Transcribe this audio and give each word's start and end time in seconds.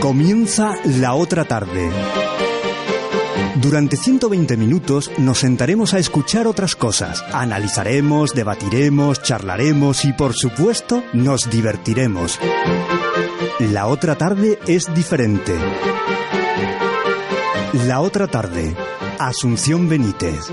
Comienza 0.00 0.74
la 0.84 1.14
otra 1.14 1.44
tarde. 1.44 1.90
Durante 3.56 3.96
120 3.96 4.56
minutos 4.58 5.10
nos 5.16 5.38
sentaremos 5.38 5.94
a 5.94 5.98
escuchar 5.98 6.46
otras 6.46 6.76
cosas, 6.76 7.24
analizaremos, 7.32 8.34
debatiremos, 8.34 9.22
charlaremos 9.22 10.04
y 10.04 10.12
por 10.12 10.34
supuesto 10.34 11.02
nos 11.14 11.48
divertiremos. 11.50 12.38
La 13.58 13.86
otra 13.86 14.16
tarde 14.16 14.58
es 14.66 14.92
diferente. 14.94 15.56
La 17.86 18.00
otra 18.00 18.26
tarde, 18.26 18.76
Asunción 19.18 19.88
Benítez. 19.88 20.52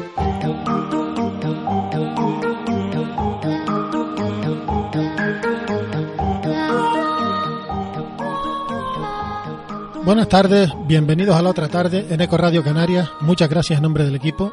Buenas 10.12 10.28
tardes, 10.28 10.70
bienvenidos 10.88 11.38
a 11.38 11.42
la 11.42 11.52
otra 11.52 11.70
tarde 11.70 12.06
en 12.09 12.20
Eco 12.20 12.36
Radio 12.36 12.62
Canarias. 12.62 13.09
Muchas 13.22 13.50
gracias 13.50 13.78
en 13.78 13.84
nombre 13.84 14.04
del 14.04 14.14
equipo. 14.14 14.52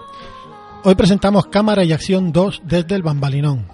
Hoy 0.84 0.94
presentamos 0.94 1.46
Cámara 1.46 1.82
y 1.82 1.90
Acción 1.90 2.30
2 2.30 2.62
desde 2.64 2.94
el 2.94 3.02
Bambalinón. 3.02 3.66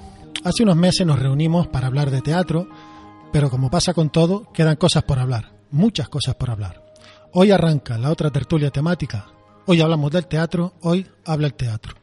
Hace 0.45 0.63
unos 0.63 0.77
meses 0.77 1.07
nos 1.07 1.19
reunimos 1.19 1.67
para 1.67 1.89
hablar 1.89 2.11
de 2.11 2.23
teatro, 2.23 2.67
pero 3.35 3.51
como 3.51 3.69
pasa 3.69 3.93
con 3.93 4.09
todo, 4.09 4.51
quedan 4.55 4.77
cosas 4.77 5.03
por 5.03 5.19
hablar, 5.19 5.53
muchas 5.73 6.09
cosas 6.09 6.37
por 6.37 6.49
hablar. 6.49 6.83
Hoy 7.35 7.51
arranca 7.51 7.99
la 7.99 8.11
otra 8.11 8.31
tertulia 8.31 8.71
temática. 8.71 9.27
Hoy 9.67 9.83
hablamos 9.83 10.11
del 10.11 10.27
teatro, 10.27 10.73
hoy 10.81 11.07
habla 11.27 11.49
el 11.49 11.55
teatro. 11.55 11.97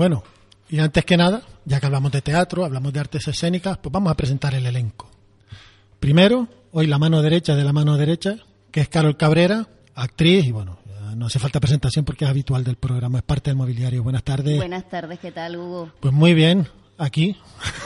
Bueno, 0.00 0.22
y 0.70 0.78
antes 0.78 1.04
que 1.04 1.18
nada, 1.18 1.42
ya 1.66 1.78
que 1.78 1.84
hablamos 1.84 2.10
de 2.10 2.22
teatro, 2.22 2.64
hablamos 2.64 2.90
de 2.90 3.00
artes 3.00 3.28
escénicas, 3.28 3.76
pues 3.76 3.92
vamos 3.92 4.10
a 4.10 4.16
presentar 4.16 4.54
el 4.54 4.64
elenco. 4.64 5.10
Primero, 5.98 6.48
hoy 6.72 6.86
la 6.86 6.98
mano 6.98 7.20
derecha 7.20 7.54
de 7.54 7.64
la 7.64 7.74
mano 7.74 7.98
derecha, 7.98 8.38
que 8.70 8.80
es 8.80 8.88
Carol 8.88 9.18
Cabrera, 9.18 9.68
actriz, 9.94 10.46
y 10.46 10.52
bueno, 10.52 10.78
no 11.16 11.26
hace 11.26 11.38
falta 11.38 11.60
presentación 11.60 12.06
porque 12.06 12.24
es 12.24 12.30
habitual 12.30 12.64
del 12.64 12.76
programa, 12.76 13.18
es 13.18 13.24
parte 13.24 13.50
del 13.50 13.58
mobiliario. 13.58 14.02
Buenas 14.02 14.22
tardes. 14.22 14.56
Buenas 14.56 14.88
tardes, 14.88 15.18
¿qué 15.18 15.32
tal, 15.32 15.58
Hugo? 15.58 15.92
Pues 16.00 16.14
muy 16.14 16.32
bien, 16.32 16.66
aquí. 16.96 17.36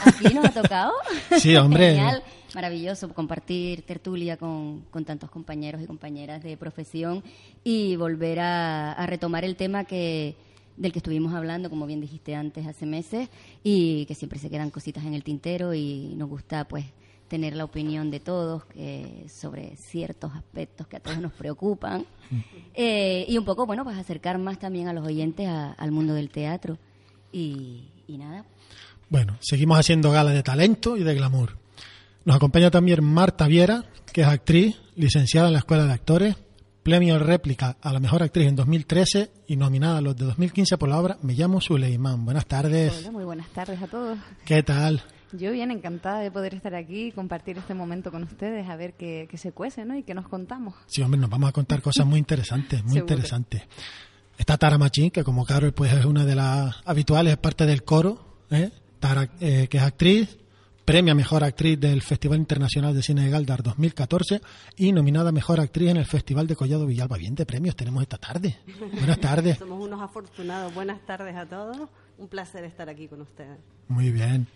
¿Aquí 0.05 0.33
nos 0.33 0.45
ha 0.45 0.61
tocado? 0.61 0.93
sí, 1.37 1.53
hombre. 1.57 1.95
Genial, 1.95 2.23
maravilloso 2.53 3.09
compartir 3.09 3.81
tertulia 3.81 4.37
con, 4.37 4.85
con, 4.89 5.03
tantos 5.03 5.29
compañeros 5.29 5.81
y 5.81 5.85
compañeras 5.85 6.41
de 6.43 6.55
profesión 6.55 7.25
y 7.61 7.97
volver 7.97 8.39
a, 8.39 8.93
a 8.93 9.05
retomar 9.05 9.43
el 9.43 9.57
tema 9.57 9.83
que 9.83 10.37
del 10.77 10.91
que 10.91 10.99
estuvimos 10.99 11.33
hablando, 11.33 11.69
como 11.69 11.85
bien 11.85 12.01
dijiste 12.01 12.35
antes, 12.35 12.67
hace 12.67 12.85
meses, 12.85 13.29
y 13.63 14.05
que 14.05 14.15
siempre 14.15 14.39
se 14.39 14.49
quedan 14.49 14.71
cositas 14.71 15.05
en 15.05 15.13
el 15.13 15.23
tintero 15.23 15.73
y 15.73 16.13
nos 16.15 16.29
gusta 16.29 16.67
pues 16.67 16.85
tener 17.27 17.55
la 17.55 17.63
opinión 17.63 18.11
de 18.11 18.19
todos 18.19 18.63
eh, 18.75 19.25
sobre 19.27 19.75
ciertos 19.77 20.33
aspectos 20.35 20.87
que 20.87 20.97
a 20.97 20.99
todos 20.99 21.17
nos 21.17 21.33
preocupan 21.33 22.05
eh, 22.75 23.25
y 23.27 23.37
un 23.37 23.45
poco, 23.45 23.65
bueno, 23.65 23.83
pues 23.83 23.97
acercar 23.97 24.37
más 24.37 24.59
también 24.59 24.87
a 24.87 24.93
los 24.93 25.05
oyentes 25.05 25.47
a, 25.47 25.71
al 25.71 25.91
mundo 25.91 26.13
del 26.13 26.29
teatro 26.29 26.77
y, 27.31 27.89
y 28.07 28.17
nada. 28.17 28.45
Bueno, 29.09 29.37
seguimos 29.39 29.79
haciendo 29.79 30.11
gala 30.11 30.31
de 30.31 30.43
talento 30.43 30.97
y 30.97 31.03
de 31.03 31.15
glamour. 31.15 31.57
Nos 32.25 32.35
acompaña 32.35 32.71
también 32.71 33.03
Marta 33.03 33.47
Viera, 33.47 33.85
que 34.11 34.21
es 34.21 34.27
actriz, 34.27 34.77
licenciada 34.95 35.47
en 35.47 35.53
la 35.53 35.59
Escuela 35.59 35.85
de 35.85 35.93
Actores, 35.93 36.35
premio 36.85 37.17
réplica 37.17 37.77
a 37.81 37.91
la 37.91 37.99
mejor 37.99 38.21
actriz 38.21 38.47
en 38.47 38.55
2013 38.55 39.31
y 39.47 39.55
nominada 39.55 39.97
a 39.97 40.01
los 40.01 40.15
de 40.15 40.25
2015 40.25 40.77
por 40.77 40.87
la 40.87 40.99
obra 40.99 41.17
Me 41.23 41.33
llamo 41.33 41.59
Suleimán. 41.59 42.23
Buenas 42.23 42.45
tardes. 42.45 42.99
Hola, 42.99 43.11
muy 43.11 43.23
buenas 43.23 43.47
tardes 43.49 43.81
a 43.81 43.87
todos. 43.87 44.19
¿Qué 44.45 44.61
tal? 44.61 45.01
Yo 45.31 45.51
bien 45.51 45.71
encantada 45.71 46.19
de 46.19 46.29
poder 46.29 46.53
estar 46.53 46.75
aquí 46.75 47.07
y 47.07 47.11
compartir 47.11 47.57
este 47.57 47.73
momento 47.73 48.11
con 48.11 48.21
ustedes, 48.21 48.69
a 48.69 48.75
ver 48.75 48.93
qué, 48.93 49.27
qué 49.31 49.37
se 49.39 49.51
cuece 49.51 49.83
¿no? 49.83 49.97
y 49.97 50.03
qué 50.03 50.13
nos 50.13 50.27
contamos. 50.27 50.75
Sí, 50.85 51.01
hombre, 51.01 51.19
nos 51.19 51.31
vamos 51.31 51.49
a 51.49 51.53
contar 51.53 51.81
cosas 51.81 52.05
muy 52.05 52.19
interesantes, 52.19 52.83
muy 52.83 52.93
Seguro. 52.93 53.15
interesantes. 53.15 53.63
Está 54.37 54.55
Tara 54.55 54.77
Machín, 54.77 55.09
que 55.09 55.23
como 55.23 55.43
Carol 55.43 55.73
pues 55.73 55.91
es 55.91 56.05
una 56.05 56.23
de 56.23 56.35
las 56.35 56.75
habituales, 56.85 57.33
es 57.33 57.39
parte 57.39 57.65
del 57.65 57.83
coro. 57.83 58.43
¿eh? 58.51 58.69
Tara, 58.99 59.27
eh, 59.39 59.67
que 59.71 59.77
es 59.77 59.83
actriz, 59.83 60.37
premia 60.85 61.15
Mejor 61.15 61.43
Actriz 61.43 61.79
del 61.79 62.03
Festival 62.03 62.37
Internacional 62.37 62.93
de 62.93 63.01
Cine 63.01 63.23
de 63.23 63.31
Galdar 63.31 63.63
2014 63.63 64.39
y 64.77 64.91
nominada 64.91 65.31
Mejor 65.31 65.59
Actriz 65.59 65.89
en 65.89 65.97
el 65.97 66.05
Festival 66.05 66.45
de 66.45 66.55
Collado 66.55 66.85
Villalba. 66.85 67.17
Bien 67.17 67.33
de 67.33 67.45
premios 67.45 67.75
tenemos 67.75 68.03
esta 68.03 68.19
tarde. 68.19 68.59
Buenas 68.93 69.19
tardes. 69.19 69.57
Somos 69.57 69.83
unos 69.83 69.99
afortunados. 69.99 70.73
Buenas 70.75 71.01
tardes 71.01 71.35
a 71.35 71.47
todos. 71.47 71.89
Un 72.17 72.27
placer 72.27 72.63
estar 72.63 72.87
aquí 72.87 73.07
con 73.07 73.21
ustedes. 73.21 73.57
Muy 73.87 74.11
bien. 74.11 74.47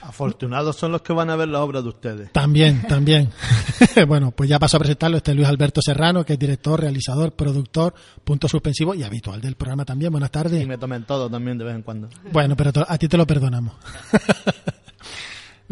Afortunados 0.00 0.76
son 0.76 0.92
los 0.92 1.02
que 1.02 1.12
van 1.12 1.30
a 1.30 1.36
ver 1.36 1.48
la 1.48 1.62
obra 1.62 1.82
de 1.82 1.88
ustedes. 1.88 2.32
También, 2.32 2.82
también. 2.88 3.30
bueno, 4.08 4.30
pues 4.30 4.48
ya 4.48 4.58
paso 4.58 4.76
a 4.76 4.80
presentarlo. 4.80 5.16
Este 5.16 5.32
es 5.32 5.36
Luis 5.36 5.48
Alberto 5.48 5.80
Serrano, 5.82 6.24
que 6.24 6.34
es 6.34 6.38
director, 6.38 6.80
realizador, 6.80 7.32
productor, 7.32 7.92
punto 8.24 8.48
suspensivo 8.48 8.94
y 8.94 9.02
habitual 9.02 9.40
del 9.40 9.56
programa 9.56 9.84
también. 9.84 10.10
Buenas 10.10 10.30
tardes. 10.30 10.62
Y 10.62 10.66
me 10.66 10.78
tomen 10.78 11.04
todo 11.04 11.28
también 11.28 11.58
de 11.58 11.64
vez 11.64 11.74
en 11.74 11.82
cuando. 11.82 12.08
Bueno, 12.32 12.56
pero 12.56 12.72
a 12.88 12.98
ti 12.98 13.08
te 13.08 13.16
lo 13.16 13.26
perdonamos. 13.26 13.74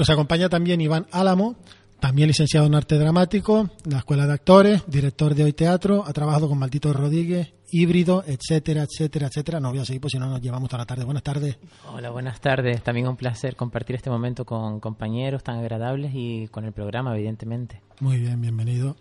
Nos 0.00 0.08
acompaña 0.08 0.48
también 0.48 0.80
Iván 0.80 1.06
Álamo, 1.12 1.56
también 2.00 2.28
licenciado 2.28 2.66
en 2.66 2.74
arte 2.74 2.98
dramático, 2.98 3.68
de 3.84 3.90
la 3.90 3.98
Escuela 3.98 4.26
de 4.26 4.32
Actores, 4.32 4.82
director 4.86 5.34
de 5.34 5.44
Hoy 5.44 5.52
Teatro, 5.52 6.04
ha 6.06 6.12
trabajado 6.14 6.48
con 6.48 6.58
Maldito 6.58 6.90
Rodríguez, 6.94 7.52
híbrido, 7.70 8.24
etcétera, 8.26 8.84
etcétera, 8.84 9.26
etcétera. 9.26 9.60
No 9.60 9.68
voy 9.68 9.80
a 9.80 9.84
seguir, 9.84 10.00
pues 10.00 10.12
si 10.12 10.18
no 10.18 10.26
nos 10.26 10.40
llevamos 10.40 10.70
toda 10.70 10.78
la 10.78 10.86
tarde. 10.86 11.04
Buenas 11.04 11.22
tardes. 11.22 11.58
Hola, 11.92 12.08
buenas 12.08 12.40
tardes. 12.40 12.82
También 12.82 13.08
un 13.08 13.16
placer 13.16 13.56
compartir 13.56 13.94
este 13.94 14.08
momento 14.08 14.46
con 14.46 14.80
compañeros 14.80 15.44
tan 15.44 15.58
agradables 15.58 16.12
y 16.14 16.48
con 16.48 16.64
el 16.64 16.72
programa, 16.72 17.14
evidentemente. 17.14 17.82
Muy 18.00 18.20
bien, 18.20 18.40
bienvenido. 18.40 18.96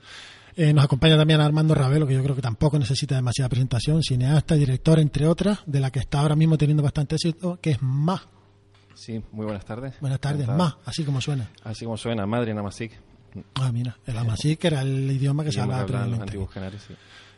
Eh, 0.58 0.74
nos 0.74 0.84
acompaña 0.84 1.16
también 1.16 1.40
Armando 1.40 1.76
Ravelo, 1.76 2.08
que 2.08 2.16
yo 2.16 2.24
creo 2.24 2.36
que 2.36 2.42
tampoco 2.42 2.78
necesita 2.78 3.16
demasiada 3.16 3.48
presentación, 3.48 4.04
cineasta, 4.04 4.56
director, 4.56 5.00
entre 5.00 5.28
otras, 5.28 5.60
de 5.66 5.80
la 5.80 5.92
que 5.92 6.00
está 6.00 6.20
ahora 6.20 6.36
mismo 6.36 6.58
teniendo 6.58 6.84
bastante 6.84 7.16
éxito, 7.16 7.58
que 7.62 7.72
es 7.72 7.81
Más. 7.81 8.20
Sí, 9.00 9.22
muy 9.32 9.46
buenas 9.46 9.64
tardes. 9.64 9.96
Buenas 10.02 10.20
tardes, 10.20 10.46
Más, 10.50 10.76
así 10.84 11.06
como 11.06 11.22
suena. 11.22 11.50
Así 11.64 11.86
como 11.86 11.96
suena, 11.96 12.26
Madre 12.26 12.54
Namasik. 12.54 12.92
Ah, 13.56 13.72
mira, 13.72 13.96
el 14.06 14.18
Amasik 14.18 14.66
era 14.66 14.82
el 14.82 15.10
idioma 15.10 15.44
que 15.46 15.52
se 15.54 15.62
hablaba 15.62 15.82
los 15.84 15.92
previamente. 15.92 16.24
antiguos 16.24 16.50
canarios, 16.50 16.84
sí. 16.86 16.94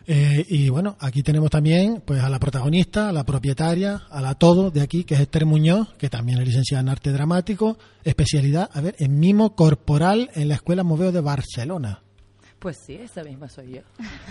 Eh, 0.07 0.43
y 0.49 0.69
bueno, 0.69 0.97
aquí 0.99 1.21
tenemos 1.21 1.51
también 1.51 2.01
pues 2.03 2.23
a 2.23 2.29
la 2.29 2.39
protagonista, 2.39 3.09
a 3.09 3.11
la 3.11 3.23
propietaria, 3.23 4.01
a 4.09 4.21
la 4.21 4.33
todo 4.33 4.71
de 4.71 4.81
aquí, 4.81 5.03
que 5.03 5.13
es 5.13 5.19
Esther 5.19 5.45
Muñoz, 5.45 5.89
que 5.99 6.09
también 6.09 6.39
es 6.39 6.47
licenciada 6.47 6.81
en 6.81 6.89
arte 6.89 7.11
dramático, 7.11 7.77
especialidad, 8.03 8.69
a 8.73 8.81
ver, 8.81 8.95
en 8.97 9.19
mimo 9.19 9.55
corporal 9.55 10.31
en 10.33 10.47
la 10.47 10.55
Escuela 10.55 10.83
Moveo 10.83 11.11
de 11.11 11.21
Barcelona. 11.21 12.01
Pues 12.61 12.77
sí, 12.77 12.93
esa 12.93 13.23
misma 13.23 13.49
soy 13.49 13.71
yo. 13.71 13.81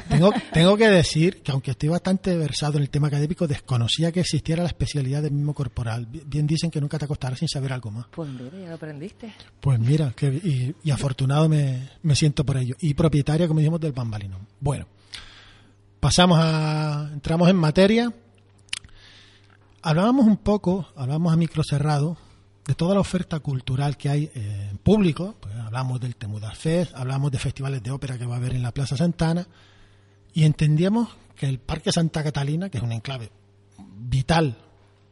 Tengo, 0.09 0.31
tengo 0.53 0.77
que 0.77 0.89
decir 0.89 1.43
que 1.43 1.51
aunque 1.51 1.73
estoy 1.73 1.89
bastante 1.89 2.37
versado 2.37 2.77
en 2.77 2.83
el 2.85 2.89
tema 2.89 3.09
académico, 3.09 3.49
desconocía 3.49 4.13
que 4.13 4.21
existiera 4.21 4.63
la 4.63 4.69
especialidad 4.69 5.21
de 5.21 5.31
mimo 5.31 5.53
corporal. 5.53 6.07
Bien 6.07 6.47
dicen 6.47 6.71
que 6.71 6.81
nunca 6.81 6.97
te 6.97 7.07
acostarás 7.07 7.41
sin 7.41 7.49
saber 7.49 7.73
algo 7.73 7.91
más. 7.91 8.07
Pues 8.13 8.31
mira, 8.31 8.57
ya 8.57 8.69
lo 8.69 8.75
aprendiste. 8.77 9.35
Pues 9.61 9.81
mira, 9.81 10.13
que, 10.15 10.29
y, 10.29 10.77
y 10.85 10.93
afortunado 10.93 11.49
me, 11.49 11.91
me 12.05 12.15
siento 12.15 12.47
por 12.47 12.57
ello. 12.57 12.77
Y 12.79 12.95
propietaria, 12.95 13.49
como 13.49 13.59
dijimos, 13.59 13.81
del 13.81 13.91
Bambalinón. 13.91 14.47
Bueno, 14.61 14.87
pasamos 15.99 16.39
a. 16.41 17.11
entramos 17.13 17.51
en 17.51 17.57
materia. 17.57 18.15
Hablábamos 19.83 20.27
un 20.27 20.37
poco, 20.37 20.87
hablábamos 20.95 21.33
a 21.33 21.37
micro 21.37 21.65
cerrado, 21.65 22.17
de 22.67 22.75
toda 22.75 22.95
la 22.95 23.01
oferta 23.01 23.41
cultural 23.41 23.97
que 23.97 24.09
hay 24.09 24.31
eh, 24.35 24.69
en 24.71 24.79
público. 24.79 25.35
Pues 25.41 25.55
hablamos 25.57 26.01
del 26.01 26.17
Temudar 26.17 26.55
Fest, 26.57 26.93
hablamos 26.95 27.31
de 27.33 27.39
festivales 27.39 27.83
de 27.83 27.91
ópera 27.91 28.19
que 28.19 28.27
va 28.27 28.35
a 28.35 28.39
haber 28.39 28.55
en 28.55 28.63
la 28.63 28.73
Plaza 28.73 28.97
Santana. 28.97 29.47
y 30.33 30.45
entendíamos 30.45 31.09
que 31.37 31.47
el 31.49 31.59
Parque 31.59 31.91
Santa 31.91 32.23
Catalina, 32.23 32.69
que 32.69 32.79
es 32.79 32.85
un 32.85 32.93
enclave 32.93 33.31
vital, 33.97 34.57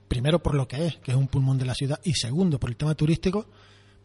primero 0.08 0.42
por 0.42 0.54
lo 0.54 0.68
que 0.68 0.86
es, 0.86 0.96
que 0.98 1.10
es 1.12 1.16
un 1.16 1.26
pulmón 1.28 1.58
de 1.58 1.64
la 1.64 1.74
ciudad, 1.74 1.98
y 2.04 2.12
segundo 2.14 2.60
por 2.60 2.70
el 2.70 2.76
tema 2.76 2.94
turístico, 2.94 3.46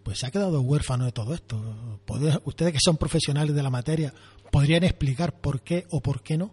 pues 0.03 0.19
se 0.19 0.25
ha 0.25 0.31
quedado 0.31 0.61
huérfano 0.61 1.05
de 1.05 1.11
todo 1.11 1.33
esto. 1.33 1.99
¿Podés- 2.07 2.41
Ustedes 2.45 2.71
que 2.73 2.79
son 2.81 2.97
profesionales 2.97 3.53
de 3.55 3.61
la 3.63 3.69
materia, 3.69 4.13
¿podrían 4.51 4.83
explicar 4.83 5.33
por 5.39 5.61
qué 5.61 5.85
o 5.91 6.01
por 6.01 6.21
qué 6.23 6.37
no? 6.37 6.51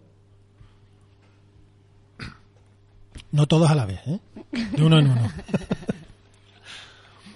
No 3.31 3.47
todos 3.47 3.69
a 3.71 3.75
la 3.75 3.85
vez, 3.85 3.99
¿eh? 4.07 4.19
De 4.75 4.83
uno 4.83 4.99
en 4.99 5.09
uno. 5.09 5.31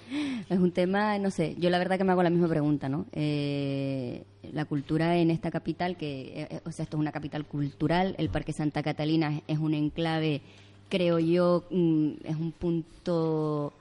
Es 0.48 0.58
un 0.58 0.70
tema, 0.70 1.18
no 1.18 1.30
sé, 1.30 1.56
yo 1.58 1.70
la 1.70 1.78
verdad 1.78 1.98
que 1.98 2.04
me 2.04 2.12
hago 2.12 2.22
la 2.22 2.30
misma 2.30 2.48
pregunta, 2.48 2.88
¿no? 2.88 3.06
Eh, 3.12 4.22
la 4.52 4.64
cultura 4.64 5.16
en 5.16 5.30
esta 5.30 5.50
capital, 5.50 5.96
que, 5.96 6.42
eh, 6.50 6.60
o 6.64 6.70
sea, 6.72 6.84
esto 6.84 6.96
es 6.96 7.00
una 7.00 7.12
capital 7.12 7.44
cultural, 7.44 8.14
el 8.18 8.28
Parque 8.28 8.52
Santa 8.52 8.82
Catalina 8.82 9.42
es, 9.48 9.58
un 9.58 9.74
enclave, 9.74 10.40
creo 10.88 11.18
yo, 11.18 11.64
mm, 11.70 12.10
es 12.24 12.36
un 12.36 12.52
punto 12.52 13.72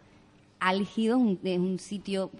álgido, 0.59 1.17
un- 1.17 1.39
es 1.43 1.59
un 1.59 1.77
sitio 1.79 2.31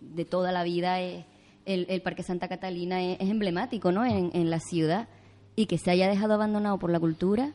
de 0.00 0.24
toda 0.24 0.52
la 0.52 0.62
vida, 0.64 1.00
es- 1.00 1.24
el, 1.66 1.86
el 1.88 2.02
Parque 2.02 2.22
Santa 2.22 2.48
Catalina 2.48 3.02
es, 3.02 3.20
es 3.20 3.30
emblemático, 3.30 3.92
¿no? 3.92 4.04
En, 4.04 4.30
en 4.34 4.50
la 4.50 4.60
ciudad, 4.60 5.08
y 5.56 5.66
que 5.66 5.78
se 5.78 5.90
haya 5.90 6.08
dejado 6.08 6.34
abandonado 6.34 6.78
por 6.78 6.90
la 6.90 7.00
cultura, 7.00 7.52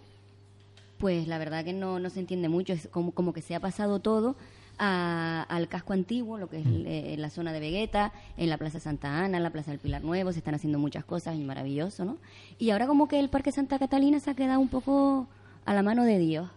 pues 0.98 1.28
la 1.28 1.38
verdad 1.38 1.64
que 1.66 1.74
no, 1.74 2.00
no 2.00 2.10
se 2.10 2.20
entiende 2.20 2.50
mucho, 2.50 2.74
es 2.74 2.88
como, 2.88 3.12
como 3.12 3.34
que 3.34 3.42
se 3.42 3.54
ha 3.56 3.60
pasado 3.60 4.00
todo 4.00 4.36
a- 4.78 5.44
al 5.50 5.68
casco 5.68 5.94
antiguo, 5.94 6.38
lo 6.38 6.50
que 6.50 6.60
es 6.60 6.66
eh, 6.68 7.16
la 7.18 7.30
zona 7.30 7.52
de 7.54 7.60
Vegueta, 7.60 8.12
en 8.38 8.50
la 8.50 8.58
Plaza 8.58 8.80
Santa 8.80 9.24
Ana, 9.24 9.38
en 9.38 9.44
la 9.44 9.50
Plaza 9.52 9.72
del 9.72 9.80
Pilar 9.80 10.04
Nuevo, 10.04 10.32
se 10.32 10.40
están 10.40 10.56
haciendo 10.56 10.80
muchas 10.80 11.06
cosas 11.06 11.36
y 11.36 11.40
maravilloso, 11.44 12.06
¿no? 12.06 12.18
Y 12.60 12.70
ahora 12.72 12.88
como 12.88 13.08
que 13.08 13.20
el 13.20 13.30
Parque 13.30 13.52
Santa 13.52 13.80
Catalina 13.80 14.20
se 14.20 14.32
ha 14.32 14.36
quedado 14.36 14.60
un 14.60 14.70
poco 14.70 15.28
a 15.66 15.74
la 15.74 15.82
mano 15.84 16.04
de 16.04 16.20
Dios, 16.20 16.50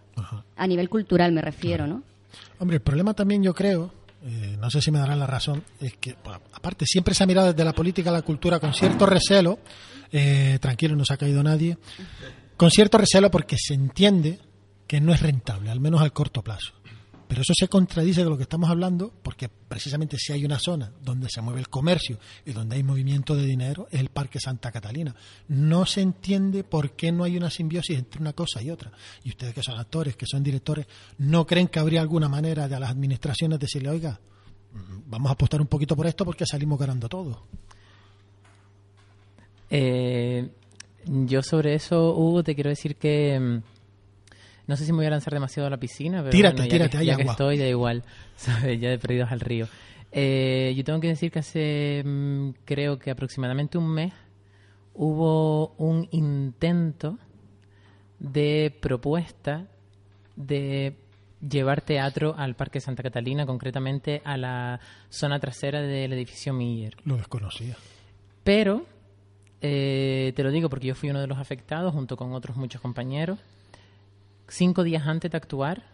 a 0.56 0.66
nivel 0.66 0.88
cultural 0.88 1.32
me 1.32 1.40
refiero, 1.42 1.86
¿no? 1.86 2.02
Hombre, 2.58 2.76
el 2.76 2.82
problema 2.82 3.14
también 3.14 3.42
yo 3.42 3.54
creo, 3.54 3.92
eh, 4.24 4.56
no 4.60 4.68
sé 4.70 4.80
si 4.82 4.90
me 4.90 4.98
darán 4.98 5.18
la 5.20 5.26
razón, 5.26 5.62
es 5.80 5.96
que, 5.96 6.16
aparte, 6.52 6.84
siempre 6.86 7.14
se 7.14 7.22
ha 7.22 7.26
mirado 7.26 7.48
desde 7.52 7.64
la 7.64 7.72
política 7.72 8.10
a 8.10 8.12
la 8.12 8.22
cultura 8.22 8.58
con 8.60 8.74
cierto 8.74 9.06
recelo, 9.06 9.58
eh, 10.12 10.58
tranquilo, 10.60 10.96
no 10.96 11.04
se 11.04 11.14
ha 11.14 11.16
caído 11.16 11.42
nadie, 11.42 11.78
con 12.56 12.70
cierto 12.70 12.98
recelo 12.98 13.30
porque 13.30 13.56
se 13.58 13.74
entiende 13.74 14.40
que 14.88 15.00
no 15.00 15.12
es 15.14 15.20
rentable, 15.22 15.70
al 15.70 15.80
menos 15.80 16.00
al 16.00 16.12
corto 16.12 16.42
plazo. 16.42 16.72
Pero 17.28 17.42
eso 17.42 17.52
se 17.54 17.68
contradice 17.68 18.22
con 18.22 18.30
lo 18.30 18.36
que 18.38 18.44
estamos 18.44 18.70
hablando, 18.70 19.12
porque 19.22 19.50
precisamente 19.50 20.16
si 20.18 20.32
hay 20.32 20.46
una 20.46 20.58
zona 20.58 20.90
donde 21.02 21.28
se 21.28 21.42
mueve 21.42 21.60
el 21.60 21.68
comercio 21.68 22.18
y 22.46 22.52
donde 22.52 22.76
hay 22.76 22.82
movimiento 22.82 23.36
de 23.36 23.44
dinero, 23.44 23.86
es 23.90 24.00
el 24.00 24.08
Parque 24.08 24.40
Santa 24.40 24.72
Catalina. 24.72 25.14
No 25.48 25.84
se 25.84 26.00
entiende 26.00 26.64
por 26.64 26.92
qué 26.92 27.12
no 27.12 27.24
hay 27.24 27.36
una 27.36 27.50
simbiosis 27.50 27.98
entre 27.98 28.22
una 28.22 28.32
cosa 28.32 28.62
y 28.62 28.70
otra. 28.70 28.92
Y 29.24 29.28
ustedes 29.28 29.52
que 29.52 29.62
son 29.62 29.78
actores, 29.78 30.16
que 30.16 30.24
son 30.26 30.42
directores, 30.42 30.86
¿no 31.18 31.46
creen 31.46 31.68
que 31.68 31.78
habría 31.78 32.00
alguna 32.00 32.30
manera 32.30 32.66
de 32.66 32.80
las 32.80 32.90
administraciones 32.90 33.58
decirle, 33.58 33.90
oiga, 33.90 34.18
vamos 35.06 35.28
a 35.28 35.34
apostar 35.34 35.60
un 35.60 35.66
poquito 35.66 35.94
por 35.94 36.06
esto 36.06 36.24
porque 36.24 36.46
salimos 36.46 36.78
ganando 36.78 37.10
todo? 37.10 37.42
Eh, 39.70 40.48
yo 41.04 41.42
sobre 41.42 41.74
eso, 41.74 42.14
Hugo, 42.16 42.42
te 42.42 42.54
quiero 42.54 42.70
decir 42.70 42.96
que 42.96 43.38
mm, 43.38 43.62
no 44.68 44.76
sé 44.76 44.84
si 44.84 44.92
me 44.92 44.98
voy 44.98 45.06
a 45.06 45.10
lanzar 45.10 45.32
demasiado 45.32 45.66
a 45.66 45.70
la 45.70 45.78
piscina, 45.78 46.18
pero 46.18 46.30
Tírate, 46.30 46.56
bueno, 46.58 46.66
ya 46.66 46.72
tírate, 46.72 46.98
que, 46.98 47.04
ya 47.06 47.16
que 47.16 47.22
agua. 47.22 47.32
estoy, 47.32 47.58
da 47.58 47.66
igual, 47.66 48.04
¿sabes? 48.36 48.78
Ya 48.80 48.90
de 48.90 48.98
perdidos 48.98 49.32
al 49.32 49.40
río. 49.40 49.66
Eh, 50.12 50.74
yo 50.76 50.84
tengo 50.84 51.00
que 51.00 51.08
decir 51.08 51.32
que 51.32 51.40
hace, 51.40 52.02
mm, 52.04 52.50
creo 52.64 52.98
que 52.98 53.10
aproximadamente 53.10 53.78
un 53.78 53.88
mes, 53.88 54.12
hubo 54.94 55.74
un 55.78 56.06
intento 56.10 57.18
de 58.18 58.76
propuesta 58.80 59.66
de 60.36 60.96
llevar 61.40 61.80
teatro 61.80 62.34
al 62.36 62.54
Parque 62.54 62.80
Santa 62.80 63.02
Catalina, 63.02 63.46
concretamente 63.46 64.20
a 64.24 64.36
la 64.36 64.80
zona 65.08 65.38
trasera 65.38 65.80
del 65.80 66.12
edificio 66.12 66.52
Miller. 66.52 66.94
Lo 67.04 67.16
desconocía. 67.16 67.76
Pero, 68.44 68.84
eh, 69.62 70.32
te 70.36 70.42
lo 70.42 70.50
digo 70.50 70.68
porque 70.68 70.88
yo 70.88 70.94
fui 70.94 71.10
uno 71.10 71.20
de 71.20 71.26
los 71.26 71.38
afectados 71.38 71.94
junto 71.94 72.16
con 72.16 72.32
otros 72.32 72.56
muchos 72.56 72.80
compañeros. 72.82 73.38
Cinco 74.48 74.82
días 74.82 75.06
antes 75.06 75.30
de 75.30 75.36
actuar, 75.36 75.84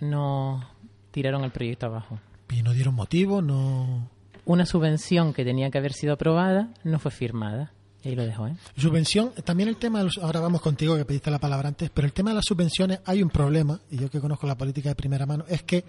nos 0.00 0.64
tiraron 1.10 1.44
el 1.44 1.50
proyecto 1.50 1.86
abajo. 1.86 2.18
Y 2.50 2.62
no 2.62 2.72
dieron 2.72 2.94
motivo, 2.94 3.42
no... 3.42 4.08
Una 4.44 4.64
subvención 4.64 5.34
que 5.34 5.44
tenía 5.44 5.70
que 5.70 5.76
haber 5.78 5.92
sido 5.92 6.14
aprobada 6.14 6.72
no 6.84 6.98
fue 6.98 7.10
firmada. 7.10 7.72
Y 8.02 8.08
ahí 8.08 8.14
lo 8.14 8.24
dejo, 8.24 8.46
¿eh? 8.46 8.56
Subvención, 8.76 9.32
también 9.44 9.68
el 9.68 9.76
tema, 9.76 9.98
de 9.98 10.04
los- 10.04 10.18
ahora 10.18 10.40
vamos 10.40 10.62
contigo 10.62 10.96
que 10.96 11.04
pediste 11.04 11.30
la 11.30 11.38
palabra 11.38 11.68
antes, 11.68 11.90
pero 11.90 12.06
el 12.06 12.12
tema 12.14 12.30
de 12.30 12.36
las 12.36 12.44
subvenciones 12.46 13.00
hay 13.04 13.22
un 13.22 13.28
problema, 13.28 13.78
y 13.90 13.98
yo 13.98 14.08
que 14.08 14.20
conozco 14.20 14.46
la 14.46 14.56
política 14.56 14.88
de 14.88 14.94
primera 14.94 15.26
mano, 15.26 15.44
es 15.48 15.62
que 15.64 15.84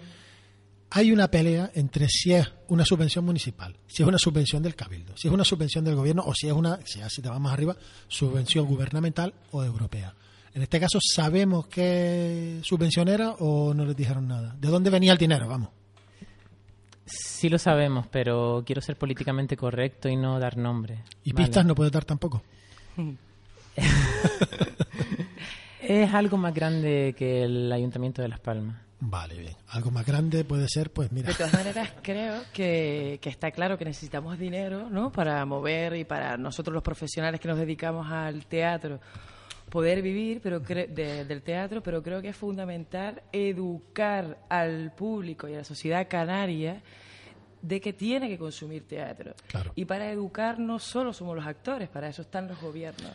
hay 0.90 1.12
una 1.12 1.28
pelea 1.30 1.70
entre 1.74 2.08
si 2.08 2.34
es 2.34 2.52
una 2.68 2.84
subvención 2.84 3.24
municipal, 3.24 3.76
si 3.86 4.02
es 4.02 4.08
una 4.08 4.18
subvención 4.18 4.62
del 4.62 4.74
cabildo, 4.74 5.16
si 5.16 5.28
es 5.28 5.32
una 5.32 5.44
subvención 5.44 5.84
del 5.84 5.94
gobierno 5.94 6.22
o 6.26 6.34
si 6.34 6.48
es 6.48 6.52
una, 6.52 6.80
si 6.84 7.22
te 7.22 7.28
vas 7.28 7.40
más 7.40 7.52
arriba, 7.52 7.76
subvención 8.08 8.66
gubernamental 8.66 9.32
o 9.52 9.62
europea. 9.64 10.12
En 10.52 10.62
este 10.62 10.80
caso, 10.80 10.98
¿sabemos 11.00 11.66
qué 11.68 12.60
subvención 12.62 13.08
era 13.08 13.30
o 13.38 13.72
no 13.72 13.84
les 13.84 13.96
dijeron 13.96 14.26
nada? 14.26 14.56
¿De 14.58 14.68
dónde 14.68 14.90
venía 14.90 15.12
el 15.12 15.18
dinero? 15.18 15.46
Vamos. 15.46 15.70
Sí 17.04 17.48
lo 17.48 17.58
sabemos, 17.58 18.06
pero 18.10 18.62
quiero 18.66 18.80
ser 18.82 18.96
políticamente 18.96 19.56
correcto 19.56 20.08
y 20.08 20.16
no 20.16 20.38
dar 20.38 20.56
nombre. 20.56 21.04
Y 21.24 21.32
¿vale? 21.32 21.44
pistas 21.46 21.64
no 21.64 21.74
puedes 21.74 21.92
dar 21.92 22.04
tampoco. 22.04 22.42
Es 25.82 26.12
algo 26.12 26.36
más 26.36 26.54
grande 26.54 27.14
que 27.16 27.42
el 27.42 27.72
Ayuntamiento 27.72 28.20
de 28.22 28.28
Las 28.28 28.38
Palmas. 28.38 28.76
Vale, 29.00 29.38
bien. 29.38 29.56
Algo 29.68 29.90
más 29.90 30.04
grande 30.04 30.44
puede 30.44 30.68
ser, 30.68 30.92
pues 30.92 31.10
mira. 31.10 31.28
De 31.28 31.34
todas 31.34 31.54
maneras, 31.54 31.90
creo 32.02 32.42
que, 32.52 33.18
que 33.22 33.30
está 33.30 33.50
claro 33.50 33.78
que 33.78 33.86
necesitamos 33.86 34.38
dinero, 34.38 34.90
¿no? 34.90 35.10
Para 35.10 35.44
mover 35.46 35.96
y 35.96 36.04
para 36.04 36.36
nosotros 36.36 36.74
los 36.74 36.82
profesionales 36.82 37.40
que 37.40 37.48
nos 37.48 37.58
dedicamos 37.58 38.06
al 38.12 38.44
teatro 38.44 39.00
poder 39.70 40.02
vivir 40.02 40.40
pero 40.42 40.60
cre- 40.62 40.88
de- 40.88 41.24
del 41.24 41.42
teatro, 41.42 41.82
pero 41.82 42.02
creo 42.02 42.20
que 42.20 42.28
es 42.28 42.36
fundamental 42.36 43.22
educar 43.32 44.38
al 44.48 44.92
público 44.94 45.48
y 45.48 45.54
a 45.54 45.58
la 45.58 45.64
sociedad 45.64 46.06
canaria 46.08 46.82
de 47.62 47.80
que 47.80 47.92
tiene 47.92 48.28
que 48.28 48.38
consumir 48.38 48.86
teatro. 48.88 49.34
Claro. 49.48 49.72
Y 49.76 49.84
para 49.84 50.10
educar 50.10 50.58
no 50.58 50.78
solo 50.78 51.12
somos 51.12 51.36
los 51.36 51.46
actores, 51.46 51.88
para 51.88 52.08
eso 52.08 52.22
están 52.22 52.48
los 52.48 52.60
gobiernos. 52.60 53.12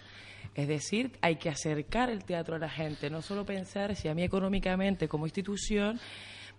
Es 0.53 0.67
decir, 0.67 1.11
hay 1.21 1.35
que 1.35 1.49
acercar 1.49 2.09
el 2.09 2.23
teatro 2.23 2.55
a 2.55 2.59
la 2.59 2.69
gente, 2.69 3.09
no 3.09 3.21
solo 3.21 3.45
pensar 3.45 3.95
si 3.95 4.07
a 4.07 4.13
mí 4.13 4.23
económicamente 4.23 5.07
como 5.07 5.25
institución 5.25 5.99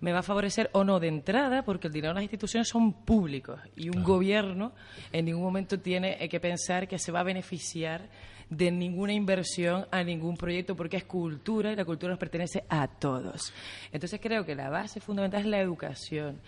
me 0.00 0.12
va 0.12 0.18
a 0.18 0.23
favorecer 0.23 0.68
o 0.75 0.85
no 0.85 1.00
de 1.00 1.09
entrada, 1.09 1.62
porque 1.64 1.87
el 1.87 1.92
dinero 1.94 2.11
de 2.11 2.16
las 2.16 2.25
instituciones 2.25 2.68
son 2.68 2.92
públicos 3.04 3.59
y 3.76 3.88
un 3.88 4.02
gobierno 4.02 4.73
en 5.12 5.25
ningún 5.25 5.42
momento 5.44 5.80
tiene 5.80 6.18
eh, 6.23 6.28
que 6.28 6.38
pensar 6.40 6.87
que 6.87 6.99
se 6.99 7.11
va 7.12 7.20
a 7.20 7.23
beneficiar 7.23 8.11
de 8.48 8.70
ninguna 8.70 9.12
inversión 9.12 9.86
a 9.90 10.02
ningún 10.02 10.36
proyecto 10.36 10.76
porque 10.76 10.98
es 10.98 11.04
cultura 11.04 11.72
y 11.72 11.76
la 11.76 11.84
cultura 11.84 12.10
nos 12.10 12.18
pertenece 12.18 12.64
a 12.68 12.86
todos. 12.86 13.52
Entonces 13.92 14.20
creo 14.22 14.44
que 14.44 14.54
la 14.54 14.70
base 14.70 15.00
fundamental 15.00 15.40
es 15.40 15.46
la 15.46 15.60
educación 15.60 16.40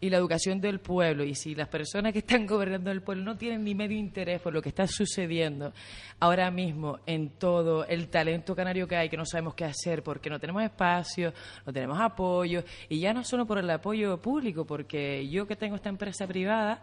y 0.00 0.10
la 0.10 0.18
educación 0.18 0.60
del 0.60 0.80
pueblo. 0.80 1.24
Y 1.24 1.34
si 1.34 1.54
las 1.54 1.68
personas 1.68 2.12
que 2.12 2.18
están 2.18 2.46
gobernando 2.46 2.90
el 2.90 3.02
pueblo 3.02 3.24
no 3.24 3.36
tienen 3.36 3.64
ni 3.64 3.74
medio 3.74 3.96
interés 3.96 4.40
por 4.40 4.52
lo 4.52 4.60
que 4.60 4.68
está 4.68 4.86
sucediendo 4.86 5.72
ahora 6.20 6.50
mismo 6.50 6.98
en 7.06 7.30
todo 7.30 7.86
el 7.86 8.08
talento 8.08 8.54
canario 8.54 8.86
que 8.86 8.96
hay, 8.96 9.08
que 9.08 9.16
no 9.16 9.24
sabemos 9.24 9.54
qué 9.54 9.64
hacer 9.64 10.02
porque 10.02 10.28
no 10.28 10.38
tenemos 10.38 10.62
espacio, 10.62 11.32
no 11.64 11.72
tenemos 11.72 11.98
apoyo, 12.00 12.64
y 12.88 13.00
ya 13.00 13.12
no 13.12 13.24
solo 13.24 13.46
por 13.46 13.58
el 13.58 13.70
apoyo 13.70 14.20
público, 14.20 14.64
porque 14.64 15.26
yo 15.28 15.46
que 15.46 15.56
tengo 15.56 15.76
esta 15.76 15.88
empresa 15.88 16.26
privada, 16.26 16.82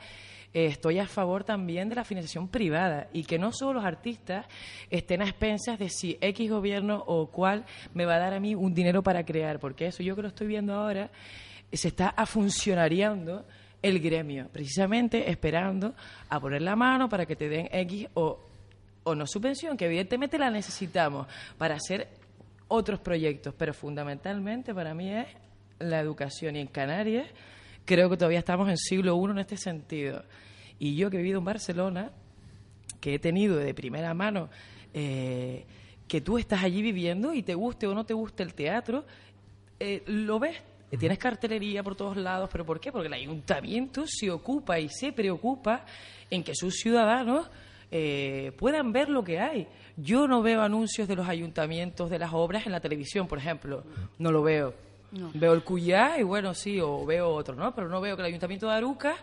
eh, 0.53 0.65
estoy 0.65 0.99
a 0.99 1.07
favor 1.07 1.43
también 1.43 1.87
de 1.87 1.95
la 1.95 2.03
financiación 2.03 2.47
privada 2.47 3.07
y 3.13 3.23
que 3.23 3.39
no 3.39 3.51
solo 3.51 3.73
los 3.73 3.85
artistas 3.85 4.45
estén 4.89 5.21
a 5.21 5.25
expensas 5.25 5.79
de 5.79 5.89
si 5.89 6.17
X 6.19 6.49
gobierno 6.49 7.03
o 7.07 7.27
cuál 7.27 7.65
me 7.93 8.05
va 8.05 8.15
a 8.15 8.19
dar 8.19 8.33
a 8.33 8.39
mí 8.39 8.53
un 8.55 8.73
dinero 8.73 9.01
para 9.01 9.23
crear, 9.23 9.59
porque 9.59 9.87
eso 9.87 10.03
yo 10.03 10.15
que 10.15 10.23
lo 10.23 10.27
estoy 10.27 10.47
viendo 10.47 10.73
ahora 10.73 11.09
se 11.71 11.87
está 11.87 12.09
afuncionariando 12.09 13.45
el 13.81 13.99
gremio, 13.99 14.49
precisamente 14.51 15.29
esperando 15.29 15.95
a 16.29 16.39
poner 16.39 16.61
la 16.61 16.75
mano 16.75 17.09
para 17.09 17.25
que 17.25 17.35
te 17.35 17.49
den 17.49 17.69
X 17.71 18.07
o, 18.13 18.39
o 19.03 19.15
no 19.15 19.25
subvención, 19.25 19.77
que 19.77 19.85
evidentemente 19.85 20.37
la 20.37 20.49
necesitamos 20.49 21.27
para 21.57 21.75
hacer 21.75 22.09
otros 22.67 22.99
proyectos, 22.99 23.53
pero 23.57 23.73
fundamentalmente 23.73 24.73
para 24.73 24.93
mí 24.93 25.11
es 25.13 25.27
la 25.79 25.99
educación. 25.99 26.55
Y 26.55 26.59
en 26.59 26.67
Canarias 26.67 27.27
creo 27.91 28.09
que 28.09 28.15
todavía 28.15 28.39
estamos 28.39 28.69
en 28.69 28.77
siglo 28.77 29.21
I 29.21 29.31
en 29.31 29.39
este 29.39 29.57
sentido. 29.57 30.23
Y 30.79 30.95
yo 30.95 31.09
que 31.09 31.17
he 31.17 31.19
vivido 31.19 31.39
en 31.39 31.45
Barcelona, 31.45 32.09
que 33.01 33.15
he 33.15 33.19
tenido 33.19 33.57
de 33.57 33.73
primera 33.73 34.13
mano, 34.13 34.49
eh, 34.93 35.65
que 36.07 36.21
tú 36.21 36.37
estás 36.37 36.63
allí 36.63 36.81
viviendo 36.81 37.33
y 37.33 37.43
te 37.43 37.53
guste 37.53 37.87
o 37.87 37.93
no 37.93 38.05
te 38.05 38.13
guste 38.13 38.43
el 38.43 38.53
teatro, 38.53 39.03
eh, 39.77 40.03
lo 40.05 40.39
ves. 40.39 40.55
Tienes 40.97 41.17
cartelería 41.17 41.83
por 41.83 41.97
todos 41.97 42.15
lados, 42.15 42.49
pero 42.49 42.65
¿por 42.65 42.79
qué? 42.79 42.93
Porque 42.93 43.07
el 43.07 43.13
ayuntamiento 43.13 44.05
se 44.07 44.31
ocupa 44.31 44.79
y 44.79 44.87
se 44.87 45.11
preocupa 45.11 45.85
en 46.29 46.43
que 46.43 46.55
sus 46.55 46.75
ciudadanos 46.75 47.49
eh, 47.91 48.53
puedan 48.57 48.93
ver 48.93 49.09
lo 49.09 49.21
que 49.21 49.39
hay. 49.39 49.67
Yo 49.97 50.29
no 50.29 50.41
veo 50.41 50.61
anuncios 50.61 51.09
de 51.09 51.15
los 51.17 51.27
ayuntamientos 51.27 52.09
de 52.09 52.19
las 52.19 52.31
obras 52.33 52.65
en 52.65 52.71
la 52.71 52.79
televisión, 52.79 53.27
por 53.27 53.37
ejemplo. 53.37 53.83
No 54.17 54.31
lo 54.31 54.43
veo. 54.43 54.90
Veo 55.33 55.53
el 55.53 55.63
Cuyá 55.63 56.17
y 56.19 56.23
bueno, 56.23 56.53
sí, 56.53 56.79
o 56.79 57.05
veo 57.05 57.29
otro, 57.29 57.53
¿no? 57.55 57.75
Pero 57.75 57.89
no 57.89 57.99
veo 57.99 58.15
que 58.15 58.21
el 58.21 58.27
Ayuntamiento 58.27 58.67
de 58.67 58.73
Aruca 58.75 59.15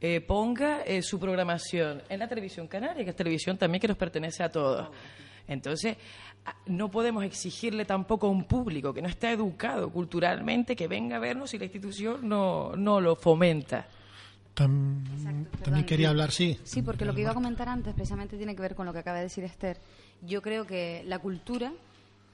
eh, 0.00 0.20
ponga 0.20 0.82
eh, 0.82 1.02
su 1.02 1.18
programación 1.20 2.02
en 2.08 2.18
la 2.18 2.26
televisión 2.28 2.66
canaria, 2.66 3.04
que 3.04 3.10
es 3.10 3.16
televisión 3.16 3.56
también 3.56 3.80
que 3.80 3.88
nos 3.88 3.96
pertenece 3.96 4.42
a 4.42 4.50
todos. 4.50 4.88
Entonces, 5.46 5.96
a- 6.44 6.54
no 6.66 6.90
podemos 6.90 7.22
exigirle 7.24 7.84
tampoco 7.84 8.26
a 8.26 8.30
un 8.30 8.44
público 8.44 8.92
que 8.92 9.00
no 9.02 9.08
está 9.08 9.30
educado 9.30 9.88
culturalmente 9.90 10.74
que 10.74 10.88
venga 10.88 11.16
a 11.16 11.20
vernos 11.20 11.50
si 11.50 11.58
la 11.58 11.64
institución 11.66 12.28
no, 12.28 12.74
no 12.74 13.00
lo 13.00 13.14
fomenta. 13.14 13.86
Tam- 14.56 15.04
Exacto, 15.16 15.58
también 15.64 15.86
quería 15.86 16.08
hablar, 16.08 16.32
sí. 16.32 16.58
Sí, 16.64 16.82
porque 16.82 17.04
lo 17.04 17.14
que 17.14 17.20
iba 17.20 17.30
a 17.30 17.34
comentar 17.34 17.68
antes 17.68 17.94
precisamente 17.94 18.36
tiene 18.36 18.56
que 18.56 18.62
ver 18.62 18.74
con 18.74 18.86
lo 18.86 18.92
que 18.92 18.98
acaba 19.00 19.18
de 19.18 19.24
decir 19.24 19.44
Esther. 19.44 19.78
Yo 20.22 20.42
creo 20.42 20.66
que 20.66 21.02
la 21.06 21.18
cultura 21.20 21.72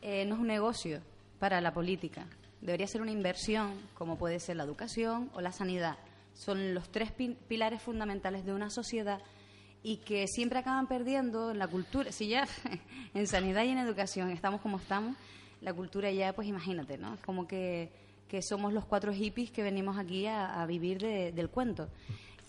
eh, 0.01 0.25
no 0.25 0.37
es 0.37 0.41
un 0.41 0.47
negocio 0.47 1.01
para 1.39 1.61
la 1.61 1.75
política. 1.75 2.25
Debería 2.63 2.87
ser 2.87 3.03
una 3.03 3.11
inversión, 3.11 3.75
como 3.95 4.17
puede 4.17 4.41
ser 4.41 4.57
la 4.57 4.65
educación 4.65 5.31
o 5.35 5.41
la 5.43 5.53
sanidad. 5.53 5.99
Son 6.33 6.73
los 6.75 6.91
tres 6.91 7.13
pi- 7.13 7.37
pilares 7.49 7.83
fundamentales 7.83 8.45
de 8.47 8.55
una 8.55 8.71
sociedad 8.71 9.21
y 9.83 9.97
que 9.99 10.27
siempre 10.29 10.61
acaban 10.61 10.87
perdiendo 10.87 11.51
en 11.51 11.59
la 11.59 11.67
cultura. 11.69 12.11
Si 12.13 12.29
ya 12.29 12.47
en 13.15 13.27
sanidad 13.27 13.65
y 13.65 13.71
en 13.71 13.79
educación 13.79 14.31
estamos 14.31 14.61
como 14.61 14.79
estamos, 14.79 15.17
la 15.61 15.75
cultura 15.75 16.11
ya, 16.11 16.33
pues 16.33 16.49
imagínate, 16.49 16.97
¿no? 16.99 17.15
Es 17.15 17.21
como 17.21 17.47
que, 17.47 17.93
que 18.29 18.41
somos 18.43 18.73
los 18.73 18.85
cuatro 18.87 19.13
hippies 19.13 19.51
que 19.51 19.63
venimos 19.63 19.99
aquí 19.99 20.27
a, 20.27 20.65
vivir 20.67 20.99
de- 21.01 21.33
del 21.33 21.51
cuento. 21.51 21.89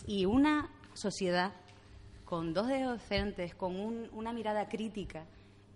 Y 0.06 0.24
una 0.26 0.70
sociedad 0.94 1.52
con 2.24 2.54
dos 2.54 2.68
dedos 2.68 3.00
de 3.00 3.04
frente, 3.06 3.50
con 3.56 3.76
un- 3.78 4.08
una 4.12 4.32
mirada 4.32 4.68
crítica 4.68 5.26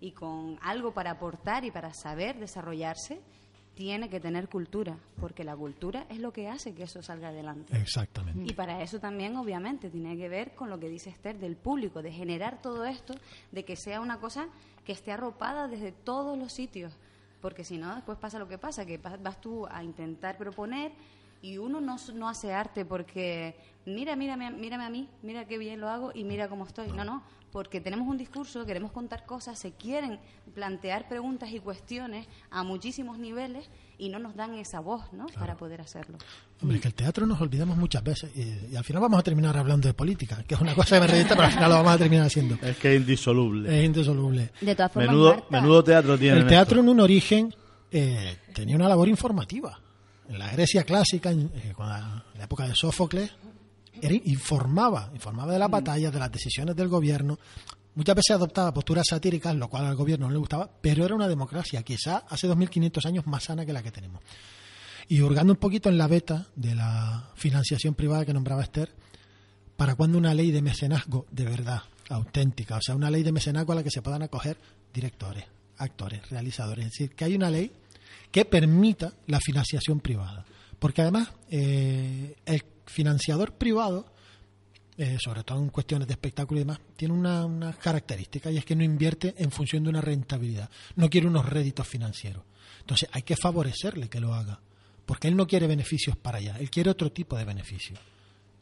y 0.00 0.12
con 0.12 0.59
algo 0.62 0.92
para 0.95 1.11
aportar 1.11 1.64
y 1.64 1.71
para 1.73 1.92
saber 1.92 2.38
desarrollarse, 2.38 3.21
tiene 3.78 4.11
que 4.11 4.18
tener 4.18 4.49
cultura, 4.49 4.97
porque 5.20 5.44
la 5.44 5.54
cultura 5.54 6.04
es 6.11 6.18
lo 6.18 6.32
que 6.32 6.49
hace 6.49 6.75
que 6.75 6.82
eso 6.82 7.00
salga 7.00 7.28
adelante. 7.28 7.76
Exactamente. 7.76 8.42
Y 8.50 8.52
para 8.52 8.82
eso 8.82 8.99
también, 8.99 9.37
obviamente, 9.37 9.88
tiene 9.88 10.16
que 10.16 10.28
ver 10.28 10.56
con 10.56 10.68
lo 10.68 10.80
que 10.80 10.88
dice 10.88 11.11
Esther 11.11 11.38
del 11.38 11.54
público, 11.54 12.02
de 12.02 12.11
generar 12.11 12.61
todo 12.61 12.85
esto, 12.85 13.14
de 13.52 13.64
que 13.64 13.76
sea 13.76 14.00
una 14.00 14.18
cosa 14.18 14.49
que 14.85 14.90
esté 14.90 15.12
arropada 15.12 15.68
desde 15.68 15.92
todos 15.92 16.37
los 16.37 16.52
sitios. 16.52 16.92
Porque 17.40 17.62
si 17.62 17.78
no, 17.78 17.94
después 17.94 18.18
pasa 18.18 18.40
lo 18.40 18.49
que 18.49 18.58
pasa, 18.58 18.85
que 18.85 18.99
va- 18.99 19.16
vas 19.16 19.40
tú 19.40 19.64
a 19.70 19.85
intentar 19.85 20.37
proponer 20.37 20.90
y 21.40 21.58
uno 21.58 21.80
no, 21.80 21.94
no 22.14 22.28
hace 22.28 22.52
arte 22.52 22.85
porque, 22.85 23.54
mira, 23.87 24.16
mírame, 24.16 24.50
mírame 24.50 24.85
a 24.87 24.90
mí, 24.90 25.08
mira 25.23 25.44
qué 25.47 25.56
bien 25.56 25.80
lo 25.80 25.88
hago 25.88 26.11
y 26.12 26.25
mira 26.25 26.49
cómo 26.49 26.66
estoy. 26.66 26.90
No, 26.90 27.04
no, 27.04 27.23
porque 27.52 27.80
tenemos 27.80 28.08
un 28.08 28.18
discurso, 28.18 28.64
queremos 28.66 28.92
contar 28.92 29.24
cosas, 29.24 29.58
se 29.58 29.72
quieren 29.72 30.18
plantear 30.54 31.08
preguntas 31.08 31.50
y 31.52 31.60
cuestiones 31.60 32.26
a 32.50 32.62
muchísimos 32.62 33.18
niveles 33.18 33.68
y 33.98 34.10
no 34.10 34.18
nos 34.18 34.36
dan 34.36 34.54
esa 34.54 34.80
voz, 34.80 35.12
¿no? 35.12 35.26
Para 35.26 35.56
poder 35.56 35.80
hacerlo. 35.80 36.18
Hombre, 36.62 36.80
que 36.80 36.88
el 36.88 36.94
teatro 36.94 37.26
nos 37.26 37.40
olvidamos 37.40 37.76
muchas 37.76 38.02
veces 38.02 38.30
y, 38.34 38.72
y 38.72 38.76
al 38.76 38.84
final 38.84 39.02
vamos 39.02 39.18
a 39.20 39.22
terminar 39.22 39.56
hablando 39.56 39.88
de 39.88 39.94
política, 39.94 40.42
que 40.46 40.54
es 40.54 40.60
una 40.60 40.74
cosa 40.74 40.96
que 40.96 41.00
me 41.00 41.06
revienta, 41.06 41.34
pero 41.34 41.46
al 41.46 41.52
final 41.52 41.70
lo 41.70 41.76
vamos 41.76 41.92
a 41.92 41.98
terminar 41.98 42.26
haciendo. 42.26 42.58
Es 42.62 42.76
que 42.76 42.94
es 42.94 43.00
indisoluble. 43.00 43.78
Es 43.78 43.84
indisoluble. 43.84 44.50
De 44.60 44.74
todas 44.74 44.92
formas, 44.92 45.10
Menudo, 45.10 45.34
Marta, 45.34 45.46
menudo 45.50 45.84
teatro 45.84 46.18
tiene. 46.18 46.38
El 46.38 46.46
teatro 46.46 46.80
en 46.80 46.88
un 46.88 47.00
origen 47.00 47.54
eh, 47.90 48.36
tenía 48.54 48.76
una 48.76 48.88
labor 48.88 49.08
informativa. 49.08 49.80
En 50.28 50.38
la 50.38 50.52
Grecia 50.52 50.84
clásica, 50.84 51.30
en, 51.30 51.50
eh, 51.54 51.74
en 51.78 52.38
la 52.38 52.44
época 52.44 52.68
de 52.68 52.74
Sófocles, 52.74 53.32
era, 54.02 54.14
informaba, 54.14 55.10
informaba 55.14 55.52
de 55.52 55.58
las 55.58 55.70
batallas, 55.70 56.12
de 56.12 56.18
las 56.18 56.30
decisiones 56.30 56.74
del 56.76 56.88
gobierno. 56.88 57.38
Muchas 57.94 58.14
veces 58.14 58.36
adoptaba 58.36 58.72
posturas 58.72 59.06
satíricas, 59.08 59.54
lo 59.56 59.68
cual 59.68 59.86
al 59.86 59.96
gobierno 59.96 60.26
no 60.26 60.32
le 60.32 60.38
gustaba, 60.38 60.70
pero 60.80 61.04
era 61.04 61.14
una 61.14 61.26
democracia, 61.26 61.82
quizá 61.82 62.18
hace 62.28 62.48
2.500 62.48 63.06
años 63.06 63.26
más 63.26 63.44
sana 63.44 63.66
que 63.66 63.72
la 63.72 63.82
que 63.82 63.90
tenemos. 63.90 64.22
Y 65.08 65.20
hurgando 65.22 65.54
un 65.54 65.58
poquito 65.58 65.88
en 65.88 65.98
la 65.98 66.06
beta 66.06 66.46
de 66.54 66.74
la 66.74 67.30
financiación 67.34 67.94
privada 67.94 68.24
que 68.24 68.34
nombraba 68.34 68.62
Esther, 68.62 68.94
¿para 69.76 69.94
cuándo 69.94 70.18
una 70.18 70.34
ley 70.34 70.50
de 70.50 70.60
mecenazgo 70.60 71.26
de 71.30 71.44
verdad, 71.44 71.82
auténtica? 72.10 72.76
O 72.76 72.82
sea, 72.82 72.94
una 72.94 73.10
ley 73.10 73.22
de 73.22 73.32
mecenazgo 73.32 73.72
a 73.72 73.76
la 73.76 73.82
que 73.82 73.90
se 73.90 74.02
puedan 74.02 74.22
acoger 74.22 74.58
directores, 74.92 75.44
actores, 75.78 76.28
realizadores. 76.30 76.86
Es 76.86 76.92
decir, 76.92 77.14
que 77.14 77.24
hay 77.24 77.34
una 77.34 77.50
ley 77.50 77.72
que 78.30 78.44
permita 78.44 79.12
la 79.26 79.40
financiación 79.40 80.00
privada. 80.00 80.44
Porque 80.78 81.02
además, 81.02 81.30
eh, 81.50 82.36
el 82.44 82.64
financiador 82.88 83.52
privado, 83.54 84.07
eh, 84.97 85.16
sobre 85.21 85.45
todo 85.45 85.59
en 85.59 85.68
cuestiones 85.68 86.09
de 86.09 86.14
espectáculo 86.14 86.59
y 86.61 86.64
demás, 86.64 86.80
tiene 86.97 87.14
una, 87.14 87.45
una 87.47 87.73
característica 87.73 88.50
y 88.50 88.57
es 88.59 88.64
que 88.64 88.75
no 88.75 88.83
invierte 88.83 89.35
en 89.38 89.50
función 89.50 89.85
de 89.85 89.90
una 89.90 90.00
rentabilidad. 90.00 90.68
No 90.97 91.09
quiere 91.09 91.26
unos 91.28 91.47
réditos 91.47 91.87
financieros. 91.87 92.42
Entonces, 92.80 93.09
hay 93.12 93.23
que 93.23 93.37
favorecerle 93.37 94.09
que 94.09 94.21
lo 94.21 94.35
haga. 94.35 94.61
Porque 95.07 95.28
él 95.28 95.37
no 95.37 95.47
quiere 95.47 95.66
beneficios 95.66 96.16
para 96.16 96.38
allá, 96.38 96.57
él 96.59 96.68
quiere 96.71 96.90
otro 96.90 97.11
tipo 97.12 97.37
de 97.37 97.45
beneficios. 97.45 97.99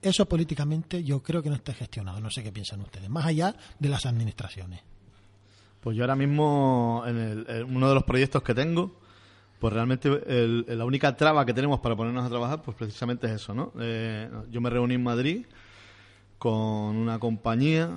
Eso 0.02 0.28
políticamente 0.28 1.02
yo 1.02 1.22
creo 1.22 1.42
que 1.42 1.48
no 1.48 1.56
está 1.56 1.72
gestionado, 1.72 2.20
no 2.20 2.30
sé 2.30 2.42
qué 2.42 2.52
piensan 2.52 2.80
ustedes, 2.82 3.08
más 3.08 3.24
allá 3.26 3.56
de 3.78 3.88
las 3.88 4.06
administraciones. 4.06 4.80
Pues 5.80 5.96
yo 5.96 6.02
ahora 6.04 6.14
mismo, 6.16 7.02
en, 7.06 7.16
el- 7.16 7.46
en 7.48 7.76
uno 7.76 7.88
de 7.88 7.94
los 7.94 8.04
proyectos 8.04 8.42
que 8.42 8.54
tengo, 8.54 9.00
pues 9.58 9.72
realmente 9.72 10.08
la 10.66 10.84
única 10.84 11.16
traba 11.16 11.44
que 11.46 11.54
tenemos 11.54 11.80
para 11.80 11.96
ponernos 11.96 12.24
a 12.24 12.28
trabajar, 12.28 12.62
pues 12.62 12.76
precisamente 12.76 13.26
es 13.26 13.34
eso, 13.34 13.54
¿no? 13.54 13.72
Eh, 13.80 14.28
yo 14.50 14.60
me 14.60 14.70
reuní 14.70 14.94
en 14.94 15.02
Madrid 15.02 15.46
con 16.38 16.96
una 16.96 17.18
compañía, 17.18 17.90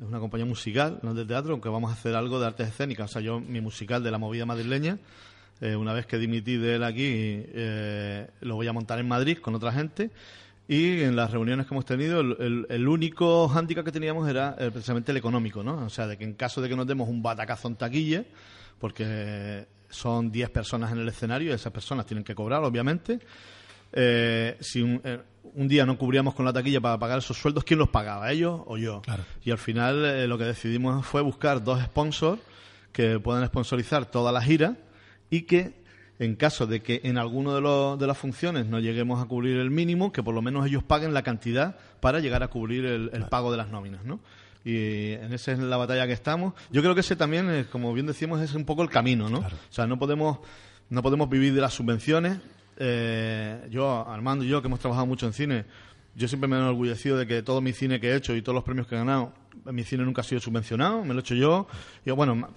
es 0.00 0.06
una 0.06 0.20
compañía 0.20 0.46
musical, 0.46 1.00
no 1.02 1.14
de 1.14 1.24
teatro, 1.24 1.52
aunque 1.52 1.68
vamos 1.68 1.90
a 1.90 1.94
hacer 1.94 2.14
algo 2.14 2.38
de 2.40 2.46
artes 2.46 2.68
escénicas. 2.68 3.10
O 3.10 3.12
sea, 3.14 3.22
yo, 3.22 3.40
mi 3.40 3.60
musical 3.60 4.02
de 4.02 4.10
la 4.10 4.18
movida 4.18 4.46
madrileña, 4.46 4.98
eh, 5.60 5.76
una 5.76 5.92
vez 5.92 6.06
que 6.06 6.18
dimití 6.18 6.56
de 6.56 6.76
él 6.76 6.84
aquí, 6.84 7.04
eh, 7.06 8.28
lo 8.40 8.56
voy 8.56 8.66
a 8.68 8.72
montar 8.72 8.98
en 8.98 9.08
Madrid 9.08 9.38
con 9.38 9.54
otra 9.54 9.72
gente. 9.72 10.10
Y 10.68 11.02
en 11.02 11.16
las 11.16 11.30
reuniones 11.30 11.66
que 11.66 11.74
hemos 11.74 11.84
tenido, 11.84 12.20
el 12.20 12.88
único 12.88 13.48
hándicap 13.48 13.84
que 13.84 13.92
teníamos 13.92 14.28
era 14.28 14.56
eh, 14.58 14.70
precisamente 14.70 15.10
el 15.10 15.18
económico, 15.18 15.62
¿no? 15.62 15.84
O 15.84 15.90
sea, 15.90 16.06
de 16.06 16.16
que 16.16 16.24
en 16.24 16.34
caso 16.34 16.62
de 16.62 16.68
que 16.68 16.76
nos 16.76 16.86
demos 16.86 17.08
un 17.08 17.22
batacazo 17.22 17.68
en 17.68 17.76
taquilla, 17.76 18.24
porque 18.78 19.66
son 19.92 20.32
10 20.32 20.50
personas 20.50 20.90
en 20.92 20.98
el 20.98 21.08
escenario 21.08 21.50
y 21.50 21.54
esas 21.54 21.72
personas 21.72 22.06
tienen 22.06 22.24
que 22.24 22.34
cobrar, 22.34 22.64
obviamente. 22.64 23.20
Eh, 23.92 24.56
si 24.60 24.80
un, 24.80 25.00
eh, 25.04 25.20
un 25.54 25.68
día 25.68 25.84
no 25.84 25.98
cubríamos 25.98 26.34
con 26.34 26.44
la 26.44 26.52
taquilla 26.52 26.80
para 26.80 26.98
pagar 26.98 27.18
esos 27.18 27.36
sueldos, 27.36 27.64
¿quién 27.64 27.78
los 27.78 27.90
pagaba? 27.90 28.30
¿Ellos 28.30 28.60
o 28.66 28.78
yo? 28.78 29.02
Claro. 29.02 29.24
Y 29.44 29.50
al 29.50 29.58
final 29.58 30.04
eh, 30.04 30.26
lo 30.26 30.38
que 30.38 30.44
decidimos 30.44 31.04
fue 31.04 31.20
buscar 31.20 31.62
dos 31.62 31.82
sponsors 31.82 32.40
que 32.92 33.18
puedan 33.18 33.46
sponsorizar 33.46 34.06
toda 34.06 34.32
la 34.32 34.42
gira 34.42 34.76
y 35.30 35.42
que 35.42 35.82
en 36.18 36.36
caso 36.36 36.66
de 36.66 36.82
que 36.82 37.00
en 37.04 37.18
alguno 37.18 37.54
de, 37.54 37.60
los, 37.60 37.98
de 37.98 38.06
las 38.06 38.16
funciones 38.16 38.66
no 38.66 38.78
lleguemos 38.78 39.22
a 39.22 39.26
cubrir 39.26 39.56
el 39.58 39.70
mínimo, 39.70 40.12
que 40.12 40.22
por 40.22 40.34
lo 40.34 40.42
menos 40.42 40.66
ellos 40.66 40.82
paguen 40.84 41.14
la 41.14 41.22
cantidad 41.22 41.76
para 42.00 42.20
llegar 42.20 42.42
a 42.42 42.48
cubrir 42.48 42.84
el, 42.84 43.10
el 43.12 43.24
pago 43.24 43.50
de 43.50 43.56
las 43.56 43.68
nóminas, 43.68 44.04
¿no? 44.04 44.20
Y 44.64 45.12
en 45.12 45.32
esa 45.32 45.52
es 45.52 45.58
la 45.58 45.76
batalla 45.76 46.06
que 46.06 46.12
estamos. 46.12 46.54
Yo 46.70 46.82
creo 46.82 46.94
que 46.94 47.00
ese 47.00 47.16
también, 47.16 47.50
eh, 47.50 47.66
como 47.70 47.92
bien 47.92 48.06
decíamos, 48.06 48.40
es 48.40 48.54
un 48.54 48.64
poco 48.64 48.82
el 48.82 48.90
camino, 48.90 49.28
¿no? 49.28 49.40
Claro. 49.40 49.56
O 49.56 49.72
sea, 49.72 49.86
no 49.86 49.98
podemos, 49.98 50.38
no 50.88 51.02
podemos 51.02 51.28
vivir 51.28 51.54
de 51.54 51.60
las 51.60 51.74
subvenciones. 51.74 52.38
Eh, 52.76 53.66
yo, 53.70 54.06
Armando 54.08 54.44
y 54.44 54.48
yo, 54.48 54.62
que 54.62 54.68
hemos 54.68 54.80
trabajado 54.80 55.06
mucho 55.06 55.26
en 55.26 55.32
cine, 55.32 55.64
yo 56.14 56.28
siempre 56.28 56.48
me 56.48 56.56
he 56.56 56.58
enorgullecido 56.60 57.16
de 57.16 57.26
que 57.26 57.42
todo 57.42 57.60
mi 57.60 57.72
cine 57.72 58.00
que 58.00 58.10
he 58.10 58.16
hecho 58.16 58.36
y 58.36 58.42
todos 58.42 58.54
los 58.54 58.64
premios 58.64 58.86
que 58.86 58.94
he 58.94 58.98
ganado, 58.98 59.32
mi 59.64 59.82
cine 59.82 60.04
nunca 60.04 60.20
ha 60.20 60.24
sido 60.24 60.40
subvencionado, 60.40 61.04
me 61.04 61.14
lo 61.14 61.20
he 61.20 61.22
hecho 61.22 61.34
yo. 61.34 61.66
Y 62.04 62.10
bueno, 62.10 62.48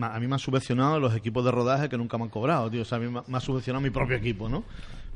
a 0.00 0.20
mí 0.20 0.26
me 0.26 0.34
han 0.34 0.38
subvencionado 0.38 1.00
los 1.00 1.14
equipos 1.14 1.44
de 1.44 1.50
rodaje 1.50 1.88
que 1.88 1.96
nunca 1.96 2.18
me 2.18 2.24
han 2.24 2.30
cobrado, 2.30 2.70
tío. 2.70 2.82
O 2.82 2.84
sea, 2.84 2.98
a 2.98 3.00
mí 3.00 3.08
me 3.08 3.36
ha 3.36 3.40
subvencionado 3.40 3.82
mi 3.82 3.90
propio 3.90 4.16
equipo, 4.16 4.48
¿no? 4.48 4.64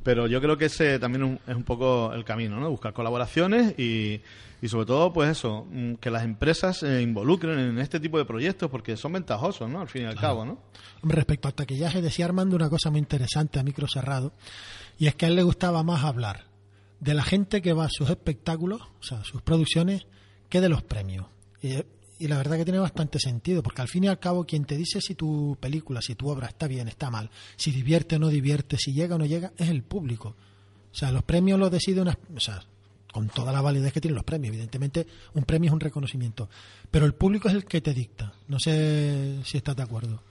Pero 0.02 0.26
yo 0.26 0.40
creo 0.40 0.57
que 0.57 0.66
ese 0.66 0.99
también 0.99 1.23
es 1.25 1.28
un- 1.30 1.40
es 1.50 1.57
un 1.57 1.62
poco 1.64 2.12
el 2.14 2.25
camino, 2.25 2.59
¿no? 2.59 2.71
Buscar 2.71 2.92
colaboraciones 2.95 3.78
y, 3.78 4.21
y 4.62 4.69
sobre 4.69 4.87
todo, 4.87 5.12
pues 5.12 5.30
eso, 5.30 5.66
mm, 5.71 5.95
que 5.95 6.11
las 6.11 6.25
empresas 6.25 6.78
se 6.78 7.02
involucren 7.02 7.59
en 7.59 7.78
este 7.78 8.00
tipo 8.00 8.16
de 8.16 8.25
proyectos 8.25 8.71
porque 8.71 8.97
son 8.97 9.12
ventajosos, 9.12 9.69
¿no? 9.69 9.80
Al 9.80 9.88
fin 9.88 10.02
y 10.02 10.04
al 10.07 10.14
cabo, 10.16 10.45
¿no? 10.47 10.59
Respecto 11.02 11.49
al 11.49 11.54
taquillaje, 11.54 12.00
decía 12.00 12.25
Armando 12.25 12.57
una 12.57 12.71
cosa 12.71 12.90
muy 12.90 12.99
interesante 12.99 13.59
a 13.59 13.62
micro 13.62 13.87
cerrado, 13.88 14.33
y 14.99 15.07
es 15.07 15.14
que 15.14 15.26
a 15.26 15.28
él 15.28 15.37
le 15.37 15.42
gustaba 15.42 15.83
más 15.83 16.02
hablar 16.04 16.47
de 16.99 17.14
la 17.14 17.23
gente 17.23 17.61
que 17.62 17.73
va 17.75 17.85
a 17.85 17.88
sus 17.90 18.09
espectáculos, 18.11 18.80
o 19.00 19.02
sea, 19.02 19.23
sus 19.25 19.42
producciones, 19.42 20.07
que 20.49 20.61
de 20.61 20.69
los 20.69 20.83
premios. 20.83 21.26
Y, 21.62 21.75
y 22.21 22.29
la 22.29 22.37
verdad 22.37 22.57
que 22.57 22.65
tiene 22.65 22.79
bastante 22.79 23.19
sentido, 23.19 23.62
porque 23.62 23.83
al 23.83 23.89
fin 23.89 24.05
y 24.05 24.09
al 24.09 24.19
cabo 24.19 24.45
quien 24.45 24.65
te 24.65 24.77
dice 24.77 25.00
si 25.00 25.15
tu 25.15 25.57
película, 25.59 26.00
si 26.03 26.15
tu 26.15 26.29
obra 26.29 26.47
está 26.49 26.67
bien, 26.69 26.87
está 26.89 27.11
mal, 27.11 27.31
si 27.57 27.71
divierte 27.73 28.17
o 28.17 28.19
no 28.19 28.29
divierte, 28.29 28.77
si 28.79 28.93
llega 28.93 29.17
o 29.17 29.19
no 29.19 29.27
llega, 29.27 29.53
es 29.57 29.69
el 29.69 29.83
público. 29.83 30.37
O 30.93 30.95
sea, 30.95 31.11
los 31.12 31.23
premios 31.23 31.59
los 31.59 31.71
decide 31.71 32.00
una... 32.00 32.17
O 32.35 32.41
sea, 32.41 32.62
con 33.12 33.29
toda 33.29 33.53
la 33.53 33.61
validez 33.61 33.93
que 33.93 34.00
tienen 34.00 34.15
los 34.15 34.25
premios. 34.25 34.53
Evidentemente, 34.55 35.05
un 35.35 35.43
premio 35.45 35.69
es 35.69 35.73
un 35.75 35.81
reconocimiento. 35.81 36.49
Pero 36.93 37.07
el 37.07 37.15
público 37.15 37.49
es 37.49 37.55
el 37.55 37.65
que 37.65 37.81
te 37.81 37.93
dicta. 37.93 38.33
No 38.47 38.61
sé 38.61 39.39
si 39.45 39.57
estás 39.57 39.75
de 39.75 39.83
acuerdo. 39.83 40.23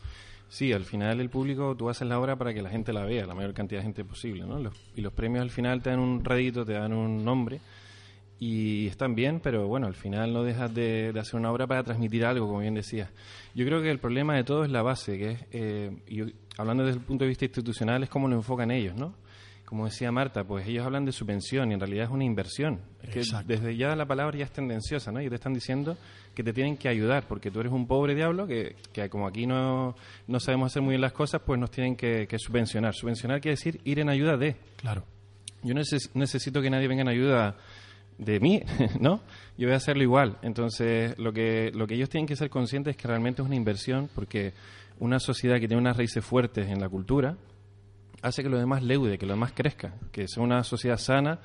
Sí, 0.48 0.72
al 0.74 0.86
final 0.86 1.19
el 1.19 1.29
público, 1.29 1.75
tú 1.77 1.89
haces 1.89 2.08
la 2.08 2.17
obra 2.19 2.38
para 2.38 2.53
que 2.53 2.62
la 2.62 2.69
gente 2.69 2.91
la 2.93 3.03
vea, 3.03 3.25
la 3.25 3.36
mayor 3.36 3.53
cantidad 3.53 3.79
de 3.81 3.84
gente 3.84 4.03
posible, 4.05 4.46
¿no? 4.46 4.60
Los- 4.60 4.74
y 4.96 5.01
los 5.01 5.12
premios 5.13 5.41
al 5.43 5.50
final 5.51 5.81
te 5.84 5.89
dan 5.89 6.00
un 6.00 6.24
rédito, 6.24 6.65
te 6.65 6.74
dan 6.74 6.93
un 6.93 7.24
nombre, 7.24 7.60
y 8.39 8.88
están 8.88 9.15
bien, 9.15 9.41
pero 9.41 9.67
bueno, 9.67 9.88
al 9.88 9.96
final 9.96 10.31
no 10.31 10.43
dejas 10.43 10.74
de, 10.74 11.12
de, 11.12 11.19
hacer 11.19 11.38
una 11.38 11.51
obra 11.51 11.67
para 11.67 11.84
transmitir 11.84 12.25
algo, 12.25 12.48
como 12.48 12.60
bien 12.60 12.74
decías. 12.74 13.10
Yo 13.53 13.65
creo 13.65 13.81
que 13.81 13.91
el 13.91 14.00
problema 14.00 14.36
de 14.36 14.46
todo 14.46 14.63
es 14.63 14.72
la 14.72 14.81
base, 14.81 15.17
que 15.17 15.31
es, 15.31 15.46
eh, 15.51 15.91
y 16.08 16.22
hablando 16.58 16.86
desde 16.86 17.00
el 17.00 17.05
punto 17.05 17.25
de 17.25 17.29
vista 17.29 17.46
institucional, 17.46 18.01
es 18.03 18.10
cómo 18.10 18.29
lo 18.29 18.36
enfocan 18.36 18.72
ellos, 18.72 18.96
¿no? 18.96 19.13
Como 19.65 19.86
decía 19.86 20.12
Marta, 20.12 20.46
pues 20.46 20.67
ellos 20.67 20.84
hablan 20.84 21.05
de 21.05 21.12
subvención 21.12 21.69
y 21.69 21.75
en 21.75 21.79
realidad 21.79 22.05
es 22.05 22.12
una 22.12 22.24
inversión. 22.24 22.79
Es 23.03 23.10
que 23.10 23.22
desde 23.46 23.75
ya 23.77 23.96
la 23.96 24.08
palabra 24.08 24.36
ya 24.36 24.46
es 24.46 24.51
tendenciosa, 24.51 25.12
¿no? 25.12 25.22
Y 25.22 25.29
te 25.29 25.36
están 25.36 25.53
diciendo 25.53 25.96
que 26.34 26.43
te 26.43 26.53
tienen 26.53 26.75
que 26.75 26.89
ayudar, 26.89 27.27
porque 27.27 27.51
tú 27.51 27.60
eres 27.60 27.72
un 27.72 27.86
pobre 27.86 28.15
diablo 28.15 28.48
que, 28.48 28.77
que 28.91 29.10
como 29.10 29.27
aquí 29.27 29.46
no, 29.46 29.96
no 30.27 30.39
sabemos 30.39 30.72
hacer 30.72 30.81
muy 30.81 30.93
bien 30.93 31.01
las 31.01 31.12
cosas, 31.12 31.41
pues 31.46 31.60
nos 31.60 31.69
tienen 31.69 31.96
que, 31.96 32.25
que 32.27 32.39
subvencionar. 32.39 32.96
Subvencionar 32.96 33.41
quiere 33.41 33.58
decir 33.58 33.79
ir 33.84 34.00
en 34.00 34.10
ayuda 34.10 34.38
de. 34.38 34.55
Claro. 34.77 35.03
Yo 35.62 35.74
no 35.74 35.81
necesito 36.13 36.62
que 36.62 36.69
nadie 36.69 36.88
venga 36.88 37.01
en 37.01 37.10
ayuda 37.10 37.58
de 38.19 38.39
mí, 38.39 38.61
¿no? 38.99 39.21
Yo 39.57 39.67
voy 39.67 39.73
a 39.73 39.77
hacerlo 39.77 40.03
igual. 40.03 40.38
Entonces, 40.43 41.17
lo 41.17 41.33
que, 41.33 41.71
lo 41.73 41.88
que 41.88 41.95
ellos 41.95 42.09
tienen 42.09 42.27
que 42.27 42.35
ser 42.35 42.49
conscientes 42.49 42.91
es 42.91 42.97
que 42.97 43.07
realmente 43.07 43.41
es 43.41 43.47
una 43.47 43.55
inversión 43.55 44.09
porque 44.13 44.53
una 44.99 45.19
sociedad 45.19 45.59
que 45.59 45.67
tiene 45.67 45.81
unas 45.81 45.97
raíces 45.97 46.23
fuertes 46.23 46.67
en 46.67 46.79
la 46.79 46.89
cultura 46.89 47.38
hace 48.21 48.43
que 48.43 48.49
lo 48.49 48.59
demás 48.59 48.83
leude, 48.83 49.17
que 49.17 49.25
lo 49.25 49.33
demás 49.33 49.53
crezca, 49.53 49.93
que 50.11 50.27
sea 50.27 50.43
una 50.43 50.63
sociedad 50.63 50.97
sana 50.97 51.39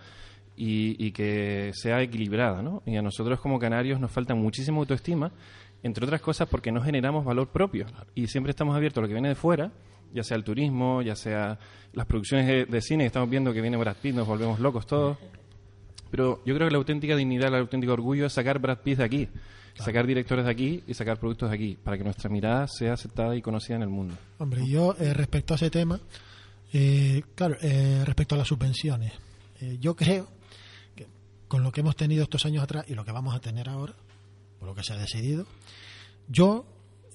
y, 0.56 1.04
y 1.04 1.12
que 1.12 1.70
sea 1.72 2.02
equilibrada, 2.02 2.62
¿no? 2.62 2.82
Y 2.84 2.96
a 2.96 3.02
nosotros 3.02 3.40
como 3.40 3.60
canarios 3.60 4.00
nos 4.00 4.10
falta 4.10 4.34
muchísima 4.34 4.78
autoestima, 4.78 5.30
entre 5.84 6.04
otras 6.04 6.20
cosas 6.20 6.48
porque 6.48 6.72
no 6.72 6.82
generamos 6.82 7.24
valor 7.24 7.48
propio 7.48 7.86
y 8.16 8.26
siempre 8.26 8.50
estamos 8.50 8.74
abiertos 8.74 8.98
a 8.98 9.02
lo 9.02 9.06
que 9.06 9.14
viene 9.14 9.28
de 9.28 9.34
fuera, 9.36 9.70
ya 10.12 10.24
sea 10.24 10.36
el 10.36 10.42
turismo, 10.42 11.02
ya 11.02 11.14
sea 11.14 11.58
las 11.92 12.06
producciones 12.06 12.46
de, 12.48 12.64
de 12.64 12.80
cine, 12.80 13.06
estamos 13.06 13.30
viendo 13.30 13.52
que 13.52 13.60
viene 13.60 13.76
Brad 13.76 13.96
Pitt, 14.02 14.16
nos 14.16 14.26
volvemos 14.26 14.58
locos 14.58 14.86
todos. 14.86 15.16
Pero 16.14 16.40
yo 16.46 16.54
creo 16.54 16.68
que 16.68 16.72
la 16.72 16.78
auténtica 16.78 17.16
dignidad, 17.16 17.48
el 17.48 17.56
auténtico 17.56 17.92
orgullo 17.92 18.26
es 18.26 18.32
sacar 18.32 18.60
Brad 18.60 18.78
Pitt 18.78 18.98
de 18.98 19.04
aquí, 19.04 19.28
sacar 19.76 20.06
directores 20.06 20.44
de 20.44 20.50
aquí 20.52 20.84
y 20.86 20.94
sacar 20.94 21.18
productos 21.18 21.50
de 21.50 21.56
aquí, 21.56 21.76
para 21.82 21.98
que 21.98 22.04
nuestra 22.04 22.30
mirada 22.30 22.68
sea 22.68 22.92
aceptada 22.92 23.34
y 23.34 23.42
conocida 23.42 23.74
en 23.74 23.82
el 23.82 23.88
mundo. 23.88 24.14
Hombre, 24.38 24.64
yo 24.64 24.94
eh, 25.00 25.12
respecto 25.12 25.54
a 25.54 25.56
ese 25.56 25.70
tema, 25.70 25.98
eh, 26.72 27.20
claro, 27.34 27.56
eh, 27.60 28.04
respecto 28.04 28.36
a 28.36 28.38
las 28.38 28.46
subvenciones, 28.46 29.12
eh, 29.60 29.76
yo 29.80 29.96
creo 29.96 30.28
que 30.94 31.08
con 31.48 31.64
lo 31.64 31.72
que 31.72 31.80
hemos 31.80 31.96
tenido 31.96 32.22
estos 32.22 32.46
años 32.46 32.62
atrás 32.62 32.84
y 32.86 32.94
lo 32.94 33.04
que 33.04 33.10
vamos 33.10 33.34
a 33.34 33.40
tener 33.40 33.68
ahora, 33.68 33.94
por 34.60 34.68
lo 34.68 34.74
que 34.76 34.84
se 34.84 34.92
ha 34.92 34.96
decidido, 34.96 35.48
yo 36.28 36.64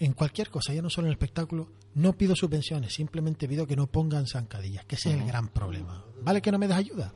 en 0.01 0.11
cualquier 0.11 0.49
cosa, 0.49 0.73
ya 0.73 0.81
no 0.81 0.89
solo 0.89 1.07
en 1.07 1.11
el 1.11 1.13
espectáculo, 1.13 1.69
no 1.95 2.17
pido 2.17 2.35
subvenciones, 2.35 2.95
simplemente 2.95 3.47
pido 3.47 3.65
que 3.65 3.77
no 3.77 3.87
pongan 3.87 4.27
zancadillas, 4.27 4.83
que 4.83 4.95
ese 4.95 5.11
es 5.11 5.21
el 5.21 5.25
gran 5.25 5.47
problema. 5.47 6.03
¿Vale 6.21 6.41
que 6.41 6.51
no 6.51 6.59
me 6.59 6.67
das 6.67 6.79
ayuda? 6.79 7.13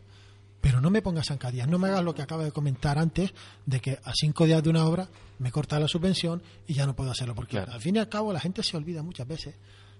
Pero 0.64 0.80
no 0.80 0.90
me 0.90 1.02
pongas 1.02 1.28
zancadillas, 1.28 1.68
no 1.68 1.78
me 1.78 1.90
hagas 1.90 2.06
lo 2.06 2.16
que 2.16 2.22
acaba 2.22 2.46
de 2.46 2.54
comentar 2.54 2.98
antes, 2.98 3.34
de 3.66 3.82
que 3.82 4.00
a 4.02 4.14
cinco 4.14 4.46
días 4.46 4.64
de 4.64 4.70
una 4.70 4.86
obra 4.86 5.10
me 5.40 5.52
corta 5.52 5.78
la 5.78 5.90
subvención 5.90 6.42
y 6.66 6.74
ya 6.74 6.86
no 6.86 6.96
puedo 6.96 7.12
hacerlo, 7.12 7.36
porque 7.36 7.58
Claro. 7.58 7.74
al 7.74 7.82
fin 7.82 7.98
y 7.98 8.00
al 8.00 8.08
cabo 8.08 8.32
la 8.32 8.40
gente 8.40 8.64
se 8.64 8.78
olvida 8.78 9.04
muchas 9.04 9.28
veces 9.28 9.56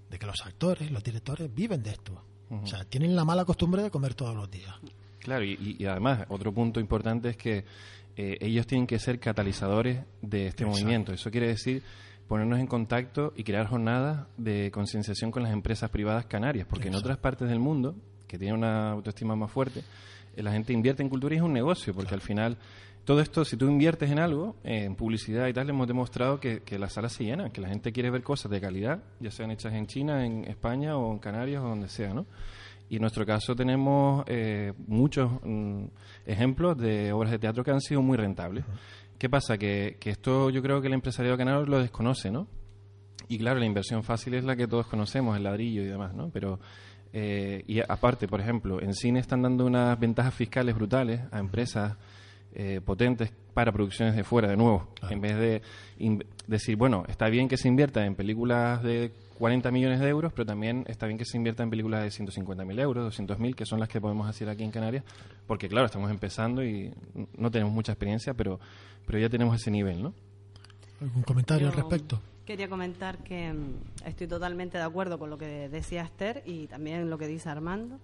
de 0.10 0.18
que 0.18 0.26
los 0.26 0.40
actores, 0.46 0.90
los 0.90 1.04
directores 1.04 1.54
viven 1.54 1.84
de 1.84 1.90
esto. 1.92 2.24
O 2.50 2.66
sea, 2.66 2.86
tienen 2.86 3.14
la 3.14 3.26
mala 3.26 3.44
costumbre 3.44 3.84
de 3.84 3.92
comer 3.92 4.14
todos 4.14 4.34
los 4.38 4.50
días. 4.50 4.74
Claro, 5.20 5.44
y, 5.44 5.86
además, 5.86 6.26
otro 6.30 6.54
punto 6.54 6.80
importante 6.80 7.32
es 7.32 7.36
que 7.36 7.66
eh, 8.16 8.38
ellos 8.40 8.66
tienen 8.66 8.88
que 8.88 9.00
ser 9.00 9.20
catalizadores 9.20 9.98
de 10.22 10.48
este 10.48 10.64
Exacto. 10.64 10.68
movimiento. 10.70 11.12
Eso 11.12 11.30
quiere 11.30 11.48
decir 11.48 11.84
ponernos 12.30 12.60
en 12.60 12.68
contacto 12.68 13.34
y 13.36 13.44
crear 13.44 13.68
jornadas 13.68 14.28
de 14.38 14.72
concienciación 14.72 15.30
con 15.30 15.44
las 15.44 15.52
empresas 15.52 15.90
privadas 15.90 16.26
canarias, 16.28 16.66
porque 16.70 16.88
en 16.88 16.96
otras 16.96 17.18
partes 17.18 17.50
del 17.50 17.60
mundo, 17.60 17.96
que 18.28 18.38
tienen 18.38 18.58
una 18.60 18.92
autoestima 18.92 19.36
más 19.36 19.52
fuerte, 19.52 19.84
la 20.36 20.52
gente 20.52 20.74
invierte 20.74 21.04
en 21.04 21.10
cultura 21.10 21.36
y 21.36 21.38
es 21.38 21.44
un 21.44 21.54
negocio, 21.54 21.94
porque 21.94 22.14
al 22.14 22.22
final 22.22 22.58
todo 23.06 23.20
esto, 23.20 23.44
si 23.44 23.58
tú 23.58 23.68
inviertes 23.68 24.10
en 24.10 24.20
algo, 24.20 24.56
en 24.64 24.96
publicidad 24.96 25.48
y 25.48 25.54
tal, 25.54 25.70
hemos 25.70 25.88
demostrado 25.88 26.40
que, 26.40 26.62
que 26.62 26.80
las 26.80 26.94
salas 26.94 27.12
se 27.12 27.26
llenan, 27.26 27.52
que 27.52 27.60
la 27.60 27.68
gente 27.68 27.92
quiere 27.92 28.10
ver 28.10 28.24
cosas 28.24 28.50
de 28.50 28.62
calidad, 28.62 29.04
ya 29.20 29.30
sean 29.30 29.52
hechas 29.52 29.74
en 29.74 29.88
China, 29.88 30.26
en 30.26 30.46
España 30.46 30.96
o 30.96 31.12
en 31.12 31.20
Canarias 31.20 31.62
o 31.62 31.68
donde 31.68 31.90
sea, 31.90 32.14
¿no? 32.14 32.26
Y 32.90 32.98
en 32.98 33.02
nuestro 33.02 33.26
caso 33.26 33.56
tenemos 33.56 34.24
eh, 34.28 34.72
muchos 34.88 35.32
mm, 35.44 35.86
ejemplos 36.26 36.78
de 36.78 37.12
obras 37.12 37.32
de 37.32 37.40
teatro 37.40 37.64
que 37.64 37.72
han 37.72 37.82
sido 37.82 38.02
muy 38.02 38.18
rentables. 38.18 38.64
¿Qué 39.18 39.30
pasa? 39.30 39.58
Que, 39.58 39.98
que 40.00 40.10
esto 40.10 40.50
yo 40.50 40.62
creo 40.62 40.80
que 40.82 40.88
el 40.88 40.94
empresariado 40.94 41.38
canario 41.38 41.66
lo 41.66 41.80
desconoce, 41.80 42.32
¿no? 42.32 42.48
Y 43.28 43.38
claro, 43.38 43.60
la 43.60 43.66
inversión 43.66 44.04
fácil 44.04 44.34
es 44.34 44.44
la 44.44 44.56
que 44.56 44.68
todos 44.68 44.88
conocemos, 44.88 45.36
el 45.36 45.44
ladrillo 45.44 45.82
y 45.82 45.86
demás, 45.86 46.14
¿no? 46.14 46.30
Pero, 46.30 46.60
eh, 47.14 47.64
y 47.68 47.80
aparte, 47.80 48.28
por 48.28 48.42
ejemplo, 48.42 48.82
en 48.82 48.96
cine 48.96 49.20
están 49.20 49.44
dando 49.44 49.66
unas 49.66 49.98
ventajas 50.00 50.34
fiscales 50.34 50.74
brutales 50.74 51.22
a 51.32 51.38
empresas 51.38 51.96
eh, 52.56 52.82
potentes 52.84 53.32
para 53.54 53.72
producciones 53.72 54.16
de 54.16 54.24
fuera, 54.24 54.50
de 54.50 54.58
nuevo. 54.58 54.88
En 55.10 55.22
vez 55.22 55.38
de 55.38 55.62
decir, 56.48 56.76
bueno, 56.76 57.04
está 57.08 57.30
bien 57.30 57.48
que 57.48 57.58
se 57.58 57.68
invierta 57.68 58.04
en 58.04 58.16
películas 58.16 58.82
de 58.82 59.12
40 59.38 59.70
millones 59.70 60.00
de 60.00 60.10
euros, 60.10 60.34
pero 60.34 60.48
también 60.48 60.86
está 60.88 61.06
bien 61.06 61.20
que 61.20 61.26
se 61.26 61.38
invierta 61.38 61.62
en 61.62 61.70
películas 61.70 62.02
de 62.04 62.26
150.000 62.26 62.80
euros, 62.80 63.16
200.000, 63.16 63.54
que 63.54 63.66
son 63.66 63.80
las 63.80 63.90
que 63.90 64.02
podemos 64.02 64.28
hacer 64.28 64.50
aquí 64.50 64.64
en 64.64 64.72
Canarias, 64.72 65.04
porque 65.46 65.68
claro, 65.68 65.86
estamos 65.86 66.10
empezando 66.10 66.64
y 66.64 66.92
no 67.38 67.52
tenemos 67.52 67.74
mucha 67.74 67.92
experiencia, 67.92 68.34
pero, 68.34 68.60
pero 69.06 69.20
ya 69.20 69.30
tenemos 69.30 69.56
ese 69.56 69.70
nivel, 69.70 70.02
¿no? 70.02 70.14
¿Algún 71.00 71.24
comentario 71.24 71.68
al 71.68 71.74
respecto? 71.74 72.22
Quería 72.46 72.68
comentar 72.68 73.20
que 73.20 73.54
mm, 73.54 74.06
estoy 74.06 74.28
totalmente 74.28 74.78
de 74.78 74.84
acuerdo 74.84 75.18
con 75.18 75.30
lo 75.30 75.38
que 75.38 75.70
decía 75.70 76.02
Esther 76.02 76.44
y 76.46 76.68
también 76.68 77.10
lo 77.10 77.18
que 77.18 77.26
dice 77.28 77.48
Armando, 77.50 78.00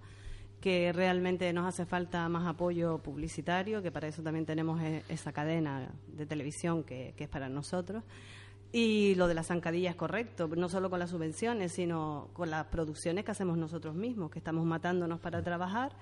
que 0.62 0.92
realmente 0.94 1.52
nos 1.52 1.66
hace 1.66 1.84
falta 1.84 2.26
más 2.30 2.46
apoyo 2.46 2.98
publicitario, 2.98 3.82
que 3.82 3.90
para 3.92 4.08
eso 4.08 4.22
también 4.22 4.46
tenemos 4.46 4.80
e- 4.80 5.02
esa 5.10 5.32
cadena 5.32 5.90
de 6.06 6.24
televisión 6.24 6.84
que, 6.84 7.12
que 7.18 7.24
es 7.24 7.30
para 7.30 7.50
nosotros. 7.50 8.02
Y 8.72 9.14
lo 9.16 9.26
de 9.26 9.34
las 9.34 9.48
zancadillas 9.48 9.90
es 9.90 9.96
correcto, 9.96 10.48
no 10.48 10.70
solo 10.70 10.88
con 10.88 11.00
las 11.00 11.10
subvenciones, 11.10 11.72
sino 11.72 12.28
con 12.32 12.48
las 12.48 12.66
producciones 12.66 13.26
que 13.26 13.32
hacemos 13.32 13.58
nosotros 13.58 13.94
mismos, 13.94 14.30
que 14.30 14.38
estamos 14.38 14.64
matándonos 14.64 15.20
para 15.20 15.42
trabajar 15.42 15.92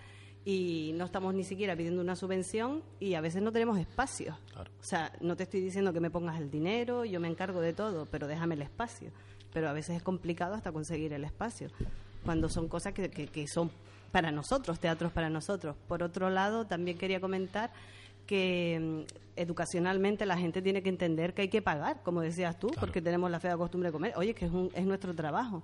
y 0.49 0.95
no 0.95 1.05
estamos 1.05 1.35
ni 1.35 1.45
siquiera 1.45 1.77
pidiendo 1.77 2.01
una 2.01 2.17
subvención 2.17 2.83
y 3.01 3.13
a 3.13 3.21
veces 3.21 3.43
no 3.43 3.53
tenemos 3.53 3.79
espacio. 3.79 4.39
O 4.57 4.83
sea, 4.83 5.13
no 5.21 5.37
te 5.37 5.43
estoy 5.43 5.61
diciendo 5.61 5.93
que 5.93 6.01
me 6.01 6.11
pongas 6.11 6.41
el 6.41 6.51
dinero, 6.51 7.05
yo 7.05 7.21
me 7.21 7.29
encargo 7.29 7.61
de 7.61 7.75
todo, 7.75 8.07
pero 8.07 8.27
déjame 8.27 8.55
el 8.55 8.63
espacio. 8.63 9.11
Pero 9.53 9.69
a 9.69 9.75
veces 9.75 9.97
es 9.99 10.03
complicado 10.03 10.55
hasta 10.55 10.73
conseguir 10.73 11.13
el 11.13 11.25
espacio, 11.25 11.69
cuando 12.25 12.49
son 12.49 12.67
cosas 12.67 12.95
que, 12.95 13.11
que, 13.11 13.27
que 13.27 13.47
son 13.47 13.71
para 14.11 14.31
nosotros, 14.31 14.81
teatros 14.81 15.13
para 15.13 15.29
nosotros. 15.29 15.77
Por 15.87 16.03
otro 16.03 16.31
lado, 16.31 16.67
también 16.67 16.97
quería 16.97 17.21
comentar 17.21 17.71
que 18.27 19.05
mm, 19.07 19.13
educacionalmente 19.37 20.25
la 20.25 20.39
gente 20.39 20.63
tiene 20.63 20.83
que 20.83 20.89
entender 20.89 21.35
que 21.35 21.43
hay 21.43 21.49
que 21.49 21.61
pagar, 21.61 22.03
como 22.03 22.23
decías 22.23 22.59
tú, 22.59 22.71
porque 22.81 23.03
tenemos 23.03 23.31
la 23.31 23.39
fea 23.39 23.55
costumbre 23.59 23.91
de 23.91 23.93
comer. 23.93 24.15
Oye, 24.17 24.33
que 24.33 24.47
es, 24.47 24.51
un, 24.51 24.71
es 24.75 24.87
nuestro 24.87 25.15
trabajo. 25.15 25.63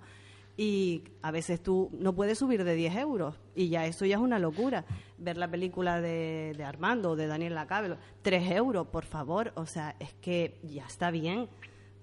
Y 0.56 1.02
a 1.22 1.30
veces 1.32 1.60
tú 1.60 1.90
no 1.92 2.14
puedes 2.14 2.38
subir 2.38 2.62
de 2.62 2.74
10 2.74 2.96
euros 2.96 3.34
y 3.56 3.68
ya 3.68 3.86
eso 3.86 4.06
ya 4.06 4.16
es 4.16 4.22
una 4.22 4.38
locura. 4.38 4.84
Ver 5.18 5.36
la 5.36 5.48
película 5.48 6.00
de, 6.00 6.54
de 6.56 6.64
Armando 6.64 7.10
o 7.10 7.16
de 7.16 7.26
Daniel 7.26 7.54
Lacabelo, 7.54 7.96
3 8.22 8.52
euros, 8.52 8.86
por 8.86 9.04
favor. 9.04 9.52
O 9.56 9.66
sea, 9.66 9.96
es 9.98 10.14
que 10.14 10.60
ya 10.62 10.86
está 10.86 11.10
bien. 11.10 11.48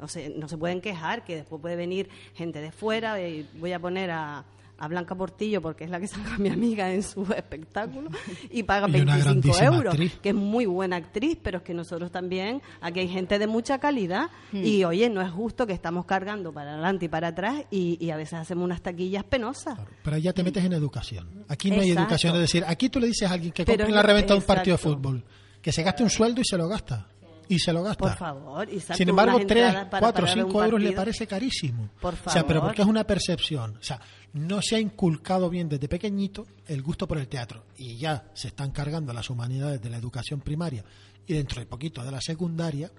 O 0.02 0.08
sea, 0.08 0.28
no 0.36 0.48
se 0.48 0.58
pueden 0.58 0.82
quejar, 0.82 1.24
que 1.24 1.36
después 1.36 1.62
puede 1.62 1.76
venir 1.76 2.10
gente 2.34 2.60
de 2.60 2.72
fuera. 2.72 3.22
Y 3.22 3.48
voy 3.60 3.72
a 3.72 3.80
poner 3.80 4.12
a, 4.12 4.44
a 4.78 4.88
Blanca 4.88 5.14
Portillo, 5.16 5.62
porque 5.62 5.84
es 5.84 5.90
la 5.90 6.00
que 6.00 6.08
saca 6.08 6.36
a 6.36 6.38
mi 6.38 6.50
amiga 6.50 6.92
en 6.92 7.04
su 7.04 7.22
espectáculo, 7.38 8.10
y 8.50 8.64
paga 8.64 8.88
Y 8.90 9.02
una 9.02 9.16
25 9.16 9.24
grandísima 9.24 9.66
euros, 9.76 9.94
actriz. 9.94 10.18
que 10.22 10.30
es 10.30 10.36
muy 10.36 10.66
buena 10.66 10.96
actriz, 10.96 11.38
pero 11.42 11.60
es 11.60 11.64
que 11.64 11.74
nosotros 11.74 12.12
también, 12.12 12.62
aquí 12.82 13.00
hay 13.02 13.08
gente 13.08 13.38
de 13.40 13.48
mucha 13.48 13.80
calidad, 13.80 14.30
Hmm. 14.52 14.66
y 14.66 14.84
oye, 14.84 15.10
no 15.10 15.22
es 15.22 15.32
justo 15.32 15.66
que 15.68 15.74
estamos 15.74 16.06
cargando 16.06 16.52
para 16.52 16.74
adelante 16.74 17.06
y 17.06 17.10
para 17.10 17.28
atrás, 17.30 17.64
y, 17.72 17.98
y 18.04 18.10
a 18.12 18.18
veces 18.18 18.34
hacemos 18.40 18.66
unas 18.66 18.82
taquillas 18.82 19.24
penosas. 19.24 19.78
Pero 20.04 20.16
ahí 20.16 20.22
ya 20.24 20.34
te 20.34 20.44
metes 20.44 20.64
en 20.66 20.74
educación. 20.74 21.28
Aquí 21.48 21.72
no 21.72 21.82
hay 21.82 21.92
educación, 21.92 22.36
es 22.36 22.42
decir, 22.42 22.64
aquí 22.68 22.90
tú 22.90 23.00
le 23.00 23.08
dices 23.08 23.30
a 23.30 23.34
alguien 23.34 23.52
que 23.54 23.64
Pero 23.66 23.80
compre 23.86 23.96
la 23.96 24.02
reventa 24.04 24.34
de 24.34 24.40
un 24.40 24.46
partido 24.46 24.76
de 24.78 24.84
fútbol, 24.84 25.24
que 25.62 25.72
se 25.72 25.84
gaste 25.84 26.04
un 26.04 26.10
sueldo 26.10 26.42
y 26.42 26.46
se 26.46 26.58
lo 26.58 26.68
gasta. 26.68 27.08
Y 27.52 27.60
se 27.60 27.74
lo 27.74 27.84
gasta. 27.84 28.00
Por 28.06 28.16
favor, 28.18 28.70
y 28.72 28.80
Sin 28.80 29.10
embargo, 29.10 29.36
unas 29.36 29.48
3, 29.48 29.66
entradas 29.66 29.90
para 29.90 30.00
4, 30.00 30.26
pagar 30.26 30.38
un 30.38 30.46
5 30.52 30.64
euros 30.64 30.82
le 30.82 30.92
parece 30.94 31.28
carísimo. 31.28 31.90
Por 32.00 32.14
O 32.14 32.30
sea, 32.30 32.48
pero 32.48 32.60
favor. 32.60 32.70
porque 32.70 32.82
es 32.82 32.88
una 32.88 33.04
percepción. 33.06 33.78
O 33.78 33.84
sea, 33.84 34.00
no 34.34 34.62
se 34.62 34.78
ha 34.78 34.80
inculcado 34.80 35.50
bien 35.50 35.68
desde 35.68 35.90
pequeñito 35.90 36.48
el 36.68 36.82
gusto 36.82 37.08
por 37.08 37.18
el 37.18 37.28
teatro. 37.28 37.66
Y 37.78 37.98
ya 37.98 38.32
se 38.34 38.48
están 38.48 38.72
cargando 38.72 39.12
las 39.12 39.30
humanidades 39.30 39.82
de 39.82 39.90
la 39.90 39.98
educación 39.98 40.40
primaria 40.40 40.86
y 41.28 41.34
dentro 41.34 41.60
de 41.60 41.66
poquito 41.66 42.04
de 42.04 42.12
la 42.12 42.22
secundaria, 42.22 42.90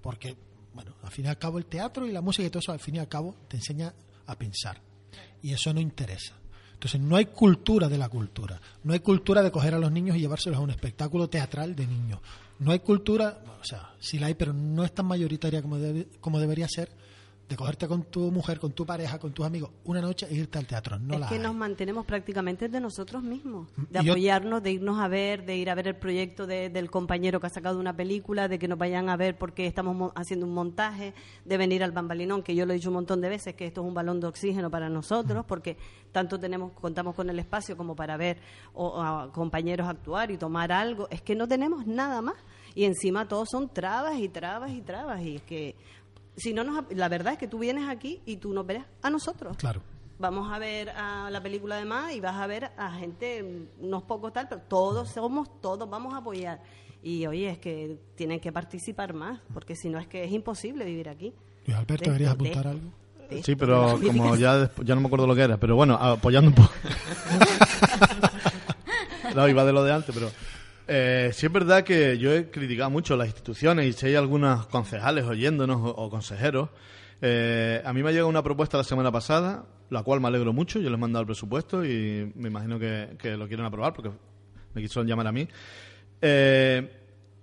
porque, 0.00 0.36
bueno, 0.74 0.94
al 1.02 1.10
fin 1.10 1.24
y 1.24 1.28
al 1.28 1.38
cabo 1.38 1.58
el 1.58 1.66
teatro 1.66 2.06
y 2.06 2.12
la 2.12 2.20
música 2.20 2.46
y 2.46 2.50
todo 2.50 2.60
eso, 2.60 2.70
al 2.72 2.78
fin 2.80 2.94
y 2.94 2.98
al 3.00 3.08
cabo, 3.08 3.34
te 3.48 3.56
enseña 3.56 3.92
a 4.26 4.36
pensar. 4.36 4.80
Y 5.42 5.52
eso 5.52 5.74
no 5.74 5.80
interesa. 5.80 6.34
Entonces, 6.74 7.00
no 7.00 7.16
hay 7.16 7.26
cultura 7.26 7.88
de 7.88 7.98
la 7.98 8.08
cultura. 8.08 8.60
No 8.84 8.92
hay 8.92 9.00
cultura 9.00 9.42
de 9.42 9.50
coger 9.52 9.74
a 9.74 9.78
los 9.78 9.90
niños 9.92 10.16
y 10.16 10.20
llevárselos 10.20 10.58
a 10.58 10.62
un 10.62 10.70
espectáculo 10.70 11.28
teatral 11.28 11.74
de 11.76 11.86
niños. 11.86 12.20
No 12.62 12.70
hay 12.70 12.78
cultura, 12.78 13.38
o 13.60 13.64
sea, 13.64 13.90
sí 13.98 14.20
la 14.20 14.28
hay, 14.28 14.34
pero 14.34 14.52
no 14.52 14.84
es 14.84 14.92
tan 14.92 15.06
mayoritaria 15.06 15.60
como, 15.62 15.78
como 16.20 16.38
debería 16.38 16.68
ser, 16.68 16.90
de 17.52 17.56
cogerte 17.56 17.86
con 17.88 18.04
tu 18.04 18.30
mujer, 18.30 18.58
con 18.58 18.72
tu 18.72 18.84
pareja, 18.86 19.18
con 19.18 19.32
tus 19.32 19.44
amigos, 19.46 19.70
una 19.84 20.00
noche 20.00 20.26
e 20.30 20.34
irte 20.34 20.58
al 20.58 20.66
teatro. 20.66 20.98
No 20.98 21.14
es 21.14 21.20
la 21.20 21.28
que 21.28 21.34
hay. 21.36 21.40
nos 21.40 21.54
mantenemos 21.54 22.04
prácticamente 22.06 22.68
de 22.68 22.80
nosotros 22.80 23.22
mismos, 23.22 23.68
de 23.90 24.00
Y 24.00 24.04
yo- 24.04 24.12
apoyarnos, 24.12 24.62
de 24.62 24.72
irnos 24.72 24.98
a 24.98 25.08
ver, 25.08 25.44
de 25.44 25.56
ir 25.56 25.70
a 25.70 25.74
ver 25.74 25.88
el 25.88 25.96
proyecto 25.96 26.46
de- 26.46 26.70
del 26.70 26.90
compañero 26.90 27.40
que 27.40 27.46
ha 27.46 27.50
sacado 27.50 27.78
una 27.78 27.94
película, 27.94 28.48
de 28.48 28.58
que 28.58 28.68
nos 28.68 28.78
vayan 28.78 29.08
a 29.08 29.16
ver 29.16 29.36
porque 29.38 29.66
estamos 29.66 29.94
mo- 29.94 30.12
haciendo 30.16 30.46
un 30.46 30.54
montaje, 30.54 31.14
de 31.44 31.56
venir 31.56 31.84
al 31.84 31.92
bambalinón, 31.92 32.42
que 32.42 32.54
yo 32.54 32.66
lo 32.66 32.72
he 32.72 32.76
dicho 32.76 32.88
un 32.88 32.94
montón 32.94 33.20
de 33.20 33.28
veces, 33.28 33.54
que 33.54 33.66
esto 33.66 33.82
es 33.82 33.86
un 33.86 33.94
balón 33.94 34.20
de 34.20 34.26
oxígeno 34.26 34.70
para 34.70 34.88
nosotros, 34.88 35.44
porque 35.46 35.76
tanto 36.12 36.38
tenemos 36.40 36.72
contamos 36.72 37.14
con 37.14 37.28
el 37.30 37.38
espacio 37.38 37.76
como 37.76 37.94
para 37.94 38.16
ver 38.16 38.38
o, 38.74 39.00
a 39.02 39.30
compañeros 39.32 39.86
actuar 39.88 40.30
y 40.30 40.36
tomar 40.38 40.72
algo. 40.72 41.06
Es 41.10 41.22
que 41.22 41.34
no 41.34 41.46
tenemos 41.46 41.86
nada 41.86 42.22
más. 42.22 42.36
Y 42.74 42.84
encima 42.84 43.28
todos 43.28 43.48
son 43.50 43.68
trabas 43.68 44.18
y 44.18 44.30
trabas 44.30 44.70
y 44.72 44.80
trabas. 44.80 45.20
Y 45.20 45.36
es 45.36 45.42
que, 45.42 45.76
si 46.36 46.52
no 46.52 46.64
nos, 46.64 46.84
la 46.92 47.08
verdad 47.08 47.34
es 47.34 47.38
que 47.38 47.46
tú 47.48 47.58
vienes 47.58 47.88
aquí 47.88 48.20
y 48.26 48.36
tú 48.38 48.52
nos 48.52 48.66
verás 48.66 48.86
a 49.02 49.10
nosotros 49.10 49.56
Claro. 49.56 49.82
vamos 50.18 50.52
a 50.52 50.58
ver 50.58 50.90
a 50.90 51.28
la 51.30 51.42
película 51.42 51.76
de 51.76 51.84
más 51.84 52.12
y 52.14 52.20
vas 52.20 52.36
a 52.36 52.46
ver 52.46 52.70
a 52.76 52.92
gente, 52.92 53.42
mm, 53.42 53.84
unos 53.84 54.02
pocos 54.04 54.32
tal, 54.32 54.48
pero 54.48 54.62
todos 54.68 55.10
somos, 55.10 55.60
todos 55.60 55.88
vamos 55.90 56.14
a 56.14 56.18
apoyar. 56.18 56.62
Y 57.02 57.26
oye, 57.26 57.50
es 57.50 57.58
que 57.58 57.98
tienen 58.14 58.38
que 58.40 58.52
participar 58.52 59.12
más, 59.12 59.40
porque 59.52 59.74
si 59.74 59.88
no 59.88 59.98
es 59.98 60.06
que 60.06 60.22
es 60.24 60.30
imposible 60.32 60.84
vivir 60.84 61.08
aquí. 61.08 61.32
Luis 61.66 61.76
Alberto, 61.78 62.10
De- 62.10 62.16
¿querías 62.16 62.38
de- 62.38 62.48
apuntar 62.48 62.66
algo? 62.68 62.90
de- 63.28 63.42
Sí, 63.42 63.56
pero 63.56 63.98
como 64.06 64.36
ya, 64.36 64.70
ya 64.84 64.94
no 64.94 65.00
me 65.00 65.06
acuerdo 65.08 65.26
lo 65.26 65.34
que 65.34 65.42
era. 65.42 65.56
Pero 65.56 65.74
bueno, 65.74 65.94
apoyando 65.94 66.50
un 66.50 66.54
poco. 66.54 66.70
no, 69.34 69.48
iba 69.48 69.64
de 69.64 69.72
lo 69.72 69.84
de 69.84 69.92
antes, 69.92 70.14
pero. 70.14 70.30
Eh, 70.88 71.30
sí 71.32 71.46
es 71.46 71.52
verdad 71.52 71.84
que 71.84 72.18
yo 72.18 72.32
he 72.32 72.50
criticado 72.50 72.90
mucho 72.90 73.16
las 73.16 73.28
instituciones 73.28 73.86
y 73.86 73.92
si 73.92 74.06
hay 74.06 74.14
algunos 74.16 74.66
concejales 74.66 75.24
oyéndonos 75.24 75.80
o, 75.82 76.10
consejeros. 76.10 76.70
eh, 77.20 77.80
a 77.84 77.92
mí 77.92 78.02
me 78.02 78.08
ha 78.08 78.12
llegado 78.12 78.28
una 78.28 78.42
propuesta 78.42 78.76
la 78.76 78.84
semana 78.84 79.12
pasada, 79.12 79.64
la 79.90 80.02
cual 80.02 80.20
me 80.20 80.28
alegro 80.28 80.52
mucho. 80.52 80.80
Yo 80.80 80.90
les 80.90 80.98
he 80.98 81.00
mandado 81.00 81.20
el 81.22 81.26
presupuesto 81.26 81.84
y 81.84 82.32
me 82.34 82.48
imagino 82.48 82.78
que, 82.78 83.16
que 83.18 83.36
lo 83.36 83.46
quieren 83.46 83.66
aprobar 83.66 83.92
porque 83.92 84.10
me 84.74 84.82
quisieron 84.82 85.06
llamar 85.06 85.26
a 85.26 85.32
mí. 85.32 85.46
Eh, 86.20 86.98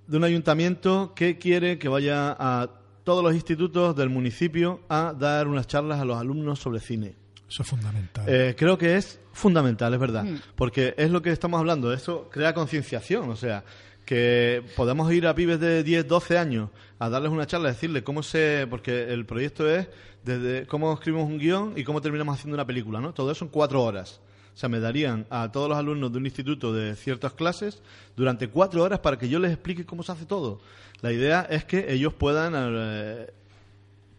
de 0.07 0.17
un 0.17 0.23
ayuntamiento 0.23 1.13
que 1.13 1.37
quiere 1.37 1.77
que 1.77 1.87
vaya 1.87 2.35
a 2.37 2.67
todos 3.03 3.23
los 3.23 3.33
institutos 3.33 3.95
del 3.95 4.09
municipio 4.09 4.81
a 4.89 5.13
dar 5.17 5.47
unas 5.47 5.67
charlas 5.67 5.99
a 5.99 6.05
los 6.05 6.17
alumnos 6.17 6.59
sobre 6.59 6.79
cine. 6.79 7.15
Eso 7.49 7.63
es 7.63 7.69
fundamental. 7.69 8.25
Eh, 8.27 8.55
creo 8.57 8.77
que 8.77 8.95
es 8.95 9.19
fundamental, 9.33 9.93
es 9.93 9.99
verdad, 9.99 10.25
porque 10.55 10.93
es 10.97 11.09
lo 11.09 11.21
que 11.21 11.31
estamos 11.31 11.59
hablando, 11.59 11.91
eso 11.91 12.29
crea 12.31 12.53
concienciación, 12.53 13.29
o 13.29 13.35
sea, 13.35 13.63
que 14.05 14.63
podemos 14.75 15.11
ir 15.11 15.27
a 15.27 15.35
pibes 15.35 15.59
de 15.59 15.83
10, 15.83 16.07
12 16.07 16.37
años 16.37 16.69
a 16.99 17.09
darles 17.09 17.31
una 17.31 17.47
charla, 17.47 17.69
decirles 17.69 18.03
cómo 18.03 18.21
se, 18.23 18.67
porque 18.69 19.11
el 19.11 19.25
proyecto 19.25 19.69
es 19.69 19.87
desde 20.23 20.67
cómo 20.67 20.93
escribimos 20.93 21.27
un 21.27 21.39
guion 21.39 21.73
y 21.75 21.83
cómo 21.83 22.01
terminamos 22.01 22.35
haciendo 22.35 22.55
una 22.55 22.65
película, 22.65 22.99
¿no? 22.99 23.13
Todo 23.13 23.31
eso 23.31 23.45
en 23.45 23.51
cuatro 23.51 23.83
horas. 23.83 24.19
O 24.53 24.57
sea, 24.57 24.67
me 24.67 24.79
darían 24.79 25.25
a 25.29 25.51
todos 25.51 25.69
los 25.69 25.77
alumnos 25.77 26.11
de 26.11 26.17
un 26.17 26.25
instituto 26.25 26.73
de 26.73 26.95
ciertas 26.95 27.33
clases 27.33 27.81
durante 28.17 28.49
cuatro 28.49 28.83
horas 28.83 28.99
para 28.99 29.17
que 29.17 29.29
yo 29.29 29.39
les 29.39 29.53
explique 29.53 29.85
cómo 29.85 30.03
se 30.03 30.11
hace 30.11 30.25
todo. 30.25 30.59
La 31.01 31.13
idea 31.13 31.47
es 31.49 31.63
que 31.63 31.93
ellos 31.93 32.13
puedan 32.13 32.53
eh, 32.55 33.27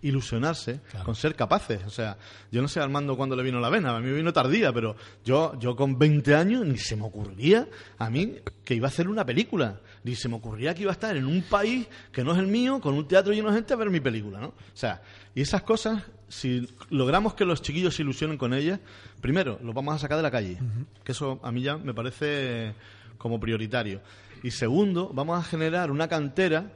ilusionarse 0.02 0.80
con 1.04 1.14
ser 1.14 1.34
capaces. 1.34 1.80
O 1.86 1.90
sea, 1.90 2.16
yo 2.50 2.62
no 2.62 2.68
sé 2.68 2.80
Armando 2.80 3.16
cuándo 3.16 3.36
le 3.36 3.42
vino 3.42 3.60
la 3.60 3.68
vena, 3.68 3.96
a 3.96 4.00
mí 4.00 4.06
me 4.06 4.14
vino 4.14 4.32
tardía, 4.32 4.72
pero 4.72 4.96
yo, 5.24 5.58
yo 5.58 5.76
con 5.76 5.98
20 5.98 6.34
años 6.34 6.66
ni 6.66 6.78
se 6.78 6.96
me 6.96 7.04
ocurría 7.04 7.68
a 7.98 8.10
mí 8.10 8.36
que 8.64 8.74
iba 8.74 8.88
a 8.88 8.90
hacer 8.90 9.08
una 9.08 9.24
película, 9.24 9.80
ni 10.04 10.14
se 10.14 10.28
me 10.28 10.36
ocurría 10.36 10.74
que 10.74 10.82
iba 10.82 10.92
a 10.92 10.94
estar 10.94 11.16
en 11.16 11.26
un 11.26 11.42
país 11.42 11.86
que 12.12 12.24
no 12.24 12.32
es 12.32 12.38
el 12.38 12.46
mío, 12.46 12.80
con 12.80 12.94
un 12.94 13.06
teatro 13.06 13.32
lleno 13.32 13.50
de 13.50 13.56
gente 13.56 13.74
a 13.74 13.76
ver 13.76 13.90
mi 13.90 14.00
película, 14.00 14.40
¿no? 14.40 14.48
O 14.48 14.54
sea, 14.74 15.02
y 15.34 15.42
esas 15.42 15.62
cosas, 15.62 16.02
si 16.28 16.68
logramos 16.90 17.34
que 17.34 17.44
los 17.44 17.62
chiquillos 17.62 17.94
se 17.94 18.02
ilusionen 18.02 18.38
con 18.38 18.54
ellas, 18.54 18.80
primero, 19.20 19.58
los 19.62 19.74
vamos 19.74 19.94
a 19.94 19.98
sacar 19.98 20.16
de 20.16 20.22
la 20.22 20.30
calle, 20.30 20.58
que 21.04 21.12
eso 21.12 21.40
a 21.42 21.52
mí 21.52 21.62
ya 21.62 21.76
me 21.76 21.94
parece 21.94 22.74
como 23.18 23.38
prioritario. 23.38 24.00
Y 24.42 24.52
segundo, 24.52 25.10
vamos 25.12 25.38
a 25.38 25.42
generar 25.42 25.90
una 25.90 26.08
cantera 26.08 26.72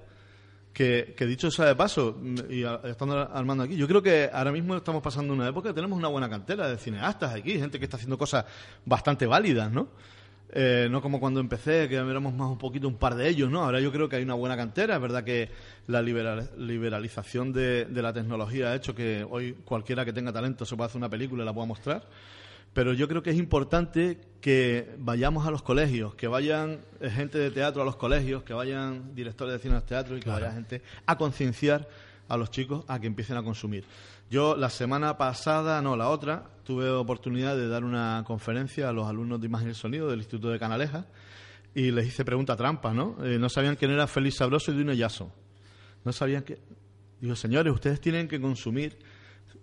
que, 0.74 1.14
dicho 1.26 1.50
sea 1.50 1.66
de 1.66 1.76
paso, 1.76 2.18
mm, 2.20 2.34
y 2.50 2.64
estando 2.88 3.16
armando 3.32 3.64
aquí, 3.64 3.76
yo 3.76 3.86
creo 3.88 4.02
que 4.02 4.28
ahora 4.30 4.52
mismo 4.52 4.76
estamos 4.76 5.02
pasando 5.02 5.32
una 5.32 5.48
época 5.48 5.70
que 5.70 5.74
tenemos 5.74 5.96
una 5.96 6.08
buena 6.08 6.28
cantera 6.28 6.68
de 6.68 6.76
cineastas 6.76 7.32
aquí, 7.32 7.58
gente 7.58 7.78
que 7.78 7.84
está 7.84 7.96
haciendo 7.96 8.18
cosas 8.18 8.44
bastante 8.84 9.26
válidas, 9.26 9.70
¿no? 9.72 9.88
Eh, 10.56 10.86
no 10.88 11.02
como 11.02 11.18
cuando 11.18 11.40
empecé, 11.40 11.88
que 11.88 11.96
éramos 11.96 12.32
más 12.34 12.48
un 12.48 12.58
poquito 12.58 12.86
un 12.86 12.94
par 12.96 13.16
de 13.16 13.28
ellos, 13.28 13.50
¿no? 13.50 13.64
Ahora 13.64 13.80
yo 13.80 13.90
creo 13.90 14.08
que 14.08 14.16
hay 14.16 14.22
una 14.22 14.34
buena 14.34 14.56
cantera. 14.56 14.94
Es 14.96 15.00
verdad 15.00 15.24
que 15.24 15.50
la 15.88 16.00
liberal- 16.00 16.50
liberalización 16.56 17.52
de, 17.52 17.86
de 17.86 18.02
la 18.02 18.12
tecnología 18.12 18.68
ha 18.70 18.74
hecho 18.76 18.94
que 18.94 19.26
hoy 19.28 19.54
cualquiera 19.64 20.04
que 20.04 20.12
tenga 20.12 20.32
talento 20.32 20.64
se 20.64 20.76
pueda 20.76 20.86
hacer 20.86 20.98
una 20.98 21.08
película 21.08 21.42
y 21.42 21.46
la 21.46 21.52
pueda 21.52 21.66
mostrar. 21.66 22.04
Pero 22.74 22.92
yo 22.92 23.08
creo 23.08 23.22
que 23.22 23.30
es 23.30 23.38
importante 23.38 24.18
que 24.40 24.94
vayamos 24.98 25.46
a 25.46 25.50
los 25.50 25.62
colegios, 25.62 26.16
que 26.16 26.26
vayan 26.26 26.80
eh, 27.00 27.08
gente 27.08 27.38
de 27.38 27.50
teatro 27.50 27.80
a 27.80 27.84
los 27.84 27.96
colegios, 27.96 28.42
que 28.42 28.52
vayan 28.52 29.14
directores 29.14 29.54
de 29.54 29.60
cine 29.60 29.76
al 29.76 29.84
teatro 29.84 30.16
y 30.16 30.20
que 30.20 30.28
vaya 30.28 30.52
gente 30.52 30.82
a 31.06 31.16
concienciar 31.16 31.88
a 32.28 32.36
los 32.36 32.50
chicos 32.50 32.84
a 32.88 32.98
que 32.98 33.06
empiecen 33.06 33.36
a 33.36 33.42
consumir. 33.42 33.84
Yo 34.28 34.56
la 34.56 34.70
semana 34.70 35.16
pasada, 35.16 35.80
no, 35.80 35.96
la 35.96 36.08
otra, 36.08 36.50
tuve 36.64 36.90
oportunidad 36.90 37.56
de 37.56 37.68
dar 37.68 37.84
una 37.84 38.24
conferencia 38.26 38.88
a 38.88 38.92
los 38.92 39.06
alumnos 39.06 39.40
de 39.40 39.46
imagen 39.46 39.70
y 39.70 39.74
sonido 39.74 40.10
del 40.10 40.18
Instituto 40.18 40.48
de 40.48 40.58
Canaleja 40.58 41.06
y 41.74 41.92
les 41.92 42.06
hice 42.06 42.24
pregunta 42.24 42.56
trampa, 42.56 42.92
¿no? 42.92 43.16
Eh, 43.24 43.38
no 43.38 43.48
sabían 43.48 43.76
quién 43.76 43.92
era 43.92 44.06
Félix 44.06 44.38
Sabroso 44.38 44.72
y 44.72 44.76
Dino 44.76 44.92
Yaso. 44.92 45.32
No 46.04 46.12
sabían 46.12 46.42
que... 46.42 46.58
Digo, 47.20 47.36
señores, 47.36 47.72
ustedes 47.72 48.00
tienen 48.00 48.28
que 48.28 48.40
consumir 48.40 48.98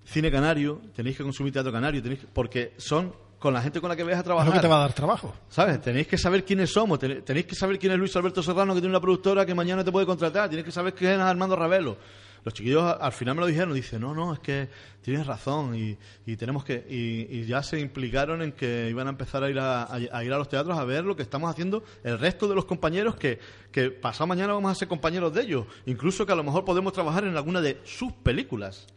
cine 0.05 0.31
canario, 0.31 0.81
tenéis 0.95 1.17
que 1.17 1.23
consumir 1.23 1.53
teatro 1.53 1.71
canario, 1.71 2.01
tenéis 2.01 2.21
que- 2.21 2.27
porque 2.27 2.73
son 2.77 3.13
con 3.39 3.53
la 3.53 3.61
gente 3.61 3.81
con 3.81 3.89
la 3.89 3.95
que 3.95 4.03
vais 4.03 4.15
a 4.15 4.19
Es 4.19 4.23
trabajar. 4.23 4.47
lo 4.49 4.53
que 4.53 4.59
te 4.59 4.67
va 4.67 4.75
a 4.77 4.81
dar 4.81 4.93
trabajo. 4.93 5.33
¿Sabes? 5.49 5.81
Tenéis 5.81 6.07
que 6.07 6.17
saber 6.17 6.45
quiénes 6.45 6.71
somos, 6.71 6.99
ten- 6.99 7.23
tenéis 7.23 7.47
que 7.47 7.55
saber 7.55 7.79
quién 7.79 7.91
es 7.93 7.97
Luis 7.97 8.15
Alberto 8.15 8.43
Serrano, 8.43 8.73
que 8.75 8.81
tiene 8.81 8.91
una 8.91 9.01
productora 9.01 9.45
que 9.45 9.55
mañana 9.55 9.83
te 9.83 9.91
puede 9.91 10.05
contratar, 10.05 10.47
tienes 10.49 10.63
que 10.65 10.71
saber 10.71 10.93
quién 10.93 11.13
es 11.13 11.19
Armando 11.19 11.55
Ravelo. 11.55 11.97
Los 12.43 12.55
chiquillos 12.55 12.83
al 12.99 13.11
final 13.11 13.35
me 13.35 13.41
lo 13.41 13.47
dijeron, 13.47 13.71
dice, 13.73 13.99
no, 13.99 14.15
no, 14.15 14.33
es 14.33 14.39
que 14.39 14.67
tienes 15.03 15.27
razón 15.27 15.75
y, 15.75 15.95
y 16.25 16.35
tenemos 16.37 16.63
que 16.63 16.85
y, 16.89 17.37
y 17.39 17.45
ya 17.45 17.61
se 17.61 17.79
implicaron 17.79 18.41
en 18.41 18.51
que 18.53 18.87
iban 18.89 19.05
a 19.05 19.11
empezar 19.11 19.43
a 19.43 19.49
ir 19.49 19.59
a, 19.59 19.83
a- 19.83 19.95
a 20.11 20.23
ir 20.23 20.33
a 20.33 20.37
los 20.39 20.49
teatros 20.49 20.75
a 20.77 20.83
ver 20.83 21.03
lo 21.03 21.15
que 21.15 21.21
estamos 21.21 21.51
haciendo 21.51 21.83
el 22.03 22.17
resto 22.17 22.47
de 22.47 22.55
los 22.55 22.65
compañeros 22.65 23.15
que, 23.15 23.37
que 23.71 23.91
pasado 23.91 24.25
mañana 24.25 24.53
vamos 24.53 24.71
a 24.71 24.75
ser 24.75 24.87
compañeros 24.87 25.31
de 25.35 25.41
ellos, 25.43 25.65
incluso 25.85 26.25
que 26.25 26.31
a 26.31 26.35
lo 26.35 26.43
mejor 26.43 26.65
podemos 26.65 26.93
trabajar 26.93 27.25
en 27.25 27.37
alguna 27.37 27.61
de 27.61 27.79
sus 27.83 28.11
películas. 28.11 28.87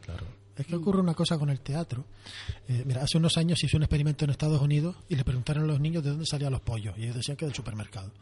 Es 0.56 0.66
que 0.66 0.76
ocurre 0.76 1.00
una 1.00 1.14
cosa 1.14 1.38
con 1.38 1.50
el 1.50 1.60
teatro. 1.60 2.04
Eh, 2.68 2.84
mira, 2.86 3.02
hace 3.02 3.18
unos 3.18 3.36
años 3.36 3.62
hizo 3.64 3.76
un 3.76 3.82
experimento 3.82 4.24
en 4.24 4.30
Estados 4.30 4.60
Unidos 4.60 4.96
y 5.08 5.16
le 5.16 5.24
preguntaron 5.24 5.64
a 5.64 5.66
los 5.66 5.80
niños 5.80 6.04
de 6.04 6.10
dónde 6.10 6.26
salían 6.26 6.52
los 6.52 6.60
pollos. 6.60 6.96
Y 6.96 7.04
ellos 7.04 7.16
decían 7.16 7.36
que 7.36 7.44
del 7.44 7.54
supermercado. 7.54 8.12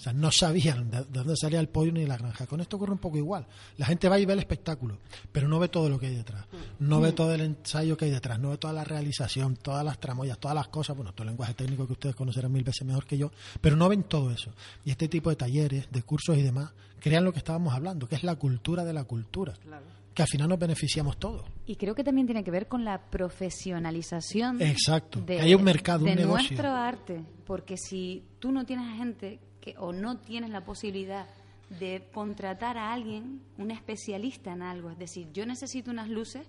O 0.00 0.02
sea, 0.02 0.14
no 0.14 0.30
sabían 0.32 0.90
de, 0.90 1.00
de 1.00 1.04
dónde 1.10 1.36
salía 1.36 1.60
el 1.60 1.68
pollo 1.68 1.92
ni 1.92 2.06
la 2.06 2.16
granja. 2.16 2.46
Con 2.46 2.62
esto 2.62 2.76
ocurre 2.76 2.92
un 2.92 2.98
poco 2.98 3.18
igual. 3.18 3.46
La 3.76 3.84
gente 3.84 4.08
va 4.08 4.18
y 4.18 4.24
ve 4.24 4.32
el 4.32 4.38
espectáculo, 4.38 4.96
pero 5.30 5.46
no 5.46 5.58
ve 5.58 5.68
todo 5.68 5.90
lo 5.90 5.98
que 5.98 6.06
hay 6.06 6.14
detrás. 6.14 6.46
No 6.78 7.02
ve 7.02 7.12
todo 7.12 7.34
el 7.34 7.42
ensayo 7.42 7.98
que 7.98 8.06
hay 8.06 8.10
detrás, 8.10 8.38
no 8.40 8.48
ve 8.48 8.56
toda 8.56 8.72
la 8.72 8.82
realización, 8.82 9.56
todas 9.56 9.84
las 9.84 10.00
tramoyas, 10.00 10.38
todas 10.38 10.54
las 10.54 10.68
cosas, 10.68 10.96
bueno, 10.96 11.12
todo 11.12 11.24
el 11.24 11.30
lenguaje 11.30 11.52
técnico 11.52 11.86
que 11.86 11.92
ustedes 11.92 12.14
conocerán 12.14 12.50
mil 12.50 12.64
veces 12.64 12.86
mejor 12.86 13.04
que 13.04 13.18
yo, 13.18 13.30
pero 13.60 13.76
no 13.76 13.90
ven 13.90 14.04
todo 14.04 14.30
eso. 14.30 14.52
Y 14.86 14.90
este 14.90 15.06
tipo 15.08 15.28
de 15.28 15.36
talleres, 15.36 15.92
de 15.92 16.02
cursos 16.02 16.38
y 16.38 16.40
demás, 16.40 16.70
crean 16.98 17.24
lo 17.24 17.32
que 17.32 17.38
estábamos 17.38 17.74
hablando, 17.74 18.08
que 18.08 18.14
es 18.14 18.22
la 18.22 18.36
cultura 18.36 18.84
de 18.84 18.94
la 18.94 19.04
cultura. 19.04 19.52
Que 20.14 20.22
al 20.22 20.28
final 20.28 20.48
nos 20.48 20.58
beneficiamos 20.58 21.18
todos. 21.18 21.46
Y 21.66 21.76
creo 21.76 21.94
que 21.94 22.02
también 22.02 22.26
tiene 22.26 22.42
que 22.42 22.50
ver 22.50 22.66
con 22.66 22.84
la 22.84 22.98
profesionalización. 23.10 24.60
Exacto, 24.60 25.20
de, 25.20 25.36
que 25.36 25.42
hay 25.42 25.54
un 25.54 25.62
mercado, 25.62 26.00
un 26.00 26.10
de 26.10 26.16
negocio. 26.16 26.48
nuestro 26.50 26.70
arte. 26.70 27.24
Porque 27.46 27.76
si 27.76 28.24
tú 28.38 28.50
no 28.50 28.64
tienes 28.64 28.96
gente 28.96 29.38
que 29.60 29.74
o 29.78 29.92
no 29.92 30.18
tienes 30.18 30.50
la 30.50 30.64
posibilidad 30.64 31.26
de 31.78 32.08
contratar 32.12 32.76
a 32.76 32.92
alguien, 32.92 33.40
un 33.56 33.70
especialista 33.70 34.52
en 34.52 34.62
algo, 34.62 34.90
es 34.90 34.98
decir, 34.98 35.28
yo 35.32 35.46
necesito 35.46 35.90
unas 35.90 36.08
luces, 36.08 36.46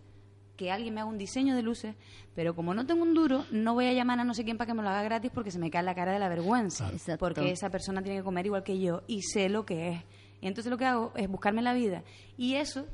que 0.62 0.72
alguien 0.72 0.94
me 0.94 1.02
haga 1.02 1.10
un 1.10 1.18
diseño 1.18 1.56
de 1.56 1.64
luces, 1.64 1.96
pero 2.36 2.56
como 2.56 2.74
no 2.74 2.86
tengo 2.86 3.02
un 3.02 3.16
duro, 3.16 3.46
no 3.52 3.74
voy 3.74 3.88
a 3.88 3.94
llamar 3.94 4.20
a 4.20 4.24
no 4.24 4.36
sé 4.36 4.44
quién 4.44 4.58
para 4.58 4.68
que 4.68 4.74
me 4.76 4.84
lo 4.84 4.90
haga 4.90 5.02
gratis 5.02 5.32
porque 5.34 5.50
se 5.50 5.58
me 5.58 5.72
cae 5.72 5.82
la 5.82 5.96
cara 5.96 6.14
de 6.14 6.20
la 6.20 6.30
vergüenza. 6.30 6.90
Exacto. 6.92 7.18
Porque 7.18 7.52
esa 7.52 7.70
persona 7.72 8.04
tiene 8.04 8.20
que 8.20 8.24
comer 8.24 8.46
igual 8.46 8.64
que 8.64 8.80
yo 8.80 9.02
y 9.08 9.24
sé 9.24 9.50
lo 9.50 9.66
que 9.66 9.90
es. 9.90 10.04
Y 10.40 10.48
entonces 10.48 10.70
lo 10.70 10.78
que 10.78 10.86
hago 10.86 11.14
es 11.16 11.28
buscarme 11.28 11.64
la 11.64 11.74
vida. 11.74 12.04
Y 12.38 12.56
eso 12.56 12.86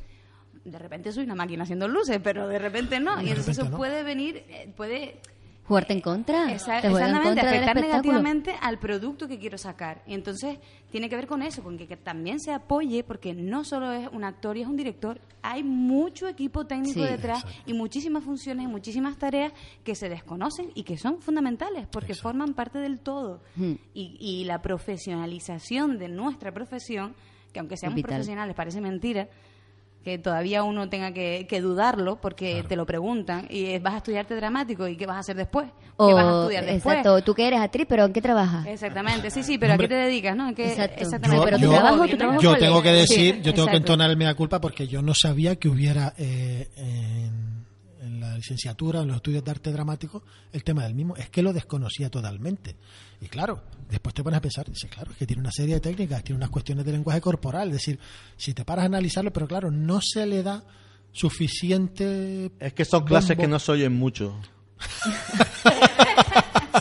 de 0.71 0.79
repente 0.79 1.11
soy 1.11 1.23
una 1.23 1.35
máquina 1.35 1.63
haciendo 1.63 1.87
luces, 1.87 2.19
pero 2.23 2.47
de 2.47 2.59
repente 2.59 2.99
no. 2.99 3.15
De 3.17 3.23
y 3.23 3.27
entonces 3.29 3.47
repente 3.55 3.61
eso 3.61 3.69
no. 3.71 3.77
puede 3.77 4.03
venir, 4.03 4.43
eh, 4.49 4.71
puede 4.75 5.19
Jugarte 5.65 5.91
en 5.91 5.99
contra. 5.99 6.49
esa- 6.53 6.79
te 6.79 6.89
juega 6.89 7.09
en 7.09 7.15
exactamente 7.15 7.27
contra 7.41 7.49
afectar 7.49 7.75
negativamente 7.75 8.55
al 8.61 8.79
producto 8.79 9.27
que 9.27 9.37
quiero 9.37 9.57
sacar. 9.57 10.01
Y 10.07 10.13
entonces 10.13 10.59
tiene 10.91 11.09
que 11.09 11.17
ver 11.17 11.27
con 11.27 11.41
eso, 11.41 11.61
con 11.61 11.77
que, 11.77 11.87
que 11.87 11.97
también 11.97 12.39
se 12.39 12.53
apoye, 12.53 13.03
porque 13.03 13.33
no 13.33 13.65
solo 13.65 13.91
es 13.91 14.07
un 14.13 14.23
actor 14.23 14.55
y 14.55 14.61
es 14.61 14.67
un 14.67 14.77
director, 14.77 15.19
hay 15.41 15.63
mucho 15.63 16.29
equipo 16.29 16.65
técnico 16.65 17.01
Sí. 17.03 17.05
detrás 17.05 17.45
y 17.65 17.73
muchísimas 17.73 18.23
funciones 18.23 18.63
y 18.63 18.67
muchísimas 18.69 19.17
tareas 19.17 19.51
que 19.83 19.93
se 19.95 20.07
desconocen 20.07 20.71
y 20.73 20.83
que 20.83 20.97
son 20.97 21.21
fundamentales, 21.21 21.85
porque 21.91 22.13
forman 22.15 22.53
parte 22.53 22.79
del 22.79 22.99
todo. 23.01 23.41
Hmm. 23.57 23.73
Y, 23.93 24.15
y 24.21 24.45
la 24.45 24.61
profesionalización 24.61 25.97
de 25.97 26.07
nuestra 26.09 26.51
profesión, 26.53 27.13
que 27.51 27.59
aunque 27.59 27.77
seamos 27.77 27.95
Vital. 27.95 28.09
profesionales 28.11 28.55
parece 28.55 28.81
mentira, 28.81 29.27
que 30.07 30.17
todavía 30.17 30.63
uno 30.63 30.87
tenga 30.87 31.11
que, 31.11 31.45
que 31.49 31.59
dudarlo 31.59 32.15
porque 32.21 32.63
te 32.65 32.77
lo 32.77 32.85
preguntan 32.85 33.45
y 33.49 33.65
es, 33.65 33.83
vas 33.83 33.95
a 33.95 33.97
estudiarte 33.97 34.35
dramático 34.37 34.87
y 34.87 34.95
qué 34.95 35.05
vas 35.05 35.17
a 35.17 35.19
hacer 35.19 35.35
después. 35.35 35.67
¿Qué 35.99 36.13
vas 36.13 36.23
a 36.25 36.39
estudiar 36.43 36.65
después? 36.65 36.95
Exacto, 36.97 37.21
tú 37.23 37.33
que 37.33 37.45
eres 37.45 37.59
actriz, 37.59 37.85
pero 37.89 38.05
¿en 38.05 38.13
qué 38.13 38.21
trabajas? 38.21 38.65
Exactamente, 38.67 39.29
sí, 39.31 39.43
sí, 39.43 39.57
pero 39.57 39.73
¿a 39.73 39.77
qué 39.77 39.89
te 39.89 39.95
dedicas? 39.95 40.33
¿no? 40.37 40.47
¿En 40.47 40.55
qué- 40.55 40.69
Exacto. 40.69 41.01
Exactamente, 41.03 41.37
Yo, 41.41 41.43
pero 41.43 41.57
tu 41.57 41.63
yo- 41.63 41.71
trabajo, 41.71 42.07
tu 42.07 42.17
trabajo 42.17 42.39
yo 42.41 42.57
tengo 42.57 42.81
que 42.81 42.91
decir, 42.93 43.35
Sí, 43.35 43.41
yo 43.41 43.53
tengo 43.53 43.65
que 43.67 43.75
exacto. 43.75 43.77
entonar 43.77 44.09
el 44.11 44.15
mea 44.15 44.33
culpa 44.33 44.61
porque 44.61 44.87
yo 44.87 45.01
no 45.01 45.13
sabía 45.13 45.57
que 45.57 45.67
hubiera 45.67 46.13
eh, 46.17 46.69
en, 46.77 47.46
licenciatura, 48.37 49.01
en 49.01 49.07
los 49.07 49.17
estudios 49.17 49.43
de 49.43 49.51
arte 49.51 49.71
dramático, 49.71 50.23
el 50.51 50.63
tema 50.63 50.83
del 50.83 50.93
mismo. 50.93 51.15
Es 51.15 51.29
que 51.29 51.41
lo 51.41 51.53
desconocía 51.53 52.09
totalmente. 52.09 52.75
Y 53.21 53.27
claro, 53.27 53.63
después 53.89 54.15
te 54.15 54.23
pones 54.23 54.37
a 54.37 54.41
pensar, 54.41 54.69
dice, 54.69 54.87
claro, 54.87 55.11
es 55.11 55.17
que 55.17 55.27
tiene 55.27 55.41
una 55.41 55.51
serie 55.51 55.75
de 55.75 55.81
técnicas, 55.81 56.23
tiene 56.23 56.37
unas 56.37 56.49
cuestiones 56.49 56.85
de 56.85 56.91
lenguaje 56.91 57.21
corporal. 57.21 57.69
Es 57.69 57.75
decir, 57.75 57.99
si 58.35 58.53
te 58.53 58.65
paras 58.65 58.83
a 58.83 58.87
analizarlo, 58.87 59.31
pero 59.33 59.47
claro, 59.47 59.71
no 59.71 59.99
se 60.01 60.25
le 60.25 60.43
da 60.43 60.63
suficiente. 61.11 62.51
Es 62.59 62.73
que 62.73 62.85
son 62.85 63.03
clases 63.03 63.29
bombo. 63.29 63.41
que 63.41 63.47
no 63.47 63.59
se 63.59 63.71
oyen 63.71 63.93
mucho. 63.93 64.35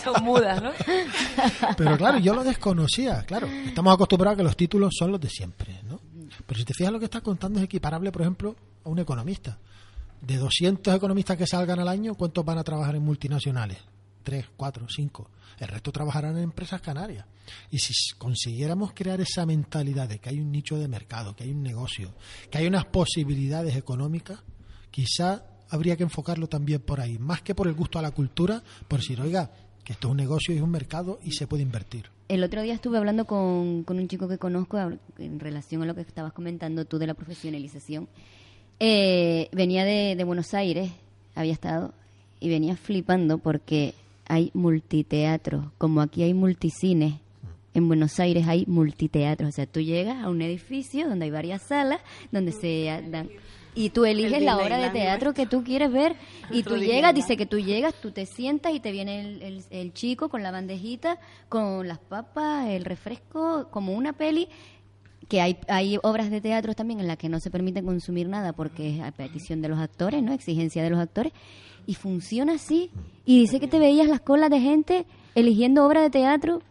Son 0.05 0.23
mudas, 0.23 0.63
¿no? 0.63 0.71
Pero 1.77 1.97
claro, 1.97 2.19
yo 2.19 2.35
lo 2.35 2.45
desconocía, 2.45 3.23
claro. 3.23 3.47
Estamos 3.47 3.95
acostumbrados 3.95 4.35
a 4.35 4.37
que 4.37 4.45
los 4.45 4.57
títulos 4.57 4.95
son 4.97 5.11
los 5.11 5.21
de 5.21 5.31
siempre, 5.31 5.81
¿no? 5.85 6.01
Pero 6.47 6.59
si 6.59 6.65
te 6.65 6.75
fijas 6.75 6.93
lo 6.93 6.99
que 6.99 7.07
está 7.07 7.21
contando 7.21 7.59
es 7.59 7.65
equiparable, 7.65 8.13
por 8.13 8.23
ejemplo, 8.23 8.57
a 8.85 8.89
un 8.89 8.99
economista. 8.99 9.59
De 10.21 10.37
200 10.37 10.95
economistas 10.95 11.37
que 11.37 11.47
salgan 11.47 11.79
al 11.79 11.89
año, 11.89 12.15
¿cuántos 12.15 12.45
van 12.45 12.59
a 12.59 12.65
trabajar 12.65 12.97
en 12.97 13.03
multinacionales? 13.03 13.79
Tres, 14.23 14.47
cuatro, 14.57 14.87
cinco. 14.89 15.31
El 15.59 15.69
resto 15.69 15.93
trabajarán 15.93 16.37
en 16.37 16.45
empresas 16.45 16.81
canarias. 16.81 17.27
Y 17.71 17.79
si 17.79 17.93
consiguiéramos 18.19 18.93
crear 18.93 19.21
esa 19.21 19.47
mentalidad 19.47 20.09
de 20.09 20.19
que 20.19 20.31
hay 20.31 20.41
un 20.41 20.51
nicho 20.51 20.79
de 20.79 20.89
mercado, 20.89 21.35
que 21.37 21.45
hay 21.45 21.51
un 21.51 21.63
negocio, 21.63 22.15
que 22.51 22.59
hay 22.59 22.67
unas 22.67 22.87
posibilidades 22.87 23.77
económicas, 23.77 24.41
quizá 24.91 25.45
habría 25.71 25.97
que 25.97 26.03
enfocarlo 26.03 26.49
también 26.49 26.81
por 26.81 27.01
ahí, 27.01 27.19
más 27.19 27.43
que 27.43 27.55
por 27.55 27.69
el 27.69 27.75
gusto 27.75 27.99
a 27.99 28.03
la 28.03 28.11
cultura, 28.11 28.63
por 28.89 29.01
decir, 29.01 29.21
oiga, 29.21 29.51
que 29.85 29.93
esto 29.93 30.09
es 30.09 30.11
un 30.11 30.17
negocio 30.17 30.53
y 30.53 30.57
es 30.57 30.63
un 30.63 30.71
mercado 30.71 31.21
y 31.23 31.33
se 31.33 31.47
puede 31.47 31.63
invertir. 31.63 32.11
El 32.29 32.43
otro 32.43 32.63
día 32.63 32.75
estuve 32.75 32.99
hablando 32.99 33.25
con, 33.25 33.85
con 33.85 33.99
un 33.99 34.09
chico 34.09 34.27
que 34.27 34.39
conozco 34.39 34.79
en 34.79 35.39
relación 35.39 35.83
a 35.83 35.87
lo 35.87 35.95
que 35.95 36.01
estabas 36.01 36.33
comentando 36.33 36.85
tú 36.85 36.99
de 36.99 37.07
la 37.07 37.15
profesionalización. 37.15 38.09
Eh, 38.81 39.49
venía 39.53 39.85
de, 39.85 40.15
de 40.17 40.25
Buenos 40.25 40.53
Aires, 40.55 40.91
había 41.35 41.53
estado, 41.53 41.93
y 42.41 42.49
venía 42.51 42.77
flipando 42.77 43.39
porque 43.39 43.95
hay 44.29 44.51
multiteatros, 44.55 45.67
como 45.79 46.01
aquí 46.01 46.23
hay 46.23 46.35
multicines. 46.35 47.15
En 47.75 47.89
Buenos 47.89 48.19
Aires 48.21 48.47
hay 48.49 48.65
multiteatros, 48.67 49.51
o 49.51 49.53
sea, 49.53 49.67
tú 49.67 49.81
llegas 49.81 50.23
a 50.25 50.31
un 50.31 50.41
edificio 50.43 51.09
donde 51.09 51.27
hay 51.27 51.31
varias 51.31 51.63
salas, 51.63 52.01
donde 52.33 52.53
se 52.53 52.85
dan... 53.11 53.29
Y 53.79 53.91
tú 53.91 54.07
eliges 54.07 54.41
la 54.43 54.57
obra 54.57 54.79
de 54.79 54.85
teatro 55.01 55.35
que 55.35 55.45
tú 55.45 55.63
quieres 55.63 55.93
ver 55.93 56.17
y 56.51 56.63
tú 56.63 56.77
llegas, 56.87 57.15
dice 57.15 57.37
que 57.37 57.45
tú 57.45 57.59
llegas, 57.59 57.93
tú 58.01 58.11
te 58.11 58.25
sientas 58.25 58.73
y 58.75 58.81
te 58.81 58.91
viene 58.91 59.21
el, 59.21 59.43
el- 59.43 59.65
el 59.69 59.93
chico 59.93 60.31
con 60.31 60.43
la 60.43 60.51
bandejita, 60.51 61.19
con 61.51 61.87
las 61.87 61.99
papas, 61.99 62.69
el 62.71 62.87
refresco, 62.87 63.69
como 63.71 63.93
una 63.93 64.15
peli. 64.15 64.49
Que 65.29 65.41
hay, 65.41 65.57
hay 65.69 65.99
obras 66.03 66.31
de 66.31 66.41
teatro 66.41 66.75
también 66.75 67.01
en 67.01 67.09
las 67.09 67.17
que 67.17 67.29
no 67.29 67.41
se 67.41 67.51
permite 67.51 67.83
consumir 67.83 68.29
nada 68.29 68.53
porque 68.53 68.95
es 68.97 69.03
a 69.03 69.11
petición 69.11 69.61
de 69.61 69.69
los 69.69 69.79
actores, 69.81 70.23
¿no? 70.23 70.33
Exigencia 70.33 70.83
de 70.85 70.91
los 70.91 71.01
actores. 71.01 71.33
Y 71.87 71.95
funciona 71.95 72.55
así. 72.55 72.91
Y 73.25 73.41
dice 73.41 73.59
que 73.61 73.67
te 73.69 73.79
veías 73.79 74.09
las 74.09 74.21
colas 74.21 74.51
de 74.51 74.61
gente 74.61 75.07
eligiendo 75.35 75.85
obras 75.85 76.05
de 76.05 76.11
teatro 76.11 76.63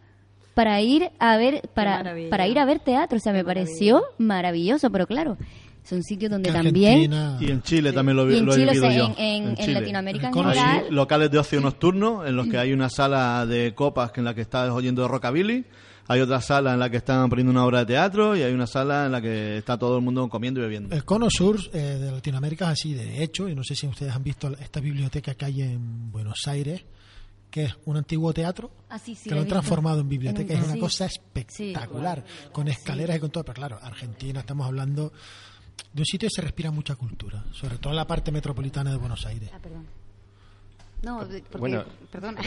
para 0.54 0.80
ir 0.80 1.10
a 1.18 1.36
ver 1.36 1.68
para, 1.74 2.14
para 2.30 2.48
ir 2.48 2.58
a 2.58 2.64
ver 2.64 2.78
teatro. 2.80 3.18
O 3.18 3.20
sea, 3.20 3.32
me 3.34 3.44
pareció 3.44 4.02
maravilloso, 4.16 4.90
pero 4.90 5.06
claro, 5.06 5.36
son 5.84 6.02
sitios 6.02 6.30
donde 6.30 6.50
también 6.50 7.12
Y 7.40 7.50
en 7.50 7.60
Chile 7.62 7.92
también 7.92 8.16
lo, 8.16 8.30
y 8.32 8.38
en 8.38 8.46
lo 8.46 8.52
he 8.54 8.56
o 8.56 8.58
vivido 8.58 8.82
sea, 8.90 8.96
yo. 8.96 9.14
en, 9.18 9.42
en- 9.44 9.48
en 9.50 9.56
Chile. 9.56 9.80
Latinoamérica 9.80 10.26
en 10.28 10.32
Con- 10.32 10.48
Hay 10.48 10.58
general, 10.58 10.94
locales 10.94 11.30
de 11.30 11.38
ocio 11.38 11.60
nocturno 11.60 12.24
en 12.26 12.36
los 12.36 12.46
que 12.48 12.56
hay 12.56 12.72
una 12.72 12.88
sala 12.88 13.44
de 13.44 13.74
copas 13.74 14.12
en 14.16 14.24
la 14.24 14.34
que 14.34 14.40
estás 14.40 14.70
oyendo 14.70 15.06
rockabilly, 15.08 15.66
hay 16.08 16.20
otra 16.20 16.40
sala 16.40 16.74
en 16.74 16.80
la 16.80 16.88
que 16.90 16.98
están 16.98 17.28
poniendo 17.28 17.50
una 17.50 17.64
obra 17.64 17.80
de 17.80 17.86
teatro 17.86 18.36
y 18.36 18.42
hay 18.42 18.52
una 18.52 18.66
sala 18.66 19.06
en 19.06 19.12
la 19.12 19.20
que 19.20 19.58
está 19.58 19.78
todo 19.78 19.96
el 19.98 20.04
mundo 20.04 20.28
comiendo 20.28 20.60
y 20.60 20.64
bebiendo. 20.64 20.94
El 20.94 21.04
cono 21.04 21.28
sur 21.30 21.58
eh, 21.72 21.78
de 21.78 22.12
Latinoamérica 22.12 22.66
es 22.66 22.70
así, 22.80 22.94
de 22.94 23.22
hecho, 23.22 23.48
y 23.48 23.54
no 23.54 23.62
sé 23.64 23.74
si 23.74 23.86
ustedes 23.86 24.14
han 24.14 24.22
visto 24.22 24.48
esta 24.60 24.80
biblioteca 24.80 25.34
que 25.34 25.44
hay 25.44 25.62
en 25.62 26.10
Buenos 26.12 26.40
Aires, 26.46 26.84
que 27.50 27.64
es 27.64 27.76
un 27.86 27.96
antiguo 27.96 28.32
teatro 28.34 28.70
Ah, 28.90 28.98
sí, 28.98 29.14
sí, 29.14 29.28
que 29.28 29.34
lo 29.34 29.40
han 29.42 29.48
transformado 29.48 30.00
en 30.00 30.08
biblioteca. 30.08 30.52
En- 30.52 30.58
es 30.60 30.64
una 30.64 30.74
sí. 30.74 30.80
cosa 30.80 31.06
espectacular, 31.06 32.24
con 32.52 32.68
escaleras 32.68 33.16
y 33.16 33.20
con 33.20 33.30
todo. 33.30 33.44
Pero 33.44 33.54
claro, 33.54 33.78
Argentina, 33.82 34.40
estamos 34.40 34.66
hablando 34.66 35.12
de 35.92 36.00
un 36.02 36.06
sitio 36.06 36.28
que 36.28 36.34
se 36.34 36.42
respira 36.42 36.70
mucha 36.70 36.94
cultura, 36.96 37.44
sobre 37.52 37.78
todo 37.78 37.92
en 37.92 37.96
la 37.96 38.06
parte 38.06 38.30
metropolitana 38.32 38.90
de 38.90 38.96
Buenos 38.96 39.24
Aires. 39.26 39.50
Ah, 39.54 39.58
perdón. 39.62 39.86
No, 41.02 41.18
porque, 41.18 41.44
Bueno, 41.58 41.84
perdón. 42.10 42.36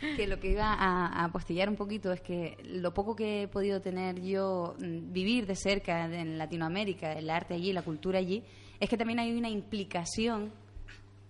que 0.00 0.26
lo 0.26 0.38
que 0.38 0.50
iba 0.50 0.72
a, 0.72 1.24
apostillar 1.24 1.68
un 1.68 1.76
poquito 1.76 2.12
es 2.12 2.20
que 2.20 2.56
lo 2.64 2.92
poco 2.92 3.16
que 3.16 3.42
he 3.42 3.48
podido 3.48 3.80
tener 3.80 4.20
yo 4.20 4.74
mm, 4.78 5.12
vivir 5.12 5.46
de 5.46 5.56
cerca 5.56 6.04
en 6.04 6.38
Latinoamérica, 6.38 7.12
el 7.12 7.30
arte 7.30 7.54
allí, 7.54 7.72
la 7.72 7.82
cultura 7.82 8.18
allí, 8.18 8.42
es 8.78 8.88
que 8.88 8.96
también 8.96 9.18
hay 9.18 9.36
una 9.36 9.48
implicación 9.48 10.52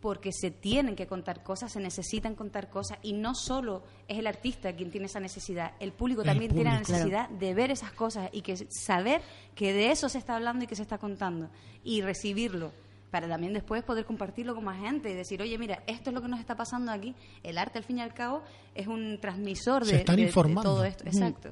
porque 0.00 0.31
se 0.33 0.50
tienen 0.50 0.94
que 0.94 1.07
contar 1.07 1.42
cosas, 1.42 1.72
se 1.72 1.81
necesitan 1.81 2.35
contar 2.35 2.70
cosas 2.70 2.98
y 3.02 3.12
no 3.12 3.35
solo 3.35 3.83
es 4.07 4.18
el 4.18 4.26
artista 4.26 4.74
quien 4.74 4.90
tiene 4.90 5.07
esa 5.07 5.20
necesidad, 5.20 5.72
el 5.81 5.92
público 5.92 6.20
El 6.20 6.29
también 6.29 6.52
tiene 6.52 6.70
la 6.70 6.79
necesidad 6.79 7.29
de 7.29 7.55
ver 7.55 7.70
esas 7.70 7.92
cosas 7.92 8.29
y 8.33 8.42
que 8.42 8.57
saber 8.70 9.22
que 9.55 9.72
de 9.72 9.90
eso 9.90 10.09
se 10.09 10.18
está 10.18 10.37
hablando 10.37 10.64
y 10.64 10.68
que 10.68 10.76
se 10.76 10.83
está 10.83 10.98
contando 10.98 11.50
y 11.83 12.02
recibirlo 12.02 12.72
para 13.11 13.29
también 13.29 13.53
después 13.53 13.83
poder 13.85 14.05
compartirlo 14.05 14.55
con 14.55 14.64
más 14.64 14.81
gente 14.81 15.11
y 15.11 15.14
decir, 15.14 15.40
oye, 15.40 15.57
mira, 15.59 15.83
esto 15.87 16.11
es 16.11 16.14
lo 16.14 16.21
que 16.23 16.29
nos 16.29 16.40
está 16.40 16.57
pasando 16.57 16.90
aquí. 16.92 17.14
El 17.42 17.57
arte, 17.59 17.79
al 17.79 17.85
fin 17.85 17.99
y 17.99 18.01
al 18.03 18.12
cabo, 18.12 18.42
es 18.75 18.87
un 18.87 19.19
transmisor 19.21 19.85
Se 19.85 19.92
de, 19.92 19.99
están 20.01 20.16
de- 20.16 20.23
de 20.23 20.29
informando. 20.29 20.62
todo 20.62 20.85
esto. 20.85 21.05
Exacto. 21.07 21.51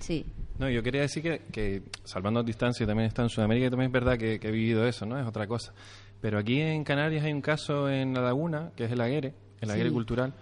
sí. 0.00 0.24
No, 0.58 0.68
yo 0.68 0.82
quería 0.82 1.02
decir 1.02 1.22
que, 1.22 1.42
que 1.52 1.82
salvando 2.02 2.42
distancia, 2.42 2.84
también 2.84 3.06
está 3.06 3.22
en 3.22 3.28
Sudamérica 3.28 3.68
y 3.68 3.70
también 3.70 3.90
es 3.90 3.92
verdad 3.92 4.18
que, 4.18 4.40
que 4.40 4.48
he 4.48 4.50
vivido 4.50 4.84
eso, 4.88 5.06
¿no? 5.06 5.16
Es 5.20 5.24
otra 5.24 5.46
cosa. 5.46 5.72
Pero 6.20 6.36
aquí 6.40 6.60
en 6.60 6.82
Canarias 6.82 7.24
hay 7.24 7.32
un 7.32 7.40
caso 7.40 7.88
en 7.88 8.12
La 8.12 8.22
Laguna, 8.22 8.72
que 8.74 8.86
es 8.86 8.90
el 8.90 9.00
Aguere, 9.00 9.34
el 9.60 9.70
Aguere 9.70 9.90
Sí. 9.90 9.94
Cultural, 9.94 10.34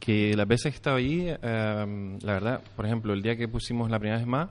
que 0.00 0.34
las 0.36 0.48
veces 0.48 0.64
que 0.64 0.68
he 0.70 0.74
estado 0.74 0.96
allí, 0.96 1.24
eh, 1.28 2.18
la 2.20 2.32
verdad, 2.32 2.60
por 2.74 2.84
ejemplo, 2.84 3.12
el 3.12 3.22
día 3.22 3.36
que 3.36 3.46
pusimos 3.46 3.88
la 3.90 4.00
primera 4.00 4.18
vez 4.18 4.26
más, 4.26 4.50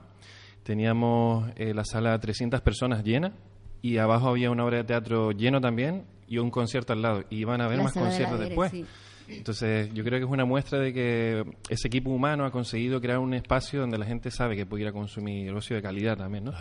teníamos 0.62 1.50
eh, 1.56 1.74
la 1.74 1.84
sala 1.84 2.18
300 2.18 2.60
personas 2.62 3.04
llena 3.04 3.32
y 3.82 3.96
abajo 3.98 4.28
había 4.28 4.50
una 4.50 4.64
obra 4.64 4.78
de 4.78 4.84
teatro 4.84 5.32
lleno 5.32 5.60
también 5.60 6.04
y 6.28 6.38
un 6.38 6.50
concierto 6.50 6.92
al 6.92 7.02
lado. 7.02 7.24
Y 7.30 7.36
iban 7.38 7.60
a 7.60 7.68
La 7.68 7.82
más 7.82 7.92
conciertos 7.94 8.38
después. 8.40 8.70
sí. 8.70 8.84
Entonces, 9.28 9.92
yo 9.94 10.02
creo 10.02 10.18
que 10.18 10.24
es 10.24 10.30
una 10.30 10.44
muestra 10.44 10.80
de 10.80 10.92
que 10.92 11.44
ese 11.68 11.86
equipo 11.86 12.10
humano 12.10 12.44
ha 12.44 12.50
conseguido 12.50 13.00
crear 13.00 13.18
un 13.20 13.32
espacio 13.32 13.80
donde 13.80 13.96
la 13.96 14.04
gente 14.04 14.30
sabe 14.32 14.56
que 14.56 14.66
puede 14.66 14.82
ir 14.82 14.88
a 14.88 14.92
consumir 14.92 15.52
ocio 15.52 15.76
de 15.76 15.82
calidad 15.82 16.16
también, 16.18 16.44
¿no? 16.44 16.52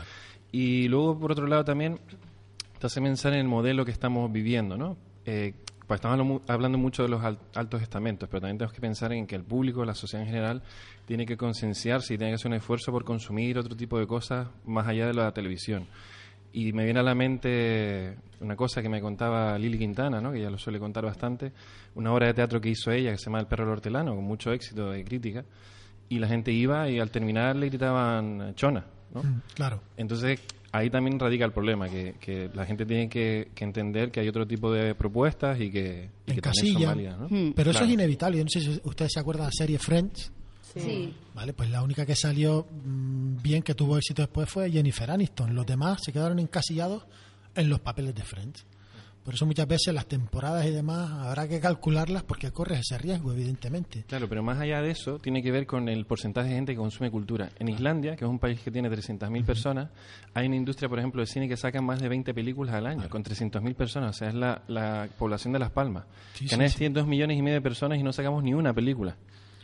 Y 0.51 0.87
luego, 0.87 1.17
por 1.19 1.31
otro 1.31 1.47
lado, 1.47 1.63
también 1.63 1.99
te 2.79 2.85
hace 2.87 3.01
pensar 3.01 3.33
en 3.33 3.39
el 3.39 3.47
modelo 3.47 3.85
que 3.85 3.91
estamos 3.91 4.31
viviendo, 4.31 4.77
¿no? 4.77 4.97
Eh, 5.25 5.53
pues 5.87 5.97
estamos 5.97 6.13
hablando, 6.19 6.33
mu- 6.35 6.41
hablando 6.47 6.77
mucho 6.77 7.01
de 7.01 7.09
los 7.09 7.23
al- 7.23 7.39
altos 7.55 7.81
estamentos, 7.81 8.29
pero 8.29 8.41
también 8.41 8.59
tenemos 8.59 8.73
que 8.73 8.81
pensar 8.81 9.11
en 9.13 9.25
que 9.25 9.35
el 9.35 9.43
público, 9.43 9.83
la 9.83 9.95
sociedad 9.95 10.23
en 10.23 10.29
general, 10.31 10.61
tiene 11.07 11.25
que 11.25 11.35
concienciarse 11.37 12.13
y 12.13 12.17
tiene 12.19 12.31
que 12.31 12.35
hacer 12.35 12.47
un 12.51 12.53
esfuerzo 12.57 12.91
por 12.91 13.03
consumir 13.03 13.57
otro 13.57 13.75
tipo 13.75 13.97
de 13.97 14.05
cosas 14.05 14.47
más 14.65 14.87
allá 14.87 15.07
de 15.07 15.13
la 15.15 15.31
televisión. 15.33 15.87
Y 16.53 16.73
me 16.73 16.83
viene 16.83 16.99
a 16.99 17.03
la 17.03 17.13
mente 17.13 18.15
una 18.41 18.55
cosa 18.55 18.81
que 18.81 18.89
me 18.89 19.01
contaba 19.01 19.57
Lili 19.57 19.77
Quintana, 19.77 20.19
¿no? 20.21 20.31
que 20.31 20.41
ya 20.41 20.49
lo 20.49 20.57
suele 20.57 20.79
contar 20.79 21.03
bastante, 21.05 21.51
una 21.95 22.11
obra 22.13 22.27
de 22.27 22.33
teatro 22.33 22.59
que 22.61 22.69
hizo 22.69 22.91
ella 22.91 23.11
que 23.11 23.17
se 23.17 23.25
llama 23.25 23.39
El 23.39 23.47
perro 23.47 23.65
del 23.65 23.73
hortelano, 23.73 24.15
con 24.15 24.23
mucho 24.23 24.51
éxito 24.51 24.89
de 24.91 25.03
crítica, 25.03 25.43
y 26.07 26.17
la 26.19 26.27
gente 26.27 26.51
iba 26.51 26.89
y 26.89 26.99
al 26.99 27.11
terminar 27.11 27.55
le 27.55 27.67
gritaban 27.67 28.53
chona. 28.55 28.85
¿no? 29.13 29.21
Mm, 29.23 29.41
Claro. 29.53 29.81
Entonces 29.97 30.39
ahí 30.71 30.89
también 30.89 31.19
radica 31.19 31.45
el 31.45 31.51
problema, 31.51 31.87
que, 31.89 32.15
que 32.19 32.49
la 32.53 32.65
gente 32.65 32.85
tiene 32.85 33.09
que, 33.09 33.49
que 33.53 33.63
entender 33.63 34.09
que 34.09 34.21
hay 34.21 34.27
otro 34.29 34.47
tipo 34.47 34.71
de 34.71 34.95
propuestas 34.95 35.59
y 35.59 35.69
que, 35.69 36.09
y 36.27 36.33
que 36.33 36.41
también 36.41 36.73
son 36.73 36.83
válidas. 36.83 37.19
¿no? 37.19 37.25
Hmm. 37.27 37.53
Pero 37.55 37.71
eso 37.71 37.79
Claro. 37.79 37.85
es 37.87 37.93
inevitable. 37.93 38.37
Yo 38.37 38.43
no 38.45 38.49
sé 38.49 38.61
si 38.61 38.81
ustedes 38.83 39.11
se 39.13 39.19
acuerdan 39.19 39.43
de 39.45 39.47
la 39.47 39.51
serie 39.51 39.77
Friends. 39.79 40.31
Sí. 40.75 41.13
Vale, 41.33 41.53
pues 41.53 41.69
la 41.69 41.81
única 41.81 42.05
que 42.05 42.15
salió 42.15 42.65
mm, 42.71 43.41
bien, 43.41 43.63
que 43.63 43.75
tuvo 43.75 43.97
éxito 43.97 44.21
después, 44.21 44.49
fue 44.49 44.71
Jennifer 44.71 45.09
Aniston. 45.09 45.55
Los 45.55 45.65
demás 45.65 46.01
se 46.03 46.11
quedaron 46.11 46.39
encasillados 46.39 47.03
en 47.55 47.69
los 47.69 47.79
papeles 47.79 48.15
de 48.15 48.23
Friends. 48.23 48.65
Por 49.23 49.35
eso 49.35 49.45
muchas 49.45 49.67
veces 49.67 49.93
las 49.93 50.07
temporadas 50.07 50.65
y 50.65 50.71
demás 50.71 51.11
habrá 51.11 51.47
que 51.47 51.59
calcularlas 51.59 52.23
porque 52.23 52.51
corres 52.51 52.79
ese 52.79 52.97
riesgo, 52.97 53.31
evidentemente. 53.31 54.03
Claro, 54.07 54.27
pero 54.27 54.41
más 54.41 54.59
allá 54.59 54.81
de 54.81 54.91
eso, 54.91 55.19
tiene 55.19 55.43
que 55.43 55.51
ver 55.51 55.67
con 55.67 55.87
el 55.87 56.05
porcentaje 56.05 56.49
de 56.49 56.55
gente 56.55 56.71
que 56.71 56.79
consume 56.79 57.11
cultura. 57.11 57.49
En 57.59 57.67
Islandia, 57.67 58.15
que 58.15 58.25
es 58.25 58.29
un 58.31 58.39
país 58.39 58.59
que 58.61 58.71
tiene 58.71 58.89
300.000 58.89 59.45
personas, 59.45 59.89
hay 60.33 60.47
una 60.47 60.55
industria, 60.55 60.89
por 60.89 60.97
ejemplo, 60.97 61.21
de 61.21 61.27
cine 61.27 61.47
que 61.47 61.57
sacan 61.57 61.85
más 61.85 61.99
de 62.01 62.09
20 62.09 62.33
películas 62.33 62.73
al 62.73 62.87
año, 62.87 63.07
con 63.09 63.23
300.000 63.23 63.75
personas. 63.75 64.15
O 64.15 64.17
sea, 64.17 64.29
es 64.29 64.35
la, 64.35 64.63
la 64.67 65.07
población 65.19 65.53
de 65.53 65.59
Las 65.59 65.69
Palmas. 65.71 66.05
Sí, 66.33 66.45
sí, 66.45 66.49
Canarias 66.49 66.73
sí. 66.73 66.79
tiene 66.79 66.95
2 66.95 67.05
millones 67.05 67.37
y 67.37 67.41
medio 67.41 67.57
de 67.57 67.61
personas 67.61 67.99
y 67.99 68.03
no 68.03 68.13
sacamos 68.13 68.43
ni 68.43 68.53
una 68.53 68.73
película. 68.73 69.15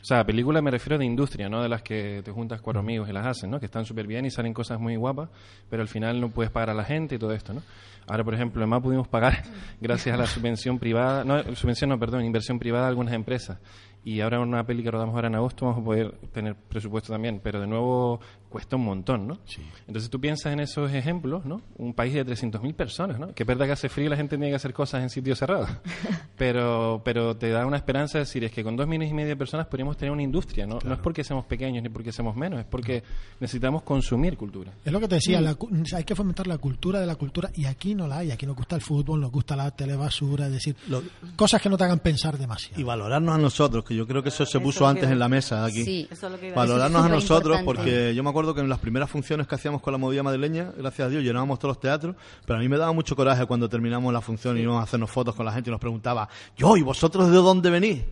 O 0.05 0.07
sea, 0.07 0.23
película 0.23 0.61
me 0.61 0.69
refiero 0.69 0.99
de 0.99 1.05
industria, 1.05 1.49
no 1.49 1.63
de 1.63 1.67
las 1.67 1.81
que 1.81 2.21
te 2.23 2.31
juntas 2.31 2.61
cuatro 2.61 2.79
amigos 2.79 3.09
y 3.09 3.11
las 3.11 3.25
hacen, 3.25 3.49
¿no? 3.49 3.59
Que 3.59 3.65
están 3.65 3.85
súper 3.85 4.05
bien 4.05 4.23
y 4.23 4.29
salen 4.29 4.53
cosas 4.53 4.79
muy 4.79 4.95
guapas, 4.97 5.31
pero 5.67 5.81
al 5.81 5.87
final 5.87 6.21
no 6.21 6.29
puedes 6.29 6.51
pagar 6.51 6.69
a 6.69 6.73
la 6.75 6.83
gente 6.83 7.15
y 7.15 7.17
todo 7.17 7.31
esto, 7.31 7.55
¿no? 7.55 7.63
Ahora, 8.05 8.23
por 8.23 8.35
ejemplo, 8.35 8.61
además 8.61 8.83
pudimos 8.83 9.07
pagar, 9.07 9.41
gracias 9.81 10.13
a 10.13 10.17
la 10.19 10.27
subvención 10.27 10.77
privada, 10.77 11.23
no, 11.23 11.55
subvención 11.55 11.89
no, 11.89 11.97
perdón, 11.97 12.23
inversión 12.23 12.59
privada 12.59 12.83
de 12.83 12.89
algunas 12.89 13.15
empresas. 13.15 13.57
Y 14.03 14.21
ahora 14.21 14.39
una 14.41 14.63
peli 14.63 14.83
que 14.83 14.91
rodamos 14.91 15.15
ahora 15.15 15.27
en 15.27 15.33
agosto 15.33 15.65
vamos 15.65 15.81
a 15.81 15.83
poder 15.83 16.11
tener 16.31 16.53
presupuesto 16.53 17.11
también, 17.11 17.41
pero 17.43 17.59
de 17.59 17.65
nuevo 17.65 18.19
cuesta 18.55 18.77
un 18.77 18.85
montón, 18.85 19.27
¿no? 19.27 19.37
Entonces 19.85 20.09
tú 20.09 20.21
piensas 20.21 20.53
en 20.53 20.61
esos 20.61 20.89
ejemplos, 20.93 21.43
¿no? 21.45 21.61
Un 21.77 21.93
país 21.93 22.13
de 22.13 22.25
300.000 22.25 22.73
personas, 22.73 23.19
¿no? 23.19 23.33
Que 23.33 23.43
es 23.43 23.47
verdad 23.47 23.65
que 23.65 23.73
hace 23.73 23.89
frío 23.89 24.05
y 24.05 24.09
la 24.09 24.15
gente 24.15 24.37
tiene 24.37 24.49
que 24.49 24.55
hacer 24.55 24.71
cosas 24.73 25.03
en 25.03 25.09
sitios 25.09 25.37
cerrados, 25.39 25.69
pero, 26.37 27.01
pero 27.03 27.35
te 27.35 27.49
da 27.49 27.65
una 27.65 27.77
esperanza 27.77 28.17
de 28.17 28.23
decir, 28.23 28.43
es 28.45 28.51
que 28.53 28.63
con 28.63 28.75
dos 28.77 28.87
millones 28.87 29.11
y 29.11 29.13
medio 29.13 29.27
de 29.29 29.35
personas 29.35 29.67
podríamos 29.67 29.97
tener 29.97 30.11
una 30.11 30.23
industria, 30.23 30.65
¿no? 30.65 30.79
No 30.85 30.93
es 30.93 30.99
porque 30.99 31.23
seamos 31.25 31.45
pequeños 31.45 31.83
ni 31.83 31.89
porque 31.89 32.11
seamos 32.11 32.35
menos, 32.35 32.59
es 32.61 32.65
porque 32.65 33.03
necesitamos 33.41 33.83
consumir 33.83 34.37
cultura. 34.37 34.71
Es 34.85 34.93
lo 34.93 34.99
que 34.99 35.07
te 35.07 35.15
decía, 35.15 35.41
la 35.41 35.55
cu- 35.55 35.69
hay 35.93 36.03
que 36.05 36.15
fomentar 36.15 36.47
la 36.47 36.57
cultura 36.57 36.99
de 37.01 37.05
la 37.05 37.15
cultura 37.15 37.49
y 37.55 37.65
aquí 37.65 37.93
no 37.95 38.07
la 38.07 38.19
hay. 38.19 38.31
Aquí 38.31 38.45
nos 38.45 38.55
gusta 38.55 38.75
el 38.75 38.81
fútbol, 38.81 39.19
nos 39.19 39.31
gusta 39.31 39.55
la 39.55 39.69
telebasura, 39.71 40.45
es 40.47 40.53
decir, 40.53 40.75
Lo- 40.87 41.03
cosas 41.35 41.61
que 41.61 41.69
no 41.69 41.77
te 41.77 41.83
hagan 41.83 41.99
pensar 41.99 42.37
demasiado. 42.37 42.79
Y 42.79 42.83
valorarnos 42.83 43.35
a 43.35 43.37
nosotros, 43.37 43.83
que 43.83 43.95
yo 43.95 44.07
creo 44.07 44.23
que 44.23 44.29
eso 44.29 44.45
se 44.45 44.59
puso 44.59 44.79
Eso 44.79 44.87
antes 44.87 45.05
que- 45.07 45.11
en 45.13 45.19
la 45.19 45.27
mesa 45.27 45.65
aquí. 45.65 45.83
Sí. 45.83 46.07
Eso 46.11 46.27
es 46.27 46.31
lo 46.31 46.39
que 46.39 46.47
iba 46.47 46.55
a 46.61 46.61
decir. 46.61 46.69
Valorarnos 46.77 47.01
a 47.03 47.07
Eso 47.07 47.15
es 47.17 47.23
nosotros, 47.23 47.59
importante. 47.59 47.91
porque 47.91 48.15
yo 48.15 48.23
me 48.23 48.29
acuerdo 48.29 48.44
que 48.53 48.61
en 48.61 48.69
las 48.69 48.79
primeras 48.79 49.09
funciones 49.09 49.47
que 49.47 49.55
hacíamos 49.55 49.81
con 49.81 49.91
la 49.93 49.97
movida 49.97 50.21
madrileña, 50.23 50.71
gracias 50.77 51.07
a 51.07 51.09
Dios, 51.09 51.23
llenábamos 51.23 51.57
todos 51.59 51.71
los 51.75 51.79
teatros, 51.79 52.15
pero 52.45 52.59
a 52.59 52.61
mí 52.61 52.67
me 52.69 52.77
daba 52.77 52.91
mucho 52.91 53.15
coraje 53.15 53.45
cuando 53.45 53.67
terminamos 53.69 54.13
la 54.13 54.21
función 54.21 54.57
y 54.57 54.61
íbamos 54.61 54.81
a 54.81 54.83
hacernos 54.83 55.09
fotos 55.09 55.33
con 55.35 55.45
la 55.45 55.51
gente 55.53 55.69
y 55.69 55.71
nos 55.71 55.79
preguntaba, 55.81 56.27
yo, 56.57 56.77
¿y 56.77 56.81
vosotros 56.83 57.29
de 57.31 57.37
dónde 57.37 57.69
venís? 57.69 58.03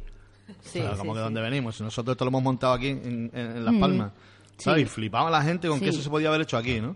Sí, 0.62 0.80
Claro, 0.80 0.93
sí, 0.96 1.00
como 1.00 1.13
que 1.13 1.19
sí. 1.19 1.24
dónde 1.24 1.41
venimos, 1.41 1.80
nosotros 1.82 2.13
esto 2.15 2.26
lo 2.26 2.30
hemos 2.30 2.43
montado 2.43 2.74
aquí 2.74 2.88
en, 2.88 3.30
en- 3.34 3.58
en 3.58 3.65
Las 3.65 3.74
Mm. 3.74 3.80
Palmas. 3.80 4.12
¿sabes? 4.58 4.84
Y 4.84 4.86
flipaba 4.86 5.30
la 5.32 5.41
gente 5.41 5.67
con 5.67 5.80
que 5.80 5.89
eso 5.89 6.02
se 6.02 6.10
podía 6.10 6.30
haber 6.30 6.41
hecho 6.41 6.58
aquí, 6.58 6.80
¿no? 6.80 6.96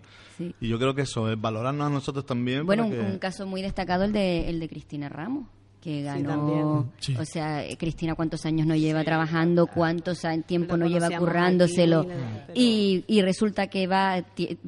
Y 0.60 0.68
yo 0.68 0.78
creo 0.78 0.94
que 0.94 1.02
eso 1.02 1.28
es 1.30 1.38
valorarnos 1.38 1.86
a 1.88 1.90
nosotros 1.90 2.24
también. 2.24 2.64
Bueno, 2.64 2.84
un, 2.86 2.90
que- 2.92 3.00
un 3.00 3.18
caso 3.18 3.46
muy 3.46 3.60
destacado 3.62 4.04
el 4.04 4.12
de, 4.12 4.48
el 4.48 4.60
de 4.60 4.68
Cristina 4.68 5.08
Ramos, 5.08 5.48
que 5.88 6.02
ganó. 6.02 6.90
Sí. 6.98 7.16
O 7.18 7.24
sea, 7.24 7.64
eh, 7.64 7.76
Cristina, 7.78 8.14
¿cuántos 8.14 8.44
años 8.44 8.66
no 8.66 8.76
lleva 8.76 9.02
trabajando? 9.04 9.66
¿Cuántos 9.66 10.20
tiempo 10.46 10.76
no 10.76 10.86
lleva 10.86 11.08
currándoselo? 11.18 12.00
aquí, 12.00 12.08
pero- 12.46 12.52
Y, 12.54 13.04
y 13.06 13.22
resulta 13.22 13.68
que 13.68 13.86
va, 13.86 14.22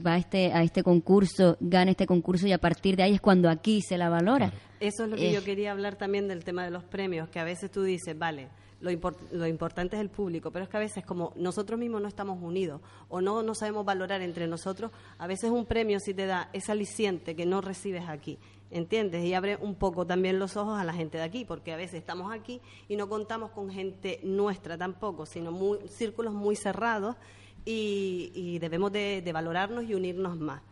va 0.07 0.15
a, 0.15 0.17
este, 0.17 0.53
a 0.53 0.63
este 0.63 0.83
concurso, 0.83 1.59
gana 1.61 1.91
este 1.91 2.07
concurso 2.07 2.47
y 2.47 2.53
a 2.53 2.59
partir 2.59 2.97
de 2.97 3.03
ahí 3.03 3.15
es 3.15 3.21
cuando 3.21 3.51
aquí 3.51 3.83
se 3.83 3.99
la 3.99 4.09
valora. 4.09 4.51
Eso 4.81 5.05
es 5.05 5.11
lo 5.11 5.17
que 5.17 5.29
Eh. 5.29 5.33
yo 5.35 5.45
quería 5.45 5.73
hablar 5.73 5.97
también 5.97 6.27
del 6.27 6.43
tema 6.43 6.65
de 6.65 6.71
los 6.71 6.85
premios, 6.85 7.29
que 7.29 7.39
a 7.39 7.45
veces 7.45 7.71
tú 7.71 7.83
dices, 7.83 8.19
vale, 8.19 8.49
lo, 8.81 8.91
import- 8.91 9.31
lo 9.31 9.47
importante 9.47 9.97
es 9.97 10.01
el 10.01 10.09
público, 10.09 10.51
pero 10.51 10.65
es 10.65 10.71
que 10.71 10.79
a 10.79 10.81
veces 10.81 11.05
como 11.05 11.35
nosotros 11.37 11.79
mismos 11.79 12.01
no 12.01 12.09
estamos 12.09 12.43
unidos 12.43 12.81
o 13.11 13.21
no 13.21 13.43
nos 13.43 13.59
sabemos 13.59 13.85
valorar 13.85 14.23
entre 14.23 14.47
nosotros, 14.47 14.91
a 15.19 15.27
veces 15.27 15.51
un 15.51 15.67
premio 15.67 15.99
sí 16.01 16.15
te 16.15 16.25
da 16.25 16.49
ese 16.55 16.73
aliciente 16.73 17.37
que 17.37 17.45
no 17.45 17.61
recibes 17.61 18.09
aquí. 18.09 18.39
¿Entiendes? 18.71 19.25
Y 19.25 19.35
abre 19.35 19.57
un 19.57 19.75
poco 19.75 20.07
también 20.07 20.39
los 20.39 20.57
ojos 20.57 20.79
a 20.79 20.85
la 20.85 20.93
gente 20.93 21.19
de 21.19 21.25
aquí, 21.25 21.45
porque 21.45 21.73
a 21.73 21.77
veces 21.77 21.95
estamos 21.95 22.33
aquí 22.33 22.61
y 22.89 22.97
no 22.97 23.09
contamos 23.09 23.51
con 23.51 23.71
gente 23.71 24.21
nuestra 24.23 24.79
tampoco, 24.79 25.27
sino 25.27 25.51
muy, 25.51 25.79
círculos 25.89 26.33
muy 26.33 26.55
cerrados 26.55 27.17
y, 27.65 28.31
y 28.35 28.59
debemos 28.61 28.93
de, 28.93 29.23
de 29.23 29.33
valorarnos 29.33 29.85
y 29.85 29.95
unirnos 29.95 30.39
más. 30.39 30.63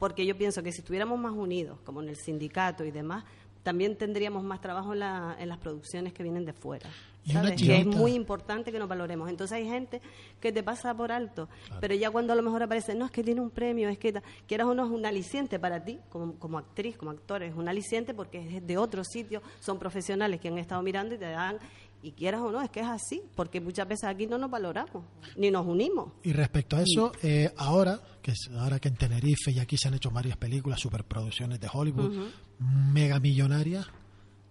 Porque 0.00 0.26
yo 0.26 0.36
pienso 0.36 0.62
que 0.62 0.72
si 0.72 0.80
estuviéramos 0.80 1.18
más 1.18 1.32
unidos, 1.32 1.78
como 1.84 2.02
en 2.02 2.08
el 2.08 2.16
sindicato 2.16 2.84
y 2.84 2.90
demás, 2.90 3.24
también 3.64 3.96
tendríamos 3.96 4.44
más 4.44 4.60
trabajo 4.60 4.92
en, 4.92 5.00
la- 5.00 5.34
en 5.40 5.48
las 5.48 5.58
producciones 5.58 6.12
que 6.12 6.22
vienen 6.22 6.44
de 6.44 6.52
fuera. 6.52 6.88
¿sabes? 7.32 7.52
Que 7.52 7.78
es 7.78 7.86
muy 7.86 8.12
importante 8.12 8.70
que 8.70 8.78
nos 8.78 8.86
valoremos. 8.86 9.30
Entonces 9.30 9.56
hay 9.56 9.66
gente 9.66 10.02
que 10.40 10.52
te 10.52 10.62
pasa 10.62 10.94
por 10.94 11.10
alto, 11.10 11.48
pero 11.80 11.94
ya 11.94 12.10
cuando 12.10 12.34
a 12.34 12.36
lo 12.36 12.42
mejor 12.42 12.62
aparece, 12.62 12.94
no, 12.94 13.06
es 13.06 13.10
que 13.10 13.22
tiene 13.24 13.40
un 13.40 13.48
premio, 13.48 13.88
es 13.88 13.96
que 13.98 14.12
quieras 14.46 14.66
o 14.66 14.74
no 14.74 14.84
es 14.84 14.90
un 14.92 15.06
aliciente 15.06 15.58
para 15.58 15.82
ti, 15.82 15.98
como, 16.10 16.34
como 16.38 16.58
actriz, 16.58 16.98
como 16.98 17.10
actor, 17.12 17.42
es 17.42 17.54
un 17.56 17.66
aliciente 17.66 18.12
porque 18.12 18.56
es 18.58 18.66
de 18.66 18.76
otro 18.76 19.02
sitio, 19.04 19.40
son 19.58 19.78
profesionales 19.78 20.38
que 20.38 20.48
han 20.48 20.58
estado 20.58 20.82
mirando 20.82 21.14
y 21.14 21.18
te 21.18 21.30
dan, 21.30 21.56
y 22.04 22.12
quieras 22.12 22.40
o 22.42 22.50
no, 22.52 22.60
es 22.62 22.70
que 22.70 22.80
es 22.80 22.86
así, 22.86 23.22
porque 23.34 23.60
muchas 23.60 23.88
veces 23.88 24.04
aquí 24.04 24.26
no 24.26 24.36
nos 24.38 24.50
valoramos, 24.50 25.04
ni 25.36 25.50
nos 25.50 25.66
unimos. 25.66 26.12
Y 26.22 26.32
respecto 26.32 26.76
a 26.76 26.82
eso, 26.82 27.12
eh, 27.22 27.52
ahora 27.56 28.00
que 28.22 28.32
es- 28.32 28.50
ahora 28.58 28.78
que 28.78 28.88
en 28.88 28.96
Tenerife 28.96 29.50
y 29.50 29.58
aquí 29.58 29.76
se 29.76 29.88
han 29.88 29.94
hecho 29.94 30.10
varias 30.10 30.36
películas, 30.36 30.80
superproducciones 30.80 31.58
de 31.60 31.68
Hollywood, 31.72 32.28
mega 32.58 33.18
millonarias, 33.20 33.86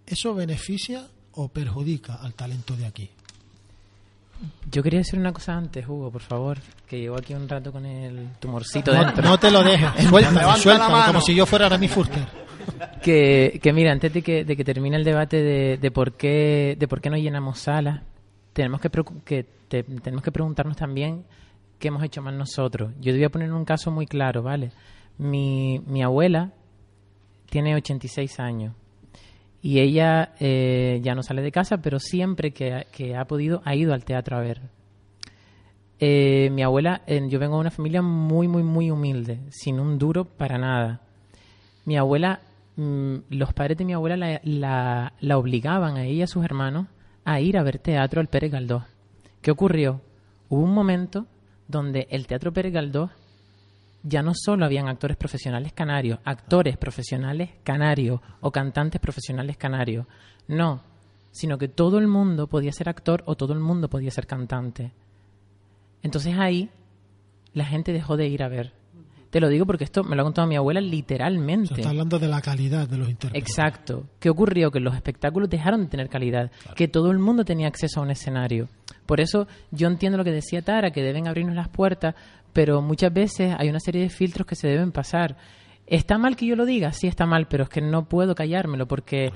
¿eso 0.06 0.34
beneficia 0.34 1.08
o 1.32 1.48
perjudica 1.48 2.14
al 2.16 2.34
talento 2.34 2.76
de 2.76 2.86
aquí? 2.86 3.10
Yo 4.70 4.82
quería 4.82 4.98
decir 5.00 5.18
una 5.18 5.32
cosa 5.32 5.54
antes, 5.56 5.86
Hugo, 5.88 6.10
por 6.10 6.20
favor, 6.22 6.58
que 6.86 6.98
llevo 6.98 7.16
aquí 7.16 7.32
un 7.34 7.48
rato 7.48 7.70
con 7.72 7.86
el 7.86 8.30
tumorcito 8.40 8.92
No, 8.92 9.04
dentro. 9.04 9.22
no 9.22 9.38
te 9.38 9.50
lo 9.50 9.62
dejes, 9.62 9.88
suéltalo, 10.08 10.90
mano. 10.90 11.06
como 11.06 11.20
si 11.20 11.34
yo 11.34 11.46
fuera 11.46 11.66
Aramis 11.66 11.90
Furter. 11.92 12.24
que, 13.02 13.60
que 13.62 13.72
mira, 13.72 13.92
antes 13.92 14.12
de 14.12 14.22
que, 14.22 14.44
de 14.44 14.56
que 14.56 14.64
termine 14.64 14.96
el 14.96 15.04
debate 15.04 15.42
de, 15.42 15.76
de 15.78 15.90
por 15.90 16.12
qué 16.14 16.76
de 16.78 16.88
por 16.88 17.00
qué 17.00 17.10
no 17.10 17.16
llenamos 17.16 17.58
salas, 17.60 18.00
tenemos 18.52 18.80
que, 18.80 18.90
que 19.24 19.44
te- 19.68 19.82
tenemos 19.84 20.22
que 20.22 20.32
preguntarnos 20.32 20.76
también 20.76 21.24
qué 21.78 21.88
hemos 21.88 22.02
hecho 22.02 22.22
mal 22.22 22.36
nosotros. 22.36 22.92
Yo 23.00 23.12
te 23.12 23.18
voy 23.18 23.24
a 23.24 23.30
poner 23.30 23.52
un 23.52 23.64
caso 23.64 23.90
muy 23.90 24.06
claro, 24.06 24.42
¿vale? 24.42 24.72
Mi, 25.18 25.78
mi 25.86 26.02
abuela 26.02 26.50
tiene 27.50 27.74
86 27.76 28.40
años 28.40 28.74
y 29.66 29.80
ella 29.80 30.34
eh, 30.40 31.00
ya 31.02 31.14
no 31.14 31.22
sale 31.22 31.40
de 31.40 31.50
casa, 31.50 31.78
pero 31.78 31.98
siempre 31.98 32.50
que, 32.52 32.84
ha- 33.16 33.24
podido 33.24 33.62
ha 33.64 33.74
ido 33.74 33.94
al 33.94 34.04
teatro 34.04 34.36
a 34.36 34.40
ver. 34.40 34.60
Eh, 36.00 36.50
mi 36.52 36.62
abuela, 36.62 37.00
eh, 37.06 37.22
yo 37.28 37.38
vengo 37.38 37.54
de 37.56 37.60
una 37.62 37.70
familia 37.70 38.02
muy, 38.02 38.46
muy, 38.46 38.62
muy 38.62 38.90
humilde, 38.90 39.38
sin 39.50 39.80
un 39.80 39.98
duro 39.98 40.26
para 40.26 40.58
nada. 40.58 41.00
Mi 41.86 41.96
abuela, 41.96 42.40
mm, 42.76 43.14
los 43.30 43.54
padres 43.54 43.78
de 43.78 43.86
mi 43.86 43.94
abuela 43.94 44.18
la, 44.18 44.38
la- 44.44 45.12
la 45.20 45.38
obligaban 45.38 45.96
a 45.96 46.04
ella 46.04 46.12
y 46.12 46.22
a 46.22 46.26
sus 46.26 46.44
hermanos 46.44 46.86
a 47.24 47.40
ir 47.40 47.56
a 47.56 47.62
ver 47.62 47.78
teatro 47.78 48.20
al 48.20 48.26
Pérez 48.28 48.52
Galdós. 48.52 48.82
¿Qué 49.40 49.50
ocurrió? 49.50 50.02
Hubo 50.50 50.62
un 50.62 50.74
momento 50.74 51.26
donde 51.68 52.06
el 52.10 52.26
Teatro 52.26 52.52
Pérez 52.52 52.72
Galdós 52.74 53.10
ya 54.04 54.22
no 54.22 54.32
solo 54.34 54.66
habían 54.66 54.86
actores 54.86 55.16
profesionales 55.16 55.72
canarios, 55.72 56.20
actores 56.24 56.76
profesionales 56.76 57.50
canarios 57.64 58.20
o 58.40 58.52
cantantes 58.52 59.00
profesionales 59.00 59.56
canarios. 59.56 60.06
No, 60.46 60.82
sino 61.32 61.58
que 61.58 61.68
todo 61.68 61.98
el 61.98 62.06
mundo 62.06 62.46
podía 62.46 62.70
ser 62.70 62.88
actor 62.88 63.24
o 63.26 63.34
todo 63.34 63.54
el 63.54 63.60
mundo 63.60 63.88
podía 63.88 64.10
ser 64.10 64.26
cantante. 64.26 64.92
Entonces 66.02 66.36
ahí 66.38 66.70
la 67.54 67.64
gente 67.64 67.92
dejó 67.92 68.16
de 68.16 68.28
ir 68.28 68.42
a 68.42 68.48
ver. 68.48 68.74
Te 69.30 69.40
lo 69.40 69.48
digo 69.48 69.66
porque 69.66 69.82
esto 69.82 70.04
me 70.04 70.14
lo 70.14 70.22
ha 70.22 70.26
contado 70.26 70.46
mi 70.46 70.54
abuela 70.54 70.80
literalmente. 70.80 71.74
Se 71.74 71.80
está 71.80 71.88
hablando 71.88 72.20
de 72.20 72.28
la 72.28 72.40
calidad 72.40 72.86
de 72.86 72.98
los 72.98 73.08
intérpretes. 73.08 73.50
Exacto. 73.50 74.06
¿Qué 74.20 74.30
ocurrió? 74.30 74.70
Que 74.70 74.78
los 74.78 74.94
espectáculos 74.94 75.50
dejaron 75.50 75.80
de 75.80 75.88
tener 75.88 76.08
calidad, 76.08 76.52
que 76.76 76.86
todo 76.86 77.10
el 77.10 77.18
mundo 77.18 77.44
tenía 77.44 77.66
acceso 77.66 77.98
a 77.98 78.04
un 78.04 78.12
escenario. 78.12 78.68
Por 79.06 79.20
eso 79.20 79.48
yo 79.72 79.88
entiendo 79.88 80.18
lo 80.18 80.24
que 80.24 80.30
decía 80.30 80.62
Tara, 80.62 80.92
que 80.92 81.02
deben 81.02 81.26
abrirnos 81.26 81.56
las 81.56 81.68
puertas, 81.68 82.14
pero 82.54 82.80
muchas 82.80 83.12
veces 83.12 83.54
hay 83.58 83.68
una 83.68 83.80
serie 83.80 84.00
de 84.00 84.08
filtros 84.08 84.46
que 84.46 84.54
se 84.54 84.68
deben 84.68 84.92
pasar. 84.92 85.36
¿Está 85.86 86.16
mal 86.16 86.36
que 86.36 86.46
yo 86.46 86.56
lo 86.56 86.64
diga? 86.64 86.92
Sí, 86.92 87.06
está 87.06 87.26
mal, 87.26 87.46
pero 87.46 87.64
es 87.64 87.68
que 87.68 87.82
no 87.82 88.08
puedo 88.08 88.34
callármelo 88.34 88.86
porque 88.88 89.30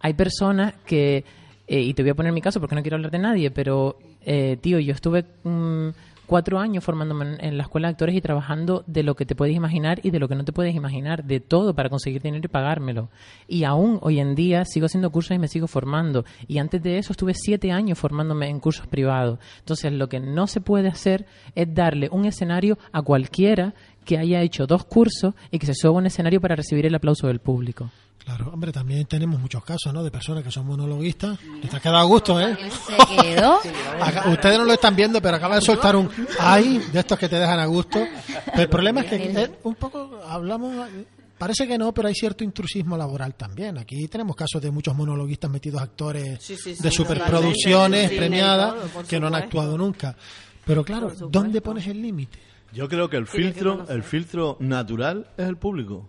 hay 0.00 0.12
personas 0.12 0.74
que, 0.84 1.24
eh, 1.66 1.80
y 1.80 1.94
te 1.94 2.02
voy 2.02 2.10
a 2.10 2.14
poner 2.14 2.32
mi 2.32 2.42
caso 2.42 2.60
porque 2.60 2.74
no 2.74 2.82
quiero 2.82 2.96
hablar 2.96 3.10
de 3.10 3.18
nadie, 3.18 3.50
pero, 3.50 3.96
eh, 4.20 4.58
tío, 4.60 4.78
yo 4.80 4.92
estuve 4.92 5.24
mm, 5.44 5.88
cuatro 6.26 6.58
años 6.58 6.84
formándome 6.84 7.36
en, 7.40 7.56
la 7.56 7.64
escuela 7.64 7.88
de 7.88 7.92
actores 7.92 8.16
y 8.16 8.20
trabajando 8.20 8.84
de 8.86 9.02
lo 9.02 9.14
que 9.14 9.26
te 9.26 9.34
puedes 9.34 9.54
imaginar 9.54 10.00
y 10.02 10.10
de 10.10 10.18
lo 10.18 10.28
que 10.28 10.34
no 10.34 10.44
te 10.44 10.52
puedes 10.52 10.74
imaginar, 10.74 11.24
de 11.24 11.40
todo 11.40 11.74
para 11.74 11.88
conseguir 11.88 12.22
dinero 12.22 12.44
y 12.44 12.48
pagármelo. 12.48 13.10
Y 13.48 13.64
aún 13.64 13.98
hoy 14.02 14.20
en 14.20 14.34
día 14.34 14.64
sigo 14.64 14.86
haciendo 14.86 15.10
cursos 15.10 15.34
y 15.34 15.38
me 15.38 15.48
sigo 15.48 15.66
formando. 15.66 16.24
Y 16.46 16.58
antes 16.58 16.82
de 16.82 16.98
eso 16.98 17.12
estuve 17.12 17.34
siete 17.34 17.72
años 17.72 17.98
formándome 17.98 18.48
en 18.48 18.60
cursos 18.60 18.86
privados. 18.86 19.38
Entonces 19.60 19.92
lo 19.92 20.08
que 20.08 20.20
no 20.20 20.46
se 20.46 20.60
puede 20.60 20.88
hacer 20.88 21.26
es 21.54 21.72
darle 21.74 22.08
un 22.10 22.24
escenario 22.24 22.78
a 22.92 23.02
cualquiera 23.02 23.74
que 24.04 24.18
haya 24.18 24.42
hecho 24.42 24.66
dos 24.66 24.84
cursos 24.84 25.34
y 25.50 25.58
que 25.58 25.66
se 25.66 25.74
suba 25.74 25.94
a 25.94 25.98
un 25.98 26.06
escenario 26.06 26.40
para 26.40 26.56
recibir 26.56 26.86
el 26.86 26.94
aplauso 26.94 27.26
del 27.26 27.40
público. 27.40 27.90
Claro, 28.18 28.50
hombre, 28.54 28.72
también 28.72 29.04
tenemos 29.04 29.38
muchos 29.38 29.62
casos, 29.64 29.92
¿no? 29.92 30.02
De 30.02 30.10
personas 30.10 30.42
que 30.42 30.50
son 30.50 30.66
monologuistas. 30.66 31.38
Les 31.62 31.74
ha 31.74 31.78
quedado 31.80 31.98
a 31.98 32.04
gusto, 32.04 32.40
¿eh? 32.40 32.56
Se 32.86 33.16
quedó. 33.22 33.58
Acá- 34.00 34.28
ustedes 34.30 34.58
no 34.58 34.64
lo 34.64 34.72
están 34.72 34.96
viendo, 34.96 35.20
pero 35.20 35.36
acaba 35.36 35.56
de 35.56 35.60
soltar 35.60 35.94
un 35.94 36.08
ay 36.40 36.78
de 36.90 37.00
estos 37.00 37.18
que 37.18 37.28
te 37.28 37.36
dejan 37.36 37.58
a 37.60 37.66
gusto. 37.66 38.02
Pero 38.46 38.62
el 38.62 38.68
problema 38.70 39.02
es 39.02 39.06
que 39.10 39.16
eh, 39.42 39.50
un 39.64 39.74
poco 39.74 40.20
hablamos, 40.26 40.88
parece 41.36 41.68
que 41.68 41.76
no, 41.76 41.92
pero 41.92 42.08
hay 42.08 42.14
cierto 42.14 42.44
intrusismo 42.44 42.96
laboral 42.96 43.34
también. 43.34 43.76
Aquí 43.76 44.08
tenemos 44.08 44.34
casos 44.36 44.62
de 44.62 44.70
muchos 44.70 44.96
monologuistas 44.96 45.50
metidos 45.50 45.82
actores 45.82 46.42
Sí, 46.42 46.56
sí, 46.56 46.74
sí, 46.76 46.82
de 46.82 46.90
superproducciones 46.90 48.10
premiadas 48.10 48.74
todo, 48.90 49.02
que 49.06 49.20
no 49.20 49.26
han 49.26 49.34
actuado 49.34 49.76
nunca. 49.76 50.16
Pero 50.64 50.82
claro, 50.82 51.12
¿dónde 51.28 51.60
pones 51.60 51.86
el 51.88 52.00
límite? 52.00 52.38
Yo 52.72 52.88
creo 52.88 53.10
que 53.10 53.18
el 53.18 53.26
filtro, 53.26 53.86
el 53.88 54.02
filtro 54.02 54.56
natural 54.60 55.26
es 55.36 55.46
el 55.46 55.58
público. 55.58 56.08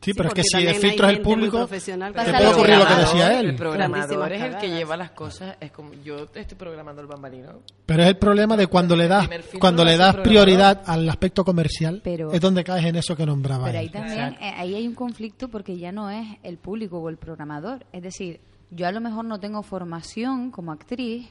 Sí, 0.00 0.14
pero 0.14 0.28
es 0.30 0.34
que 0.34 0.42
si 0.42 0.66
el 0.66 0.74
filtro 0.76 1.08
es 1.08 1.16
el 1.16 1.22
público, 1.22 1.66
te 1.66 1.80
puede 1.80 2.46
ocurrir 2.48 2.78
lo 2.78 2.86
que 2.86 2.94
decía 2.94 3.40
él. 3.40 3.50
El 3.50 3.56
programador 3.56 4.32
es 4.32 4.42
el 4.42 4.56
que 4.56 4.68
lleva 4.68 4.96
las 4.96 5.10
cosas. 5.10 5.56
Es 5.60 5.70
como 5.72 5.92
yo 6.02 6.26
estoy 6.34 6.56
programando 6.56 7.02
el 7.02 7.06
bambalino. 7.06 7.60
Pero 7.84 8.02
es 8.02 8.08
el 8.08 8.16
problema 8.16 8.56
de 8.56 8.66
cuando 8.66 8.96
le 8.96 9.08
das 9.08 9.28
cuando 9.58 9.84
le 9.84 9.96
das 9.96 10.16
prioridad 10.16 10.82
al 10.86 11.08
aspecto 11.08 11.44
comercial, 11.44 12.00
Pero- 12.02 12.32
es 12.32 12.40
donde 12.40 12.64
caes 12.64 12.86
en 12.86 12.96
eso 12.96 13.14
que 13.14 13.26
nombraba 13.26 13.66
Pero 13.66 13.78
él. 13.78 13.84
ahí 13.84 13.88
también, 13.90 14.36
eh, 14.40 14.54
ahí 14.56 14.74
hay 14.74 14.86
un 14.86 14.94
conflicto 14.94 15.48
porque 15.48 15.76
ya 15.76 15.92
no 15.92 16.08
es 16.10 16.26
el 16.42 16.56
público 16.56 16.98
o 16.98 17.08
el 17.08 17.16
programador. 17.18 17.84
Es 17.92 18.02
decir, 18.02 18.40
yo 18.70 18.86
a 18.86 18.92
lo 18.92 19.00
mejor 19.00 19.24
no 19.24 19.38
tengo 19.38 19.62
formación 19.62 20.50
como 20.50 20.72
actriz, 20.72 21.28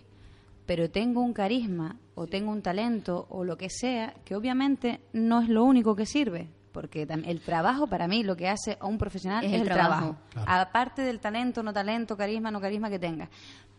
pero 0.65 0.89
tengo 0.91 1.22
un 1.22 1.34
carisma 1.34 1.95
o 2.13 2.28
tengo 2.28 2.51
un 2.51 2.61
talento 2.61 3.26
o 3.30 3.43
lo 3.43 3.57
que 3.57 3.70
sea, 3.70 4.13
que 4.26 4.36
obviamente 4.36 4.99
no 5.13 5.41
es 5.41 5.49
lo 5.49 5.63
único 5.63 5.95
que 5.95 6.05
sirve. 6.05 6.49
Porque 6.72 7.07
el 7.09 7.41
trabajo 7.41 7.88
para 7.88 8.07
mí 8.07 8.24
lo 8.24 8.36
que 8.36 8.47
hace 8.47 8.78
a 8.80 8.86
un 8.86 8.97
profesional 8.97 9.43
Es 9.43 9.53
es, 9.53 9.61
el 9.61 9.67
trabajo. 9.67 10.15
trabajo. 10.30 10.51
Aparte 10.51 11.01
del 11.01 11.20
talento, 11.20 11.63
no 11.63 11.74
talento, 11.74 12.15
carisma, 12.15 12.51
no 12.51 12.61
carisma 12.61 12.89
que 12.89 12.99
tenga. 12.99 13.30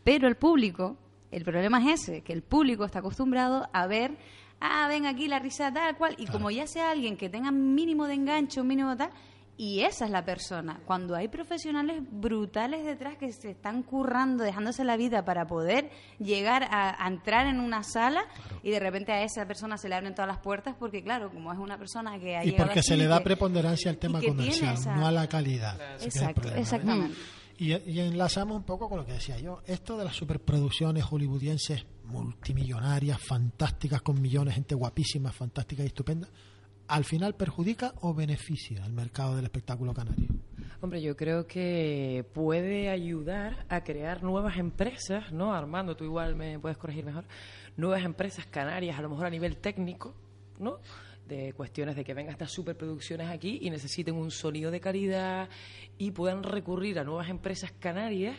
Pero 0.03 0.26
el 0.26 0.36
público, 0.36 0.97
el 1.30 1.45
problema 1.45 1.78
es 1.84 2.03
ese, 2.03 2.22
que 2.22 2.32
el 2.32 2.43
público 2.43 2.84
está 2.84 2.99
acostumbrado 2.99 3.68
a 3.72 3.86
ver, 3.86 4.16
ah, 4.61 4.86
ven 4.88 5.07
aquí 5.07 5.28
la 5.28 5.38
risa 5.38 5.72
tal 5.72 5.97
cual, 5.97 6.14
y 6.18 6.26
como 6.26 6.51
ya 6.51 6.66
sea 6.66 6.91
alguien 6.91 7.16
que 7.16 7.28
tenga 7.28 7.51
mínimo 7.51 8.07
de 8.07 8.14
enganche, 8.14 8.61
un 8.61 8.66
mínimo 8.66 8.97
tal, 8.97 9.11
y 9.62 9.80
esa 9.82 10.06
es 10.06 10.11
la 10.11 10.24
persona. 10.24 10.80
Cuando 10.86 11.14
hay 11.14 11.28
profesionales 11.28 12.02
brutales 12.11 12.82
detrás 12.86 13.18
que 13.18 13.30
se 13.30 13.50
están 13.50 13.82
currando, 13.82 14.42
dejándose 14.42 14.84
la 14.84 14.96
vida 14.96 15.22
para 15.26 15.46
poder 15.46 15.90
llegar 16.18 16.62
a, 16.70 17.04
a 17.04 17.06
entrar 17.08 17.46
en 17.46 17.61
una 17.61 17.82
sala 17.82 18.22
y 18.62 18.70
de 18.70 18.80
repente 18.80 19.12
a 19.12 19.22
esa 19.22 19.44
persona 19.46 19.76
se 19.76 19.90
le 19.90 19.96
abren 19.96 20.14
todas 20.14 20.28
las 20.28 20.38
puertas 20.38 20.74
porque, 20.78 21.02
claro, 21.02 21.30
como 21.30 21.52
es 21.52 21.58
una 21.58 21.76
persona 21.76 22.18
que 22.18 22.36
ha 22.36 22.42
y 22.42 22.52
llegado 22.52 22.68
porque 22.68 22.82
se 22.82 22.96
le 22.96 23.06
da 23.06 23.18
que- 23.18 23.24
preponderancia 23.24 23.90
al 23.90 23.98
tema 23.98 24.22
comercial, 24.22 24.74
esa- 24.74 24.96
no 24.96 25.06
a 25.06 25.12
la 25.12 25.28
calidad. 25.28 25.78
Exacto, 26.02 26.48
exactamente. 26.54 27.18
Y, 27.58 27.74
y 27.74 28.00
enlazamos 28.00 28.56
un 28.56 28.64
poco 28.64 28.88
con 28.88 28.96
lo 29.00 29.04
que 29.04 29.12
decía 29.12 29.38
yo. 29.38 29.61
Esto 29.66 29.98
de 29.98 30.06
las 30.06 30.16
superproducciones 30.16 31.04
hollywoodienses 31.04 31.84
multimillonarias, 32.34 33.20
fantásticas, 33.20 34.00
con 34.02 34.20
millones, 34.20 34.54
gente 34.54 34.74
guapísima, 34.74 35.30
fantástica 35.32 35.82
y 35.82 35.86
estupenda, 35.86 36.28
¿al 36.91 37.05
final 37.05 37.34
perjudica 37.36 37.95
o 38.01 38.12
beneficia 38.14 38.84
al 38.84 38.93
mercado 38.93 39.36
del 39.36 39.45
espectáculo 39.45 39.95
canario? 39.95 40.28
Hombre, 40.80 41.01
yo 41.01 41.16
creo 41.16 41.47
que 41.47 42.26
puede 42.34 42.88
ayudar 42.88 43.64
a 43.68 43.84
crear 43.84 44.24
nuevas 44.24 44.57
empresas, 44.57 45.30
¿no? 45.30 45.55
Armando, 45.55 45.97
tú 45.97 46.05
igual 46.05 46.34
me 46.34 46.59
puedes 46.59 46.78
corregir 46.78 47.05
mejor. 47.05 47.24
Nuevas 47.76 48.03
empresas 48.03 48.47
canarias, 48.47 48.99
a 48.99 49.03
lo 49.03 49.09
mejor 49.09 49.26
a 49.26 49.30
nivel 49.30 49.59
técnico, 49.59 50.16
¿no? 50.59 50.78
De 51.28 51.53
cuestiones 51.53 51.95
de 51.95 52.03
que 52.05 52.12
vengan 52.12 52.32
estas 52.32 52.51
superproducciones 52.51 53.28
aquí 53.28 53.61
y 53.62 53.70
necesiten 53.70 54.16
un 54.16 54.32
sonido 54.32 54.72
de 54.72 54.80
calidad 54.80 55.49
y 55.97 56.11
puedan 56.11 56.43
recurrir 56.43 56.99
a 56.99 57.05
nuevas 57.05 57.28
empresas 57.28 57.70
canarias 57.78 58.36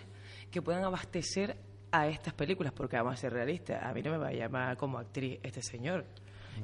que 0.52 0.62
puedan 0.62 0.84
abastecer 0.84 1.56
a 1.92 2.08
estas 2.08 2.34
películas, 2.34 2.74
porque 2.74 2.98
vamos 2.98 3.14
a 3.14 3.18
ser 3.18 3.32
realistas, 3.32 3.82
a 3.82 3.94
mí 3.94 4.02
no 4.02 4.12
me 4.12 4.18
va 4.18 4.28
a 4.28 4.34
llamar 4.34 4.76
como 4.76 4.98
actriz 4.98 5.40
este 5.42 5.62
señor. 5.62 6.06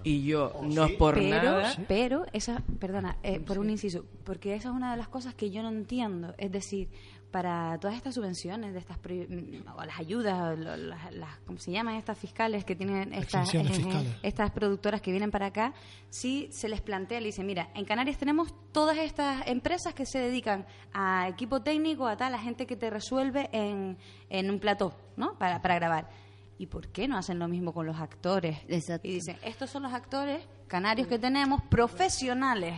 Y 0.04 0.24
yo, 0.26 0.54
no 0.64 0.86
es 0.86 0.94
por 0.94 1.16
pero, 1.16 1.52
nada. 1.52 1.76
pero 1.88 2.26
esa, 2.32 2.62
perdona, 2.80 3.18
eh, 3.24 3.40
por 3.40 3.58
un 3.60 3.70
inciso, 3.70 4.06
porque 4.24 4.54
esa 4.56 4.70
es 4.70 4.76
una 4.76 4.92
de 4.92 4.98
las 4.98 5.08
cosas 5.10 5.34
que 5.36 5.50
yo 5.50 5.62
no 5.64 5.70
entiendo. 5.70 6.34
Es 6.38 6.52
decir, 6.52 6.90
para 7.32 7.78
todas 7.80 7.98
estas 7.98 8.16
subvenciones, 8.16 8.72
de 8.74 8.80
estas 8.80 8.98
mm, 9.00 9.68
o 9.78 9.84
las 9.84 10.00
ayudas, 10.00 10.40
o 10.40 10.56
lo- 10.56 10.78
las, 10.78 11.14
las- 11.14 11.38
¿cómo 11.46 11.58
se 11.60 11.72
llaman 11.72 11.96
estas 11.96 12.18
fiscales 12.18 12.64
que 12.64 12.76
tienen 12.76 13.14
estas, 13.14 13.54
eh, 13.54 13.64
fiscales. 13.66 14.16
estas 14.24 14.52
productoras 14.52 15.02
que 15.02 15.12
vienen 15.12 15.30
para 15.30 15.48
acá? 15.48 15.74
Sí 16.10 16.48
se 16.52 16.70
les 16.70 16.80
plantea, 16.80 17.20
le 17.20 17.26
dicen, 17.28 17.46
mira, 17.46 17.70
en 17.76 17.84
Canarias 17.84 18.18
tenemos 18.18 18.54
todas 18.72 18.98
estas 18.98 19.46
empresas 19.48 19.94
que 19.94 20.06
se 20.06 20.20
dedican 20.20 20.66
a 20.94 21.28
equipo 21.28 21.62
técnico, 21.62 22.08
a 22.08 22.16
tal, 22.16 22.34
a 22.34 22.40
gente 22.40 22.66
que 22.66 22.78
te 22.78 22.90
resuelve 22.90 23.50
en, 23.52 23.98
en 24.30 24.50
un 24.50 24.60
plató, 24.60 24.94
¿no? 25.18 25.38
Para, 25.38 25.62
para 25.62 25.76
grabar. 25.76 26.27
¿Y 26.60 26.66
por 26.68 26.88
qué 26.88 27.08
no 27.08 27.18
hacen 27.18 27.38
lo 27.39 27.47
mismo 27.47 27.74
con 27.74 27.86
los 27.86 27.97
actores? 27.97 28.58
Exacto. 28.68 29.08
Y 29.08 29.14
dicen, 29.14 29.38
estos 29.43 29.70
son 29.70 29.84
los 29.84 29.93
actores 29.93 30.43
canarios 30.68 31.08
que 31.08 31.20
tenemos, 31.20 31.62
profesionales. 31.64 32.74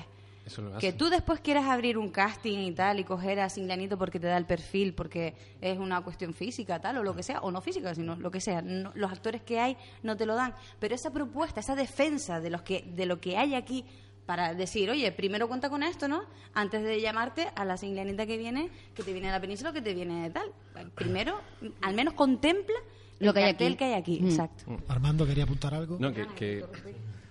Eso 0.45 0.61
lo 0.63 0.77
Que 0.79 0.93
tú 0.93 1.09
después 1.09 1.39
quieras 1.41 1.65
abrir 1.65 1.97
un 1.97 2.09
casting 2.09 2.57
y 2.59 2.71
tal 2.71 2.99
y 2.99 3.03
coger 3.03 3.39
a 3.39 3.49
Singlanito 3.49 3.97
porque 3.97 4.19
te 4.19 4.27
da 4.27 4.35
el 4.35 4.45
perfil, 4.45 4.93
porque 4.95 5.35
es 5.61 5.77
una 5.77 6.01
cuestión 6.01 6.33
física, 6.33 6.79
tal, 6.81 6.97
o 6.97 7.03
lo 7.03 7.15
que 7.15 7.21
sea, 7.23 7.39
o 7.41 7.51
no 7.51 7.61
física, 7.61 7.93
sino 7.93 8.15
lo 8.15 8.31
que 8.31 8.41
sea. 8.41 8.61
No- 8.61 8.91
los 8.95 9.11
actores 9.11 9.43
que 9.43 9.59
hay 9.59 9.77
no 10.01 10.17
te 10.17 10.25
lo 10.25 10.35
dan. 10.35 10.55
Pero 10.79 10.95
esa 10.95 11.11
propuesta, 11.11 11.59
esa 11.59 11.75
defensa 11.75 12.39
de, 12.41 12.49
los 12.49 12.63
que, 12.63 12.81
de 12.95 13.05
lo 13.05 13.19
que 13.21 13.37
hay 13.37 13.53
aquí 13.53 13.85
para 14.25 14.53
decir, 14.55 14.89
oye, 14.89 15.11
primero 15.11 15.47
cuenta 15.47 15.69
con 15.69 15.83
esto, 15.83 16.07
¿no? 16.07 16.23
Antes 16.53 16.83
de 16.83 16.99
llamarte 16.99 17.49
a 17.55 17.63
la 17.65 17.77
Singlanita 17.77 18.25
que 18.25 18.37
viene, 18.37 18.69
que 18.95 19.03
te 19.03 19.11
viene 19.13 19.27
de 19.27 19.33
la 19.33 19.41
península 19.41 19.69
o 19.69 19.73
que 19.73 19.81
te 19.81 19.93
viene 19.93 20.23
de 20.23 20.29
tal. 20.31 20.51
Primero, 20.95 21.39
al 21.81 21.93
menos 21.95 22.13
contempla 22.15 22.75
Lo 23.19 23.29
el 23.29 23.33
que 23.33 23.39
hay 23.43 23.51
aquí. 23.51 23.75
que 23.75 23.85
hay 23.85 23.93
aquí. 23.93 24.19
Mm. 24.21 24.25
Exacto. 24.29 24.77
Armando 24.87 25.25
quería 25.25 25.43
apuntar 25.43 25.73
algo. 25.73 25.97
No, 25.99 26.11
que, 26.13 26.25
que- 26.35 26.65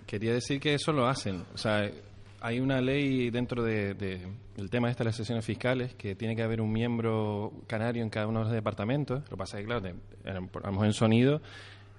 quería 0.05 0.33
decir 0.33 0.59
que 0.59 0.73
eso 0.73 0.91
lo 0.91 1.07
hacen. 1.07 1.43
O 1.53 1.57
sea, 1.57 1.89
hay 2.41 2.59
una 2.59 2.79
ley 2.81 3.29
dentro 3.31 3.63
de, 3.63 3.93
de- 3.93 4.27
del 4.55 4.69
tema 4.69 4.89
este 4.89 5.03
de 5.03 5.09
las 5.09 5.15
sesiones 5.15 5.45
fiscales 5.45 5.93
que 5.95 6.15
tiene 6.15 6.35
que 6.35 6.41
haber 6.43 6.61
un 6.61 6.71
miembro 6.71 7.51
canario 7.67 8.03
en 8.03 8.09
cada 8.09 8.27
uno 8.27 8.39
de 8.39 8.45
los 8.45 8.53
departamentos. 8.53 9.21
Lo 9.23 9.29
que 9.29 9.37
pasa 9.37 9.57
es 9.57 9.63
que, 9.63 9.65
claro, 9.67 9.81
de- 9.81 9.89
en- 9.89 9.97
a 10.25 10.33
lo 10.67 10.71
mejor 10.71 10.85
en 10.85 10.93
sonido, 10.93 11.41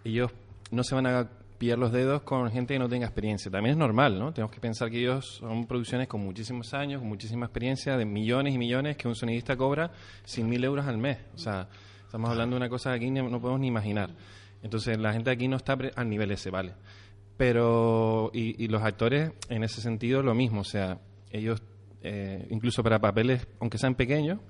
ellos 0.04 0.30
no 0.70 0.82
se 0.84 0.94
van 0.94 1.06
a 1.06 1.28
pillar 1.58 1.78
los 1.78 1.92
dedos 1.92 2.22
con 2.22 2.50
gente 2.50 2.72
que 2.74 2.78
no 2.78 2.88
tenga 2.88 3.04
experiencia. 3.06 3.50
También 3.50 3.72
es 3.74 3.78
normal, 3.78 4.18
¿no? 4.18 4.32
Tenemos 4.32 4.50
que 4.54 4.60
pensar 4.60 4.90
que 4.90 4.98
ellos 4.98 5.36
son 5.40 5.66
producciones 5.66 6.08
con 6.08 6.22
muchísimos 6.22 6.72
años, 6.72 7.00
con 7.00 7.08
muchísima 7.08 7.44
experiencia, 7.46 7.98
de 7.98 8.06
millones 8.06 8.54
y 8.54 8.58
millones 8.58 8.96
que 8.96 9.06
un 9.08 9.14
sonidista 9.14 9.56
cobra 9.56 9.90
sin 10.24 10.48
mil 10.48 10.64
euros 10.64 10.86
al 10.86 10.96
mes. 10.96 11.18
O 11.34 11.38
sea, 11.38 11.68
estamos 12.10 12.28
hablando 12.28 12.56
de 12.56 12.58
una 12.58 12.68
cosa 12.68 12.90
que 12.90 12.96
aquí 12.96 13.10
no 13.12 13.40
podemos 13.40 13.60
ni 13.60 13.68
imaginar. 13.68 14.10
Entonces, 14.64 14.98
la 14.98 15.12
gente 15.12 15.30
aquí 15.30 15.46
no 15.46 15.56
está 15.56 15.78
al 15.94 16.08
nivel 16.08 16.32
ese, 16.32 16.50
¿vale? 16.50 16.74
Pero, 17.36 18.30
y, 18.34 18.62
y 18.62 18.68
los 18.68 18.82
actores, 18.82 19.32
en 19.48 19.64
ese 19.64 19.80
sentido, 19.80 20.22
lo 20.22 20.34
mismo. 20.34 20.60
O 20.60 20.64
sea, 20.64 20.98
ellos, 21.30 21.62
eh, 22.02 22.46
incluso 22.50 22.82
para 22.82 22.98
papeles, 22.98 23.46
aunque 23.60 23.78
sean 23.78 23.94
pequeños, 23.94 24.40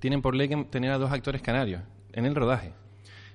tienen 0.00 0.22
por 0.22 0.34
ley 0.34 0.48
que 0.48 0.64
tener 0.64 0.90
a 0.90 0.98
dos 0.98 1.12
actores 1.12 1.42
canarios 1.42 1.82
en 2.12 2.26
el 2.26 2.34
rodaje. 2.34 2.72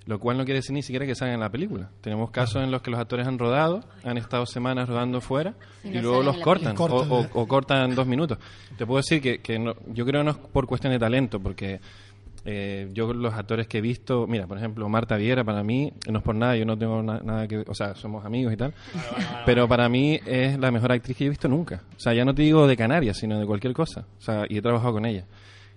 Lo 0.08 0.20
cual 0.20 0.38
no 0.40 0.44
quiere 0.46 0.58
decir 0.60 0.74
ni 0.74 0.82
siquiera 0.82 1.06
que 1.06 1.14
salgan 1.14 1.36
en 1.36 1.40
la 1.42 1.52
película. 1.52 1.92
Tenemos 2.02 2.32
casos 2.32 2.64
en 2.64 2.72
los 2.72 2.82
que 2.82 2.90
los 2.90 3.00
actores 3.00 3.28
han 3.28 3.38
rodado, 3.38 3.82
han 4.04 4.18
estado 4.18 4.48
semanas 4.48 4.90
rodando 4.90 5.22
fuera 5.22 5.54
Y 5.84 6.00
luego 6.00 6.24
los 6.24 6.38
cortan, 6.40 6.76
película. 6.76 6.96
o, 6.96 7.08
Cortan, 7.08 7.30
o- 7.38 7.42
o 7.42 7.48
cortan 7.48 7.96
dos 7.96 8.08
minutos. 8.08 8.40
Te 8.78 8.86
puedo 8.88 8.98
decir 8.98 9.22
que, 9.22 9.40
que 9.42 9.60
no- 9.60 9.76
yo 9.94 10.04
creo 10.06 10.22
que 10.22 10.26
no 10.26 10.32
es 10.32 10.38
por 10.38 10.66
cuestión 10.66 10.92
de 10.92 10.98
talento, 11.00 11.40
porque 11.40 11.80
eh, 12.46 12.90
yo 12.94 13.14
los 13.14 13.34
actores 13.34 13.68
que 13.68 13.78
he 13.78 13.82
visto, 13.82 14.26
mira, 14.28 14.48
por 14.48 14.58
ejemplo, 14.58 14.88
Marta 14.90 15.16
Viera, 15.18 15.44
para 15.44 15.64
mí, 15.64 15.94
no 16.10 16.20
es 16.20 16.24
por 16.24 16.36
nada, 16.36 16.56
yo 16.56 16.66
no 16.66 16.78
tengo 16.78 17.02
na- 17.04 17.22
nada 17.24 17.48
que, 17.48 17.64
o 17.68 17.74
sea, 17.76 17.94
somos 17.96 18.26
amigos 18.26 18.54
y 18.54 18.58
tal, 18.58 18.74
pero 19.46 19.68
para 19.68 19.88
mí 19.90 20.20
es 20.26 20.58
la 20.58 20.72
mejor 20.72 20.92
actriz 20.92 21.16
que 21.18 21.26
yo 21.26 21.28
he 21.28 21.30
visto 21.30 21.48
nunca. 21.48 21.84
O 21.96 22.00
sea, 22.00 22.14
ya 22.14 22.26
no 22.26 22.34
te 22.34 22.42
digo 22.42 22.66
de 22.68 22.76
Canarias, 22.78 23.18
sino 23.18 23.40
de 23.40 23.46
cualquier 23.46 23.74
cosa. 23.74 24.06
O 24.18 24.22
sea, 24.22 24.46
y 24.50 24.58
he 24.58 24.62
trabajado 24.62 24.94
con 24.94 25.06
ella. 25.06 25.26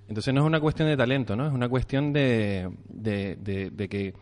Entonces 0.08 0.32
no 0.34 0.40
es 0.40 0.46
una 0.46 0.60
cuestión 0.60 0.88
de 0.88 0.96
talento, 0.96 1.34
¿no? 1.36 1.46
Es 1.46 1.52
una 1.52 1.68
cuestión 1.68 2.12
de, 2.12 2.70
de, 2.88 3.36
de- 3.36 3.70
de 3.70 3.88
que 3.88 4.14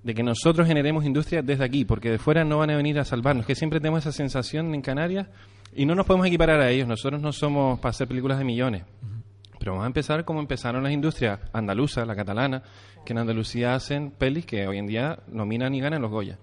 de 0.00 0.14
que 0.14 0.22
nosotros 0.22 0.66
generemos 0.66 1.04
industria 1.04 1.42
desde 1.42 1.64
aquí, 1.64 1.84
porque 1.84 2.08
de 2.08 2.18
fuera 2.18 2.44
no 2.44 2.58
van 2.58 2.70
a 2.70 2.76
venir 2.76 2.98
a 3.00 3.04
salvarnos, 3.04 3.44
que 3.44 3.56
siempre 3.56 3.80
tenemos 3.80 3.98
esa 4.00 4.12
sensación 4.12 4.72
en 4.72 4.80
Canarias 4.80 5.26
y 5.74 5.84
no 5.86 5.96
nos 5.96 6.06
podemos 6.06 6.28
equiparar 6.28 6.60
a 6.60 6.70
ellos, 6.70 6.86
nosotros 6.86 7.20
no 7.20 7.32
somos 7.32 7.80
para 7.80 7.90
hacer 7.90 8.06
películas 8.06 8.38
de 8.38 8.44
millones, 8.44 8.84
pero 9.58 9.72
vamos 9.72 9.84
a 9.84 9.86
empezar 9.88 10.24
como 10.24 10.40
empezaron 10.40 10.82
las 10.82 10.92
industrias 10.92 11.40
andaluzas, 11.52 12.06
la 12.06 12.14
catalana, 12.14 12.62
que 13.04 13.12
en 13.12 13.18
Andalucía 13.18 13.74
hacen 13.74 14.10
pelis 14.10 14.46
que 14.46 14.66
hoy 14.66 14.78
en 14.78 14.86
día 14.86 15.18
nominan 15.28 15.74
y 15.74 15.80
ganan 15.80 16.02
los 16.02 16.10
Goya. 16.10 16.38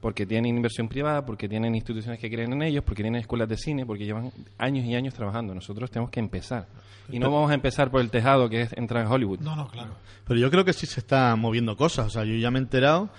Porque 0.00 0.26
tienen 0.26 0.54
inversión 0.56 0.88
privada, 0.88 1.26
porque 1.26 1.48
tienen 1.48 1.74
instituciones 1.74 2.20
que 2.20 2.30
creen 2.30 2.52
en 2.52 2.62
ellos, 2.62 2.84
porque 2.84 3.02
tienen 3.02 3.20
escuelas 3.20 3.48
de 3.48 3.56
cine, 3.56 3.84
porque 3.84 4.04
llevan 4.04 4.30
años 4.56 4.84
y 4.84 4.94
años 4.94 5.14
trabajando. 5.14 5.54
Nosotros 5.54 5.90
tenemos 5.90 6.10
que 6.10 6.20
empezar. 6.20 6.68
Y 7.10 7.18
no 7.18 7.30
vamos 7.30 7.50
a 7.50 7.54
empezar 7.54 7.90
por 7.90 8.00
el 8.00 8.10
tejado 8.10 8.48
que 8.48 8.62
es 8.62 8.72
entrar 8.74 9.04
en 9.04 9.10
Hollywood. 9.10 9.40
No, 9.40 9.56
no, 9.56 9.68
claro. 9.68 9.94
Pero 10.26 10.38
yo 10.38 10.50
creo 10.50 10.64
que 10.64 10.72
sí 10.72 10.86
se 10.86 11.00
están 11.00 11.40
moviendo 11.40 11.76
cosas. 11.76 12.06
O 12.06 12.10
sea, 12.10 12.24
yo 12.24 12.34
ya 12.36 12.50
me 12.50 12.58
he 12.58 12.62
enterado 12.62 13.10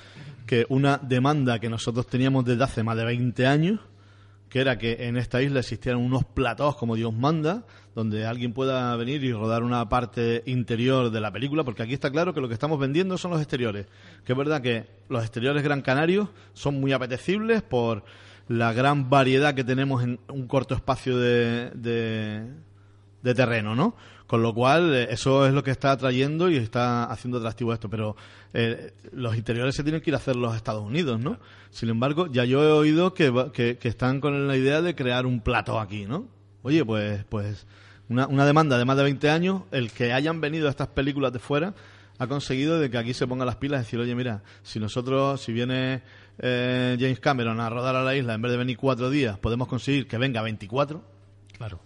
que 0.46 0.66
una 0.70 0.98
demanda 0.98 1.60
que 1.60 1.70
nosotros 1.70 2.08
teníamos 2.08 2.46
desde 2.46 2.64
hace 2.64 2.84
más 2.84 2.96
de 2.98 3.06
20 3.06 3.46
años, 3.46 3.80
que 4.50 4.62
era 4.62 4.78
que 4.78 5.08
en 5.08 5.18
esta 5.18 5.42
isla 5.42 5.60
existieran 5.60 6.02
unos 6.02 6.24
platós 6.24 6.76
como 6.76 6.96
Dios 6.96 7.14
manda, 7.14 7.66
donde 8.00 8.26
alguien 8.26 8.54
pueda 8.54 8.96
venir 8.96 9.26
y 9.26 9.34
rodar 9.34 9.62
una 9.62 9.90
parte 9.90 10.42
interior 10.46 11.12
de 11.12 11.20
la 11.20 11.34
película, 11.34 11.66
porque 11.66 11.84
aquí 11.84 11.94
está 11.94 12.10
claro 12.10 12.34
que 12.34 12.40
lo 12.40 12.48
que 12.48 12.54
estamos 12.54 12.80
vendiendo 12.80 13.18
son 13.18 13.32
los 13.32 13.42
exteriores. 13.42 13.88
Que 14.24 14.32
es 14.32 14.38
verdad 14.38 14.62
que 14.62 14.86
los 15.10 15.22
exteriores 15.22 15.64
Gran 15.64 15.82
Canarios 15.82 16.30
son 16.54 16.80
muy 16.80 16.94
apetecibles 16.94 17.62
por 17.62 18.06
la 18.48 18.72
gran 18.72 19.10
variedad 19.10 19.54
que 19.54 19.66
tenemos 19.66 20.02
en 20.02 20.18
un 20.30 20.48
corto 20.48 20.76
espacio 20.76 21.18
de, 21.18 21.72
de, 23.22 23.34
terreno, 23.36 23.76
¿no? 23.76 23.98
Con 24.28 24.44
lo 24.44 24.54
cual, 24.54 24.96
eh, 24.96 25.08
eso 25.12 25.46
es 25.46 25.54
lo 25.54 25.62
que 25.62 25.72
está 25.72 25.92
atrayendo 25.92 26.50
y 26.50 26.56
está 26.56 27.04
haciendo 27.04 27.40
atractivo 27.40 27.74
esto. 27.74 27.90
Pero 27.90 28.16
eh, 28.54 28.94
los 29.12 29.36
interiores 29.36 29.76
se 29.76 29.84
tienen 29.84 30.00
que 30.00 30.10
ir 30.10 30.14
a 30.14 30.20
hacer 30.20 30.38
los 30.38 30.56
Estados 30.56 30.86
Unidos, 30.86 31.20
¿no? 31.20 31.38
Sin 31.70 31.90
embargo, 31.90 32.28
ya 32.28 32.46
yo 32.46 32.64
he 32.64 32.72
oído 32.72 33.14
que, 33.14 33.52
que, 33.52 33.78
que 33.78 33.90
están 33.90 34.22
con 34.22 34.48
la 34.48 34.56
idea 34.56 34.82
de 34.82 34.96
crear 34.96 35.26
un 35.26 35.42
plato 35.42 35.82
aquí, 35.82 36.06
¿no? 36.06 36.40
Oye, 36.62 36.84
pues, 36.86 37.24
pues 37.26 37.66
una, 38.10 38.28
una 38.28 38.46
demanda 38.46 38.78
de 38.78 38.86
más 38.86 38.98
de 38.98 39.04
20 39.04 39.30
años, 39.30 39.62
el 39.72 39.92
que 39.92 40.14
hayan 40.14 40.42
venido 40.42 40.68
estas 40.68 40.88
películas 40.88 41.32
de 41.32 41.40
fuera 41.40 41.74
ha 42.20 42.28
conseguido 42.28 42.80
de 42.80 42.92
que 42.92 42.98
aquí 42.98 43.14
se 43.14 43.26
pongan 43.26 43.48
las 43.48 43.56
pilas 43.56 43.80
y 43.80 43.84
decir, 43.86 44.00
oye, 44.00 44.14
mira, 44.14 44.44
si 44.62 44.78
nosotros, 44.80 45.42
si 45.42 45.54
viene 45.54 46.02
eh, 46.38 46.98
James 47.00 47.20
Cameron 47.22 47.62
a 47.62 47.70
rodar 47.70 47.96
a 47.96 48.04
la 48.04 48.14
isla, 48.14 48.34
en 48.34 48.42
vez 48.42 48.52
de 48.52 48.58
venir 48.58 48.78
cuatro 48.78 49.10
días, 49.10 49.40
podemos 49.40 49.70
conseguir 49.70 50.06
que 50.06 50.18
venga 50.18 50.42
24. 50.42 51.02
Claro. 51.58 51.80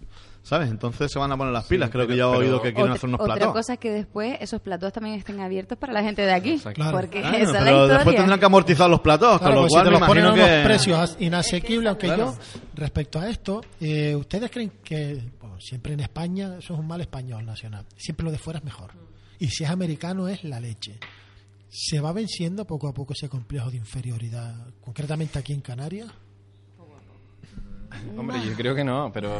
¿Sabes? 0.43 0.69
Entonces 0.69 1.09
se 1.09 1.17
van 1.19 1.31
a 1.31 1.37
poner 1.37 1.53
las 1.53 1.63
pilas. 1.65 1.89
Creo 1.89 2.05
que 2.05 2.17
ya 2.17 2.23
he 2.23 2.25
oído 2.25 2.57
que 2.61 2.73
quieren 2.73 2.83
Otra- 2.91 2.95
hacer 2.95 3.07
unos 3.07 3.21
Otra 3.21 3.35
platos. 3.35 3.53
cosa 3.53 3.73
es 3.73 3.79
que 3.79 3.91
después 3.91 4.37
esos 4.41 4.59
platos 4.61 4.91
también 4.91 5.15
estén 5.15 5.39
abiertos 5.39 5.77
para 5.77 5.93
la 5.93 6.03
gente 6.03 6.21
de 6.21 6.33
aquí. 6.33 6.59
Claro. 6.59 6.91
Porque 6.97 7.21
Claro, 7.21 7.37
esa 7.37 7.43
es 7.45 7.53
la 7.53 7.59
pero 7.63 7.87
después 7.87 8.15
tendrán 8.17 8.39
que 8.39 8.45
amortizar 8.45 8.89
los 8.89 8.99
platos, 8.99 9.39
Claro, 9.39 9.43
con 9.43 9.55
lo 9.55 9.61
pues 9.61 9.71
cual 9.71 9.83
si 9.85 9.87
te 9.89 9.93
me 9.93 9.99
los 10.01 10.07
ponen 10.09 10.25
a 10.25 10.33
unos 10.33 10.45
que... 10.49 10.61
precios 10.65 11.15
inasequibles, 11.19 11.87
aunque 11.89 12.07
Claro. 12.07 12.33
yo, 12.33 12.59
respecto 12.75 13.19
a 13.21 13.29
esto, 13.29 13.61
eh, 13.79 14.15
¿ustedes 14.17 14.51
creen 14.51 14.71
que 14.83 15.21
bueno, 15.39 15.55
siempre 15.61 15.93
en 15.93 16.01
España 16.01 16.55
eso 16.59 16.73
es 16.73 16.79
un 16.79 16.87
mal 16.87 16.99
español 16.99 17.45
nacional? 17.45 17.85
Siempre 17.95 18.25
lo 18.25 18.31
de 18.33 18.37
fuera 18.37 18.59
es 18.59 18.65
mejor. 18.65 18.91
Y 19.39 19.47
si 19.47 19.63
es 19.63 19.69
americano 19.69 20.27
es 20.27 20.43
la 20.43 20.59
leche. 20.59 20.99
¿Se 21.69 21.99
va 22.01 22.11
venciendo 22.11 22.65
poco 22.65 22.89
a 22.89 22.93
poco 22.93 23.13
ese 23.13 23.29
complejo 23.29 23.71
de 23.71 23.77
inferioridad, 23.77 24.53
concretamente 24.81 25.39
aquí 25.39 25.53
en 25.53 25.61
Canarias? 25.61 26.07
Hombre, 28.17 28.37
yo 28.45 28.53
creo 28.55 28.75
que 28.75 28.83
no, 28.83 29.11
pero 29.13 29.39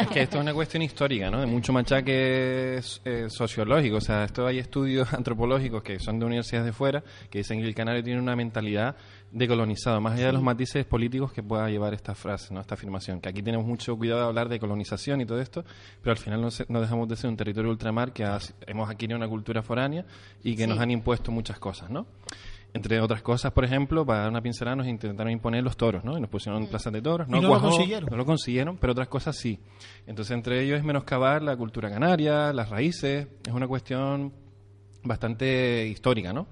es 0.00 0.08
que 0.08 0.22
esto 0.22 0.36
es 0.38 0.42
una 0.42 0.52
cuestión 0.54 0.82
histórica, 0.82 1.30
¿no? 1.30 1.40
De 1.40 1.46
mucho 1.46 1.72
machaque 1.72 2.80
eh, 3.04 3.26
sociológico. 3.28 3.96
O 3.96 4.00
sea, 4.00 4.24
esto 4.24 4.46
hay 4.46 4.58
estudios 4.58 5.12
antropológicos 5.14 5.82
que 5.82 5.98
son 5.98 6.18
de 6.18 6.26
universidades 6.26 6.66
de 6.66 6.72
fuera 6.72 7.02
que 7.30 7.38
dicen 7.38 7.60
que 7.60 7.66
el 7.66 7.74
canario 7.74 8.02
tiene 8.02 8.20
una 8.20 8.36
mentalidad 8.36 8.96
de 9.30 9.48
colonizado, 9.48 9.98
más 10.00 10.12
allá 10.14 10.26
de 10.26 10.32
los 10.34 10.42
matices 10.42 10.84
políticos 10.84 11.32
que 11.32 11.42
pueda 11.42 11.68
llevar 11.70 11.94
esta 11.94 12.14
frase, 12.14 12.52
¿no? 12.52 12.60
Esta 12.60 12.74
afirmación. 12.74 13.20
Que 13.20 13.30
aquí 13.30 13.42
tenemos 13.42 13.66
mucho 13.66 13.96
cuidado 13.96 14.20
de 14.20 14.26
hablar 14.26 14.48
de 14.50 14.58
colonización 14.60 15.20
y 15.22 15.26
todo 15.26 15.40
esto, 15.40 15.64
pero 16.02 16.12
al 16.12 16.18
final 16.18 16.40
no, 16.42 16.50
se- 16.50 16.66
no 16.68 16.80
dejamos 16.82 17.08
de 17.08 17.16
ser 17.16 17.30
un 17.30 17.36
territorio 17.36 17.70
ultramar 17.70 18.12
que 18.12 18.24
ha- 18.24 18.38
hemos 18.66 18.90
adquirido 18.90 19.16
una 19.16 19.28
cultura 19.28 19.62
foránea 19.62 20.04
y 20.44 20.54
que 20.54 20.66
nos 20.66 20.78
han 20.78 20.90
impuesto 20.90 21.32
muchas 21.32 21.58
cosas, 21.58 21.88
¿no? 21.88 22.06
Entre 22.74 23.00
otras 23.00 23.22
cosas, 23.22 23.52
por 23.52 23.64
ejemplo, 23.64 24.06
para 24.06 24.20
dar 24.20 24.30
una 24.30 24.40
pincelada, 24.40 24.76
nos 24.76 24.86
intentaron 24.86 25.30
imponer 25.30 25.62
los 25.62 25.76
toros, 25.76 26.04
¿no? 26.04 26.16
Y 26.16 26.20
nos 26.20 26.30
pusieron 26.30 26.62
en 26.62 26.68
plazas 26.68 26.92
de 26.92 27.02
toros. 27.02 27.28
Y 27.28 27.30
no 27.32 27.42
lo 27.42 27.60
consiguieron. 27.60 28.08
No 28.10 28.16
lo 28.16 28.24
consiguieron, 28.24 28.78
pero 28.78 28.92
otras 28.92 29.08
cosas 29.08 29.36
sí. 29.36 29.60
Entonces, 30.06 30.34
entre 30.34 30.62
ellos 30.62 30.78
es 30.78 30.84
menoscabar 30.84 31.42
la 31.42 31.54
cultura 31.54 31.90
canaria, 31.90 32.52
las 32.52 32.70
raíces. 32.70 33.28
Es 33.46 33.52
una 33.52 33.68
cuestión 33.68 34.32
bastante 35.02 35.86
histórica, 35.86 36.32
¿no? 36.32 36.48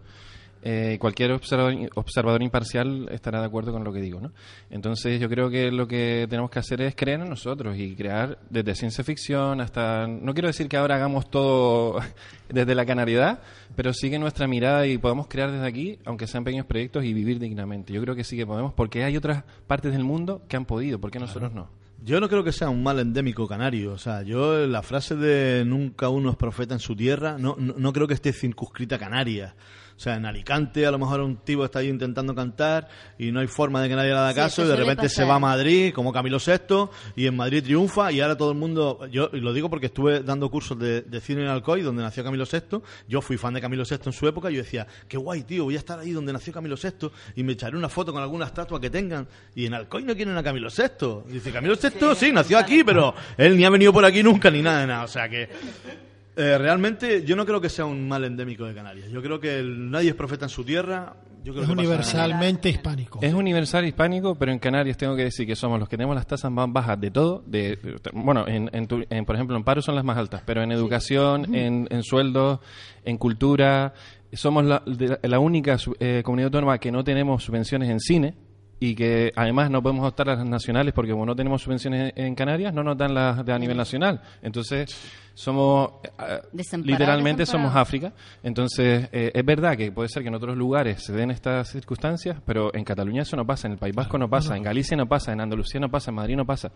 Eh, 0.62 0.98
cualquier 1.00 1.32
observador, 1.32 1.74
observador 1.94 2.42
imparcial 2.42 3.08
estará 3.10 3.40
de 3.40 3.46
acuerdo 3.46 3.72
con 3.72 3.82
lo 3.82 3.92
que 3.92 4.00
digo, 4.00 4.20
¿no? 4.20 4.32
Entonces 4.68 5.18
yo 5.18 5.28
creo 5.30 5.48
que 5.48 5.70
lo 5.70 5.88
que 5.88 6.26
tenemos 6.28 6.50
que 6.50 6.58
hacer 6.58 6.82
es 6.82 6.94
creer 6.94 7.20
en 7.20 7.30
nosotros 7.30 7.78
y 7.78 7.94
crear 7.96 8.38
desde 8.50 8.74
ciencia 8.74 9.02
ficción 9.02 9.60
hasta... 9.60 10.06
No 10.06 10.34
quiero 10.34 10.48
decir 10.48 10.68
que 10.68 10.76
ahora 10.76 10.96
hagamos 10.96 11.30
todo 11.30 12.00
desde 12.48 12.74
la 12.74 12.84
canariedad, 12.84 13.40
pero 13.74 13.94
sí 13.94 14.10
que 14.10 14.18
nuestra 14.18 14.46
mirada 14.46 14.86
y 14.86 14.98
podamos 14.98 15.28
crear 15.28 15.50
desde 15.50 15.66
aquí, 15.66 15.98
aunque 16.04 16.26
sean 16.26 16.44
pequeños 16.44 16.66
proyectos, 16.66 17.04
y 17.04 17.14
vivir 17.14 17.38
dignamente. 17.38 17.92
Yo 17.92 18.02
creo 18.02 18.14
que 18.14 18.24
sí 18.24 18.36
que 18.36 18.46
podemos, 18.46 18.74
porque 18.74 19.04
hay 19.04 19.16
otras 19.16 19.44
partes 19.66 19.92
del 19.92 20.04
mundo 20.04 20.42
que 20.48 20.56
han 20.56 20.66
podido, 20.66 21.00
¿por 21.00 21.10
qué 21.10 21.18
nosotros 21.18 21.52
no? 21.52 21.68
Yo 22.02 22.18
no 22.18 22.28
creo 22.28 22.42
que 22.42 22.52
sea 22.52 22.70
un 22.70 22.82
mal 22.82 22.98
endémico 22.98 23.46
canario. 23.46 23.92
O 23.92 23.98
sea, 23.98 24.22
yo 24.22 24.66
la 24.66 24.82
frase 24.82 25.16
de 25.16 25.64
nunca 25.66 26.08
uno 26.08 26.30
es 26.30 26.36
profeta 26.36 26.74
en 26.74 26.80
su 26.80 26.96
tierra, 26.96 27.36
no, 27.38 27.56
no, 27.58 27.74
no 27.76 27.92
creo 27.92 28.06
que 28.06 28.14
esté 28.14 28.32
circunscrita 28.32 28.96
a 28.96 28.98
Canarias. 28.98 29.54
O 30.00 30.02
sea, 30.02 30.14
en 30.14 30.24
Alicante 30.24 30.86
a 30.86 30.90
lo 30.90 30.98
mejor 30.98 31.20
un 31.20 31.36
tipo 31.36 31.62
está 31.62 31.80
ahí 31.80 31.88
intentando 31.88 32.34
cantar 32.34 32.88
y 33.18 33.30
no 33.32 33.40
hay 33.40 33.46
forma 33.48 33.82
de 33.82 33.90
que 33.90 33.94
nadie 33.94 34.08
le 34.08 34.16
haga 34.16 34.30
Sí, 34.30 34.36
caso 34.36 34.64
y 34.64 34.68
de 34.68 34.76
repente 34.76 35.10
se 35.10 35.24
va 35.24 35.34
a 35.34 35.38
Madrid 35.38 35.92
como 35.92 36.10
Camilo 36.10 36.38
VI 36.38 36.88
y 37.16 37.26
en 37.26 37.36
Madrid 37.36 37.62
triunfa 37.62 38.10
y 38.10 38.22
ahora 38.22 38.34
todo 38.34 38.50
el 38.50 38.56
mundo, 38.56 39.06
yo 39.12 39.28
lo 39.30 39.52
digo 39.52 39.68
porque 39.68 39.86
estuve 39.86 40.20
dando 40.20 40.50
cursos 40.50 40.78
de, 40.78 41.02
de 41.02 41.20
cine 41.20 41.42
en 41.42 41.48
Alcoy 41.48 41.82
donde 41.82 42.02
nació 42.02 42.24
Camilo 42.24 42.46
VI, 42.50 42.80
yo 43.08 43.20
fui 43.20 43.36
fan 43.36 43.52
de 43.52 43.60
Camilo 43.60 43.84
VI 43.84 43.98
en 44.06 44.12
su 44.14 44.26
época 44.26 44.50
y 44.50 44.54
yo 44.54 44.62
decía, 44.62 44.86
qué 45.06 45.18
guay 45.18 45.42
tío, 45.42 45.64
voy 45.64 45.76
a 45.76 45.80
estar 45.80 45.98
ahí 45.98 46.12
donde 46.12 46.32
nació 46.32 46.54
Camilo 46.54 46.76
VI 46.82 47.10
y 47.36 47.42
me 47.42 47.52
echaré 47.52 47.76
una 47.76 47.90
foto 47.90 48.10
con 48.10 48.22
alguna 48.22 48.46
estatua 48.46 48.80
que 48.80 48.88
tengan 48.88 49.28
y 49.54 49.66
en 49.66 49.74
Alcoy 49.74 50.04
no 50.04 50.16
quieren 50.16 50.34
a 50.34 50.42
Camilo 50.42 50.70
VI. 50.70 51.28
Y 51.28 51.32
dice, 51.34 51.52
Camilo 51.52 51.74
VI 51.74 52.14
sí, 52.16 52.32
nació 52.32 52.56
aquí, 52.56 52.84
pero 52.84 53.14
él 53.36 53.54
ni 53.54 53.66
ha 53.66 53.70
venido 53.70 53.92
por 53.92 54.06
aquí 54.06 54.22
nunca 54.22 54.50
ni 54.50 54.62
nada 54.62 54.80
de 54.80 54.86
nada, 54.86 55.04
o 55.04 55.08
sea 55.08 55.28
que... 55.28 56.09
eh, 56.36 56.56
realmente 56.58 57.24
yo 57.24 57.36
no 57.36 57.44
creo 57.46 57.60
que 57.60 57.68
sea 57.68 57.84
un 57.84 58.08
mal 58.08 58.24
endémico 58.24 58.64
de 58.64 58.74
Canarias. 58.74 59.08
Yo 59.10 59.22
creo 59.22 59.40
que 59.40 59.58
el- 59.58 59.90
nadie 59.90 60.10
es 60.10 60.14
profeta 60.14 60.46
en 60.46 60.48
su 60.50 60.64
tierra. 60.64 61.16
Yo 61.42 61.52
creo 61.54 61.64
Es 61.64 61.70
que 61.70 61.74
pasa- 61.76 61.80
universalmente 61.88 62.68
hispánico. 62.68 63.18
Es 63.22 63.32
universal 63.32 63.86
hispánico, 63.86 64.34
pero 64.34 64.52
en 64.52 64.58
Canarias 64.58 64.98
tengo 64.98 65.16
que 65.16 65.24
decir 65.24 65.46
que 65.46 65.56
somos 65.56 65.78
los 65.80 65.88
que 65.88 65.96
tenemos 65.96 66.14
las 66.14 66.26
tasas 66.26 66.50
más 66.52 66.70
bajas 66.70 67.00
de 67.00 67.10
todo. 67.10 67.42
De, 67.46 67.78
bueno, 68.12 68.46
en, 68.46 68.68
en 68.74 68.86
tu- 68.86 69.04
en, 69.08 69.24
por 69.24 69.36
ejemplo, 69.36 69.56
en 69.56 69.64
paro 69.64 69.80
son 69.80 69.94
las 69.94 70.04
más 70.04 70.18
altas, 70.18 70.42
pero 70.44 70.62
en 70.62 70.70
educación, 70.70 71.54
en, 71.54 71.88
en 71.90 72.02
sueldos, 72.02 72.60
en 73.04 73.16
cultura, 73.16 73.94
somos 74.34 74.64
la, 74.66 74.82
de- 74.86 75.18
la 75.22 75.38
única 75.38 75.78
eh, 75.98 76.20
comunidad 76.24 76.48
autónoma 76.48 76.78
que 76.78 76.92
no 76.92 77.02
tenemos 77.04 77.42
subvenciones 77.42 77.88
en 77.88 78.00
cine 78.00 78.34
y 78.82 78.94
que 78.94 79.30
además 79.36 79.70
no 79.70 79.82
podemos 79.82 80.08
optar 80.08 80.30
a 80.30 80.36
las 80.36 80.46
nacionales 80.46 80.94
porque 80.94 81.12
como 81.12 81.26
no 81.26 81.36
tenemos 81.36 81.62
subvenciones 81.62 82.14
en, 82.16 82.34
Canarias, 82.34 82.72
no 82.72 82.82
nos 82.82 82.96
dan 82.96 83.12
las 83.12 83.44
de 83.44 83.52
a 83.52 83.58
nivel 83.58 83.76
nacional. 83.76 84.22
Entonces, 84.40 84.88
somos, 85.34 85.90
eh, 86.18 86.40
literalmente 86.82 87.44
somos. 87.44 87.76
África. 87.76 88.14
Entonces, 88.42 89.08
eh, 89.12 89.30
es 89.34 89.44
verdad 89.44 89.76
que 89.76 89.92
puede 89.92 90.08
ser 90.08 90.22
que 90.22 90.28
en 90.28 90.34
otros 90.34 90.56
lugares 90.56 91.04
se 91.04 91.12
den 91.12 91.30
estas 91.30 91.68
circunstancias, 91.68 92.38
pero 92.46 92.74
en 92.74 92.82
Cataluña 92.82 93.22
eso 93.22 93.36
no 93.36 93.46
pasa, 93.46 93.68
en 93.68 93.74
el 93.74 93.78
País 93.78 93.94
Vasco 93.94 94.16
no 94.16 94.30
pasa, 94.30 94.56
en 94.56 94.62
Galicia 94.62 94.96
no 94.96 95.06
pasa, 95.06 95.32
en 95.32 95.42
Andalucía 95.42 95.78
no 95.78 95.90
pasa, 95.90 96.10
en 96.10 96.14
Madrid 96.14 96.36
no 96.36 96.46
pasa. 96.46 96.72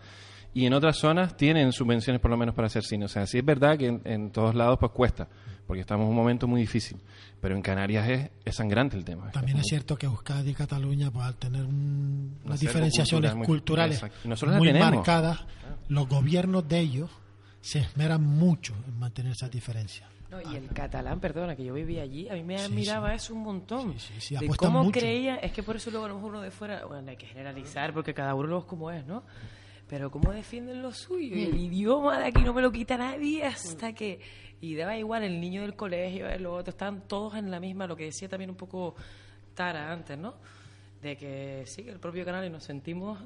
Y 0.53 0.67
en 0.67 0.73
otras 0.73 0.97
zonas 0.97 1.35
tienen 1.35 1.71
subvenciones 1.71 2.21
por 2.21 2.29
lo 2.29 2.37
menos 2.37 2.53
para 2.53 2.67
hacer 2.67 2.83
cine. 2.83 3.05
O 3.05 3.09
sea, 3.09 3.25
sí 3.25 3.39
es 3.39 3.45
verdad 3.45 3.77
que 3.77 3.87
en, 3.87 4.01
en 4.05 4.31
todos 4.31 4.53
lados 4.53 4.77
pues 4.79 4.91
cuesta, 4.91 5.27
porque 5.67 5.81
estamos 5.81 6.05
en 6.05 6.09
un 6.11 6.15
momento 6.15 6.47
muy 6.47 6.61
difícil. 6.61 6.97
Pero 7.41 7.55
en 7.55 7.61
Canarias 7.61 8.07
es, 8.09 8.29
es 8.43 8.55
sangrante 8.55 8.95
el 8.97 9.03
tema. 9.05 9.31
También 9.31 9.57
es 9.57 9.63
muy- 9.63 9.69
cierto 9.69 9.97
que 9.97 10.05
Euskadi 10.05 10.51
y 10.51 10.53
Cataluña, 10.53 11.11
pues 11.11 11.25
al 11.25 11.35
tener 11.35 11.63
un- 11.63 11.73
Un 11.73 12.41
unas 12.45 12.59
diferenciaciones 12.59 13.31
cultural 13.31 13.37
muy- 13.37 13.47
culturales 13.47 14.03
exacto. 14.03 14.57
Muy 14.57 14.73
marcadas, 14.73 15.39
los 15.89 16.07
gobiernos 16.07 16.67
de 16.67 16.79
ellos 16.79 17.09
se 17.61 17.79
esmeran 17.79 18.23
mucho 18.23 18.73
en 18.87 18.97
mantener 18.99 19.31
esas 19.33 19.51
diferencias. 19.51 20.09
No, 20.31 20.41
y 20.51 20.55
el 20.55 20.67
catalán, 20.69 21.19
perdona, 21.19 21.55
que 21.55 21.63
yo 21.63 21.73
vivía 21.73 22.01
allí, 22.01 22.27
a 22.29 22.33
mí 22.33 22.43
me 22.43 22.57
Sí, 22.57 22.65
admiraba 22.65 23.09
sí. 23.11 23.15
eso 23.17 23.33
un 23.35 23.43
montón. 23.43 23.93
Sí, 23.99 24.13
sí, 24.19 24.35
sí, 24.35 24.37
de 24.37 24.47
cómo 24.55 24.83
mucho. 24.83 24.99
creía, 24.99 25.35
es 25.37 25.51
que 25.51 25.61
por 25.63 25.75
eso 25.75 25.91
luego 25.91 26.05
a 26.07 26.09
lo 26.09 26.15
mejor 26.15 26.31
uno 26.31 26.41
de 26.41 26.51
fuera, 26.51 26.83
bueno, 26.85 27.09
hay 27.11 27.15
que 27.17 27.27
generalizar 27.27 27.93
porque 27.93 28.13
cada 28.13 28.33
uno 28.33 28.47
lo 28.47 28.59
es 28.59 28.65
como 28.65 28.89
es, 28.91 29.05
¿no? 29.05 29.23
Pero 29.87 30.09
cómo 30.09 30.31
defienden 30.31 30.81
lo 30.81 30.91
suyo 30.91 31.35
y 31.37 31.43
el 31.43 31.55
idioma 31.57 32.17
de 32.17 32.25
aquí 32.25 32.41
no 32.41 32.53
me 32.55 32.61
lo 32.63 32.71
quita 32.71 32.97
nadie 32.97 33.45
hasta 33.45 33.93
que... 33.93 34.19
Y 34.61 34.75
daba 34.75 34.97
igual 34.97 35.23
el 35.23 35.39
niño 35.39 35.61
del 35.61 35.75
colegio, 35.75 36.27
el 36.27 36.45
otro, 36.45 36.71
están 36.71 37.07
todos 37.07 37.35
en 37.35 37.51
la 37.51 37.59
misma, 37.59 37.87
lo 37.87 37.95
que 37.95 38.05
decía 38.05 38.29
también 38.29 38.49
un 38.49 38.55
poco 38.55 38.95
Tara 39.53 39.91
antes, 39.91 40.17
¿no? 40.17 40.35
De 41.01 41.15
que 41.17 41.63
sí, 41.67 41.83
que 41.83 41.91
el 41.91 41.99
propio 41.99 42.25
canal 42.25 42.45
y 42.45 42.49
nos 42.49 42.63
sentimos 42.63 43.19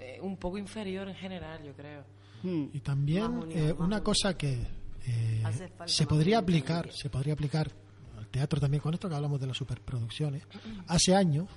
eh, 0.00 0.18
un 0.20 0.36
poco 0.36 0.58
inferior 0.58 1.08
en 1.08 1.14
general, 1.14 1.62
yo 1.64 1.72
creo. 1.72 2.04
Hmm. 2.42 2.66
Y 2.72 2.80
también 2.80 3.44
eh, 3.50 3.74
una 3.78 4.02
cosa 4.02 4.36
que 4.36 4.58
eh, 5.06 5.42
se 5.86 6.06
podría 6.06 6.38
aplicar, 6.38 6.92
se 6.92 7.10
podría 7.10 7.34
aplicar 7.34 7.70
al 8.16 8.28
teatro 8.28 8.60
también 8.60 8.82
con 8.82 8.94
esto 8.94 9.08
que 9.08 9.14
hablamos 9.14 9.40
de 9.40 9.46
las 9.46 9.56
superproducciones. 9.56 10.46
Hace 10.86 11.14
años, 11.14 11.48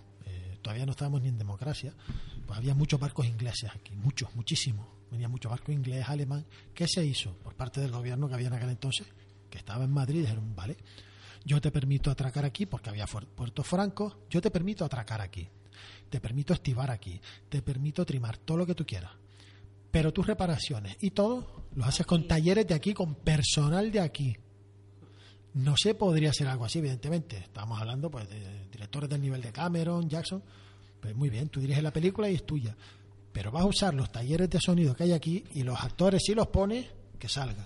todavía 0.68 0.86
no 0.86 0.92
estábamos 0.92 1.22
ni 1.22 1.30
en 1.30 1.38
democracia, 1.38 1.94
pues 2.46 2.60
había 2.60 2.76
muchos 2.76 3.00
barcos 3.00 3.26
ingleses 3.26 3.70
aquí, 3.74 3.96
muchos, 3.96 4.36
muchísimos. 4.36 4.86
Venía 5.10 5.30
muchos 5.30 5.50
barcos 5.50 5.74
inglés, 5.74 6.10
alemán. 6.10 6.46
¿Qué 6.74 6.90
se 6.90 7.06
hizo 7.06 7.32
por 7.38 7.56
parte 7.56 7.80
del 7.80 7.90
gobierno 7.90 8.28
que 8.28 8.34
había 8.34 8.48
en 8.48 8.54
aquel 8.54 8.72
entonces? 8.72 9.08
Que 9.50 9.60
estaba 9.60 9.86
en 9.86 9.92
Madrid, 9.92 10.20
dijeron, 10.20 10.54
vale, 10.58 10.76
yo 11.46 11.62
te 11.62 11.72
permito 11.72 12.12
atracar 12.12 12.44
aquí 12.44 12.66
porque 12.66 12.90
había 12.90 13.06
puertos 13.08 13.66
francos, 13.66 14.18
yo 14.30 14.42
te 14.42 14.52
permito 14.52 14.84
atracar 14.84 15.22
aquí, 15.22 15.48
te 16.10 16.20
permito 16.20 16.54
estivar 16.54 16.92
aquí, 16.92 17.18
te 17.48 17.62
permito 17.62 18.06
trimar 18.06 18.38
todo 18.38 18.58
lo 18.58 18.66
que 18.66 18.76
tú 18.76 18.86
quieras. 18.86 19.12
Pero 19.90 20.12
tus 20.12 20.28
reparaciones 20.28 20.98
y 21.00 21.12
todo 21.12 21.70
los 21.76 21.88
haces 21.88 22.06
con 22.06 22.28
talleres 22.28 22.68
de 22.68 22.74
aquí, 22.74 22.94
con 22.94 23.16
personal 23.16 23.90
de 23.90 24.02
aquí. 24.02 24.36
No 25.58 25.74
se 25.76 25.96
podría 25.96 26.30
hacer 26.30 26.48
algo 26.48 26.66
así, 26.66 26.80
evidentemente. 26.80 27.38
Estamos 27.38 27.80
hablando 27.80 28.12
pues 28.12 28.30
de 28.30 28.68
directores 28.72 29.10
del 29.10 29.22
nivel 29.22 29.42
de 29.42 29.52
Cameron, 29.52 30.08
Jackson. 30.08 30.44
Pues 31.00 31.16
muy 31.16 31.30
bien, 31.30 31.50
tú 31.50 31.60
diriges 31.60 31.82
la 31.82 31.92
película 31.92 32.30
y 32.30 32.36
es 32.36 32.46
tuya. 32.46 32.76
Pero 33.32 33.52
vas 33.52 33.64
a 33.64 33.68
usar 33.68 33.94
los 33.96 34.12
talleres 34.12 34.50
de 34.52 34.60
sonido 34.60 34.96
que 34.96 35.04
hay 35.04 35.14
aquí 35.14 35.44
y 35.54 35.64
los 35.64 35.80
actores 35.80 36.22
si 36.24 36.36
los 36.36 36.48
pones, 36.48 36.86
que 37.18 37.28
salgan. 37.28 37.66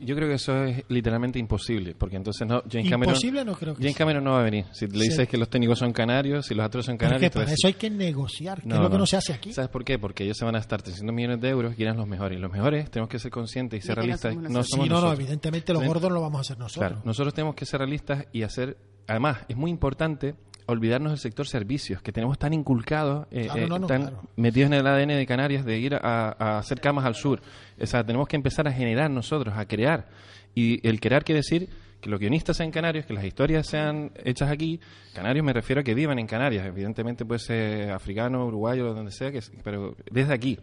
Yo 0.00 0.14
creo 0.16 0.28
que 0.28 0.34
eso 0.34 0.64
es 0.64 0.84
literalmente 0.88 1.38
imposible, 1.38 1.94
porque 1.94 2.16
entonces 2.16 2.46
no, 2.46 2.62
James 2.70 2.88
Cameron, 2.90 3.14
Imposible 3.14 3.44
no 3.44 3.54
creo 3.54 3.74
que 3.74 3.82
James 3.82 3.92
sea. 3.94 3.98
Cameron 3.98 4.24
no 4.24 4.32
va 4.32 4.40
a 4.40 4.44
venir. 4.44 4.64
Si 4.72 4.86
le 4.86 4.92
Sí. 5.04 5.08
dices 5.10 5.28
que 5.28 5.36
los 5.36 5.48
técnicos 5.48 5.78
son 5.78 5.92
canarios, 5.92 6.46
si 6.46 6.54
los 6.54 6.64
actores 6.64 6.86
son 6.86 6.94
Porque 6.96 7.06
canarios, 7.06 7.30
para 7.32 7.42
entonces 7.44 7.58
eso 7.60 7.66
hay 7.68 7.74
que 7.74 7.90
negociar, 7.90 8.62
que 8.62 8.68
No, 8.68 8.74
es 8.76 8.80
lo 8.82 8.88
que 8.88 8.94
no. 8.94 8.98
no 9.00 9.06
se 9.06 9.16
hace 9.16 9.32
aquí. 9.32 9.52
¿Sabes 9.52 9.70
por 9.70 9.84
qué? 9.84 9.98
Porque 9.98 10.24
ellos 10.24 10.36
se 10.36 10.44
van 10.44 10.56
a 10.56 10.58
estar 10.58 10.82
300 10.82 11.14
millones 11.14 11.40
de 11.40 11.48
euros 11.48 11.72
y 11.72 11.76
quieren 11.76 11.96
los 11.96 12.06
mejores. 12.06 12.38
Y 12.38 12.40
los 12.40 12.50
mejores 12.52 12.90
tenemos 12.90 13.08
que 13.08 13.18
ser 13.18 13.30
conscientes 13.30 13.82
y 13.82 13.86
ser 13.86 13.96
realistas. 13.96 14.32
somos 14.34 14.50
No 14.50 14.62
somos 14.64 14.86
Sí, 14.86 14.90
no, 14.92 15.00
no, 15.00 15.12
evidentemente 15.12 15.72
los 15.72 15.82
¿Sí? 15.82 15.88
gordos 15.88 16.10
lo 16.12 16.20
vamos 16.20 16.38
a 16.38 16.40
hacer 16.42 16.58
nosotros. 16.58 16.88
Claro, 16.90 17.02
nosotros 17.04 17.34
tenemos 17.34 17.54
que 17.54 17.64
ser 17.66 17.78
realistas 17.80 18.26
y 18.32 18.42
hacer... 18.42 18.76
Además, 19.06 19.38
es 19.48 19.56
muy 19.56 19.70
importante 19.70 20.34
olvidarnos 20.68 21.12
del 21.12 21.18
sector 21.18 21.46
servicios, 21.46 22.00
que 22.02 22.12
tenemos 22.12 22.38
tan 22.38 22.52
inculcados, 22.52 23.26
eh, 23.30 23.44
Claro, 23.46 23.60
eh, 23.60 23.66
no, 23.68 23.78
no, 23.78 23.86
tan 23.86 24.02
claro. 24.02 24.22
metidos 24.36 24.68
en 24.68 24.74
el 24.74 24.86
ADN 24.86 25.08
de 25.16 25.26
Canarias 25.26 25.64
de 25.64 25.78
ir 25.78 25.94
a, 25.94 25.98
a 26.38 26.58
hacer 26.58 26.80
camas 26.80 27.04
al 27.04 27.14
sur. 27.14 27.40
O 27.80 27.86
sea, 27.86 28.04
tenemos 28.04 28.28
que 28.28 28.36
empezar 28.36 28.68
a 28.68 28.72
generar 28.72 29.10
nosotros, 29.10 29.54
a 29.56 29.66
crear. 29.66 30.08
Y 30.54 30.86
el 30.86 31.00
crear 31.00 31.24
quiere 31.24 31.38
decir 31.40 31.68
que 32.00 32.10
los 32.10 32.20
guionistas 32.20 32.56
sean 32.56 32.70
canarios, 32.70 33.06
que 33.06 33.12
las 33.12 33.24
historias 33.24 33.66
sean 33.66 34.12
hechas 34.24 34.50
aquí. 34.50 34.78
Canarios 35.14 35.44
me 35.44 35.52
refiero 35.52 35.80
a 35.80 35.84
que 35.84 35.94
vivan 35.94 36.18
en 36.18 36.26
Canarias. 36.26 36.66
Evidentemente 36.66 37.24
puede 37.24 37.40
ser 37.40 37.90
africano, 37.90 38.46
uruguayo, 38.46 38.92
donde 38.94 39.10
sea, 39.10 39.32
que, 39.32 39.40
pero 39.64 39.96
desde 40.10 40.32
aquí. 40.32 40.58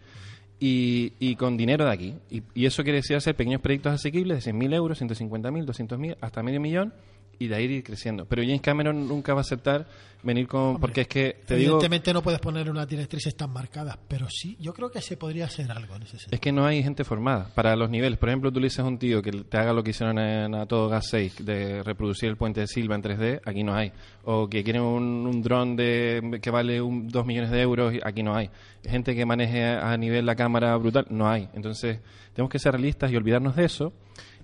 Y, 0.59 1.13
y 1.19 1.35
con 1.35 1.57
dinero 1.57 1.85
de 1.85 1.91
aquí. 1.91 2.15
Y, 2.29 2.41
y 2.53 2.65
eso 2.65 2.83
quiere 2.83 2.99
decir 2.99 3.17
hacer 3.17 3.35
pequeños 3.35 3.61
proyectos 3.61 3.93
asequibles 3.93 4.45
de 4.45 4.51
100.000 4.53 4.73
euros, 4.75 5.01
150.000, 5.01 5.65
200.000, 5.65 6.17
hasta 6.21 6.43
medio 6.43 6.61
millón 6.61 6.93
y 7.39 7.47
de 7.47 7.55
ahí 7.55 7.65
ir 7.65 7.83
creciendo. 7.83 8.25
Pero 8.25 8.41
James 8.43 8.61
Cameron 8.61 9.07
nunca 9.07 9.33
va 9.33 9.39
a 9.39 9.41
aceptar 9.41 9.87
venir 10.25 10.47
con... 10.47 10.79
porque 10.79 11.01
es 11.01 11.07
que, 11.07 11.37
te 11.45 11.55
digo, 11.55 11.73
Evidentemente 11.73 12.11
no 12.11 12.21
puedes 12.21 12.39
poner 12.39 12.69
unas 12.69 12.87
directrices 12.87 13.35
tan 13.35 13.51
marcadas, 13.51 13.97
pero 14.07 14.27
sí, 14.29 14.57
yo 14.59 14.73
creo 14.73 14.89
que 14.89 15.01
se 15.01 15.17
podría 15.17 15.45
hacer 15.45 15.71
algo 15.71 15.95
en 15.95 16.01
ese 16.01 16.17
sentido. 16.17 16.29
es 16.31 16.39
que 16.39 16.51
no 16.51 16.65
hay 16.65 16.81
gente 16.83 17.03
formada 17.03 17.49
para 17.53 17.75
los 17.75 17.89
niveles. 17.89 18.17
Por 18.17 18.29
ejemplo, 18.29 18.51
tú 18.51 18.59
le 18.59 18.65
dices 18.65 18.79
a 18.79 18.85
un 18.85 18.97
tío 18.97 19.21
que 19.21 19.31
te 19.31 19.57
haga 19.57 19.71
lo 19.71 19.83
que 19.83 19.91
hicieron 19.91 20.17
en 20.17 20.55
A 20.55 20.65
Todo 20.65 20.89
Gas 20.89 21.07
6, 21.11 21.45
de 21.45 21.83
reproducir 21.83 22.29
el 22.29 22.37
puente 22.37 22.61
de 22.61 22.67
Silva 22.67 22.95
en 22.95 23.03
3D, 23.03 23.41
aquí 23.45 23.63
no 23.63 23.75
hay. 23.75 23.91
O 24.23 24.49
que 24.49 24.63
quieren 24.63 24.81
un, 24.81 25.27
un 25.27 25.41
dron 25.41 25.75
de, 25.75 26.39
que 26.41 26.49
vale 26.49 26.81
un, 26.81 27.07
2 27.07 27.25
millones 27.25 27.51
de 27.51 27.61
euros, 27.61 27.93
aquí 28.03 28.23
no 28.23 28.35
hay. 28.35 28.49
Gente 28.83 29.15
que 29.15 29.25
maneje 29.25 29.63
a 29.63 29.95
nivel 29.97 30.25
la 30.25 30.35
cámara 30.35 30.75
brutal, 30.77 31.05
no 31.09 31.29
hay. 31.29 31.49
Entonces, 31.53 31.99
tenemos 32.33 32.49
que 32.49 32.59
ser 32.59 32.73
realistas 32.73 33.11
y 33.11 33.15
olvidarnos 33.15 33.55
de 33.55 33.65
eso. 33.65 33.93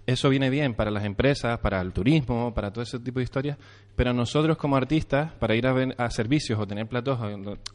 Eso 0.05 0.29
viene 0.29 0.49
bien 0.49 0.73
para 0.73 0.89
las 0.91 1.05
empresas, 1.05 1.59
para 1.59 1.79
el 1.79 1.93
turismo, 1.93 2.53
para 2.53 2.71
todo 2.71 2.81
ese 2.83 2.99
tipo 2.99 3.19
de 3.19 3.23
historias, 3.23 3.57
pero 3.95 4.13
nosotros 4.13 4.57
como 4.57 4.75
artistas, 4.75 5.31
para 5.33 5.55
ir 5.55 5.67
a, 5.67 5.73
ven- 5.73 5.93
a 5.97 6.09
servicios 6.09 6.59
o 6.59 6.65
tener 6.67 6.87
platos, 6.87 7.19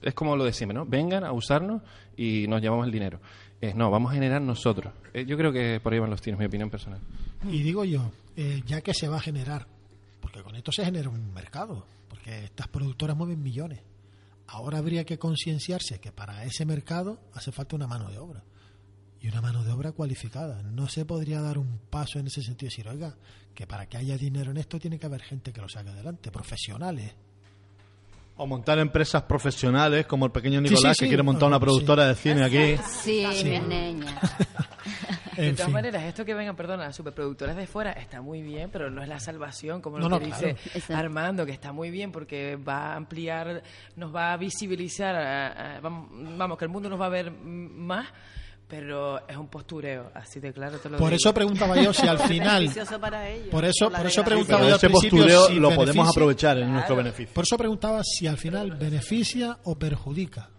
es 0.02 0.12
como 0.14 0.36
lo 0.36 0.44
decimos, 0.44 0.74
¿no? 0.74 0.84
Vengan 0.84 1.24
a 1.24 1.32
usarnos 1.32 1.82
y 2.16 2.46
nos 2.48 2.60
llevamos 2.60 2.86
el 2.86 2.92
dinero. 2.92 3.20
No, 3.74 3.90
vamos 3.90 4.10
a 4.10 4.14
generar 4.14 4.42
nosotros. 4.42 4.92
Eh, 5.14 5.24
yo 5.24 5.36
creo 5.36 5.50
que 5.52 5.80
por 5.82 5.92
ahí 5.92 5.98
van 5.98 6.10
los 6.10 6.20
tiros, 6.20 6.38
mi 6.38 6.46
opinión 6.46 6.68
personal. 6.68 7.00
Y 7.50 7.62
digo 7.62 7.84
yo, 7.84 8.10
eh, 8.36 8.62
ya 8.66 8.80
que 8.80 8.92
se 8.92 9.08
va 9.08 9.16
a 9.16 9.20
generar, 9.20 9.66
porque 10.20 10.42
con 10.42 10.54
esto 10.56 10.72
se 10.72 10.84
genera 10.84 11.08
un 11.08 11.32
mercado, 11.32 11.86
porque 12.08 12.44
estas 12.44 12.68
productoras 12.68 13.16
mueven 13.16 13.42
millones. 13.42 13.80
Ahora 14.48 14.78
habría 14.78 15.04
que 15.04 15.18
concienciarse 15.18 16.00
que 16.00 16.12
para 16.12 16.44
ese 16.44 16.66
mercado 16.66 17.18
hace 17.34 17.50
falta 17.50 17.76
una 17.76 17.86
mano 17.86 18.10
de 18.10 18.18
obra. 18.18 18.42
Y 19.20 19.28
una 19.28 19.40
mano 19.40 19.64
de 19.64 19.72
obra 19.72 19.92
cualificada. 19.92 20.62
No 20.62 20.88
se 20.88 21.04
podría 21.04 21.40
dar 21.40 21.58
un 21.58 21.78
paso 21.90 22.18
en 22.18 22.26
ese 22.26 22.42
sentido 22.42 22.68
y 22.68 22.70
decir, 22.70 22.88
oiga, 22.88 23.14
que 23.54 23.66
para 23.66 23.86
que 23.86 23.96
haya 23.96 24.16
dinero 24.18 24.50
en 24.50 24.58
esto 24.58 24.78
tiene 24.78 24.98
que 24.98 25.06
haber 25.06 25.22
gente 25.22 25.52
que 25.52 25.60
lo 25.60 25.68
saque 25.68 25.90
adelante, 25.90 26.30
profesionales. 26.30 27.14
O 28.38 28.46
montar 28.46 28.78
empresas 28.78 29.22
profesionales 29.22 30.04
como 30.06 30.26
el 30.26 30.30
pequeño 30.32 30.60
Nicolás 30.60 30.96
sí, 30.98 31.04
que 31.04 31.08
quiere 31.08 31.22
montar 31.22 31.48
una 31.48 31.56
sí. 31.56 31.60
productora 31.62 32.06
de 32.06 32.14
cine 32.14 32.44
aquí. 32.44 32.76
Sí, 33.02 33.24
mi 33.44 33.58
niña. 33.60 34.20
De 35.36 35.48
En 35.48 35.54
todas 35.54 35.66
fin. 35.66 35.74
maneras, 35.74 36.02
esto 36.04 36.24
que 36.24 36.32
vengan, 36.32 36.56
perdona, 36.56 36.90
superproductores 36.94 37.56
de 37.56 37.66
fuera 37.66 37.92
está 37.92 38.22
muy 38.22 38.40
bien, 38.40 38.70
pero 38.72 38.90
no 38.90 39.02
es 39.02 39.08
la 39.08 39.20
salvación, 39.20 39.82
como 39.82 39.98
No, 39.98 40.08
lo 40.08 40.18
no, 40.18 40.18
que 40.18 40.26
dice. 40.26 40.56
Armando, 40.94 41.44
que 41.44 41.52
está 41.52 41.72
muy 41.72 41.90
bien 41.90 42.10
porque 42.10 42.56
va 42.56 42.92
a 42.92 42.96
ampliar, 42.96 43.62
nos 43.96 44.14
va 44.14 44.32
a 44.32 44.36
visibilizar, 44.38 45.14
a- 45.14 45.76
a- 45.76 45.80
vamos, 45.80 46.08
vamos, 46.38 46.56
que 46.56 46.64
el 46.64 46.70
mundo 46.70 46.88
nos 46.88 46.98
va 46.98 47.06
a 47.06 47.10
ver 47.10 47.30
más, 47.30 48.06
pero 48.68 49.26
es 49.28 49.36
un 49.36 49.46
postureo, 49.48 50.10
así 50.14 50.40
de 50.40 50.52
claro 50.52 50.78
te 50.78 50.88
lo 50.88 50.98
Por 50.98 51.08
digo. 51.10 51.16
eso 51.16 51.32
preguntaba 51.32 51.80
yo 51.80 51.92
si 51.92 52.06
al 52.06 52.18
final... 52.28 52.62
Beneficioso 52.62 53.00
para 53.00 53.28
ellos. 53.28 53.48
Por 53.48 53.64
eso, 53.64 53.90
por 53.90 54.06
eso 54.06 54.24
preguntaba 54.24 54.62
yo 54.62 54.68
al 54.70 54.74
ese 54.74 54.90
postureo 54.90 55.46
si 55.46 55.54
lo 55.54 55.74
podemos 55.74 56.08
aprovechar 56.08 56.58
en 56.58 56.72
nuestro 56.72 56.96
beneficio. 56.96 57.32
Por 57.34 57.44
eso 57.44 57.56
preguntaba 57.56 58.02
si 58.02 58.26
al 58.26 58.38
final 58.38 58.72
beneficia 58.72 59.58
o 59.64 59.78
perjudica. 59.78 60.50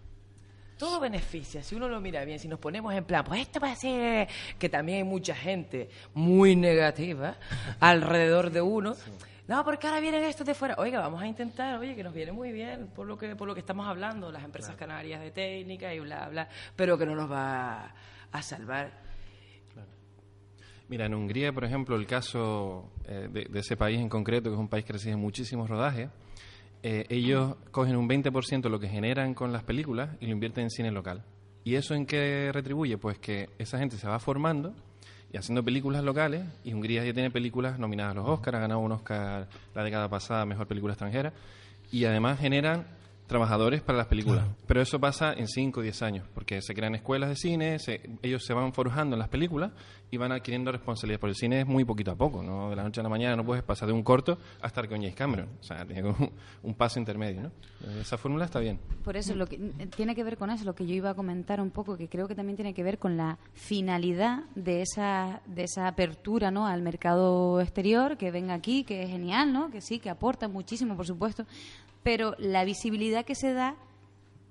Todo 0.78 1.00
beneficia, 1.00 1.60
si 1.62 1.74
uno 1.74 1.88
lo 1.88 2.00
mira 2.00 2.24
bien, 2.24 2.38
si 2.38 2.46
nos 2.46 2.60
ponemos 2.60 2.94
en 2.94 3.04
plan, 3.04 3.24
pues 3.24 3.40
esto 3.40 3.58
va 3.58 3.72
a 3.72 3.76
ser 3.76 4.28
que 4.60 4.68
también 4.68 4.98
hay 4.98 5.04
mucha 5.04 5.34
gente 5.34 5.88
muy 6.14 6.54
negativa 6.54 7.36
alrededor 7.80 8.50
de 8.52 8.62
uno. 8.62 8.94
No, 9.48 9.64
porque 9.64 9.86
ahora 9.86 9.98
vienen 9.98 10.24
estos 10.24 10.46
de 10.46 10.54
fuera. 10.54 10.74
Oiga, 10.78 11.00
vamos 11.00 11.22
a 11.22 11.26
intentar, 11.26 11.78
oye, 11.78 11.96
que 11.96 12.04
nos 12.04 12.12
viene 12.12 12.32
muy 12.32 12.52
bien 12.52 12.88
por 12.94 13.06
lo 13.06 13.16
que 13.16 13.34
por 13.34 13.48
lo 13.48 13.54
que 13.54 13.60
estamos 13.60 13.88
hablando, 13.88 14.30
las 14.30 14.44
empresas 14.44 14.76
canarias 14.76 15.22
de 15.22 15.30
técnica 15.30 15.92
y 15.94 16.00
bla 16.00 16.28
bla, 16.28 16.48
pero 16.76 16.98
que 16.98 17.06
no 17.06 17.14
nos 17.14 17.32
va 17.32 17.94
a 18.30 18.42
salvar. 18.42 18.92
Mira, 20.88 21.06
en 21.06 21.14
Hungría, 21.14 21.52
por 21.52 21.64
ejemplo, 21.64 21.96
el 21.96 22.06
caso 22.06 22.92
eh, 23.06 23.28
de, 23.30 23.44
de 23.44 23.60
ese 23.60 23.76
país 23.76 23.98
en 23.98 24.08
concreto, 24.08 24.48
que 24.48 24.54
es 24.54 24.60
un 24.60 24.68
país 24.68 24.84
que 24.84 24.92
recibe 24.94 25.16
muchísimos 25.16 25.68
rodajes, 25.68 26.08
eh, 26.82 27.06
ellos 27.08 27.56
cogen 27.70 27.96
un 27.96 28.08
20% 28.08 28.62
de 28.62 28.70
lo 28.70 28.78
que 28.78 28.88
generan 28.88 29.34
con 29.34 29.52
las 29.52 29.64
películas 29.64 30.10
y 30.20 30.26
lo 30.26 30.32
invierten 30.32 30.64
en 30.64 30.70
cine 30.70 30.90
local. 30.92 31.24
¿Y 31.64 31.74
eso 31.74 31.94
en 31.94 32.06
qué 32.06 32.50
retribuye? 32.52 32.98
Pues 32.98 33.18
que 33.18 33.50
esa 33.58 33.78
gente 33.78 33.96
se 33.96 34.08
va 34.08 34.18
formando 34.18 34.74
y 35.32 35.36
haciendo 35.36 35.62
películas 35.62 36.02
locales, 36.04 36.42
y 36.64 36.72
Hungría 36.72 37.04
ya 37.04 37.12
tiene 37.12 37.30
películas 37.30 37.78
nominadas 37.78 38.12
a 38.12 38.14
los 38.14 38.28
Oscars, 38.28 38.56
ha 38.56 38.60
ganado 38.60 38.80
un 38.80 38.92
Oscar 38.92 39.46
la 39.74 39.84
década 39.84 40.08
pasada, 40.08 40.46
Mejor 40.46 40.66
Película 40.66 40.94
Extranjera, 40.94 41.32
y 41.92 42.04
además 42.04 42.38
generan 42.38 42.86
trabajadores 43.28 43.80
para 43.82 43.98
las 43.98 44.08
películas. 44.08 44.40
Claro. 44.44 44.56
Pero 44.66 44.80
eso 44.82 44.98
pasa 44.98 45.32
en 45.34 45.46
5 45.46 45.78
o 45.78 45.82
10 45.84 46.02
años, 46.02 46.26
porque 46.34 46.60
se 46.62 46.74
crean 46.74 46.96
escuelas 46.96 47.28
de 47.28 47.36
cine, 47.36 47.78
se- 47.78 48.00
ellos 48.22 48.42
se 48.44 48.52
van 48.54 48.72
forjando 48.72 49.14
en 49.14 49.20
las 49.20 49.28
películas 49.28 49.70
y 50.10 50.16
van 50.16 50.32
adquiriendo 50.32 50.72
responsabilidad. 50.72 51.20
Porque 51.20 51.32
el 51.32 51.36
cine 51.36 51.60
es 51.60 51.66
muy 51.66 51.84
poquito 51.84 52.10
a 52.10 52.16
poco, 52.16 52.42
¿no? 52.42 52.70
De 52.70 52.76
la 52.76 52.82
noche 52.82 53.00
a 53.00 53.02
la 53.04 53.10
mañana 53.10 53.36
no 53.36 53.44
puedes 53.44 53.62
pasar 53.62 53.86
de 53.86 53.92
un 53.94 54.02
corto 54.02 54.38
a 54.62 54.66
estar 54.66 54.88
con 54.88 54.98
James 54.98 55.14
Cameron. 55.14 55.48
O 55.60 55.62
sea, 55.62 55.84
tiene 55.86 56.02
como 56.02 56.32
un 56.62 56.74
paso 56.74 56.98
intermedio, 56.98 57.42
¿no? 57.42 57.50
Esa 58.00 58.16
fórmula 58.18 58.46
está 58.46 58.58
bien. 58.58 58.80
Por 59.04 59.16
eso 59.16 59.34
lo 59.36 59.46
que 59.46 59.58
tiene 59.94 60.14
que 60.16 60.24
ver 60.24 60.36
con 60.36 60.50
eso, 60.50 60.64
lo 60.64 60.74
que 60.74 60.86
yo 60.86 60.94
iba 60.94 61.10
a 61.10 61.14
comentar 61.14 61.60
un 61.60 61.70
poco, 61.70 61.96
que 61.96 62.08
creo 62.08 62.26
que 62.26 62.34
también 62.34 62.56
tiene 62.56 62.74
que 62.74 62.82
ver 62.82 62.98
con 62.98 63.16
la 63.16 63.38
finalidad 63.52 64.44
de 64.54 64.82
esa 64.82 65.42
de 65.46 65.64
esa 65.64 65.86
apertura, 65.86 66.50
¿no? 66.50 66.66
al 66.66 66.82
mercado 66.82 67.60
exterior, 67.60 68.16
que 68.16 68.30
venga 68.30 68.54
aquí, 68.54 68.82
que 68.84 69.02
es 69.02 69.10
genial, 69.10 69.52
¿no? 69.52 69.70
Que 69.70 69.80
sí, 69.82 69.98
que 69.98 70.08
aporta 70.10 70.48
muchísimo, 70.48 70.96
por 70.96 71.06
supuesto, 71.06 71.44
pero 72.02 72.34
la 72.38 72.64
visibilidad 72.64 73.24
que 73.24 73.34
se 73.34 73.52
da 73.52 73.76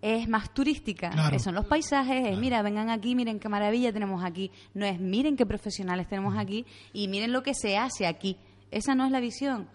es 0.02 0.30
más 0.30 0.54
turística. 0.54 1.10
Claro. 1.10 1.36
Eh, 1.36 1.40
Son 1.40 1.56
los 1.56 1.66
paisajes, 1.66 2.28
es 2.28 2.38
mira, 2.38 2.62
vengan 2.62 2.90
aquí, 2.90 3.16
miren 3.16 3.40
qué 3.40 3.50
maravilla 3.50 3.92
tenemos 3.92 4.24
aquí. 4.24 4.52
No 4.74 4.86
es 4.86 5.00
miren 5.00 5.36
qué 5.36 5.46
profesionales 5.46 6.08
tenemos 6.08 6.38
aquí 6.38 6.66
y 6.94 7.08
miren 7.08 7.32
lo 7.34 7.42
que 7.42 7.54
se 7.56 7.78
hace 7.78 8.06
aquí. 8.06 8.38
Esa 8.70 8.94
no 8.96 9.06
es 9.06 9.12
la 9.12 9.20
visión. 9.20 9.68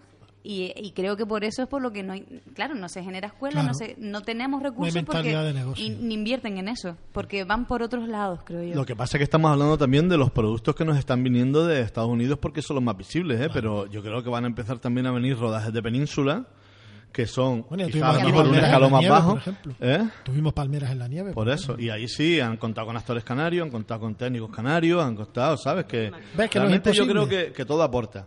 Y, 0.44 0.72
y 0.76 0.90
creo 0.90 1.16
que 1.16 1.24
por 1.24 1.44
eso 1.44 1.62
es 1.62 1.68
por 1.68 1.80
lo 1.80 1.92
que 1.92 2.02
no 2.02 2.14
hay, 2.14 2.22
claro, 2.54 2.74
no 2.74 2.88
se 2.88 3.00
genera 3.02 3.28
escuela, 3.28 3.60
Claro. 3.60 3.68
no 3.68 3.74
se, 3.74 3.94
no 3.98 4.22
tenemos 4.22 4.60
recursos 4.60 4.92
porque 5.04 5.18
mentalidad 5.18 5.44
de 5.44 5.52
negocio. 5.54 5.84
y- 5.86 5.90
ni 5.90 6.14
invierten 6.14 6.58
en 6.58 6.66
eso, 6.68 6.96
porque 7.12 7.44
van 7.44 7.66
por 7.68 7.80
otros 7.80 8.08
lados, 8.08 8.40
creo 8.44 8.60
yo. 8.64 8.74
Lo 8.74 8.84
que 8.84 8.96
pasa 8.96 9.16
es 9.16 9.20
que 9.20 9.24
estamos 9.24 9.52
hablando 9.52 9.78
también 9.78 10.08
de 10.08 10.16
los 10.18 10.32
productos 10.32 10.74
que 10.74 10.84
nos 10.84 10.98
están 10.98 11.22
viniendo 11.22 11.64
de 11.64 11.80
Estados 11.82 12.10
Unidos 12.10 12.40
porque 12.40 12.60
son 12.60 12.74
los 12.74 12.82
más 12.84 12.96
visibles, 12.96 13.40
¿eh? 13.40 13.50
pero 13.52 13.86
yo 13.86 14.02
creo 14.02 14.20
que 14.24 14.30
van 14.30 14.42
a 14.42 14.48
empezar 14.48 14.80
también 14.80 15.06
a 15.06 15.12
venir 15.12 15.36
rodajes 15.38 15.72
de 15.72 15.80
península 15.80 16.46
que 17.12 17.26
son 17.26 17.64
Bueno, 17.68 17.86
quizás 17.86 18.16
a 18.16 18.20
tuvimos 18.20 18.44
lo 18.44 18.50
mejor 18.52 18.58
un 18.58 18.64
escalón 18.64 18.90
más 18.92 19.00
nieve, 19.00 19.14
bajo. 19.14 19.28
por 19.30 19.38
ejemplo. 19.38 19.74
¿eh? 19.80 20.08
Tuvimos 20.24 20.52
palmeras 20.52 20.90
en 20.90 20.98
la 20.98 21.08
nieve. 21.08 21.32
Por 21.32 21.48
eso, 21.50 21.78
y 21.78 21.90
ahí 21.90 22.08
sí 22.08 22.40
han 22.40 22.56
contado 22.56 22.86
con 22.88 22.96
actores 22.96 23.22
canarios, 23.24 23.64
han 23.64 23.70
contado 23.70 24.00
con 24.00 24.14
técnicos 24.14 24.50
canarios, 24.54 25.02
han 25.04 25.14
contado, 25.14 25.56
¿sabes? 25.56 25.84
Que, 25.84 26.10
¿Ves 26.36 26.50
que 26.50 26.58
no 26.58 26.64
realmente 26.64 26.92
yo 26.92 27.06
creo 27.06 27.28
que, 27.28 27.52
que 27.52 27.64
todo 27.64 27.82
aporta. 27.82 28.26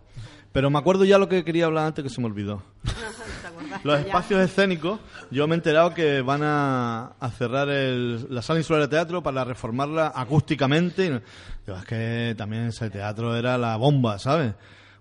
Pero 0.51 0.69
me 0.69 0.79
acuerdo 0.79 1.03
ya 1.03 1.17
lo 1.17 1.27
que 1.27 1.43
quería 1.43 1.65
hablar 1.65 1.87
antes 1.87 2.01
que 2.03 2.09
se 2.09 2.21
me 2.21 2.27
olvidó. 2.27 2.63
Los 3.83 3.99
espacios 3.99 4.39
escénicos, 4.39 4.99
yo 5.29 5.47
me 5.47 5.55
he 5.55 5.57
enterado 5.57 5.93
que 5.93 6.21
van 6.21 6.41
a, 6.43 7.13
a 7.19 7.29
cerrar 7.31 7.67
el- 7.69 8.25
la 8.33 8.41
sala 8.41 8.59
insular 8.59 8.81
de 8.81 8.87
teatro 8.87 9.21
para 9.21 9.43
reformarla 9.43 10.13
acústicamente. 10.15 11.05
Y 11.05 11.09
no- 11.09 11.21
Digo, 11.65 11.77
es 11.77 11.85
que 11.85 12.35
también 12.37 12.67
ese 12.67 12.89
teatro 12.89 13.35
era 13.35 13.57
la 13.57 13.75
bomba, 13.75 14.17
¿sabes? 14.17 14.53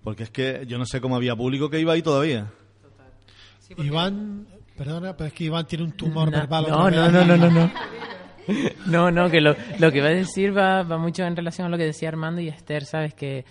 Porque 0.02 0.24
es 0.24 0.30
que 0.30 0.64
yo 0.66 0.76
no 0.76 0.86
sé 0.86 1.00
cómo 1.00 1.16
había 1.16 1.36
público 1.36 1.70
que 1.70 1.78
iba 1.80 1.92
ahí 1.92 2.02
todavía. 2.02 2.50
Iván, 3.78 4.46
perdona, 4.76 5.16
pero 5.16 5.28
es 5.28 5.32
que 5.34 5.44
Iván 5.44 5.66
tiene 5.66 5.84
un 5.84 5.92
tumor 5.92 6.30
No, 6.30 6.38
verbal. 6.38 6.66
no, 6.68 6.90
no, 6.90 7.10
no, 7.10 7.24
no, 7.24 7.36
no, 7.36 7.50
no. 7.50 7.70
No, 8.86 9.10
no, 9.10 9.30
que 9.30 9.40
lo, 9.40 9.56
lo 9.78 9.90
que 9.90 10.02
va 10.02 10.08
a 10.08 10.14
decir 10.14 10.56
va, 10.56 10.82
va 10.82 10.98
mucho 10.98 11.24
en 11.24 11.34
relación 11.34 11.66
a 11.66 11.70
lo 11.70 11.78
que 11.78 11.84
decía 11.84 12.08
Armando 12.10 12.42
y 12.42 12.48
Esther, 12.48 12.84
¿sabes? 12.84 13.14
Que, 13.14 13.44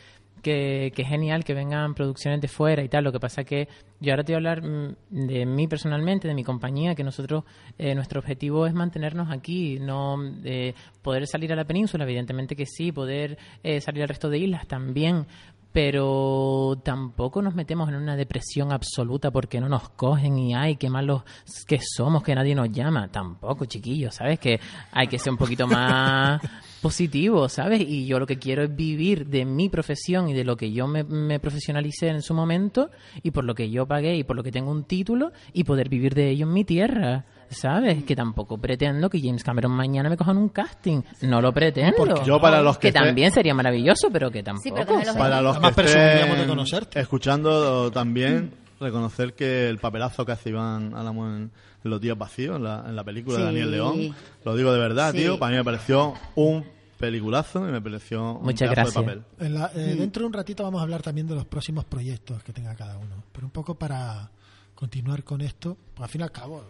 que, 0.44 0.92
que 0.96 1.02
es 1.02 1.08
genial 1.08 1.44
que 1.44 1.56
vengan 1.56 1.96
producciones 1.96 2.40
de 2.42 2.48
fuera 2.48 2.84
y 2.84 2.90
tal. 2.90 3.04
Lo 3.04 3.12
que 3.12 3.20
pasa 3.20 3.44
que 3.44 3.68
yo 4.00 4.12
ahora 4.12 4.24
te 4.24 4.34
voy 4.34 4.36
a 4.36 4.38
hablar 4.38 4.62
mm, 4.62 4.96
de 5.10 5.46
mí 5.48 5.68
personalmente, 5.68 6.28
de 6.28 6.36
mi 6.36 6.44
compañía, 6.44 6.94
que 6.94 7.04
nosotros, 7.04 7.44
eh, 7.80 7.96
nuestro 7.96 8.20
objetivo 8.20 8.68
es 8.68 8.74
mantenernos 8.76 9.32
aquí, 9.32 9.80
no 9.80 10.18
eh, 10.44 10.76
poder 11.02 11.26
salir 11.26 11.52
a 11.54 11.56
la 11.56 11.66
península, 11.66 12.04
evidentemente 12.04 12.56
que 12.56 12.68
sí, 12.68 12.92
poder 12.92 13.38
eh, 13.64 13.82
salir 13.82 14.04
al 14.04 14.10
resto 14.10 14.30
de 14.30 14.38
islas 14.38 14.68
también, 14.68 15.26
pero 15.74 16.80
tampoco 16.84 17.42
nos 17.42 17.56
metemos 17.56 17.90
en 17.90 17.96
una 17.96 18.16
depresión 18.16 18.72
absoluta 18.72 19.32
porque 19.32 19.60
no 19.60 19.68
nos 19.68 19.90
cogen 19.90 20.38
y 20.38 20.54
ay, 20.54 20.76
qué 20.76 20.88
malos 20.88 21.24
que 21.68 21.80
somos, 21.82 22.22
que 22.22 22.36
nadie 22.36 22.54
nos 22.54 22.72
llama. 22.72 23.10
Tampoco, 23.12 23.66
chiquillos, 23.66 24.14
¿sabes? 24.16 24.40
Que 24.40 24.60
hay 24.92 25.08
que 25.08 25.18
ser 25.18 25.32
un 25.32 25.38
poquito 25.38 25.68
más 25.68 26.40
positivo, 26.82 27.50
¿sabes? 27.50 27.82
Y 27.82 28.06
yo 28.06 28.20
lo 28.20 28.28
que 28.28 28.38
quiero 28.38 28.64
es 28.64 28.76
vivir 28.76 29.26
de 29.26 29.46
mi 29.46 29.68
profesión 29.68 30.30
y 30.30 30.34
de 30.34 30.44
lo 30.44 30.56
que 30.56 30.72
yo 30.72 30.88
me, 30.88 31.04
me 31.04 31.40
profesionalicé 31.40 32.10
en 32.10 32.22
su 32.22 32.36
momento 32.36 32.92
y 33.24 33.32
por 33.32 33.44
lo 33.44 33.56
que 33.56 33.72
yo 33.72 33.88
pagué 33.88 34.16
y 34.16 34.24
por 34.24 34.36
lo 34.36 34.44
que 34.44 34.52
tengo 34.52 34.70
un 34.70 34.84
título 34.84 35.32
y 35.54 35.64
poder 35.64 35.90
vivir 35.90 36.14
de 36.14 36.30
ello 36.30 36.46
en 36.46 36.54
mi 36.54 36.66
tierra. 36.66 37.26
¿Sabes? 37.50 38.04
Que 38.04 38.16
tampoco 38.16 38.58
pretendo 38.58 39.10
que 39.10 39.20
James 39.22 39.44
Cameron 39.44 39.72
mañana 39.72 40.10
me 40.10 40.18
cojan 40.18 40.38
un 40.38 40.50
casting. 40.50 41.02
No 41.22 41.42
lo 41.42 41.54
pretendo. 41.54 42.24
Yo 42.26 42.40
para 42.42 42.62
los 42.62 42.78
que 42.78 42.90
esté- 42.90 43.00
también 43.00 43.32
sería 43.32 43.54
maravilloso, 43.54 44.10
pero 44.12 44.32
que 44.32 44.44
tampoco. 44.44 44.76
pero 44.76 44.86
lo 45.00 45.04
¿sabes? 45.04 45.16
Para 45.16 45.42
los 45.42 45.60
que 45.60 45.68
estén 45.86 46.38
de 46.40 46.48
conocerte. 46.48 47.00
escuchando 47.00 47.92
también 47.92 48.52
reconocer 48.80 49.34
que 49.34 49.70
el 49.70 49.78
papelazo 49.78 50.26
que 50.26 50.32
hace 50.34 50.50
Iván 50.50 50.94
Álamo 50.96 51.28
en, 51.28 51.52
Los 51.84 52.00
días 52.00 52.18
vacíos, 52.18 52.56
en 52.58 52.64
la, 52.64 52.86
en 52.88 52.96
la 52.96 53.04
película 53.04 53.36
de 53.38 53.42
Sí. 53.42 53.46
Daniel 53.48 53.72
León, 53.72 54.16
lo 54.46 54.56
digo 54.56 54.72
de 54.72 54.80
verdad, 54.80 55.12
Sí. 55.12 55.18
tío, 55.18 55.38
para 55.38 55.52
mí 55.52 55.58
me 55.58 55.66
pareció 55.66 56.14
un 56.36 56.66
peliculazo 56.98 57.68
y 57.68 57.72
me 57.74 57.82
pareció 57.82 58.36
un 58.36 58.44
Muchas 58.44 58.70
pedazo 58.70 59.02
de 59.02 59.06
gracias. 59.08 59.26
papel. 59.36 59.46
En 59.48 59.54
la- 59.54 59.72
eh, 59.76 59.96
Dentro 60.00 60.22
de 60.22 60.28
un 60.28 60.34
ratito 60.34 60.64
vamos 60.64 60.80
a 60.80 60.84
hablar 60.84 61.02
también 61.02 61.28
de 61.28 61.36
los 61.36 61.44
próximos 61.46 61.84
proyectos 61.84 62.42
que 62.44 62.54
tenga 62.54 62.74
cada 62.76 62.98
uno. 62.98 63.24
Pero 63.34 63.48
un 63.48 63.52
poco 63.52 63.76
para 63.76 64.30
continuar 64.76 65.24
con 65.26 65.42
esto, 65.42 65.76
pues 65.94 66.04
al 66.06 66.10
fin 66.10 66.22
y 66.22 66.24
al 66.24 66.32
cabo, 66.32 66.64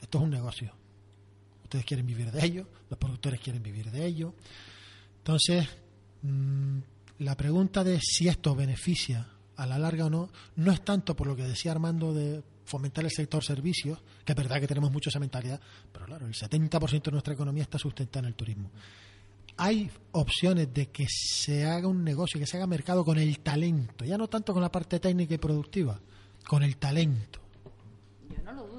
esto 0.00 0.18
es 0.18 0.24
un 0.24 0.30
negocio. 0.30 0.72
Ustedes 1.64 1.84
quieren 1.84 2.06
vivir 2.06 2.30
de 2.30 2.44
ello, 2.44 2.66
los 2.88 2.98
productores 2.98 3.40
quieren 3.40 3.62
vivir 3.62 3.90
de 3.90 4.06
ello. 4.06 4.34
Entonces, 5.18 5.66
mm, 6.22 6.78
la 7.18 7.36
pregunta 7.36 7.82
de 7.82 8.00
si 8.00 8.28
esto 8.28 8.54
beneficia 8.54 9.26
a 9.56 9.66
la 9.66 9.78
larga 9.78 10.06
o 10.06 10.10
no, 10.10 10.30
no 10.56 10.72
es 10.72 10.84
tanto 10.84 11.16
por 11.16 11.26
lo 11.26 11.34
que 11.34 11.42
decía 11.42 11.72
Armando 11.72 12.12
de 12.12 12.42
fomentar 12.64 13.04
el 13.04 13.10
sector 13.10 13.42
servicios, 13.42 13.98
que 14.24 14.32
es 14.32 14.36
verdad 14.36 14.60
que 14.60 14.66
tenemos 14.66 14.92
mucho 14.92 15.08
esa 15.08 15.20
mentalidad, 15.20 15.60
pero 15.92 16.06
claro, 16.06 16.26
el 16.26 16.34
70% 16.34 17.02
de 17.02 17.12
nuestra 17.12 17.34
economía 17.34 17.62
está 17.62 17.78
sustentada 17.78 18.20
en 18.20 18.26
el 18.26 18.34
turismo 18.34 18.70
hay 19.56 19.90
opciones 20.12 20.72
de 20.72 20.88
que 20.88 21.06
se 21.08 21.64
haga 21.64 21.88
un 21.88 22.04
negocio, 22.04 22.38
que 22.38 22.46
se 22.46 22.56
haga 22.56 22.66
mercado 22.66 23.04
con 23.04 23.18
el 23.18 23.38
talento, 23.40 24.04
ya 24.04 24.18
no 24.18 24.28
tanto 24.28 24.52
con 24.52 24.62
la 24.62 24.70
parte 24.70 25.00
técnica 25.00 25.34
y 25.34 25.38
productiva, 25.38 25.98
con 26.46 26.62
el 26.62 26.76
talento. 26.76 27.40
Yo 28.28 28.42
no 28.44 28.52
lo 28.52 28.66
dudo. 28.66 28.75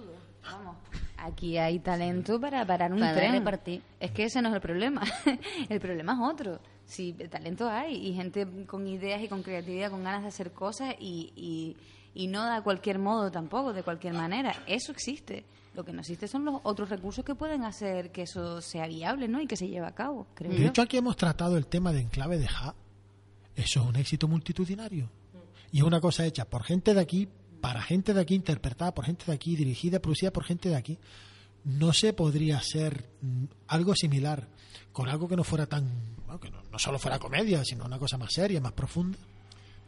Aquí 1.28 1.58
hay 1.58 1.80
talento 1.80 2.40
para 2.40 2.66
parar 2.66 2.94
un 2.94 3.00
Para 3.00 3.16
tren. 3.16 3.34
repartir. 3.34 3.82
Es 4.00 4.12
que 4.12 4.24
ese 4.26 4.42
no 4.42 4.50
es 4.50 4.56
el 4.56 4.62
problema. 4.62 5.02
el 5.70 5.80
problema 5.80 6.14
es 6.14 6.20
otro. 6.34 6.60
Sí, 6.86 7.14
talento 7.30 7.68
hay 7.70 7.96
y 8.08 8.14
gente 8.14 8.48
con 8.66 8.88
ideas 8.88 9.22
y 9.22 9.28
con 9.28 9.44
creatividad, 9.44 9.92
con 9.92 10.04
ganas 10.04 10.22
de 10.22 10.30
hacer 10.30 10.52
cosas 10.54 10.96
y, 11.00 11.34
y, 11.36 11.76
y 12.14 12.28
no 12.28 12.46
de 12.54 12.62
cualquier 12.62 12.98
modo 13.00 13.30
tampoco, 13.32 13.74
de 13.74 13.84
cualquier 13.84 14.14
manera. 14.14 14.56
Eso 14.68 14.92
existe. 14.92 15.44
Lo 15.76 15.84
que 15.84 15.92
no 15.94 16.00
existe 16.00 16.28
son 16.28 16.46
los 16.46 16.62
otros 16.64 16.90
recursos 16.90 17.24
que 17.24 17.36
pueden 17.36 17.64
hacer 17.64 18.12
que 18.12 18.24
eso 18.24 18.62
sea 18.62 18.88
viable 18.88 19.28
¿no? 19.28 19.40
y 19.42 19.46
que 19.48 19.56
se 19.56 19.68
lleve 19.68 19.86
a 19.86 19.92
cabo, 19.94 20.26
creo 20.34 20.52
De 20.52 20.58
yo. 20.60 20.68
hecho, 20.70 20.82
aquí 20.82 20.98
hemos 20.98 21.16
tratado 21.18 21.56
el 21.58 21.68
tema 21.68 21.92
de 21.92 22.00
enclave 22.02 22.38
de 22.40 22.48
Ja. 22.48 22.74
Eso 23.56 23.82
es 23.82 23.86
un 23.88 23.96
éxito 23.96 24.28
multitudinario. 24.28 25.10
Y 25.72 25.80
es 25.80 25.84
una 25.84 26.00
cosa 26.00 26.26
hecha 26.26 26.46
por 26.46 26.64
gente 26.64 26.94
de 26.94 27.02
aquí, 27.02 27.28
para 27.68 27.82
gente 27.82 28.14
de 28.14 28.22
aquí, 28.22 28.34
interpretada 28.34 28.94
por 28.94 29.04
gente 29.04 29.26
de 29.26 29.34
aquí, 29.34 29.58
dirigida, 29.58 30.00
producida 30.00 30.32
por 30.32 30.46
gente 30.46 30.70
de 30.70 30.78
aquí. 30.78 30.98
No 31.66 31.92
se 31.92 32.14
podría 32.14 32.60
hacer 32.60 33.04
mm, 33.22 33.44
algo 33.68 33.94
similar 33.94 34.48
con 34.94 35.10
algo 35.10 35.28
que 35.28 35.36
no 35.36 35.44
fuera 35.44 35.66
tan. 35.66 35.84
bueno, 36.26 36.40
que 36.40 36.50
no, 36.50 36.62
no 36.72 36.80
solo 36.80 36.98
fuera 36.98 37.20
comedia, 37.20 37.66
sino 37.66 37.84
una 37.84 38.00
cosa 38.00 38.18
más 38.18 38.32
seria, 38.32 38.62
más 38.62 38.72
profunda. 38.72 39.18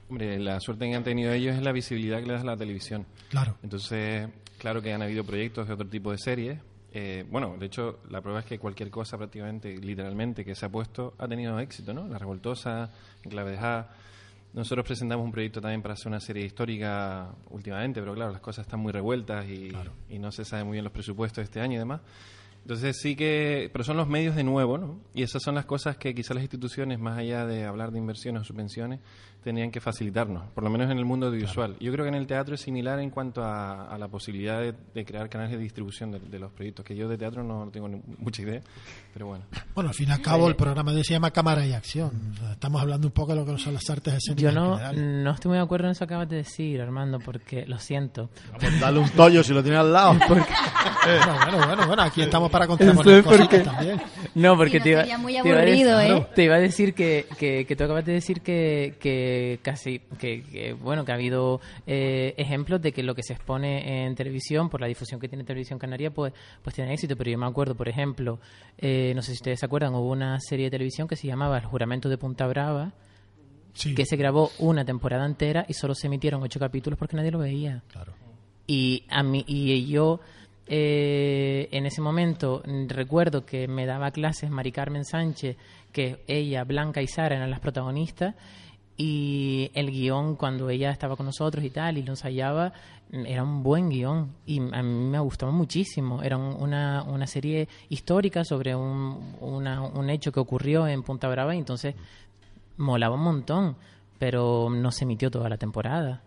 Hombre, 0.09 0.37
la 0.39 0.59
suerte 0.59 0.89
que 0.89 0.93
han 0.93 1.05
tenido 1.05 1.31
ellos 1.31 1.55
es 1.55 1.61
la 1.61 1.71
visibilidad 1.71 2.19
que 2.19 2.25
les 2.25 2.39
da 2.39 2.51
la 2.51 2.57
televisión. 2.57 3.05
Claro. 3.29 3.55
Entonces, 3.63 4.27
claro 4.57 4.81
que 4.81 4.91
han 4.91 5.01
habido 5.01 5.23
proyectos 5.23 5.65
de 5.65 5.73
otro 5.73 5.87
tipo 5.87 6.11
de 6.11 6.17
series. 6.17 6.59
Eh, 6.91 7.23
bueno, 7.31 7.55
de 7.57 7.67
hecho, 7.67 7.99
la 8.09 8.19
prueba 8.19 8.41
es 8.41 8.45
que 8.45 8.59
cualquier 8.59 8.89
cosa 8.89 9.17
prácticamente, 9.17 9.77
literalmente, 9.77 10.43
que 10.43 10.53
se 10.53 10.65
ha 10.65 10.69
puesto 10.69 11.13
ha 11.17 11.29
tenido 11.29 11.57
éxito, 11.59 11.93
¿no? 11.93 12.09
La 12.09 12.17
Revoltosa, 12.17 12.91
en 13.23 13.31
clave 13.31 13.51
de 13.51 13.57
Ja. 13.57 13.87
Nosotros 14.53 14.85
presentamos 14.85 15.23
un 15.25 15.31
proyecto 15.31 15.61
también 15.61 15.81
para 15.81 15.93
hacer 15.93 16.07
una 16.07 16.19
serie 16.19 16.45
histórica 16.45 17.29
últimamente, 17.51 17.99
pero 17.99 18.15
claro, 18.15 18.31
las 18.31 18.41
cosas 18.41 18.65
están 18.65 18.79
muy 18.79 18.91
revueltas 18.91 19.47
y, 19.47 19.71
y 20.09 20.17
no 20.17 20.31
se 20.31 20.43
sabe 20.43 20.63
muy 20.63 20.73
bien 20.73 20.83
los 20.83 20.93
presupuestos 20.93 21.37
de 21.37 21.43
este 21.43 21.61
año 21.61 21.75
y 21.75 21.77
demás. 21.77 22.01
Entonces 22.63 22.97
sí 23.01 23.15
que, 23.15 23.69
pero 23.71 23.83
son 23.83 23.97
los 23.97 24.07
medios 24.07 24.35
de 24.35 24.43
nuevo, 24.43 24.77
¿no? 24.77 24.99
Y 25.13 25.23
esas 25.23 25.41
son 25.41 25.55
las 25.55 25.65
cosas 25.65 25.97
que 25.97 26.13
quizás 26.13 26.35
las 26.35 26.43
instituciones, 26.43 26.99
más 26.99 27.17
allá 27.17 27.45
de 27.45 27.65
hablar 27.65 27.91
de 27.91 27.99
inversiones 27.99 28.41
o 28.41 28.45
subvenciones, 28.45 28.99
tenían 29.43 29.71
que 29.71 29.79
facilitarnos, 29.79 30.43
por 30.53 30.63
lo 30.63 30.69
menos 30.69 30.91
en 30.91 30.97
el 30.97 31.05
mundo 31.05 31.27
audiovisual. 31.27 31.75
Yo 31.79 31.91
creo 31.93 32.03
que 32.05 32.09
en 32.09 32.15
el 32.15 32.27
teatro 32.27 32.55
es 32.55 32.61
similar 32.61 32.99
en 32.99 33.09
cuanto 33.09 33.43
a, 33.43 33.87
a 33.87 33.97
la 33.97 34.07
posibilidad 34.07 34.59
de, 34.59 34.73
de 34.93 35.05
crear 35.05 35.29
canales 35.29 35.53
de 35.53 35.57
distribución 35.59 36.11
de, 36.11 36.19
de 36.19 36.39
los 36.39 36.51
proyectos, 36.51 36.83
que 36.85 36.95
yo 36.95 37.07
de 37.07 37.17
teatro 37.17 37.43
no 37.43 37.69
tengo 37.71 37.87
ni- 37.87 38.01
mucha 38.17 38.41
idea, 38.41 38.61
pero 39.13 39.27
bueno. 39.27 39.45
Bueno, 39.73 39.89
al 39.91 39.95
fin 39.95 40.09
y 40.09 40.11
al 40.11 40.21
cabo, 40.21 40.47
el 40.49 40.55
programa 40.55 40.91
de 40.91 40.97
hoy 40.97 41.03
se 41.05 41.13
llama 41.13 41.31
Cámara 41.31 41.65
y 41.65 41.73
Acción. 41.73 42.11
O 42.33 42.37
sea, 42.37 42.51
estamos 42.51 42.81
hablando 42.81 43.07
un 43.07 43.13
poco 43.13 43.33
de 43.33 43.39
lo 43.39 43.45
que 43.45 43.57
son 43.57 43.73
las 43.73 43.89
artes 43.89 44.13
escénicas. 44.15 44.53
Yo 44.53 44.59
no, 44.59 44.77
no 44.93 45.31
estoy 45.31 45.49
muy 45.49 45.57
de 45.57 45.63
acuerdo 45.63 45.85
en 45.87 45.91
eso 45.91 45.99
que 46.05 46.13
acabas 46.13 46.29
de 46.29 46.35
decir, 46.37 46.81
Armando, 46.81 47.19
porque 47.19 47.65
lo 47.65 47.79
siento. 47.79 48.29
Vamos, 48.61 48.79
dale 48.81 48.99
un 48.99 49.09
tollo 49.11 49.43
si 49.43 49.53
lo 49.53 49.63
tiene 49.63 49.77
al 49.77 49.91
lado. 49.93 50.17
Bueno, 51.01 51.33
bueno, 51.45 51.65
bueno, 51.67 51.87
bueno, 51.87 52.01
aquí 52.03 52.21
estamos 52.21 52.51
para 52.51 52.67
contraponer 52.67 53.23
cositas 53.23 53.47
porque- 53.47 53.59
también. 53.63 54.01
No, 54.35 54.55
porque 54.57 54.73
Sí, 54.73 54.77
no 54.79 54.83
te, 54.83 54.89
iba, 54.91 54.99
sería 55.01 55.17
muy 55.17 55.33
te 55.33 55.39
iba 55.47 55.57
a 55.57 55.61
aburrido, 55.61 55.97
decir, 55.97 56.15
¿eh? 56.17 56.27
te 56.35 56.43
iba 56.43 56.55
a 56.55 56.59
decir 56.59 56.93
que, 56.93 57.25
que, 57.39 57.65
que 57.65 57.75
tú 57.75 57.83
acabas 57.85 58.05
de 58.05 58.11
decir 58.13 58.41
que, 58.41 58.97
que 58.99 59.38
casi, 59.61 59.99
que, 60.19 60.43
que, 60.43 60.73
bueno, 60.73 61.05
que 61.05 61.11
ha 61.11 61.15
habido 61.15 61.61
eh, 61.87 62.33
ejemplos 62.37 62.81
de 62.81 62.91
que 62.91 63.03
lo 63.03 63.15
que 63.15 63.23
se 63.23 63.33
expone 63.33 64.05
en 64.05 64.15
televisión, 64.15 64.69
por 64.69 64.81
la 64.81 64.87
difusión 64.87 65.19
que 65.19 65.27
tiene 65.27 65.43
Televisión 65.43 65.79
Canaria, 65.79 66.11
pues, 66.11 66.33
pues 66.61 66.75
tiene 66.75 66.93
éxito. 66.93 67.15
Pero 67.15 67.31
yo 67.31 67.37
me 67.37 67.45
acuerdo, 67.45 67.75
por 67.75 67.89
ejemplo, 67.89 68.39
eh, 68.77 69.13
no 69.15 69.21
sé 69.21 69.31
si 69.31 69.37
ustedes 69.37 69.59
se 69.59 69.65
acuerdan, 69.65 69.93
hubo 69.95 70.11
una 70.11 70.39
serie 70.39 70.65
de 70.65 70.71
televisión 70.71 71.07
que 71.07 71.15
se 71.15 71.27
llamaba 71.27 71.57
El 71.57 71.65
Juramento 71.65 72.09
de 72.09 72.17
Punta 72.17 72.47
Brava, 72.47 72.93
Sí, 73.73 73.93
que 73.95 74.05
se 74.05 74.17
grabó 74.17 74.51
una 74.59 74.83
temporada 74.83 75.25
entera 75.25 75.65
y 75.67 75.73
solo 75.73 75.93
se 75.93 76.07
emitieron 76.07 76.41
ocho 76.41 76.59
capítulos 76.59 76.97
porque 76.97 77.15
nadie 77.15 77.31
lo 77.31 77.39
veía. 77.39 77.83
claro. 77.87 78.13
Y 78.67 79.05
a 79.09 79.23
mí 79.23 79.43
y 79.47 79.87
yo 79.87 80.19
eh, 80.71 81.67
en 81.71 81.87
ese 81.87 81.99
momento 81.99 82.61
mm, 82.63 82.87
recuerdo 82.89 83.43
que 83.43 83.67
me 83.67 83.87
daba 83.87 84.11
clases 84.11 84.51
Mari 84.51 84.71
Carmen 84.71 85.03
Sánchez, 85.03 85.57
que 85.91 86.23
ella, 86.27 86.63
Blanca 86.63 87.01
y 87.01 87.07
Sara 87.07 87.37
eran 87.37 87.49
las 87.49 87.59
protagonistas 87.59 88.35
y 89.01 89.71
el 89.75 89.89
guion 89.91 90.35
cuando 90.35 90.69
ella 90.69 90.91
estaba 90.91 91.15
con 91.15 91.25
nosotros 91.25 91.63
y 91.63 91.69
tal 91.69 91.97
y 91.97 92.03
lo 92.03 92.11
ensayaba 92.11 92.73
era 93.13 93.43
un 93.43 93.63
buen 93.63 93.89
guion 93.89 94.33
y 94.45 94.59
a 94.59 94.83
mí 94.83 95.09
me 95.09 95.19
gustó 95.19 95.49
muchísimo 95.53 96.21
era 96.21 96.35
un- 96.35 96.61
una, 96.61 97.03
una 97.03 97.25
serie 97.25 97.69
histórica 97.87 98.43
sobre 98.43 98.75
un, 98.75 99.35
una- 99.39 99.81
un 99.83 100.09
hecho 100.09 100.33
que 100.33 100.41
ocurrió 100.41 100.85
en 100.85 101.01
Punta 101.03 101.29
Brava 101.29 101.55
y 101.55 101.59
entonces 101.59 101.95
molaba 102.75 103.15
un 103.15 103.23
montón 103.23 103.77
pero 104.19 104.69
no 104.69 104.91
se 104.91 105.05
emitió 105.05 105.31
toda 105.31 105.47
la 105.47 105.55
temporada 105.57 106.21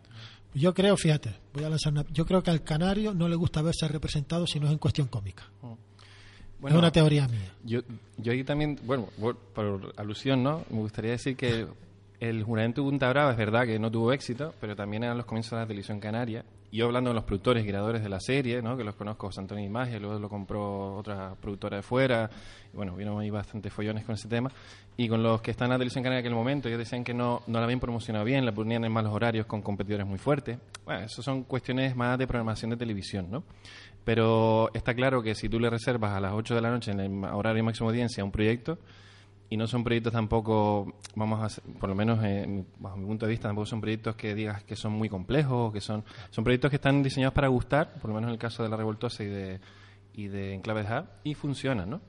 Yo 0.54 0.72
creo, 0.72 0.96
fíjate, 0.96 1.34
voy 1.52 1.64
a 1.64 1.68
lanzar 1.68 1.92
una. 1.92 2.04
Yo 2.10 2.24
creo 2.24 2.42
que 2.42 2.50
al 2.50 2.62
canario 2.62 3.12
no 3.12 3.28
le 3.28 3.36
gusta 3.36 3.60
verse 3.60 3.86
representado 3.88 4.46
si 4.46 4.58
no 4.60 4.66
es 4.66 4.72
en 4.72 4.78
cuestión 4.78 5.08
cómica. 5.08 5.44
es 6.66 6.72
una 6.74 6.90
teoría 6.92 7.26
mía. 7.28 7.52
Yo, 7.64 7.80
yo 8.18 8.32
ahí 8.32 8.44
también, 8.44 8.78
bueno, 8.84 9.08
por, 9.20 9.36
por 9.36 9.92
alusión, 9.96 10.42
¿no? 10.42 10.62
Me 10.70 10.78
gustaría 10.78 11.12
decir 11.12 11.36
que 11.36 11.66
el 12.22 12.44
juramento 12.44 12.82
de 12.82 12.88
Punta 12.88 13.08
Brava 13.08 13.32
es 13.32 13.36
verdad 13.36 13.66
que 13.66 13.80
no 13.80 13.90
tuvo 13.90 14.12
éxito, 14.12 14.54
pero 14.60 14.76
también 14.76 15.02
eran 15.02 15.16
los 15.16 15.26
comienzos 15.26 15.50
de 15.50 15.56
la 15.56 15.66
televisión 15.66 15.98
canaria. 15.98 16.44
Yo 16.70 16.86
hablando 16.86 17.10
de 17.10 17.14
los 17.14 17.24
productores 17.24 17.64
y 17.64 17.66
creadores 17.66 18.00
de 18.00 18.08
la 18.08 18.20
serie, 18.20 18.62
¿no? 18.62 18.76
Que 18.76 18.84
los 18.84 18.94
conozco, 18.94 19.26
José 19.26 19.40
Antonio 19.40 19.64
Imagia, 19.64 19.98
luego 19.98 20.20
lo 20.20 20.28
compró 20.28 20.94
otra 20.94 21.34
productora 21.34 21.78
de 21.78 21.82
fuera. 21.82 22.30
Y 22.72 22.76
bueno, 22.76 22.94
vieron 22.94 23.20
ahí 23.20 23.28
bastantes 23.28 23.72
follones 23.72 24.04
con 24.04 24.14
ese 24.14 24.28
tema. 24.28 24.52
Y 24.96 25.08
con 25.08 25.20
los 25.20 25.42
que 25.42 25.50
están 25.50 25.66
en 25.66 25.70
la 25.70 25.78
televisión 25.78 26.04
canaria 26.04 26.20
en 26.20 26.26
aquel 26.26 26.36
momento, 26.36 26.68
ellos 26.68 26.78
decían 26.78 27.02
que 27.02 27.12
no, 27.12 27.42
no 27.48 27.58
la 27.58 27.64
habían 27.64 27.80
promocionado 27.80 28.24
bien, 28.24 28.46
la 28.46 28.52
ponían 28.52 28.84
en 28.84 28.92
malos 28.92 29.12
horarios 29.12 29.46
con 29.46 29.60
competidores 29.60 30.06
muy 30.06 30.18
fuertes. 30.18 30.60
Bueno, 30.84 31.00
eso 31.00 31.22
son 31.22 31.42
cuestiones 31.42 31.96
más 31.96 32.16
de 32.18 32.28
programación 32.28 32.70
de 32.70 32.76
televisión, 32.76 33.26
¿no? 33.32 33.42
Pero 34.04 34.72
está 34.74 34.94
claro 34.94 35.24
que 35.24 35.34
si 35.34 35.48
tú 35.48 35.58
le 35.58 35.68
reservas 35.68 36.12
a 36.12 36.20
las 36.20 36.34
8 36.34 36.54
de 36.54 36.60
la 36.60 36.70
noche 36.70 36.92
en 36.92 37.00
el 37.00 37.24
horario 37.24 37.56
de 37.56 37.62
máxima 37.64 37.88
audiencia 37.88 38.22
un 38.22 38.30
proyecto, 38.30 38.78
y 39.52 39.56
no 39.58 39.66
son 39.66 39.84
proyectos 39.84 40.12
tampoco, 40.12 40.94
vamos 41.14 41.58
a, 41.58 41.62
por 41.78 41.88
lo 41.90 41.94
menos 41.94 42.18
eh, 42.24 42.64
bajo 42.78 42.96
mi 42.96 43.04
punto 43.06 43.26
de 43.26 43.30
vista, 43.30 43.48
tampoco 43.48 43.66
son 43.66 43.80
proyectos 43.82 44.16
que 44.16 44.34
digas 44.34 44.64
que 44.64 44.76
son 44.76 44.92
muy 44.92 45.08
complejos, 45.10 45.72
que 45.72 45.80
son, 45.80 46.04
son 46.30 46.42
proyectos 46.42 46.70
que 46.70 46.76
están 46.76 47.02
diseñados 47.02 47.34
para 47.34 47.48
gustar, 47.48 47.94
por 48.00 48.08
lo 48.08 48.14
menos 48.14 48.28
en 48.28 48.32
el 48.32 48.38
caso 48.38 48.62
de 48.62 48.68
La 48.70 48.76
Revoltosa 48.76 49.22
y 49.24 49.26
de, 49.26 49.60
y 50.14 50.28
de 50.28 50.54
Enclave 50.54 50.82
de 50.82 50.88
Ja, 50.88 51.06
y 51.24 51.34
funcionan, 51.34 51.90
¿no? 51.90 52.00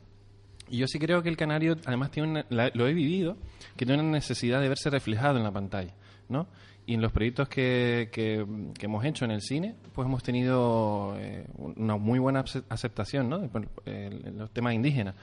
Y 0.69 0.77
yo 0.77 0.87
sí 0.87 0.97
creo 0.99 1.21
que 1.21 1.27
el 1.29 1.35
canario, 1.35 1.75
además, 1.85 2.11
tiene 2.11 2.29
una- 2.29 2.45
la- 2.49 2.71
lo 2.73 2.87
he 2.87 2.93
vivido, 2.93 3.35
que 3.75 3.85
tiene 3.85 4.01
una 4.01 4.11
necesidad 4.11 4.61
de 4.61 4.69
verse 4.69 4.89
reflejado 4.89 5.37
en 5.37 5.43
la 5.43 5.51
pantalla, 5.51 5.93
¿no? 6.29 6.47
Y 6.85 6.95
en 6.95 7.01
los 7.01 7.13
proyectos 7.13 7.47
que, 7.47 8.09
que, 8.11 8.45
que 8.77 8.85
hemos 8.87 9.05
hecho 9.05 9.23
en 9.23 9.31
el 9.31 9.41
cine, 9.41 9.73
pues 9.93 10.05
hemos 10.05 10.21
tenido 10.21 11.15
eh, 11.17 11.45
una 11.77 11.95
muy 11.95 12.19
buena 12.19 12.41
ace- 12.41 12.63
aceptación, 12.67 13.29
¿no? 13.29 13.39
Por- 13.47 13.69
eh, 13.85 14.09
En 14.25 14.37
los 14.37 14.51
temas 14.51 14.73
indígenas. 14.73 15.15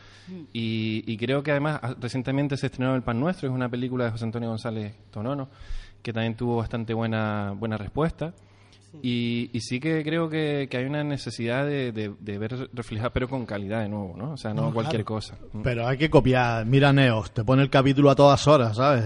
Y, 0.55 1.05
y 1.07 1.17
creo 1.19 1.43
que 1.43 1.51
además, 1.51 1.79
ah, 1.83 1.95
recientemente 2.01 2.57
se 2.57 2.67
estrenó 2.69 2.95
El 2.95 3.03
Pan 3.03 3.21
Nuestro, 3.21 3.49
es 3.49 3.55
una 3.55 3.69
película 3.69 4.07
de 4.07 4.11
José 4.13 4.25
Antonio 4.25 4.49
González 4.49 4.95
Tonono, 5.11 5.49
que 6.03 6.15
también 6.15 6.35
tuvo 6.35 6.57
bastante 6.57 6.95
buena, 6.95 7.53
buena 7.55 7.77
respuesta. 7.77 8.33
Y, 9.03 9.51
y 9.53 9.61
sí 9.61 9.79
que 9.79 10.03
creo 10.03 10.29
que, 10.29 10.67
que 10.69 10.77
hay 10.79 10.85
una 10.85 11.05
necesidad 11.05 11.65
de, 11.65 11.93
de, 11.93 12.13
de 12.19 12.39
ver 12.39 12.69
reflejada, 12.73 13.11
pero 13.11 13.29
con 13.29 13.47
calidad 13.47 13.83
de 13.83 13.89
nuevo, 13.89 14.17
¿no? 14.17 14.33
O 14.33 14.37
sea, 14.37 14.53
no, 14.53 14.63
No, 14.63 14.73
cualquier 14.75 15.05
claro. 15.05 15.17
cosa. 15.21 15.37
Mm. 15.53 15.63
Pero 15.63 15.87
hay 15.87 15.97
que 15.97 16.11
copiar. 16.11 16.67
Mira 16.67 16.93
Neos, 16.93 17.31
te 17.33 17.45
pone 17.45 17.63
el 17.63 17.71
capítulo 17.71 18.11
a 18.11 18.17
todas 18.17 18.49
horas, 18.49 18.77
¿sabes? 18.77 19.05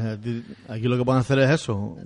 Aquí 0.70 0.84
lo 0.88 0.96
que 0.96 1.05
pueden 1.05 1.20
hacer 1.20 1.38
es 1.40 1.50
eso. 1.50 1.98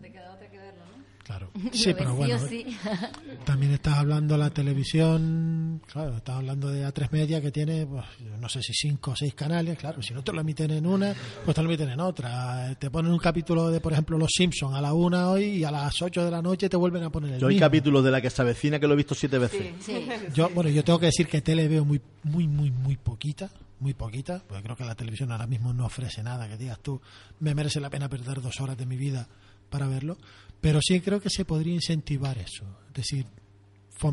Claro. 1.29 1.51
Sí, 1.73 1.93
pero 1.93 2.15
bueno, 2.15 2.39
sí. 2.49 2.65
también 3.45 3.73
estás 3.73 3.99
hablando 3.99 4.35
de 4.35 4.39
la 4.39 4.51
televisión, 4.51 5.83
claro, 5.87 6.17
estás 6.17 6.37
hablando 6.37 6.69
de 6.71 6.87
A3 6.87 7.11
Media 7.11 7.43
que 7.43 7.53
tiene, 7.53 7.87
pues, 7.87 8.05
no 8.41 8.49
sé 8.49 8.63
si 8.63 8.73
cinco 8.73 9.11
o 9.11 9.17
seis 9.17 9.35
canales, 9.35 9.77
claro, 9.77 10.01
si 10.01 10.15
no 10.15 10.25
te 10.25 10.33
lo 10.33 10.41
emiten 10.41 10.71
en 10.71 10.87
una, 10.87 11.15
pues 11.45 11.55
te 11.55 11.63
lo 11.63 11.69
emiten 11.69 11.91
en 11.91 12.01
otra. 12.01 12.75
Te 12.79 12.91
ponen 12.91 13.13
un 13.13 13.19
capítulo 13.19 13.71
de, 13.71 13.81
por 13.81 13.93
ejemplo, 13.93 14.17
Los 14.17 14.31
Simpsons 14.35 14.75
a 14.75 14.81
la 14.81 14.95
una 14.95 15.29
hoy 15.29 15.45
y 15.45 15.65
a 15.65 15.71
las 15.71 16.01
8 16.01 16.25
de 16.25 16.31
la 16.31 16.41
noche 16.41 16.71
te 16.71 16.79
vuelven 16.79 17.03
a 17.05 17.11
poner 17.11 17.35
el 17.35 17.41
Yo 17.41 17.49
hay 17.49 17.59
capítulos 17.59 18.03
de 18.03 18.11
la 18.11 18.23
que 18.23 18.31
se 18.31 18.41
avecina 18.41 18.81
que 18.81 18.87
lo 18.87 18.95
he 18.95 18.97
visto 18.97 19.15
siete 19.15 19.39
veces. 19.39 19.75
Sí. 19.81 20.07
Yo, 20.35 20.49
bueno, 20.49 20.71
yo 20.71 20.83
tengo 20.83 20.99
que 20.99 21.07
decir 21.07 21.29
que 21.29 21.43
tele 21.43 21.69
veo 21.69 21.85
muy, 21.85 22.01
muy, 22.23 22.49
muy, 22.49 22.71
muy 22.71 22.97
poquita, 22.97 23.51
muy 23.81 23.93
poquita, 23.93 24.43
porque 24.49 24.63
creo 24.63 24.77
que 24.77 24.85
la 24.85 24.95
televisión 24.95 25.31
ahora 25.31 25.47
mismo 25.47 25.75
no 25.75 25.85
ofrece 25.85 26.23
nada 26.23 26.49
que 26.49 26.57
digas 26.57 26.79
tú, 26.81 27.01
me 27.41 27.55
merece 27.55 27.81
la 27.81 27.91
pena 27.91 28.09
perder 28.09 28.41
dos 28.41 28.61
horas 28.61 28.79
de 28.79 28.87
mi 28.87 28.97
vida 28.97 29.29
para 29.69 29.87
verlo, 29.87 30.17
pero 30.61 30.81
sí 30.83 31.01
creo 31.01 31.21
que 31.21 31.31
se 31.31 31.45
podría 31.45 31.75
incentivar 31.75 32.37
eso, 32.39 32.65
es 32.89 32.95
decir, 32.95 33.27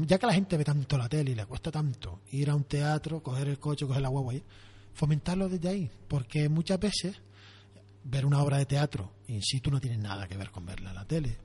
ya 0.07 0.17
que 0.17 0.25
la 0.27 0.33
gente 0.33 0.57
ve 0.57 0.63
tanto 0.63 0.97
la 0.97 1.07
tele 1.09 1.31
y 1.31 1.35
le 1.35 1.45
cuesta 1.45 1.71
tanto 1.71 2.21
ir 2.31 2.49
a 2.49 2.55
un 2.55 2.63
teatro, 2.63 3.21
coger 3.21 3.47
el 3.49 3.59
coche, 3.59 3.85
coger 3.85 4.01
la 4.01 4.09
guagua, 4.09 4.33
y 4.33 4.43
fomentarlo 4.93 5.47
desde 5.49 5.69
ahí, 5.69 5.91
porque 6.07 6.49
muchas 6.49 6.79
veces 6.79 7.21
ver 8.03 8.25
una 8.25 8.41
obra 8.41 8.57
de 8.57 8.65
teatro 8.65 9.11
in 9.27 9.41
situ 9.41 9.69
no 9.71 9.79
tiene 9.79 9.97
nada 9.97 10.27
que 10.27 10.37
ver 10.37 10.51
con 10.51 10.65
verla 10.65 10.89
en 10.89 10.95
la 10.95 11.05
tele. 11.05 11.37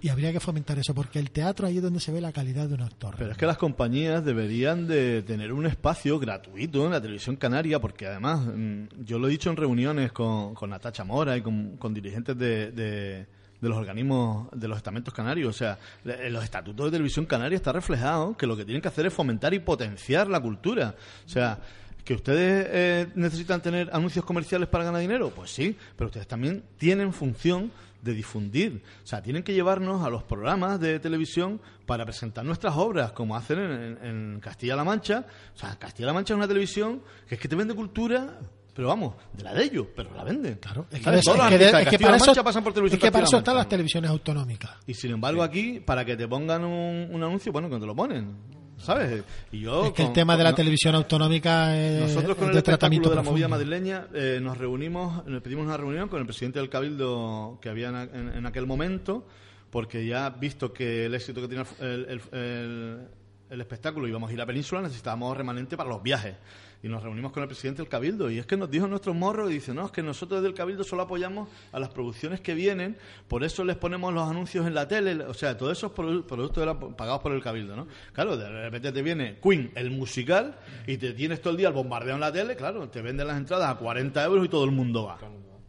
Y 0.00 0.08
habría 0.08 0.32
que 0.32 0.40
fomentar 0.40 0.76
eso, 0.80 0.92
porque 0.94 1.20
el 1.20 1.30
teatro 1.30 1.64
ahí 1.68 1.76
es 1.76 1.82
donde 1.82 2.00
se 2.00 2.10
ve 2.10 2.20
la 2.20 2.32
calidad 2.32 2.66
de 2.68 2.74
un 2.74 2.80
actor. 2.82 3.14
Pero 3.16 3.30
es 3.30 3.36
que 3.38 3.46
las 3.46 3.56
compañías 3.56 4.24
deberían 4.24 4.88
de 4.88 5.22
tener 5.22 5.52
un 5.52 5.64
espacio 5.64 6.18
gratuito 6.18 6.84
en 6.84 6.90
la 6.90 7.00
televisión 7.00 7.36
canaria, 7.36 7.78
porque 7.80 8.08
además, 8.08 8.40
mm, 8.44 9.04
yo 9.04 9.20
lo 9.20 9.28
he 9.28 9.30
dicho 9.30 9.48
en 9.50 9.56
reuniones 9.56 10.10
con, 10.10 10.54
con 10.54 10.70
Natacha 10.70 11.04
Mora 11.04 11.36
y 11.36 11.40
con, 11.42 11.76
con 11.76 11.94
dirigentes 11.94 12.36
de, 12.36 12.72
de- 12.72 13.26
de 13.62 13.68
los 13.70 13.78
organismos, 13.78 14.48
de 14.52 14.68
los 14.68 14.76
estamentos 14.76 15.14
canarios. 15.14 15.48
O 15.48 15.58
sea, 15.58 15.78
en 16.04 16.32
los 16.34 16.44
estatutos 16.44 16.84
de 16.86 16.90
televisión 16.92 17.24
canaria 17.24 17.56
está 17.56 17.72
reflejado 17.72 18.36
que 18.36 18.46
lo 18.46 18.54
que 18.58 18.66
tienen 18.66 18.82
que 18.82 18.88
hacer 18.88 19.06
es 19.06 19.14
fomentar 19.14 19.54
y 19.54 19.60
potenciar 19.60 20.28
la 20.28 20.40
cultura. 20.40 20.94
O 21.24 21.28
sea, 21.28 21.58
¿Que 22.04 22.14
ustedes 22.14 22.66
eh, 22.68 23.06
necesitan 23.14 23.62
tener 23.62 23.88
anuncios 23.92 24.24
comerciales 24.24 24.68
para 24.68 24.82
ganar 24.82 25.00
dinero? 25.00 25.30
Pues 25.30 25.52
sí, 25.52 25.76
pero 25.96 26.08
ustedes 26.08 26.26
también 26.26 26.64
tienen 26.76 27.12
función 27.12 27.70
de 28.02 28.12
difundir. 28.12 28.82
O 29.04 29.06
sea, 29.06 29.22
tienen 29.22 29.44
que 29.44 29.54
llevarnos 29.54 30.04
a 30.04 30.10
los 30.10 30.24
programas 30.24 30.80
de 30.80 30.98
televisión 30.98 31.60
para 31.86 32.04
presentar 32.04 32.44
nuestras 32.44 32.74
obras, 32.76 33.12
como 33.12 33.36
hacen 33.36 33.60
en, 33.60 33.98
en- 34.04 34.40
Castilla-La 34.40 34.82
Mancha. 34.82 35.26
O 35.54 35.56
sea, 35.56 35.78
Castilla-La 35.78 36.12
Mancha 36.12 36.34
es 36.34 36.38
una 36.38 36.48
televisión 36.48 37.02
que 37.28 37.36
es 37.36 37.40
que 37.40 37.46
te 37.46 37.54
vende 37.54 37.72
cultura, 37.72 38.36
pero 38.74 38.88
vamos, 38.88 39.14
de 39.32 39.44
la 39.44 39.52
de 39.54 39.64
ellos, 39.64 39.86
pero 39.94 40.14
la 40.14 40.24
venden. 40.24 40.54
Claro, 40.54 40.86
es 40.90 41.00
que, 41.00 41.10
es 41.16 41.24
que 41.24 41.58
de 41.58 41.64
es 41.64 41.88
que 41.88 41.98
para 41.98 42.16
eso, 42.16 42.44
pasan 42.44 42.62
por 42.64 42.70
es 42.70 42.74
televisión 42.74 43.00
que 43.00 43.12
para 43.12 43.24
eso 43.24 43.38
están 43.38 43.56
las 43.56 43.68
televisiones 43.68 44.10
autonómicas. 44.10 44.70
Y 44.86 44.94
sin 44.94 45.10
embargo 45.12 45.42
aquí, 45.42 45.80
para 45.80 46.04
que 46.04 46.16
te 46.16 46.26
pongan 46.26 46.64
un, 46.64 47.08
un 47.10 47.22
anuncio, 47.22 47.52
bueno, 47.52 47.68
cuando 47.68 47.84
te 47.84 47.88
lo 47.88 47.94
ponen, 47.94 48.36
¿sabes? 48.78 49.22
Y 49.52 49.60
yo... 49.60 49.84
es 49.86 49.92
que 49.92 50.02
el 50.02 50.08
con- 50.08 50.14
tema 50.14 50.36
de 50.36 50.44
la 50.44 50.54
televisión 50.54 50.94
autonómica 50.94 51.76
es, 51.78 52.02
nosotros 52.14 52.36
con 52.36 52.44
es 52.44 52.50
el 52.50 52.56
de 52.56 52.62
tratamiento 52.62 53.10
de 53.10 53.16
la 53.16 53.22
movida 53.22 53.46
madrileña 53.48 54.06
eh, 54.14 54.40
nos 54.42 54.56
reunimos, 54.56 55.24
nos 55.26 55.42
pedimos 55.42 55.66
una 55.66 55.76
reunión 55.76 56.08
con 56.08 56.20
el 56.20 56.26
presidente 56.26 56.58
del 56.58 56.68
Cabildo 56.70 57.58
que 57.60 57.68
había 57.68 57.88
en, 57.90 57.94
a- 57.94 58.02
en- 58.04 58.28
en 58.36 58.46
aquel 58.46 58.66
momento, 58.66 59.26
porque 59.70 60.06
ya 60.06 60.30
visto 60.30 60.72
que 60.72 61.06
el 61.06 61.14
éxito 61.14 61.40
que 61.42 61.48
tiene 61.48 61.64
el, 61.80 62.06
el- 62.08 62.38
el- 62.38 63.08
el 63.50 63.60
espectáculo 63.60 64.08
íbamos 64.08 64.30
a 64.30 64.32
ir 64.32 64.38
a 64.40 64.42
la 64.42 64.46
península, 64.46 64.80
necesitábamos 64.80 65.36
remanente 65.36 65.76
para 65.76 65.90
los 65.90 66.02
viajes. 66.02 66.36
Y 66.84 66.88
nos 66.88 67.00
reunimos 67.02 67.30
con 67.30 67.42
el 67.44 67.48
presidente 67.48 67.80
del 67.80 67.88
Cabildo 67.88 68.28
y 68.28 68.38
es 68.38 68.46
que 68.46 68.56
nos 68.56 68.68
dijo 68.68 68.88
nuestros 68.88 69.14
morros 69.14 69.50
y 69.52 69.54
dice, 69.54 69.72
no, 69.72 69.86
es 69.86 69.92
que 69.92 70.02
nosotros 70.02 70.40
desde 70.40 70.48
el 70.48 70.54
Cabildo 70.54 70.82
solo 70.82 71.02
apoyamos 71.02 71.48
a 71.70 71.78
las 71.78 71.90
producciones 71.90 72.40
que 72.40 72.54
vienen, 72.54 72.96
por 73.28 73.44
eso 73.44 73.62
les 73.64 73.76
ponemos 73.76 74.12
los 74.12 74.28
anuncios 74.28 74.66
en 74.66 74.74
la 74.74 74.88
tele, 74.88 75.24
o 75.24 75.32
sea, 75.32 75.56
todos 75.56 75.78
esos 75.78 75.92
produ- 75.92 76.24
productos 76.24 76.60
eran 76.60 76.78
pagados 76.96 77.20
por 77.22 77.30
el 77.32 77.40
Cabildo, 77.40 77.76
¿no? 77.76 77.86
Claro, 78.12 78.36
de 78.36 78.48
repente 78.50 78.90
te 78.90 79.00
viene 79.00 79.38
Queen, 79.40 79.70
el 79.76 79.92
musical, 79.92 80.56
y 80.88 80.96
te 80.96 81.12
tienes 81.12 81.40
todo 81.40 81.52
el 81.52 81.56
día 81.56 81.68
el 81.68 81.74
bombardeo 81.74 82.14
en 82.14 82.20
la 82.20 82.32
tele, 82.32 82.56
claro, 82.56 82.88
te 82.88 83.00
venden 83.00 83.28
las 83.28 83.36
entradas 83.36 83.70
a 83.70 83.76
40 83.78 84.24
euros 84.24 84.44
y 84.44 84.48
todo 84.48 84.64
el 84.64 84.72
mundo 84.72 85.04
va. 85.04 85.18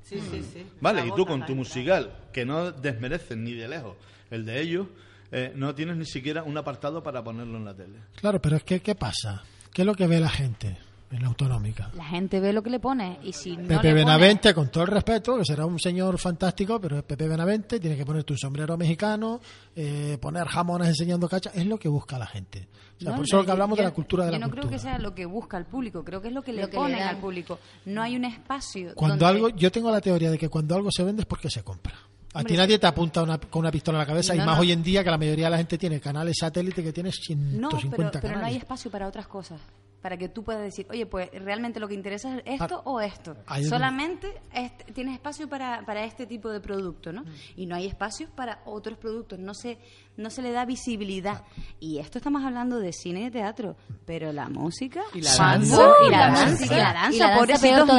Sí, 0.01 0.19
sí, 0.19 0.43
sí. 0.51 0.65
Vale, 0.81 1.05
y 1.05 1.11
tú 1.15 1.25
con 1.27 1.45
tu 1.45 1.53
musical, 1.55 2.11
que 2.33 2.43
no 2.43 2.71
desmereces 2.71 3.37
ni 3.37 3.53
de 3.53 3.67
lejos 3.67 3.95
el 4.31 4.45
de 4.45 4.59
ellos, 4.61 4.87
eh, 5.31 5.53
no 5.55 5.75
tienes 5.75 5.95
ni 5.95 6.05
siquiera 6.05 6.41
un 6.41 6.57
apartado 6.57 7.03
para 7.03 7.23
ponerlo 7.23 7.57
en 7.57 7.65
la 7.65 7.75
tele. 7.75 7.99
Claro, 8.15 8.41
pero 8.41 8.55
es 8.57 8.63
que, 8.63 8.79
¿qué 8.81 8.95
pasa? 8.95 9.43
¿Qué 9.71 9.83
es 9.83 9.85
lo 9.85 9.95
que 9.95 10.05
ve 10.07 10.19
la 10.19 10.29
gente 10.29 10.77
en 11.15 11.21
la 11.21 11.27
autonómica? 11.27 11.89
La 11.95 12.05
gente 12.05 12.39
ve 12.39 12.51
lo 12.53 12.61
que 12.63 12.69
le 12.69 12.79
pone 12.79 13.19
y 13.23 13.33
si 13.33 13.51
no 13.51 13.63
Pepe 13.63 13.73
le 13.73 13.77
pone- 13.77 13.93
Benavente, 13.93 14.53
con 14.53 14.69
todo 14.69 14.83
el 14.83 14.89
respeto, 14.91 15.37
que 15.37 15.45
será 15.45 15.65
un 15.65 15.79
señor 15.79 16.17
fantástico, 16.19 16.79
pero 16.79 16.97
es 16.97 17.03
Pepe 17.03 17.27
Benavente, 17.27 17.79
tiene 17.79 17.95
que 17.97 18.05
ponerte 18.05 18.33
un 18.33 18.39
sombrero 18.39 18.77
mexicano, 18.77 19.39
eh, 19.75 20.17
poner 20.21 20.47
jamones 20.47 20.87
enseñando 20.89 21.27
cacha, 21.29 21.51
es 21.53 21.65
lo 21.65 21.77
que 21.77 21.87
busca 21.87 22.17
la 22.17 22.25
gente. 22.27 22.67
O 22.97 23.01
sea, 23.03 23.09
No, 23.11 23.15
por 23.17 23.25
eso 23.25 23.35
lo 23.37 23.41
que 23.43 23.47
yo- 23.47 23.51
hablamos 23.53 23.77
de 23.77 23.83
yo- 23.83 23.89
la 23.89 23.93
cultura 23.95 24.25
de 24.25 24.29
yo 24.29 24.33
la 24.33 24.39
no 24.39 24.45
cultura. 24.47 24.61
creo 24.67 24.71
que 24.71 24.79
sea 24.83 24.99
lo 24.99 25.13
que 25.15 25.25
busca 25.25 25.57
el 25.57 25.65
público, 25.65 26.03
creo 26.03 26.21
que 26.21 26.27
es 26.29 26.33
lo 26.33 26.41
que 26.41 26.53
le 26.53 26.61
Lo 26.61 26.67
que 26.69 26.73
le 26.77 26.79
ponen 26.83 26.99
dan. 26.99 27.07
al 27.09 27.17
público. 27.17 27.59
No 27.85 28.01
hay 28.01 28.15
un 28.15 28.25
espacio 28.25 28.93
Cuando 28.95 29.25
donde- 29.25 29.45
algo, 29.47 29.49
yo 29.57 29.71
tengo 29.71 29.91
la 29.91 30.01
teoría 30.01 30.31
de 30.31 30.37
que 30.37 30.49
cuando 30.49 30.75
algo 30.75 30.89
se 30.91 31.03
vende 31.03 31.21
es 31.23 31.25
porque 31.27 31.49
se 31.49 31.63
compra. 31.63 31.93
A 32.35 32.43
ti 32.43 32.57
nadie 32.57 32.79
te 32.79 32.87
apunta 32.87 33.21
una- 33.21 33.37
con 33.37 33.59
una 33.59 33.69
pistola 33.71 33.97
en 33.99 33.99
la 33.99 34.05
cabeza 34.07 34.33
y 34.33 34.39
No, 34.39 34.45
más 34.45 34.55
no. 34.55 34.61
hoy 34.61 34.71
en 34.71 34.81
día 34.81 35.03
que 35.03 35.11
la 35.11 35.19
mayoría 35.19 35.45
de 35.45 35.51
la 35.51 35.57
gente 35.57 35.77
tiene 35.77 35.99
canales 35.99 36.35
satélite 36.39 36.81
que 36.83 36.91
tiene 36.91 37.11
150 37.11 37.59
No, 37.59 38.11
pero, 38.11 38.21
pero 38.21 38.39
no 38.39 38.45
hay 38.45 38.55
espacio 38.55 38.89
para 38.89 39.07
otras 39.07 39.27
cosas. 39.27 39.61
Para 40.03 40.17
que 40.17 40.27
tú 40.29 40.43
puedas 40.43 40.61
decir, 40.61 40.85
oye, 40.91 41.05
pues 41.07 41.29
realmente 41.31 41.79
lo 41.79 41.87
que 41.87 41.93
interesa 41.95 42.37
es 42.39 42.43
esto 42.61 42.83
Ah, 42.85 42.89
o 42.89 42.99
esto. 43.01 43.37
ahí 43.47 43.63
es 43.63 43.69
donde- 43.69 43.85
Solamente 43.85 44.27
este- 44.53 44.91
tienes 44.91 45.15
espacio 45.15 45.47
para, 45.47 45.83
para 45.85 46.03
este 46.03 46.27
tipo 46.27 46.49
de 46.49 46.59
producto, 46.59 47.11
¿no? 47.13 47.23
Y 47.55 47.65
no 47.65 47.75
hay 47.75 47.87
espacio 47.87 48.27
para 48.35 48.59
otros 48.65 48.97
productos. 48.97 49.39
No 49.39 49.53
se, 49.53 49.77
no 50.17 50.29
se 50.29 50.41
le 50.41 50.51
da 50.51 50.65
visibilidad. 50.65 51.43
Y 51.79 51.99
esto 51.99 52.17
estamos 52.17 52.43
hablando 52.43 52.79
de 52.79 52.91
cine 52.91 53.21
y 53.21 53.23
de 53.23 53.31
teatro. 53.31 53.77
Pero 54.05 54.33
la 54.33 54.49
música. 54.49 55.01
Y 55.13 55.21
la 55.21 55.33
danza. 55.37 55.77
¡Uh! 55.87 56.05
y 56.05 56.11
la 56.11 56.27
danza, 56.31 56.65
y 56.65 56.77
la 56.77 56.93
danza, 56.93 57.27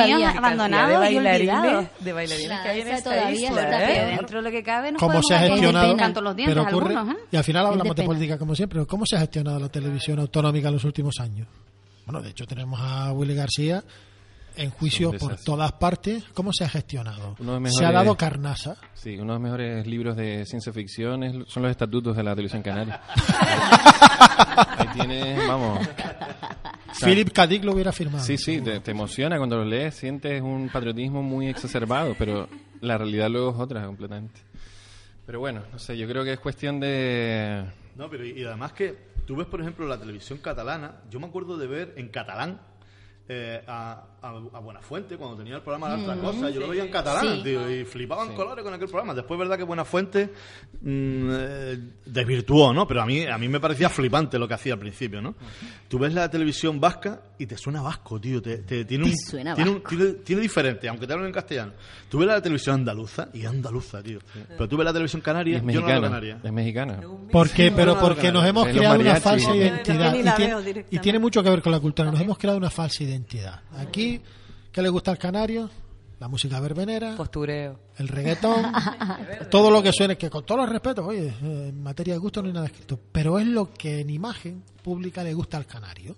míos 0.06 0.32
Qué 0.32 0.38
abandonados 0.38 1.00
de 1.00 1.10
y 1.12 1.14
bailarines, 1.16 1.54
olvidados. 1.56 1.86
de 2.00 2.12
bailarines 2.12 2.48
La 2.50 2.62
que 2.62 2.68
hay 2.68 2.80
en 2.82 2.88
esta 2.88 3.10
todavía 3.10 3.48
isla, 3.48 3.62
está 3.62 3.82
¿eh? 3.82 3.94
peor. 3.96 4.16
Dentro 4.18 4.38
de 4.38 4.44
lo 4.44 4.50
que 4.50 4.62
cabe, 4.62 4.92
nos 4.92 5.00
¿Cómo 5.00 5.22
se 5.22 5.34
ha 5.34 5.38
gestionado? 5.40 5.96
canto 5.96 6.20
los 6.20 6.36
dientes 6.36 6.54
pero 6.54 6.68
ocurre- 6.68 6.94
algunos, 6.96 7.16
¿eh? 7.16 7.20
y 7.32 7.36
al 7.38 7.44
final 7.44 7.64
hablamos 7.66 7.96
de 7.96 8.02
de 8.02 8.06
política 8.06 8.38
como 8.38 8.54
siempre, 8.54 8.76
pero 8.80 8.86
¿cómo 8.86 9.06
se 9.06 9.16
ha 9.16 9.20
gestionado 9.20 9.58
la 9.58 9.70
televisión 9.70 10.18
autonómica 10.20 10.68
en 10.68 10.74
los 10.74 10.84
últimos 10.84 11.18
años? 11.20 11.48
Bueno, 12.06 12.22
de 12.22 12.30
hecho 12.30 12.46
tenemos 12.46 12.80
a 12.82 13.12
Willy 13.12 13.34
García 13.34 13.82
en 14.56 14.70
juicio 14.70 15.12
por 15.12 15.36
todas 15.36 15.72
partes. 15.72 16.22
¿Cómo 16.34 16.52
se 16.52 16.64
ha 16.64 16.68
gestionado? 16.68 17.34
Uno 17.40 17.54
de 17.54 17.60
los 17.60 17.74
Se 17.74 17.84
ha 17.84 17.88
mejores- 17.88 17.92
dado 18.04 18.16
carnasa. 18.16 18.76
Sí, 18.94 19.14
uno 19.14 19.32
de 19.32 19.38
los 19.38 19.40
mejores 19.40 19.86
libros 19.86 20.16
de 20.16 20.44
ciencia 20.46 20.72
ficción 20.72 21.22
es- 21.24 21.34
son 21.48 21.62
los 21.64 21.70
estatutos 21.70 22.16
de 22.16 22.22
la 22.22 22.30
televisión 22.34 22.62
canaria. 22.62 23.00
Ahí 24.78 24.88
tienes, 24.94 25.48
vamos. 25.48 25.80
O 25.80 25.84
sea, 26.94 27.08
Philip 27.08 27.32
K. 27.32 27.46
Dick 27.46 27.64
lo 27.64 27.72
hubiera 27.72 27.92
firmado. 27.92 28.24
Sí, 28.24 28.36
sí, 28.38 28.60
te, 28.60 28.80
te 28.80 28.90
emociona 28.92 29.36
cuando 29.38 29.56
lo 29.56 29.64
lees, 29.64 29.94
sientes 29.94 30.40
un 30.42 30.68
patriotismo 30.68 31.22
muy 31.22 31.48
exacerbado, 31.48 32.14
pero 32.18 32.48
la 32.80 32.98
realidad 32.98 33.28
luego 33.30 33.50
es 33.50 33.56
otra 33.58 33.84
completamente. 33.86 34.40
Pero 35.26 35.40
bueno, 35.40 35.62
no 35.72 35.78
sé, 35.78 35.96
yo 35.96 36.06
creo 36.06 36.22
que 36.22 36.34
es 36.34 36.38
cuestión 36.40 36.78
de... 36.80 37.64
No, 37.96 38.10
pero 38.10 38.24
y, 38.26 38.40
y 38.40 38.44
además 38.44 38.72
que 38.72 39.13
tú 39.26 39.36
ves, 39.36 39.46
por 39.46 39.60
ejemplo, 39.60 39.86
la 39.86 39.98
televisión 39.98 40.38
catalana, 40.38 41.02
yo 41.10 41.20
me 41.20 41.26
acuerdo 41.26 41.56
de 41.56 41.66
ver 41.66 41.94
en 41.96 42.08
catalán 42.08 42.60
eh, 43.28 43.62
a, 43.66 44.13
a, 44.24 44.56
a 44.56 44.60
Buenafuente 44.60 45.16
cuando 45.16 45.36
tenía 45.36 45.56
el 45.56 45.62
programa 45.62 45.90
La 45.90 46.02
Otra 46.02 46.16
Cosa, 46.16 46.50
yo 46.50 46.60
lo 46.60 46.68
veía 46.68 46.84
en 46.84 46.90
catalán, 46.90 47.36
Sí. 47.36 47.42
tío, 47.44 47.70
y 47.70 47.84
flipaban 47.84 48.34
colores 48.34 48.64
con 48.64 48.72
aquel 48.72 48.88
programa. 48.88 49.14
Después, 49.14 49.38
verdad 49.38 49.56
que 49.58 49.64
Buenafuente 49.64 50.30
mm, 50.80 51.28
eh, 51.32 51.78
desvirtuó, 52.06 52.72
¿no? 52.72 52.86
Pero 52.86 53.02
a 53.02 53.06
mí, 53.06 53.24
a 53.26 53.36
mí 53.38 53.48
me 53.48 53.60
parecía 53.60 53.88
flipante 53.88 54.38
lo 54.38 54.48
que 54.48 54.54
hacía 54.54 54.74
al 54.74 54.78
principio, 54.78 55.20
¿no? 55.20 55.34
Tú 55.88 55.98
ves 55.98 56.12
la 56.14 56.30
televisión 56.30 56.80
vasca 56.80 57.20
y 57.38 57.46
te 57.46 57.56
suena 57.58 57.82
vasco, 57.82 58.20
tío, 58.20 58.40
te, 58.40 58.58
te- 58.58 58.84
tiene, 58.84 59.04
un, 59.04 59.10
Te 59.10 59.16
suena 59.16 59.54
tiene, 59.54 59.70
un- 59.70 59.76
vasco. 59.82 59.88
tiene, 59.96 60.12
tiene 60.24 60.42
diferente, 60.42 60.88
aunque 60.88 61.06
te 61.06 61.12
hablen 61.12 61.26
en 61.28 61.32
castellano. 61.34 61.72
Tú 62.08 62.18
ves 62.18 62.28
la 62.28 62.40
televisión 62.40 62.76
andaluza 62.76 63.28
y 63.34 63.44
andaluza, 63.44 64.02
tío. 64.02 64.18
Pero 64.48 64.68
tú 64.68 64.76
ves 64.76 64.84
la 64.84 64.92
televisión 64.92 65.20
y 65.20 65.22
canaria, 65.22 65.56
es 65.58 65.62
yo 65.62 65.66
no 65.66 65.72
la 65.72 65.80
mexicana, 65.80 66.08
canaria. 66.08 66.40
es 66.42 66.52
mexicana. 66.52 67.00
Porque, 67.30 67.72
pero 67.74 67.94
no, 67.94 68.00
porque 68.00 68.28
no, 68.28 68.34
nos 68.34 68.42
no, 68.44 68.48
hemos 68.48 68.66
de 68.66 68.72
creado 68.72 69.00
una 69.00 69.16
falsa 69.16 69.54
identidad. 69.54 70.14
Y 70.90 70.98
tiene 70.98 71.18
mucho 71.18 71.42
que 71.42 71.50
ver 71.50 71.62
con 71.62 71.72
la 71.72 71.80
cultura. 71.80 72.10
Nos 72.10 72.20
hemos 72.20 72.38
creado 72.38 72.58
una 72.58 72.70
falsa 72.70 73.02
identidad. 73.04 73.60
Aquí, 73.76 74.13
¿qué 74.72 74.82
le 74.82 74.88
gusta 74.88 75.10
al 75.10 75.18
canario? 75.18 75.70
La 76.20 76.28
música 76.28 76.60
verbenera, 76.60 77.16
Postureo. 77.16 77.78
el 77.98 78.08
reggaetón, 78.08 78.72
todo 79.50 79.70
lo 79.70 79.82
que 79.82 79.92
suene, 79.92 80.16
que 80.16 80.30
con 80.30 80.44
todos 80.44 80.60
los 80.60 80.70
respetos, 80.70 81.04
oye, 81.04 81.28
eh, 81.28 81.66
en 81.68 81.82
materia 81.82 82.14
de 82.14 82.18
gusto 82.18 82.40
no 82.40 82.48
hay 82.48 82.54
nada 82.54 82.66
escrito, 82.66 82.98
pero 83.12 83.38
es 83.38 83.46
lo 83.46 83.72
que 83.72 84.00
en 84.00 84.10
imagen 84.10 84.62
pública 84.82 85.24
le 85.24 85.34
gusta 85.34 85.56
al 85.56 85.66
canario. 85.66 86.16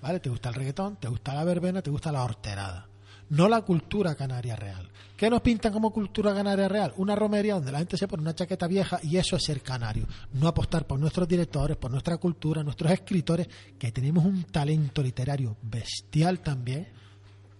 ¿Vale? 0.00 0.20
Te 0.20 0.28
gusta 0.28 0.50
el 0.50 0.54
reggaetón, 0.54 0.96
te 0.96 1.08
gusta 1.08 1.32
la 1.32 1.44
verbena, 1.44 1.80
te 1.80 1.90
gusta 1.90 2.12
la 2.12 2.24
horterada. 2.24 2.88
no 3.30 3.48
la 3.48 3.62
cultura 3.62 4.14
canaria 4.14 4.54
real. 4.54 4.90
¿Qué 5.16 5.30
nos 5.30 5.40
pintan 5.40 5.72
como 5.72 5.92
cultura 5.92 6.34
canaria 6.34 6.68
real? 6.68 6.92
Una 6.98 7.14
romería 7.16 7.54
donde 7.54 7.72
la 7.72 7.78
gente 7.78 7.96
se 7.96 8.06
pone 8.06 8.22
una 8.22 8.34
chaqueta 8.34 8.66
vieja 8.66 8.98
y 9.02 9.16
eso 9.16 9.36
es 9.36 9.44
ser 9.44 9.62
canario. 9.62 10.06
No 10.32 10.48
apostar 10.48 10.86
por 10.86 10.98
nuestros 10.98 11.26
directores, 11.26 11.78
por 11.78 11.90
nuestra 11.90 12.18
cultura, 12.18 12.62
nuestros 12.62 12.92
escritores, 12.92 13.48
que 13.78 13.92
tenemos 13.92 14.24
un 14.24 14.44
talento 14.44 15.02
literario 15.02 15.56
bestial 15.62 16.40
también, 16.40 16.88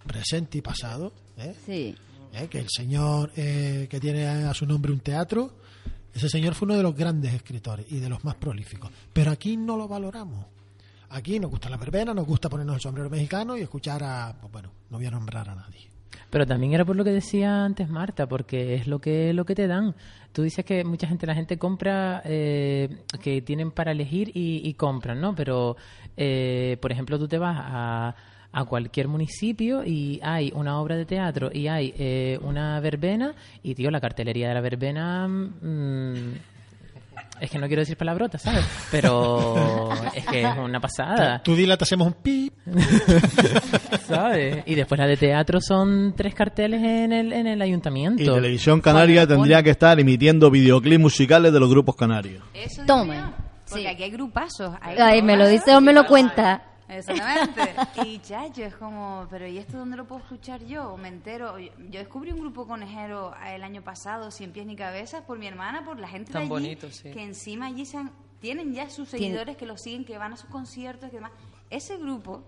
presente 0.05 0.57
y 0.57 0.61
pasado. 0.61 1.11
¿eh? 1.37 1.55
Sí. 1.65 1.95
¿Eh? 2.33 2.47
Que 2.49 2.59
el 2.59 2.69
señor 2.69 3.31
eh, 3.35 3.87
que 3.89 3.99
tiene 3.99 4.25
a 4.25 4.53
su 4.53 4.65
nombre 4.65 4.91
un 4.91 4.99
teatro, 4.99 5.53
ese 6.13 6.29
señor 6.29 6.53
fue 6.53 6.67
uno 6.67 6.77
de 6.77 6.83
los 6.83 6.95
grandes 6.95 7.33
escritores 7.33 7.85
y 7.89 7.99
de 7.99 8.09
los 8.09 8.23
más 8.23 8.35
prolíficos. 8.35 8.91
Pero 9.11 9.31
aquí 9.31 9.57
no 9.57 9.77
lo 9.77 9.87
valoramos. 9.87 10.45
Aquí 11.09 11.39
nos 11.39 11.51
gusta 11.51 11.69
la 11.69 11.77
verbena, 11.77 12.13
nos 12.13 12.25
gusta 12.25 12.49
ponernos 12.49 12.75
el 12.75 12.81
sombrero 12.81 13.09
mexicano 13.09 13.57
y 13.57 13.61
escuchar 13.61 14.03
a, 14.03 14.35
pues 14.39 14.51
bueno, 14.51 14.71
no 14.89 14.97
voy 14.97 15.05
a 15.05 15.11
nombrar 15.11 15.49
a 15.49 15.55
nadie. 15.55 15.89
Pero 16.29 16.45
también 16.45 16.73
era 16.73 16.83
por 16.83 16.95
lo 16.95 17.03
que 17.03 17.11
decía 17.11 17.63
antes 17.63 17.89
Marta, 17.89 18.27
porque 18.27 18.75
es 18.75 18.87
lo 18.87 18.99
que 18.99 19.33
lo 19.33 19.45
que 19.45 19.55
te 19.55 19.67
dan. 19.67 19.95
Tú 20.33 20.41
dices 20.41 20.65
que 20.65 20.83
mucha 20.83 21.07
gente, 21.07 21.25
la 21.25 21.35
gente 21.35 21.57
compra, 21.57 22.21
eh, 22.25 23.03
que 23.21 23.41
tienen 23.41 23.71
para 23.71 23.91
elegir 23.91 24.31
y, 24.33 24.61
y 24.67 24.73
compran, 24.73 25.21
¿no? 25.21 25.33
Pero, 25.33 25.77
eh, 26.17 26.77
por 26.81 26.91
ejemplo, 26.91 27.17
tú 27.17 27.27
te 27.27 27.37
vas 27.37 27.57
a, 27.57 28.15
a 28.57 28.63
cualquier 28.63 29.09
municipio 29.09 29.83
y 29.83 30.21
hay 30.23 30.49
una 30.55 30.79
obra 30.79 30.95
de 30.95 31.05
teatro 31.05 31.49
y 31.53 31.67
hay 31.67 31.93
eh, 31.97 32.39
una 32.41 32.79
verbena 32.79 33.35
y, 33.61 33.75
tío, 33.75 33.91
la 33.91 33.99
cartelería 33.99 34.47
de 34.47 34.53
la 34.53 34.61
verbena... 34.61 35.27
mm, 35.27 36.33
es 37.41 37.51
que 37.51 37.59
no 37.59 37.67
quiero 37.67 37.81
decir 37.81 37.97
palabrotas, 37.97 38.43
¿sabes? 38.43 38.65
Pero 38.91 39.89
es 40.15 40.25
que 40.25 40.41
es 40.41 40.57
una 40.57 40.79
pasada. 40.79 41.41
Tú 41.43 41.53
te 41.53 41.69
hacemos 41.69 42.07
un 42.07 42.13
pi. 42.13 42.49
¿sabes? 44.07 44.63
Y 44.65 44.75
después 44.75 44.99
la 44.99 45.07
de 45.07 45.17
teatro 45.17 45.59
son 45.59 46.13
tres 46.15 46.33
carteles 46.33 46.81
en 46.81 47.11
el, 47.11 47.33
en 47.33 47.47
el 47.47 47.61
ayuntamiento. 47.61 48.23
Y 48.23 48.25
Televisión 48.25 48.79
Canaria 48.79 49.27
tendría 49.27 49.61
que 49.63 49.71
estar 49.71 49.99
emitiendo 49.99 50.49
videoclips 50.49 51.01
musicales 51.01 51.51
de 51.51 51.59
los 51.59 51.69
grupos 51.69 51.97
canarios. 51.97 52.41
Eso 52.53 52.83
Toma. 52.87 53.33
Porque 53.67 53.83
Sí. 53.83 53.87
aquí 53.87 54.03
hay 54.03 54.11
grupazos. 54.11 54.73
hay 54.79 54.95
Ay, 54.97 55.21
me 55.21 55.35
lo 55.35 55.45
dice 55.47 55.75
o 55.75 55.81
me 55.81 55.91
lo 55.91 56.05
cuenta. 56.05 56.74
Exactamente. 56.87 57.73
Y 58.05 58.19
ya, 58.19 58.47
yo 58.47 58.65
es 58.65 58.75
como, 58.75 59.27
pero 59.29 59.47
¿y 59.47 59.57
esto 59.57 59.77
dónde 59.77 59.97
lo 59.97 60.05
puedo 60.05 60.21
escuchar 60.21 60.63
yo? 60.65 60.93
¿O 60.93 60.97
me 60.97 61.07
entero? 61.07 61.57
Yo 61.59 61.69
yo 61.89 61.99
descubrí 61.99 62.31
un 62.31 62.39
grupo 62.39 62.67
conejero 62.67 63.33
el 63.47 63.63
año 63.63 63.81
pasado, 63.83 64.31
Sin 64.31 64.51
Pies 64.51 64.65
Ni 64.65 64.75
Cabezas, 64.75 65.23
por 65.23 65.37
mi 65.39 65.47
hermana, 65.47 65.83
por 65.83 65.99
la 65.99 66.07
gente 66.07 66.31
Tan 66.31 66.41
de 66.41 66.45
allí, 66.45 66.49
bonito, 66.49 66.91
sí. 66.91 67.11
que 67.11 67.23
encima 67.23 67.67
allí 67.67 67.85
se 67.85 67.97
han- 67.97 68.11
tienen 68.39 68.73
ya 68.73 68.89
sus 68.89 69.09
seguidores 69.09 69.57
que 69.57 69.65
lo 69.65 69.77
siguen, 69.77 70.05
que 70.05 70.17
van 70.17 70.33
a 70.33 70.37
sus 70.37 70.49
conciertos 70.49 71.09
y 71.11 71.15
demás. 71.15 71.31
Ese 71.69 71.97
grupo 71.97 72.43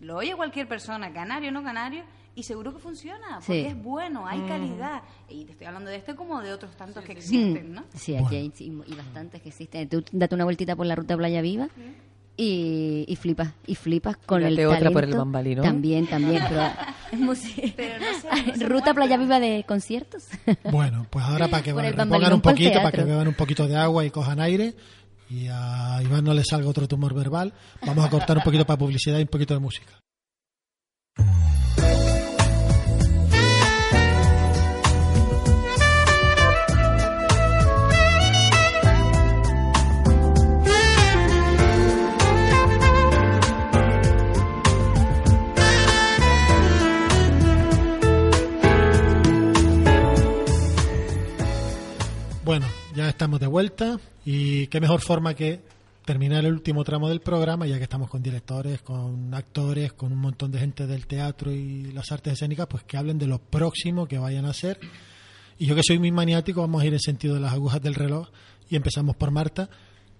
lo 0.00 0.16
oye 0.16 0.34
cualquier 0.34 0.66
persona, 0.66 1.12
canario 1.12 1.50
o 1.50 1.52
no 1.52 1.62
canario, 1.62 2.04
y 2.34 2.44
seguro 2.44 2.72
que 2.72 2.78
funciona, 2.78 3.40
porque 3.46 3.60
Sí. 3.64 3.66
es 3.66 3.82
bueno, 3.82 4.22
Mm. 4.22 4.26
hay 4.26 4.40
calidad. 4.48 5.02
Y 5.28 5.44
te 5.44 5.52
estoy 5.52 5.66
hablando 5.66 5.90
de 5.90 5.96
este 5.96 6.14
como 6.16 6.40
de 6.40 6.52
otros 6.54 6.74
tantos 6.76 7.04
que 7.04 7.12
existen, 7.12 7.74
¿no? 7.74 7.84
Sí, 7.94 8.16
aquí 8.16 8.36
hay 8.36 8.52
y 8.56 8.94
bastantes 8.94 9.42
que 9.42 9.50
existen. 9.50 9.86
Tú 9.90 10.02
date 10.12 10.34
una 10.34 10.44
vueltita 10.44 10.74
por 10.74 10.86
la 10.86 10.94
ruta 10.94 11.14
Playa 11.16 11.42
Viva 11.42 11.68
y, 12.36 13.04
y 13.06 13.16
flipas, 13.16 13.52
y 13.66 13.74
flipas 13.74 14.16
con 14.16 14.42
Date 14.42 14.54
el 14.54 14.66
otra 14.66 14.78
talento. 14.78 14.92
por 14.92 15.04
el 15.04 15.14
Bambalinón. 15.14 15.64
También, 15.64 16.06
también, 16.06 16.42
pero. 16.48 16.62
Pero 17.10 17.24
no 17.24 17.34
se 17.34 18.66
ruta 18.66 18.94
Playa 18.94 19.16
Viva 19.16 19.38
de 19.40 19.64
conciertos. 19.66 20.24
Bueno, 20.70 21.06
pues 21.10 21.24
ahora 21.24 21.48
para 21.48 21.62
que 21.62 21.72
bambalinón 21.72 22.34
un 22.34 22.40
poquito, 22.40 22.78
para 22.78 22.92
que 22.92 23.04
beban 23.04 23.28
un 23.28 23.34
poquito 23.34 23.66
de 23.66 23.76
agua 23.76 24.04
y 24.04 24.10
cojan 24.10 24.40
aire 24.40 24.74
y 25.28 25.48
a 25.50 26.00
Iván 26.02 26.24
no 26.24 26.34
le 26.34 26.44
salga 26.44 26.68
otro 26.68 26.86
tumor 26.86 27.14
verbal, 27.14 27.52
vamos 27.86 28.04
a 28.04 28.10
cortar 28.10 28.36
un 28.36 28.42
poquito 28.42 28.66
para 28.66 28.78
publicidad 28.78 29.18
y 29.18 29.22
un 29.22 29.28
poquito 29.28 29.54
de 29.54 29.60
música. 29.60 29.92
Ya 52.94 53.08
estamos 53.08 53.40
de 53.40 53.46
vuelta 53.46 53.98
y 54.24 54.66
qué 54.68 54.80
mejor 54.80 55.00
forma 55.00 55.34
que 55.34 55.60
terminar 56.04 56.44
el 56.44 56.52
último 56.52 56.84
tramo 56.84 57.08
del 57.08 57.20
programa, 57.20 57.66
ya 57.66 57.78
que 57.78 57.84
estamos 57.84 58.10
con 58.10 58.22
directores, 58.22 58.82
con 58.82 59.32
actores, 59.34 59.92
con 59.92 60.12
un 60.12 60.18
montón 60.18 60.50
de 60.50 60.58
gente 60.58 60.86
del 60.86 61.06
teatro 61.06 61.52
y 61.52 61.92
las 61.92 62.10
artes 62.12 62.34
escénicas, 62.34 62.66
pues 62.66 62.82
que 62.84 62.96
hablen 62.96 63.18
de 63.18 63.26
lo 63.26 63.38
próximo 63.38 64.06
que 64.06 64.18
vayan 64.18 64.44
a 64.44 64.50
hacer. 64.50 64.78
Y 65.58 65.66
yo 65.66 65.74
que 65.74 65.82
soy 65.86 65.98
muy 65.98 66.10
maniático, 66.10 66.60
vamos 66.60 66.82
a 66.82 66.86
ir 66.86 66.92
en 66.92 67.00
sentido 67.00 67.34
de 67.34 67.40
las 67.40 67.52
agujas 67.52 67.80
del 67.80 67.94
reloj 67.94 68.28
y 68.68 68.76
empezamos 68.76 69.16
por 69.16 69.30
Marta. 69.30 69.70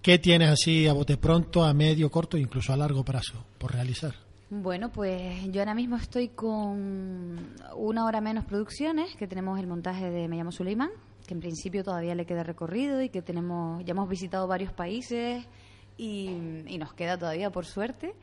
¿Qué 0.01 0.19
tienes 0.19 0.49
así 0.49 0.87
a 0.87 0.93
bote 0.93 1.17
pronto, 1.17 1.63
a 1.63 1.73
medio, 1.73 2.09
corto 2.09 2.37
e 2.37 2.41
incluso 2.41 2.73
a 2.73 2.77
largo 2.77 3.03
plazo 3.03 3.45
por 3.57 3.73
realizar? 3.73 4.15
Bueno, 4.55 4.91
pues 4.91 5.51
yo 5.51 5.61
ahora 5.61 5.73
mismo 5.73 5.95
estoy 5.95 6.27
con 6.27 7.55
una 7.75 8.05
hora 8.05 8.21
menos 8.21 8.45
producciones, 8.45 9.15
que 9.15 9.27
tenemos 9.27 9.59
el 9.59 9.65
montaje 9.65 10.11
de 10.11 10.27
Me 10.27 10.37
llamo 10.37 10.51
Suleiman, 10.51 10.91
que 11.25 11.33
en 11.33 11.39
principio 11.39 11.83
todavía 11.83 12.13
le 12.13 12.27
queda 12.27 12.43
recorrido 12.43 13.01
y 13.01 13.09
que 13.09 13.23
tenemos 13.23 13.83
ya 13.83 13.93
hemos 13.93 14.07
visitado 14.07 14.47
varios 14.47 14.71
países 14.71 15.43
y, 15.97 16.27
nos 16.77 16.93
queda 16.93 17.17
todavía 17.17 17.49
por 17.49 17.65
suerte. 17.65 18.13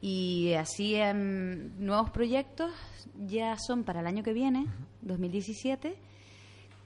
Y 0.00 0.52
así 0.52 0.94
em, 0.94 1.72
nuevos 1.84 2.10
proyectos 2.10 2.70
ya 3.26 3.56
son 3.58 3.82
para 3.82 3.98
el 3.98 4.06
año 4.06 4.22
que 4.22 4.32
viene, 4.32 4.66
2017. 5.02 5.96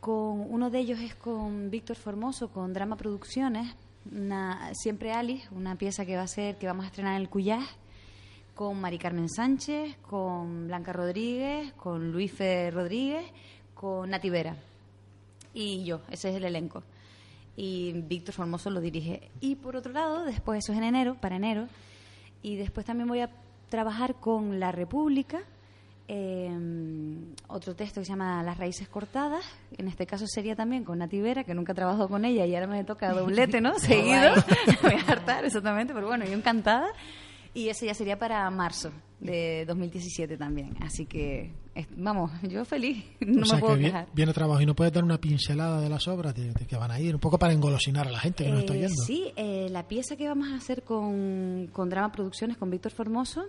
Con 0.01 0.51
uno 0.51 0.71
de 0.71 0.79
ellos 0.79 0.99
es 0.99 1.15
con 1.15 1.69
Víctor 1.69 1.97
Formoso, 1.97 2.51
con 2.51 2.73
Drama 2.73 2.97
Producciones, 2.97 3.77
una, 4.11 4.73
siempre 4.73 5.13
Alice, 5.13 5.47
una 5.53 5.77
pieza 5.77 6.07
que 6.07 6.17
va 6.17 6.23
a 6.23 6.27
ser 6.27 6.57
que 6.57 6.67
vamos 6.67 6.87
a 6.87 6.89
estrenar 6.89 7.17
en 7.17 7.21
el 7.21 7.29
Cuyás 7.29 7.82
con 8.55 8.81
Mari 8.81 8.99
Carmen 8.99 9.29
Sánchez, 9.29 9.97
con 9.99 10.67
Blanca 10.67 10.93
Rodríguez, 10.93 11.73
con 11.75 12.13
Luife 12.13 12.71
Rodríguez, 12.71 13.25
con 13.75 14.11
Nati 14.11 14.31
Vera 14.31 14.57
y 15.55 15.85
yo, 15.85 16.01
ese 16.11 16.31
es 16.31 16.37
el 16.37 16.45
elenco. 16.45 16.83
Y 17.57 17.93
Víctor 17.93 18.35
Formoso 18.35 18.71
lo 18.71 18.81
dirige. 18.81 19.31
Y 19.41 19.57
por 19.57 19.77
otro 19.77 19.93
lado, 19.93 20.25
después 20.25 20.65
eso 20.65 20.73
es 20.73 20.79
en 20.79 20.85
enero, 20.85 21.17
para 21.21 21.37
enero, 21.37 21.69
y 22.43 22.57
después 22.57 22.87
también 22.87 23.09
voy 23.09 23.21
a 23.21 23.31
trabajar 23.69 24.17
con 24.17 24.59
La 24.59 24.73
República, 24.73 25.41
eh, 26.09 26.51
otro 27.49 27.75
texto 27.75 28.01
que 28.01 28.07
se 28.07 28.13
llama 28.13 28.43
Las 28.43 28.59
raíces 28.59 28.89
cortadas, 28.89 29.45
en 29.77 29.89
este 29.89 30.07
caso 30.07 30.27
sería 30.27 30.57
también 30.57 30.85
con 30.85 30.99
Nati 30.99 31.21
Vera, 31.21 31.45
que 31.45 31.55
nunca 31.55 31.73
he 31.73 31.75
trabajado 31.75 32.09
con 32.09 32.25
ella 32.25 32.45
y 32.47 32.55
ahora 32.55 32.67
me 32.67 32.85
toca 32.85 33.13
doblete, 33.13 33.61
¿no? 33.61 33.75
Seguido, 33.79 34.35
me 34.67 34.91
voy 34.91 35.01
a 35.01 35.13
hartar, 35.13 35.45
exactamente, 35.45 35.95
pero 35.95 36.07
bueno, 36.07 36.25
yo 36.25 36.33
encantada. 36.33 36.89
Y 37.55 37.69
ese 37.69 37.87
ya 37.87 37.95
sería 37.95 38.19
para 38.19 38.49
marzo 38.51 38.91
de 39.21 39.65
2017 39.67 40.37
también. 40.39 40.75
Así 40.81 41.05
que, 41.07 41.53
vamos, 41.97 42.31
yo 42.43 42.65
feliz, 42.65 43.05
no 43.21 43.43
o 43.43 43.45
sea 43.45 43.57
me 43.57 43.61
puedo 43.61 43.77
que 43.77 43.83
quejar. 43.83 44.09
viene 44.15 44.33
trabajo 44.33 44.61
y 44.63 44.67
no 44.67 44.75
puedes 44.75 44.93
dar 44.93 45.05
una 45.05 45.19
pincelada 45.21 45.81
de 45.81 45.89
las 45.91 46.09
obras 46.09 46.35
de, 46.35 46.53
de 46.53 46.67
que 46.67 46.77
van 46.77 46.91
a 46.91 46.99
ir, 46.99 47.15
un 47.15 47.21
poco 47.21 47.39
para 47.39 47.53
engolosinar 47.53 48.09
a 48.09 48.11
la 48.11 48.19
gente 48.21 48.45
que 48.45 48.51
nos 48.51 48.61
está 48.61 48.75
Eh, 48.75 48.79
oyendo. 48.79 49.03
Sí, 49.07 49.33
eh, 49.37 49.69
la 49.71 49.87
pieza 49.87 50.17
que 50.17 50.27
vamos 50.29 50.49
a 50.49 50.57
hacer 50.57 50.83
con, 50.83 51.69
con 51.73 51.91
Drama 51.91 52.11
Producciones, 52.11 52.57
con 52.57 52.71
Víctor 52.71 52.93
Formoso, 52.93 53.45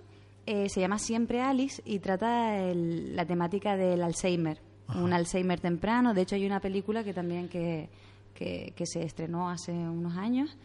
eh, 0.46 0.68
se 0.68 0.82
llama 0.82 1.00
Siempre 1.00 1.42
Alice 1.42 1.82
y 1.86 2.00
trata 2.00 2.58
el- 2.60 3.16
la 3.16 3.26
temática 3.26 3.78
del 3.78 4.04
Alzheimer, 4.04 4.60
un 4.96 5.14
Alzheimer 5.14 5.62
temprano. 5.62 6.14
De 6.14 6.24
hecho, 6.24 6.36
hay 6.36 6.46
una 6.46 6.60
película 6.60 7.06
que 7.06 7.14
también 7.14 7.48
que, 7.48 7.88
que, 8.36 8.74
que 8.76 8.86
se 8.86 9.02
estrenó 9.04 9.50
hace 9.50 9.72
unos 9.72 10.18
años. 10.18 10.56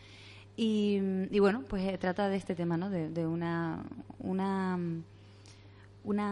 Y, 0.61 0.99
y 1.31 1.39
bueno, 1.39 1.63
pues 1.69 1.85
eh, 1.85 1.99
trata 1.99 2.29
de 2.29 2.37
este 2.37 2.57
tema, 2.57 2.77
¿no? 2.77 2.91
De, 2.91 3.25
una, 3.29 3.85
una, 4.19 4.77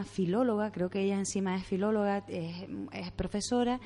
filóloga, 0.03 0.72
creo 0.72 0.91
que 0.91 1.01
ella 1.01 1.14
encima 1.14 1.55
es 1.55 1.64
filóloga, 1.64 2.24
es, 2.27 2.66
es 2.91 3.12
profesora 3.12 3.79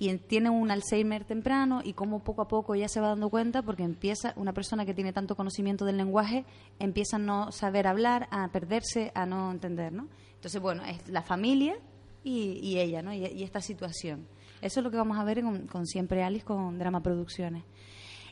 y 0.00 0.08
en- 0.08 0.18
tiene 0.18 0.50
un 0.50 0.72
Alzheimer 0.72 1.24
temprano 1.24 1.82
y 1.84 1.92
cómo 1.92 2.24
poco 2.24 2.42
a 2.42 2.48
poco 2.48 2.74
ella 2.74 2.88
se 2.88 3.00
va 3.00 3.10
dando 3.10 3.30
cuenta 3.30 3.62
porque 3.62 3.84
empieza 3.84 4.32
una 4.34 4.52
persona 4.52 4.84
que 4.84 4.92
tiene 4.92 5.12
tanto 5.12 5.36
conocimiento 5.36 5.84
del 5.84 5.98
lenguaje 5.98 6.44
empieza 6.80 7.14
a 7.14 7.20
no 7.20 7.52
saber 7.52 7.86
hablar, 7.86 8.26
a 8.32 8.48
perderse, 8.48 9.12
a 9.14 9.24
no 9.24 9.52
entender, 9.52 9.92
¿no? 9.92 10.08
Entonces, 10.34 10.60
bueno, 10.60 10.84
es 10.84 11.08
la 11.08 11.22
familia 11.22 11.76
y, 12.24 12.76
ella, 12.78 13.02
¿no? 13.02 13.14
Y, 13.14 13.24
y 13.24 13.44
esta 13.44 13.60
situación. 13.60 14.26
Eso 14.60 14.80
es 14.80 14.84
lo 14.84 14.90
que 14.90 14.96
vamos 14.96 15.16
a 15.16 15.22
ver 15.22 15.42
con, 15.42 15.68
con 15.68 15.86
Siempre 15.86 16.24
Alice, 16.24 16.44
con 16.44 16.76
Drama 16.76 17.04
Producciones. 17.04 17.62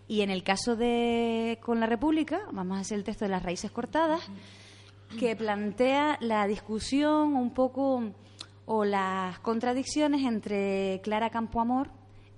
Y 0.07 0.21
en 0.21 0.31
el 0.31 0.43
caso 0.43 0.77
de 0.77 1.59
con 1.63 1.81
la 1.81 1.87
República, 1.87 2.41
vamos 2.53 2.77
a 2.77 2.81
hacer 2.81 2.99
el 2.99 3.05
texto 3.05 3.25
de 3.25 3.31
las 3.31 3.43
raíces 3.43 3.71
cortadas, 3.71 4.21
que 5.19 5.35
plantea 5.37 6.19
la 6.21 6.47
discusión 6.47 7.35
un 7.37 7.51
poco 7.55 8.13
o 8.67 8.85
las 8.85 9.39
contradicciones 9.41 10.23
entre 10.25 11.01
Clara 11.03 11.31
Campoamor 11.31 11.89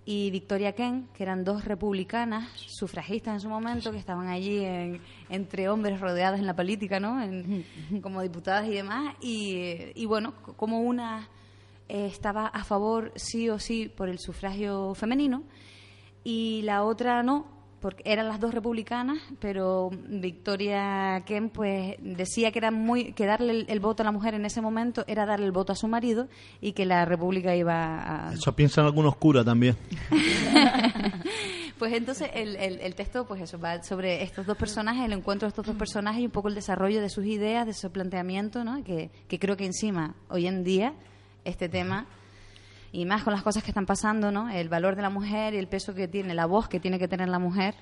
y 0.04 0.30
Victoria 0.30 0.72
Ken, 0.74 1.08
que 1.14 1.24
eran 1.24 1.42
dos 1.42 1.64
republicanas, 1.64 2.48
sufragistas 2.68 3.34
en 3.34 3.40
su 3.40 3.48
momento, 3.48 3.90
que 3.90 3.98
estaban 3.98 4.28
allí 4.28 4.64
en- 4.64 5.00
entre 5.30 5.68
hombres 5.68 6.00
rodeadas 6.00 6.38
en 6.38 6.46
la 6.46 6.54
política, 6.54 7.00
¿no? 7.00 7.20
En- 7.20 7.64
como 8.02 8.22
diputadas 8.22 8.66
y 8.68 8.74
demás. 8.74 9.16
Y, 9.20 9.64
y 9.94 10.06
bueno, 10.06 10.34
como 10.56 10.80
una 10.80 11.28
eh, 11.88 12.06
estaba 12.06 12.46
a 12.48 12.62
favor 12.64 13.12
sí 13.16 13.48
o 13.48 13.58
sí 13.58 13.88
por 13.88 14.08
el 14.08 14.18
sufragio 14.20 14.94
femenino 14.94 15.42
y 16.24 16.62
la 16.62 16.82
otra 16.84 17.22
no, 17.22 17.46
porque 17.86 18.02
eran 18.04 18.26
las 18.26 18.40
dos 18.40 18.52
republicanas, 18.52 19.18
pero 19.38 19.90
Victoria 20.08 21.22
Ken 21.24 21.50
pues 21.50 21.94
decía 22.00 22.50
que 22.50 22.58
era 22.58 22.72
muy 22.72 23.12
que 23.12 23.26
darle 23.26 23.52
el, 23.52 23.66
el 23.68 23.78
voto 23.78 24.02
a 24.02 24.06
la 24.06 24.10
mujer 24.10 24.34
en 24.34 24.44
ese 24.44 24.60
momento 24.60 25.04
era 25.06 25.24
darle 25.24 25.46
el 25.46 25.52
voto 25.52 25.72
a 25.72 25.76
su 25.76 25.86
marido 25.86 26.26
y 26.60 26.72
que 26.72 26.84
la 26.84 27.04
república 27.04 27.54
iba 27.54 28.30
a 28.30 28.32
Eso 28.32 28.56
piensan 28.56 28.86
algunos 28.86 29.14
curas 29.14 29.44
también. 29.44 29.76
pues 31.78 31.92
entonces 31.92 32.28
el, 32.34 32.56
el, 32.56 32.80
el 32.80 32.96
texto 32.96 33.24
pues 33.24 33.40
eso 33.40 33.56
va 33.60 33.80
sobre 33.84 34.24
estos 34.24 34.46
dos 34.46 34.56
personajes, 34.56 35.04
el 35.04 35.12
encuentro 35.12 35.46
de 35.46 35.50
estos 35.50 35.64
dos 35.64 35.76
personajes 35.76 36.20
y 36.22 36.24
un 36.24 36.32
poco 36.32 36.48
el 36.48 36.56
desarrollo 36.56 37.00
de 37.00 37.08
sus 37.08 37.24
ideas, 37.24 37.68
de 37.68 37.72
su 37.72 37.92
planteamiento, 37.92 38.64
¿no? 38.64 38.82
Que, 38.82 39.12
que 39.28 39.38
creo 39.38 39.56
que 39.56 39.64
encima 39.66 40.16
hoy 40.28 40.48
en 40.48 40.64
día 40.64 40.92
este 41.44 41.68
tema 41.68 42.08
y 42.96 43.04
más 43.04 43.24
con 43.24 43.34
las 43.34 43.42
cosas 43.42 43.62
que 43.62 43.70
están 43.70 43.84
pasando, 43.84 44.32
¿no? 44.32 44.48
El 44.48 44.70
valor 44.70 44.96
de 44.96 45.02
la 45.02 45.10
mujer 45.10 45.52
y 45.52 45.58
el 45.58 45.68
peso 45.68 45.94
que 45.94 46.08
tiene, 46.08 46.32
la 46.32 46.46
voz 46.46 46.66
que 46.66 46.80
tiene 46.80 46.98
que 46.98 47.08
tener 47.08 47.28
la 47.28 47.38
mujer, 47.38 47.74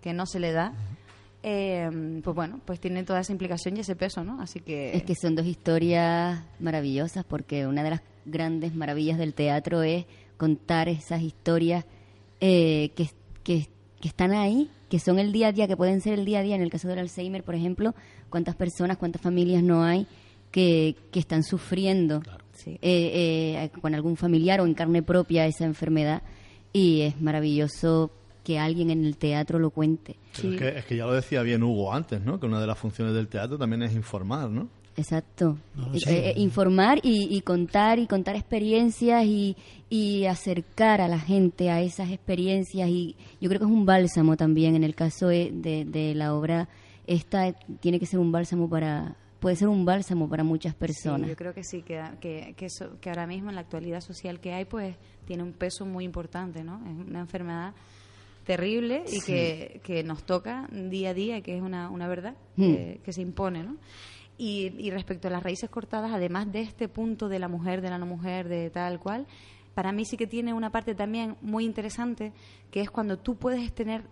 que 0.00 0.14
no 0.14 0.24
se 0.24 0.40
le 0.40 0.52
da. 0.52 0.72
eh, 1.42 1.90
pues 2.24 2.34
bueno, 2.34 2.58
pues 2.64 2.80
tiene 2.80 3.04
toda 3.04 3.20
esa 3.20 3.32
implicación 3.32 3.76
y 3.76 3.80
ese 3.80 3.96
peso, 3.96 4.24
¿no? 4.24 4.40
Así 4.40 4.60
que 4.60 4.96
Es 4.96 5.02
que 5.02 5.14
son 5.14 5.34
dos 5.34 5.44
historias 5.44 6.42
maravillosas 6.58 7.24
porque 7.24 7.66
una 7.66 7.82
de 7.82 7.90
las 7.90 8.00
grandes 8.24 8.74
maravillas 8.74 9.18
del 9.18 9.34
teatro 9.34 9.82
es 9.82 10.06
contar 10.38 10.88
esas 10.88 11.20
historias 11.20 11.84
eh, 12.40 12.92
que, 12.96 13.10
que, 13.44 13.68
que 14.00 14.08
están 14.08 14.32
ahí, 14.32 14.70
que 14.88 14.98
son 14.98 15.18
el 15.18 15.32
día 15.32 15.48
a 15.48 15.52
día, 15.52 15.68
que 15.68 15.76
pueden 15.76 16.00
ser 16.00 16.14
el 16.18 16.24
día 16.24 16.38
a 16.38 16.42
día. 16.42 16.54
En 16.54 16.62
el 16.62 16.70
caso 16.70 16.88
del 16.88 16.98
Alzheimer, 16.98 17.44
por 17.44 17.54
ejemplo, 17.56 17.94
cuántas 18.30 18.56
personas, 18.56 18.96
cuántas 18.96 19.20
familias 19.20 19.62
no 19.62 19.84
hay 19.84 20.06
que, 20.50 20.96
que 21.10 21.20
están 21.20 21.42
sufriendo 21.42 22.22
Sí. 22.64 22.78
eh, 22.82 23.68
eh, 23.72 23.80
con 23.80 23.94
algún 23.94 24.16
familiar 24.16 24.60
o 24.60 24.66
en 24.66 24.74
carne 24.74 25.02
propia 25.02 25.46
esa 25.46 25.64
enfermedad 25.64 26.22
y 26.72 27.00
es 27.02 27.20
maravilloso 27.20 28.10
que 28.44 28.58
alguien 28.58 28.90
en 28.90 29.04
el 29.04 29.16
teatro 29.16 29.58
lo 29.58 29.70
cuente. 29.70 30.16
Es, 30.34 30.40
que, 30.58 30.68
es 30.78 30.84
que 30.84 30.96
ya 30.96 31.06
lo 31.06 31.12
decía 31.12 31.42
bien 31.42 31.62
Hugo 31.62 31.92
antes, 31.92 32.20
¿no? 32.22 32.40
Que 32.40 32.46
una 32.46 32.60
de 32.60 32.66
las 32.66 32.78
funciones 32.78 33.14
del 33.14 33.28
teatro 33.28 33.56
también 33.58 33.82
es 33.82 33.94
informar, 33.94 34.50
¿no? 34.50 34.68
Exacto. 34.96 35.56
No, 35.74 35.94
Eh, 35.94 35.98
sí. 36.00 36.10
eh, 36.10 36.34
informar 36.36 36.98
y, 37.02 37.34
y 37.34 37.40
contar 37.42 37.98
y 37.98 38.06
contar 38.06 38.36
experiencias 38.36 39.24
y, 39.24 39.56
y 39.88 40.24
acercar 40.26 41.00
a 41.00 41.08
la 41.08 41.18
gente 41.18 41.70
a 41.70 41.80
esas 41.80 42.10
experiencias 42.10 42.88
y 42.90 43.16
yo 43.40 43.48
creo 43.48 43.60
que 43.60 43.66
es 43.66 43.70
un 43.72 43.86
bálsamo 43.86 44.36
también 44.36 44.74
en 44.76 44.84
el 44.84 44.94
caso 44.94 45.28
de, 45.28 45.50
de- 45.52 45.84
de 45.86 46.14
la 46.14 46.34
obra 46.34 46.68
esta 47.06 47.52
tiene 47.80 47.98
que 47.98 48.06
ser 48.06 48.18
un 48.20 48.30
bálsamo 48.32 48.68
para 48.68 49.16
puede 49.42 49.56
ser 49.56 49.68
un 49.68 49.84
bálsamo 49.84 50.28
para 50.28 50.44
muchas 50.44 50.74
personas. 50.74 51.22
Sí, 51.22 51.28
yo 51.30 51.36
creo 51.36 51.52
que 51.52 51.64
sí, 51.64 51.82
que, 51.82 52.00
que, 52.20 52.54
que, 52.56 52.66
eso- 52.66 52.98
que 53.00 53.10
ahora 53.10 53.26
mismo 53.26 53.50
en 53.50 53.56
la 53.56 53.60
actualidad 53.62 54.00
social 54.00 54.38
que 54.40 54.52
hay, 54.54 54.64
pues 54.64 54.96
tiene 55.26 55.42
un 55.42 55.52
peso 55.52 55.84
muy 55.84 56.04
importante, 56.04 56.62
¿no? 56.64 56.76
Es 56.86 57.08
una 57.08 57.20
enfermedad 57.20 57.74
terrible 58.44 59.04
y 59.06 59.20
que, 59.20 59.80
que 59.84 60.02
nos 60.02 60.24
toca 60.24 60.68
día 60.72 61.10
a 61.10 61.14
día, 61.14 61.40
que 61.42 61.56
es 61.56 61.62
una, 61.62 61.90
una 61.90 62.08
verdad 62.08 62.34
que, 62.56 63.00
que 63.04 63.12
se 63.12 63.20
impone, 63.20 63.62
¿no? 63.64 63.76
Y, 64.38 64.72
y 64.78 64.90
respecto 64.90 65.28
a 65.28 65.30
las 65.30 65.42
raíces 65.42 65.68
cortadas, 65.70 66.10
además 66.12 66.50
de 66.50 66.62
este 66.62 66.88
punto 66.88 67.28
de 67.28 67.38
la 67.38 67.48
mujer, 67.48 67.80
de 67.82 67.90
la 67.90 67.98
no 67.98 68.06
mujer, 68.06 68.48
de 68.48 68.70
tal 68.70 68.98
cual, 68.98 69.26
para 69.74 69.92
mí 69.92 70.04
sí 70.04 70.16
que 70.16 70.26
tiene 70.26 70.52
una 70.54 70.70
parte 70.70 70.94
también 70.94 71.36
muy 71.42 71.64
interesante, 71.64 72.32
que 72.70 72.80
es 72.80 72.90
cuando 72.90 73.18
tú 73.18 73.36
puedes 73.36 73.72
tener 73.74 74.02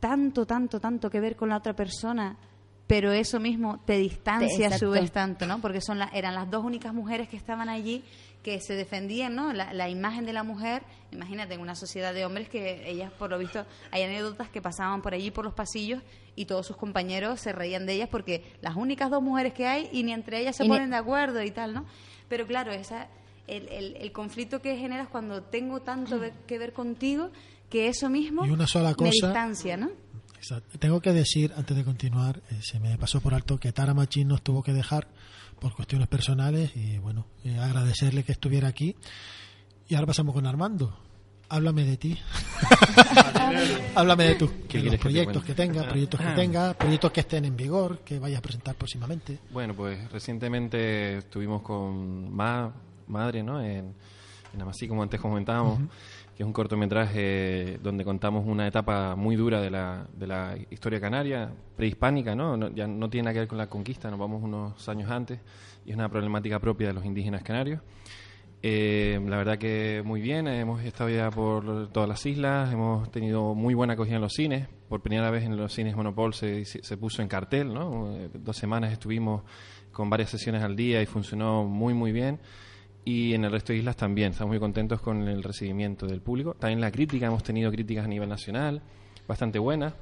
tanto, 0.00 0.46
tanto, 0.46 0.80
tanto 0.80 1.08
que 1.10 1.20
ver 1.20 1.36
con 1.36 1.48
la 1.48 1.56
otra 1.56 1.74
persona, 1.74 2.36
pero 2.94 3.10
eso 3.12 3.40
mismo 3.40 3.80
te 3.86 3.96
distancia 3.96 4.68
a 4.68 4.76
su 4.78 4.90
vez 4.90 5.10
tanto, 5.12 5.46
¿no? 5.46 5.62
Porque 5.62 5.80
son 5.80 5.98
la- 5.98 6.10
eran 6.12 6.34
las 6.34 6.50
dos 6.50 6.62
únicas 6.62 6.92
mujeres 6.92 7.26
que 7.26 7.38
estaban 7.38 7.70
allí 7.70 8.04
que 8.42 8.60
se 8.60 8.74
defendían, 8.74 9.34
¿no? 9.34 9.54
La, 9.54 9.72
la 9.72 9.88
imagen 9.88 10.26
de 10.26 10.34
la 10.34 10.42
mujer, 10.42 10.82
imagínate, 11.10 11.54
en 11.54 11.60
una 11.60 11.74
sociedad 11.74 12.12
de 12.12 12.26
hombres 12.26 12.50
que 12.50 12.86
ellas, 12.90 13.10
por 13.18 13.30
lo 13.30 13.38
visto, 13.38 13.64
hay 13.92 14.02
anécdotas 14.02 14.50
que 14.50 14.60
pasaban 14.60 15.00
por 15.00 15.14
allí, 15.14 15.30
por 15.30 15.44
los 15.46 15.54
pasillos, 15.54 16.02
y 16.36 16.44
todos 16.44 16.66
sus 16.66 16.76
compañeros 16.76 17.40
se 17.40 17.52
reían 17.52 17.86
de 17.86 17.94
ellas 17.94 18.08
porque 18.10 18.42
las 18.60 18.76
únicas 18.76 19.10
dos 19.10 19.22
mujeres 19.22 19.54
que 19.54 19.66
hay 19.66 19.88
y 19.90 20.02
ni 20.02 20.12
entre 20.12 20.40
ellas 20.40 20.56
se 20.56 20.64
Y 20.64 20.68
ni- 20.68 20.74
ponen 20.74 20.90
de 20.90 20.96
acuerdo 20.96 21.42
y 21.42 21.50
tal, 21.50 21.72
¿no? 21.72 21.86
Pero 22.28 22.46
claro, 22.46 22.72
esa, 22.72 23.08
el, 23.46 23.68
el, 23.68 23.96
el 23.96 24.12
conflicto 24.12 24.60
que 24.60 24.76
generas 24.76 25.08
cuando 25.08 25.42
tengo 25.44 25.80
tanto 25.80 26.18
ve- 26.18 26.34
que 26.46 26.58
ver 26.58 26.74
contigo 26.74 27.30
que 27.70 27.88
eso 27.88 28.10
mismo 28.10 28.44
Y 28.44 28.50
una 28.50 28.66
sola 28.66 28.90
me 28.90 28.96
cosa- 28.96 29.10
distancia, 29.28 29.78
¿no? 29.78 29.88
Exacto. 30.42 30.76
Tengo 30.76 31.00
que 31.00 31.12
decir, 31.12 31.52
antes 31.56 31.76
de 31.76 31.84
continuar, 31.84 32.42
eh, 32.50 32.58
se 32.60 32.80
me 32.80 32.98
pasó 32.98 33.20
por 33.20 33.32
alto 33.32 33.60
que 33.60 33.70
Tara 33.70 33.94
Machín 33.94 34.26
nos 34.26 34.42
tuvo 34.42 34.60
que 34.60 34.72
dejar 34.72 35.06
por 35.60 35.72
cuestiones 35.72 36.08
personales 36.08 36.72
y 36.74 36.98
bueno, 36.98 37.26
eh, 37.44 37.56
agradecerle 37.60 38.24
que 38.24 38.32
estuviera 38.32 38.66
aquí. 38.66 38.96
Y 39.86 39.94
ahora 39.94 40.08
pasamos 40.08 40.34
con 40.34 40.44
Armando. 40.44 40.98
Háblame 41.48 41.84
de 41.84 41.96
ti. 41.96 42.18
Háblame 43.94 44.24
de 44.24 44.34
tú. 44.34 44.50
¿Qué 44.68 44.78
de 44.78 44.84
los 44.84 44.90
quieres 44.90 44.90
que 44.90 44.96
te 44.96 44.98
proyectos 44.98 45.44
que, 45.44 45.54
cuente? 45.54 45.74
tenga, 45.74 45.88
proyectos 45.88 46.20
que 46.20 46.32
tenga, 46.32 46.74
proyectos 46.74 47.12
que 47.12 47.20
estén 47.20 47.44
en 47.44 47.56
vigor, 47.56 47.98
que 48.00 48.18
vayas 48.18 48.38
a 48.40 48.42
presentar 48.42 48.74
próximamente. 48.74 49.38
Bueno, 49.52 49.74
pues 49.76 50.10
recientemente 50.10 51.18
estuvimos 51.18 51.62
con 51.62 52.34
Ma, 52.34 52.72
Madre, 53.06 53.44
¿no? 53.44 53.62
En, 53.62 53.94
en 54.52 54.60
Amasí, 54.60 54.88
como 54.88 55.04
antes 55.04 55.20
comentábamos, 55.20 55.78
que 56.36 56.42
es 56.42 56.46
un 56.46 56.52
cortometraje 56.52 57.78
donde 57.82 58.04
contamos 58.04 58.46
una 58.46 58.66
etapa 58.66 59.14
muy 59.16 59.36
dura 59.36 59.60
de 59.60 59.70
la, 59.70 60.06
historia 60.70 61.00
canaria, 61.00 61.52
prehispánica, 61.76 62.34
¿no? 62.34 62.56
No- 62.56 62.70
Ya 62.70 62.86
no 62.86 63.10
tiene 63.10 63.24
nada 63.26 63.34
que 63.34 63.38
ver 63.40 63.48
con 63.48 63.58
la 63.58 63.68
conquista, 63.68 64.10
nos 64.10 64.18
vamos 64.18 64.42
unos 64.42 64.88
años 64.88 65.10
antes, 65.10 65.40
y 65.84 65.90
es 65.90 65.96
una 65.96 66.08
problemática 66.08 66.58
propia 66.58 66.88
de 66.88 66.94
los 66.94 67.04
indígenas 67.04 67.42
canarios. 67.42 67.80
Eh, 68.64 69.20
la 69.26 69.36
verdad 69.38 69.58
que 69.58 70.02
muy 70.04 70.20
bien, 70.20 70.46
hemos 70.46 70.82
estado 70.84 71.10
ya 71.10 71.30
por 71.30 71.90
todas 71.90 72.08
las 72.08 72.24
islas, 72.24 72.72
hemos 72.72 73.10
tenido 73.10 73.54
muy 73.54 73.74
buena 73.74 73.94
acogida 73.94 74.16
en 74.16 74.22
los 74.22 74.32
cines. 74.34 74.68
Por 74.88 75.02
primera 75.02 75.30
vez 75.30 75.42
en 75.44 75.56
los 75.56 75.72
cines 75.72 75.96
Monopol 75.96 76.32
se, 76.32 76.64
se 76.64 76.96
puso 76.96 77.22
en 77.22 77.28
cartel, 77.28 77.72
¿no? 77.74 78.14
Eh, 78.16 78.30
Dos 78.34 78.56
semanas 78.56 78.92
estuvimos 78.92 79.42
con 79.90 80.08
varias 80.08 80.30
sesiones 80.30 80.62
al 80.62 80.76
día 80.76 81.02
y 81.02 81.06
funcionó 81.06 81.64
muy, 81.64 81.92
muy 81.92 82.12
bien. 82.12 82.38
Y 83.04 83.34
en 83.34 83.44
el 83.44 83.50
resto 83.50 83.72
de 83.72 83.80
islas 83.80 83.96
también, 83.96 84.32
estamos 84.32 84.50
muy 84.50 84.60
contentos 84.60 85.00
con 85.00 85.26
el 85.26 85.42
recibimiento 85.42 86.06
del 86.06 86.20
público. 86.20 86.54
También 86.54 86.80
la 86.80 86.90
crítica, 86.90 87.26
hemos 87.26 87.42
tenido 87.42 87.70
críticas 87.70 88.04
a 88.04 88.08
nivel 88.08 88.28
nacional, 88.28 88.80
bastante 89.26 89.58
buenas. 89.58 89.92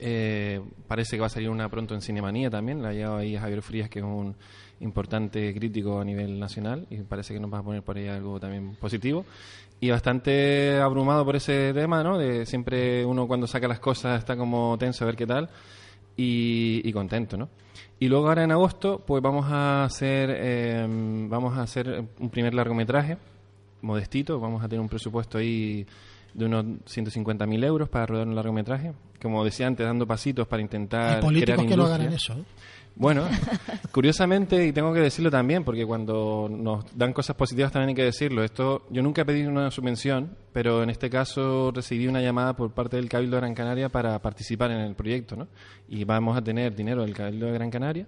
Eh, 0.00 0.60
parece 0.88 1.16
que 1.16 1.20
va 1.20 1.26
a 1.26 1.30
salir 1.30 1.50
una 1.50 1.68
pronto 1.68 1.94
en 1.94 2.00
Cinemanía 2.00 2.50
también. 2.50 2.82
La 2.82 2.88
ha 2.88 2.92
llevado 2.92 3.18
ahí 3.18 3.36
Javier 3.36 3.62
Frías, 3.62 3.88
que 3.88 4.00
es 4.00 4.04
un 4.04 4.34
importante 4.80 5.54
crítico 5.54 6.00
a 6.00 6.04
nivel 6.04 6.40
nacional, 6.40 6.86
y 6.90 6.96
parece 7.02 7.34
que 7.34 7.40
nos 7.40 7.52
va 7.52 7.58
a 7.58 7.62
poner 7.62 7.82
por 7.82 7.96
ahí 7.96 8.08
algo 8.08 8.40
también 8.40 8.74
positivo. 8.74 9.24
Y 9.78 9.90
bastante 9.90 10.78
abrumado 10.78 11.24
por 11.24 11.36
ese 11.36 11.72
tema, 11.72 12.02
¿no? 12.02 12.18
De 12.18 12.44
siempre 12.44 13.04
uno 13.04 13.28
cuando 13.28 13.46
saca 13.46 13.68
las 13.68 13.78
cosas 13.78 14.18
está 14.18 14.36
como 14.36 14.76
tenso 14.78 15.04
a 15.04 15.06
ver 15.06 15.16
qué 15.16 15.26
tal. 15.26 15.48
Y, 16.22 16.82
y 16.84 16.92
contento, 16.92 17.38
¿no? 17.38 17.48
Y 17.98 18.08
luego 18.08 18.28
ahora 18.28 18.44
en 18.44 18.50
agosto, 18.50 19.02
pues 19.06 19.22
vamos 19.22 19.46
a 19.48 19.84
hacer, 19.84 20.30
eh, 20.34 20.86
vamos 21.28 21.56
a 21.56 21.62
hacer 21.62 22.04
un 22.18 22.30
primer 22.30 22.52
largometraje, 22.52 23.16
modestito, 23.82 24.38
vamos 24.38 24.62
a 24.62 24.68
tener 24.68 24.80
un 24.80 24.88
presupuesto 24.88 25.38
ahí 25.38 25.86
de 26.34 26.44
unos 26.44 26.64
150.000 26.64 27.64
euros 27.64 27.88
para 27.88 28.06
rodar 28.06 28.28
un 28.28 28.34
largometraje. 28.34 28.92
Como 29.20 29.44
decía 29.44 29.66
antes, 29.66 29.86
dando 29.86 30.06
pasitos 30.06 30.46
para 30.46 30.62
intentar 30.62 31.16
Hay 31.16 31.22
políticos 31.22 31.54
crear 31.54 31.68
que 31.68 31.76
no 31.76 31.84
hagan 31.84 32.12
eso. 32.12 32.34
¿eh? 32.34 32.44
Bueno, 33.00 33.26
curiosamente, 33.92 34.66
y 34.66 34.72
tengo 34.74 34.92
que 34.92 35.00
decirlo 35.00 35.30
también, 35.30 35.64
porque 35.64 35.86
cuando 35.86 36.50
nos 36.50 36.84
dan 36.94 37.14
cosas 37.14 37.34
positivas 37.34 37.72
también 37.72 37.88
hay 37.88 37.94
que 37.94 38.04
decirlo. 38.04 38.44
Esto, 38.44 38.86
yo 38.90 39.00
nunca 39.00 39.22
he 39.22 39.24
pedido 39.24 39.48
una 39.48 39.70
subvención, 39.70 40.36
pero 40.52 40.82
en 40.82 40.90
este 40.90 41.08
caso 41.08 41.72
recibí 41.74 42.06
una 42.08 42.20
llamada 42.20 42.54
por 42.54 42.72
parte 42.72 42.98
del 42.98 43.08
Cabildo 43.08 43.36
de 43.36 43.40
Gran 43.40 43.54
Canaria 43.54 43.88
para 43.88 44.18
participar 44.18 44.70
en 44.72 44.80
el 44.80 44.94
proyecto, 44.94 45.34
¿no? 45.34 45.48
Y 45.88 46.04
vamos 46.04 46.36
a 46.36 46.42
tener 46.42 46.76
dinero 46.76 47.00
del 47.00 47.14
Cabildo 47.14 47.46
de 47.46 47.52
Gran 47.52 47.70
Canaria. 47.70 48.06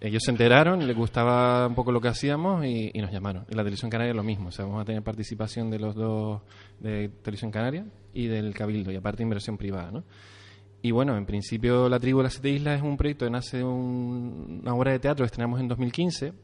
Ellos 0.00 0.22
se 0.24 0.30
enteraron, 0.30 0.86
les 0.86 0.96
gustaba 0.96 1.66
un 1.66 1.74
poco 1.74 1.90
lo 1.90 2.00
que 2.00 2.06
hacíamos 2.06 2.64
y, 2.64 2.92
y 2.94 3.00
nos 3.00 3.10
llamaron. 3.10 3.46
Y 3.50 3.56
la 3.56 3.62
Televisión 3.62 3.90
Canaria 3.90 4.14
lo 4.14 4.22
mismo, 4.22 4.50
o 4.50 4.52
sea, 4.52 4.64
vamos 4.64 4.80
a 4.80 4.84
tener 4.84 5.02
participación 5.02 5.70
de 5.72 5.80
los 5.80 5.96
dos, 5.96 6.40
de 6.78 7.08
Televisión 7.08 7.50
Canaria 7.50 7.84
y 8.12 8.28
del 8.28 8.54
Cabildo, 8.54 8.92
y 8.92 8.96
aparte 8.96 9.24
inversión 9.24 9.56
privada, 9.56 9.90
¿no? 9.90 10.04
Y 10.86 10.90
bueno, 10.90 11.16
en 11.16 11.24
principio 11.24 11.88
La 11.88 11.98
Tribu 11.98 12.18
de 12.18 12.24
las 12.24 12.34
Siete 12.34 12.50
Islas 12.50 12.76
es 12.76 12.82
un 12.82 12.98
proyecto 12.98 13.24
que 13.24 13.30
nace 13.30 13.56
de 13.56 13.64
un- 13.64 14.60
una 14.62 14.74
obra 14.74 14.92
de 14.92 14.98
teatro 14.98 15.22
que 15.24 15.28
estrenamos 15.28 15.58
en 15.58 15.66
2015, 15.66 16.34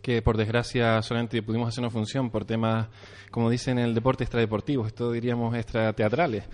que 0.00 0.22
por 0.22 0.38
desgracia 0.38 1.02
solamente 1.02 1.42
pudimos 1.42 1.68
hacer 1.68 1.82
una 1.84 1.90
función 1.90 2.30
por 2.30 2.46
temas, 2.46 2.88
como 3.30 3.50
dicen 3.50 3.78
en 3.78 3.84
el 3.84 3.94
deporte, 3.94 4.24
extradeportivos, 4.24 4.86
esto 4.86 5.12
diríamos 5.12 5.54
extrateatrales, 5.54 6.44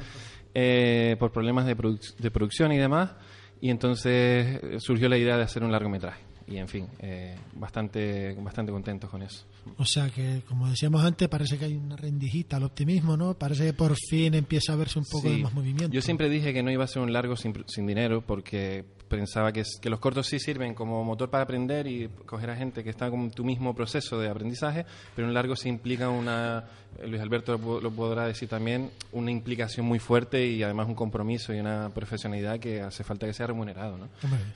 eh, 0.52 1.14
por 1.20 1.30
problemas 1.30 1.64
de, 1.66 1.76
produc- 1.76 2.16
de 2.16 2.30
producción 2.32 2.72
y 2.72 2.76
demás, 2.78 3.12
y 3.60 3.70
entonces 3.70 4.82
surgió 4.82 5.08
la 5.08 5.16
idea 5.16 5.36
de 5.36 5.44
hacer 5.44 5.62
un 5.62 5.70
largometraje. 5.70 6.25
Y 6.48 6.58
en 6.58 6.68
fin, 6.68 6.86
eh, 7.00 7.36
bastante, 7.54 8.34
bastante 8.34 8.70
contentos 8.70 9.10
con 9.10 9.22
eso. 9.22 9.44
O 9.78 9.84
sea 9.84 10.08
que, 10.10 10.42
como 10.48 10.68
decíamos 10.68 11.04
antes, 11.04 11.28
parece 11.28 11.58
que 11.58 11.64
hay 11.64 11.74
una 11.74 11.96
rendijita 11.96 12.56
al 12.56 12.62
optimismo, 12.62 13.16
¿no? 13.16 13.34
Parece 13.34 13.66
que 13.66 13.72
por 13.72 13.96
fin 13.96 14.34
empieza 14.34 14.72
a 14.72 14.76
verse 14.76 14.98
un 14.98 15.04
poco 15.10 15.28
de 15.28 15.38
más 15.38 15.52
movimiento. 15.52 15.92
Yo 15.92 16.02
siempre 16.02 16.28
dije 16.28 16.52
que 16.52 16.62
no 16.62 16.70
iba 16.70 16.84
a 16.84 16.86
ser 16.86 17.02
un 17.02 17.12
largo 17.12 17.36
sin, 17.36 17.52
sin 17.66 17.86
dinero 17.86 18.22
porque 18.24 18.84
pensaba 19.08 19.52
que, 19.52 19.62
los 19.84 20.00
cortos 20.00 20.26
sí 20.26 20.38
sirven 20.38 20.74
como 20.74 21.02
motor 21.04 21.30
para 21.30 21.44
aprender 21.44 21.86
y 21.86 22.08
coger 22.26 22.50
a 22.50 22.56
gente 22.56 22.82
que 22.82 22.90
está 22.90 23.10
con 23.10 23.30
tu 23.30 23.44
mismo 23.44 23.74
proceso 23.74 24.18
de 24.18 24.28
aprendizaje, 24.28 24.84
pero 25.14 25.28
un 25.28 25.34
largo 25.34 25.56
sí 25.56 25.68
implica 25.68 26.08
una, 26.08 26.64
Luis 27.06 27.20
Alberto 27.20 27.56
lo, 27.56 27.80
lo 27.80 27.90
podrá 27.90 28.26
decir 28.26 28.48
también, 28.48 28.90
una 29.12 29.30
implicación 29.30 29.86
muy 29.86 29.98
fuerte 29.98 30.46
y 30.46 30.62
además 30.62 30.88
un 30.88 30.94
compromiso 30.94 31.54
y 31.54 31.60
una 31.60 31.90
profesionalidad 31.94 32.58
que 32.58 32.80
hace 32.80 33.04
falta 33.04 33.26
que 33.26 33.32
sea 33.32 33.46
remunerado, 33.46 33.96
¿no? 33.96 34.08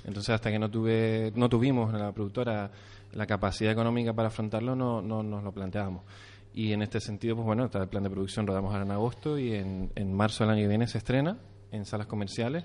Entonces, 0.05 0.31
hasta 0.31 0.51
que 0.51 0.59
no 0.59 0.71
tuve, 0.71 1.33
no 1.35 1.49
tuvimos 1.49 1.93
en 1.95 2.01
la 2.01 2.13
productora 2.13 2.71
la 3.13 3.27
capacidad 3.27 3.73
económica 3.73 4.13
para 4.13 4.29
afrontarlo, 4.29 4.75
no, 4.77 5.03
no 5.03 5.23
nos 5.23 5.43
lo 5.43 5.53
planteábamos. 5.53 6.03
Y 6.53 6.73
en 6.73 6.83
este 6.83 7.01
sentido, 7.01 7.37
pues 7.37 7.47
bueno, 7.47 7.67
está 7.67 7.81
el 7.81 7.89
plan 7.89 8.03
de 8.03 8.11
producción, 8.11 8.47
rodamos 8.47 8.73
ahora 8.73 8.85
en 8.85 8.91
agosto 8.91 9.39
y 9.39 9.55
en, 9.55 9.93
en 9.95 10.13
marzo 10.13 10.45
del 10.45 10.55
año 10.55 10.63
que 10.63 10.69
viene 10.69 10.89
se 10.89 10.99
estrena 10.99 11.39
en 11.71 11.85
salas 11.85 12.07
comerciales. 12.07 12.65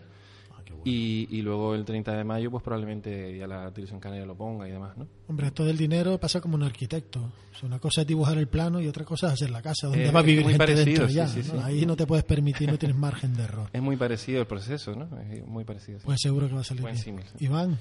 Y, 0.83 1.27
y 1.31 1.41
luego 1.41 1.73
el 1.75 1.83
30 1.85 2.13
de 2.15 2.23
mayo, 2.23 2.51
pues 2.51 2.63
probablemente 2.63 3.37
ya 3.37 3.47
la 3.47 3.71
televisión 3.71 3.99
canaria 3.99 4.25
lo 4.25 4.35
ponga 4.35 4.67
y 4.67 4.71
demás, 4.71 4.95
¿no? 4.97 5.07
hombre, 5.27 5.47
esto 5.47 5.65
del 5.65 5.77
dinero 5.77 6.19
pasa 6.19 6.39
como 6.41 6.55
un 6.55 6.63
arquitecto. 6.63 7.19
O 7.21 7.57
sea, 7.57 7.67
una 7.67 7.79
cosa 7.79 8.01
es 8.01 8.07
dibujar 8.07 8.37
el 8.37 8.47
plano 8.47 8.79
y 8.81 8.87
otra 8.87 9.03
cosa 9.05 9.27
es 9.27 9.33
hacer 9.33 9.49
la 9.49 9.61
casa, 9.61 9.87
donde 9.87 10.05
Eh, 10.07 10.11
va 10.11 10.19
a 10.19 10.23
vivir 10.23 10.43
gente 10.43 10.57
parecido, 10.57 10.85
dentro 10.85 11.07
sí, 11.07 11.13
ya. 11.15 11.27
sí, 11.27 11.39
¿no? 11.39 11.53
sí. 11.53 11.59
Ahí 11.63 11.85
no 11.85 11.95
te 11.95 12.05
puedes 12.05 12.23
permitir, 12.25 12.69
no 12.69 12.77
tienes 12.77 12.97
margen 12.97 13.33
de 13.35 13.43
error. 13.43 13.69
Es 13.73 13.81
muy 13.81 13.95
parecido 13.97 14.39
el 14.41 14.47
proceso, 14.47 14.93
¿no? 14.95 15.07
Es 15.21 15.45
muy 15.47 15.63
parecido. 15.63 15.99
sí. 15.99 16.05
Pues 16.05 16.19
seguro 16.21 16.47
que 16.47 16.53
va 16.53 16.61
a 16.61 16.63
salir 16.63 16.81
Buen 16.81 16.93
bien. 16.95 17.03
símil, 17.03 17.23
sí. 17.37 17.45
Iván, 17.45 17.77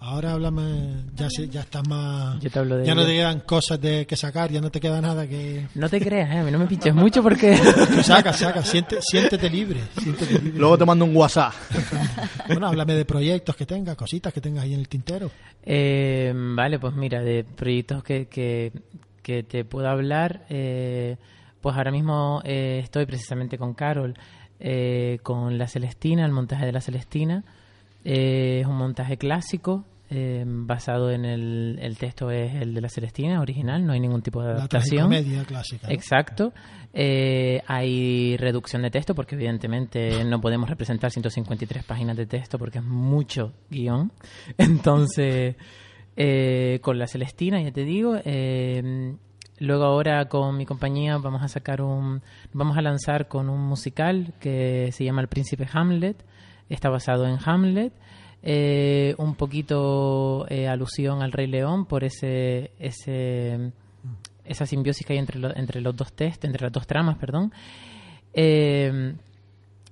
ahora 0.00 0.32
háblame, 0.32 1.04
ya, 1.14 1.28
se- 1.30 1.48
ya 1.48 1.60
estás 1.60 1.86
más... 1.86 2.40
Yo 2.40 2.50
te 2.50 2.58
hablo 2.58 2.76
de 2.78 2.86
ya 2.86 2.94
no 2.94 3.04
te 3.04 3.12
quedan 3.12 3.40
cosas 3.40 3.80
de 3.80 4.06
que 4.06 4.16
sacar, 4.16 4.50
ya 4.50 4.60
no 4.60 4.70
te 4.70 4.80
queda 4.80 5.00
nada 5.00 5.26
que... 5.26 5.66
No 5.74 5.88
te 5.88 6.00
creas, 6.00 6.30
¿eh? 6.34 6.38
a 6.38 6.42
mí 6.42 6.50
no 6.50 6.58
me 6.58 6.66
pinches 6.66 6.94
mucho 6.94 7.22
porque... 7.22 7.56
Tú 7.56 8.02
saca, 8.02 8.32
saca, 8.32 8.64
siente, 8.64 8.98
siéntete 9.02 9.48
libre, 9.50 9.80
siéntete 10.00 10.34
libre. 10.40 10.58
Luego 10.58 10.78
te 10.78 10.84
mando 10.86 11.04
un 11.04 11.14
WhatsApp. 11.14 11.52
Bueno, 12.48 12.66
háblame 12.66 12.94
de 12.94 13.04
proyectos 13.04 13.54
que 13.56 13.66
tengas, 13.66 13.94
cositas 13.96 14.32
que 14.32 14.40
tengas 14.40 14.64
ahí 14.64 14.74
en 14.74 14.80
el 14.80 14.88
tintero. 14.88 15.30
Eh, 15.62 16.32
vale, 16.34 16.78
pues 16.78 16.94
mira, 16.94 17.20
de 17.22 17.44
proyectos 17.44 18.02
que, 18.02 18.26
que, 18.26 18.72
que 19.22 19.42
te 19.42 19.64
puedo 19.64 19.88
hablar, 19.88 20.46
eh, 20.48 21.16
pues 21.60 21.76
ahora 21.76 21.90
mismo 21.90 22.40
eh, 22.44 22.80
estoy 22.82 23.04
precisamente 23.06 23.58
con 23.58 23.74
Carol, 23.74 24.14
eh, 24.58 25.18
con 25.22 25.58
La 25.58 25.68
Celestina, 25.68 26.24
el 26.24 26.32
montaje 26.32 26.64
de 26.66 26.72
La 26.72 26.80
Celestina. 26.80 27.44
Eh, 28.04 28.60
es 28.60 28.66
un 28.66 28.76
montaje 28.76 29.16
clásico, 29.16 29.84
eh, 30.12 30.42
basado 30.44 31.12
en 31.12 31.24
el, 31.24 31.78
el 31.80 31.96
texto 31.96 32.32
es 32.32 32.52
el 32.56 32.74
de 32.74 32.80
La 32.80 32.88
Celestina, 32.88 33.40
original, 33.40 33.86
no 33.86 33.92
hay 33.92 34.00
ningún 34.00 34.22
tipo 34.22 34.40
de 34.42 34.48
La 34.48 34.54
adaptación. 34.54 35.08
tragicomedia 35.08 35.44
clásica. 35.44 35.86
¿no? 35.86 35.94
Exacto. 35.94 36.52
Eh, 36.92 37.62
hay 37.68 38.36
reducción 38.36 38.82
de 38.82 38.90
texto 38.90 39.14
porque 39.14 39.36
evidentemente 39.36 40.24
no 40.24 40.40
podemos 40.40 40.68
representar 40.68 41.12
153 41.12 41.84
páginas 41.84 42.16
de 42.16 42.26
texto 42.26 42.58
porque 42.58 42.78
es 42.78 42.84
mucho 42.84 43.52
guion. 43.70 44.10
Entonces, 44.58 45.54
eh, 46.16 46.80
con 46.82 46.98
la 46.98 47.06
Celestina, 47.06 47.62
ya 47.62 47.70
te 47.70 47.84
digo. 47.84 48.16
luego 49.60 49.84
ahora 49.84 50.24
con 50.24 50.56
mi 50.56 50.66
compañía 50.66 51.18
vamos 51.18 51.42
a 51.42 51.46
sacar 51.46 51.82
un... 51.82 52.20
Vamos 52.52 52.76
a 52.76 52.82
lanzar 52.82 53.28
con 53.28 53.48
un 53.48 53.60
musical 53.60 54.34
que 54.40 54.90
se 54.90 55.04
llama 55.04 55.20
El 55.20 55.28
Príncipe 55.28 55.68
Hamlet. 55.72 56.24
Está 56.70 56.88
basado 56.88 57.26
en 57.26 57.36
Hamlet. 57.44 57.92
eh, 58.42 59.14
un 59.18 59.34
poquito 59.34 60.46
eh, 60.48 60.66
alusión 60.66 61.20
al 61.22 61.32
Rey 61.32 61.46
León 61.46 61.84
por 61.84 62.04
ese... 62.04 62.70
ese 62.78 63.72
esa 64.42 64.66
simbiosis 64.66 65.06
que 65.06 65.12
hay 65.12 65.18
entre, 65.20 65.38
lo- 65.38 65.54
entre 65.54 65.80
los 65.80 65.94
dos 65.94 66.12
test, 66.12 66.44
entre 66.44 66.62
las 66.62 66.72
dos 66.72 66.84
tramas, 66.86 67.16
perdón. 67.18 67.52
Eh, 68.32 69.14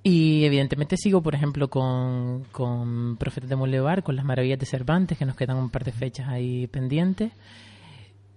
y 0.03 0.43
evidentemente 0.43 0.97
sigo, 0.97 1.21
por 1.21 1.33
ejemplo, 1.35 1.69
con, 1.69 2.43
con 2.51 3.15
Profetas 3.17 3.49
de 3.49 3.55
Molevar, 3.55 4.03
con 4.03 4.15
Las 4.17 4.25
Maravillas 4.25 4.59
de 4.59 4.65
Cervantes, 4.65 5.17
que 5.17 5.25
nos 5.25 5.35
quedan 5.37 5.57
un 5.57 5.69
par 5.69 5.83
de 5.85 5.91
fechas 5.93 6.27
ahí 6.27 6.67
pendientes. 6.67 7.31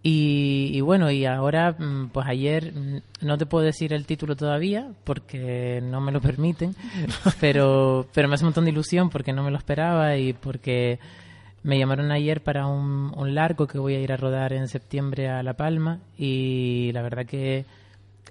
Y, 0.02 0.70
y 0.72 0.80
bueno, 0.80 1.10
y 1.10 1.24
ahora, 1.26 1.76
mm, 1.78 2.10
pues 2.12 2.26
ayer, 2.26 2.72
mm, 2.74 3.26
no 3.26 3.38
te 3.38 3.46
puedo 3.46 3.64
decir 3.64 3.92
el 3.92 4.04
título 4.04 4.34
todavía, 4.34 4.92
porque 5.04 5.80
no 5.82 6.00
me 6.00 6.10
lo 6.10 6.20
permiten, 6.20 6.74
pero, 7.40 8.08
pero 8.12 8.28
me 8.28 8.34
hace 8.34 8.44
un 8.44 8.48
montón 8.48 8.64
de 8.64 8.72
ilusión 8.72 9.10
porque 9.10 9.32
no 9.32 9.44
me 9.44 9.50
lo 9.50 9.58
esperaba 9.58 10.16
y 10.16 10.32
porque 10.32 10.98
me 11.62 11.78
llamaron 11.78 12.10
ayer 12.10 12.42
para 12.42 12.66
un, 12.66 13.12
un 13.16 13.34
largo 13.34 13.68
que 13.68 13.78
voy 13.78 13.94
a 13.94 14.00
ir 14.00 14.12
a 14.12 14.16
rodar 14.16 14.52
en 14.52 14.66
septiembre 14.66 15.28
a 15.28 15.42
La 15.44 15.54
Palma 15.54 16.00
y 16.18 16.90
la 16.92 17.02
verdad 17.02 17.24
que 17.24 17.64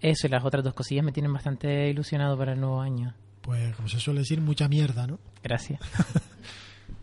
eso 0.01 0.27
y 0.27 0.29
las 0.29 0.43
otras 0.43 0.63
dos 0.63 0.73
cosillas 0.73 1.05
me 1.05 1.11
tienen 1.11 1.31
bastante 1.31 1.89
ilusionado 1.89 2.37
para 2.37 2.53
el 2.53 2.59
nuevo 2.59 2.81
año. 2.81 3.13
Pues, 3.41 3.75
como 3.75 3.87
se 3.87 3.99
suele 3.99 4.19
decir, 4.21 4.41
mucha 4.41 4.67
mierda, 4.67 5.07
¿no? 5.07 5.19
Gracias. 5.43 5.79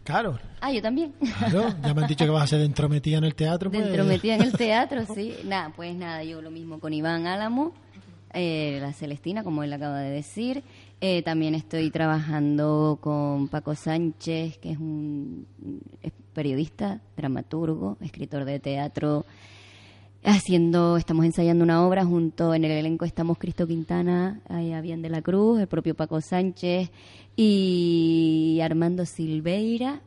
Claro, 0.08 0.38
Ah, 0.62 0.72
yo 0.72 0.80
también. 0.80 1.12
claro. 1.38 1.68
Ya 1.82 1.92
me 1.92 2.00
han 2.00 2.08
dicho 2.08 2.24
que 2.24 2.30
vas 2.30 2.44
a 2.44 2.46
ser 2.46 2.62
entrometida 2.62 3.18
en 3.18 3.24
el 3.24 3.34
teatro. 3.34 3.70
Pues, 3.70 3.84
Dentro 3.84 4.04
metida 4.06 4.36
en 4.36 4.40
el 4.42 4.52
teatro, 4.56 5.04
sí. 5.14 5.34
Nada, 5.44 5.70
pues 5.76 5.94
nada, 5.94 6.24
yo 6.24 6.40
lo 6.40 6.50
mismo 6.50 6.80
con 6.80 6.94
Iván 6.94 7.26
Álamo, 7.26 7.74
eh, 8.32 8.78
la 8.80 8.94
Celestina, 8.94 9.44
como 9.44 9.62
él 9.62 9.70
acaba 9.72 10.00
de 10.00 10.08
decir. 10.10 10.62
Eh, 11.02 11.22
también 11.22 11.54
estoy 11.54 11.90
trabajando 11.90 12.96
con 13.02 13.48
Paco 13.48 13.74
Sánchez, 13.74 14.56
que 14.56 14.72
es 14.72 14.78
un 14.78 15.46
es 16.02 16.12
periodista, 16.32 17.00
dramaturgo, 17.16 17.98
escritor 18.00 18.46
de 18.46 18.60
teatro. 18.60 19.26
Haciendo, 20.24 20.96
estamos 20.96 21.24
ensayando 21.24 21.64
una 21.64 21.86
obra 21.86 22.04
junto 22.04 22.52
en 22.52 22.64
el 22.64 22.72
elenco 22.72 23.04
estamos 23.04 23.38
Cristo 23.38 23.66
Quintana, 23.66 24.40
ahí 24.48 24.72
Avian 24.72 25.00
de 25.00 25.08
la 25.10 25.22
Cruz, 25.22 25.60
el 25.60 25.68
propio 25.68 25.94
Paco 25.94 26.20
Sánchez 26.20 26.90
y 27.36 28.58
Armando 28.62 29.06
Silveira, 29.06 30.00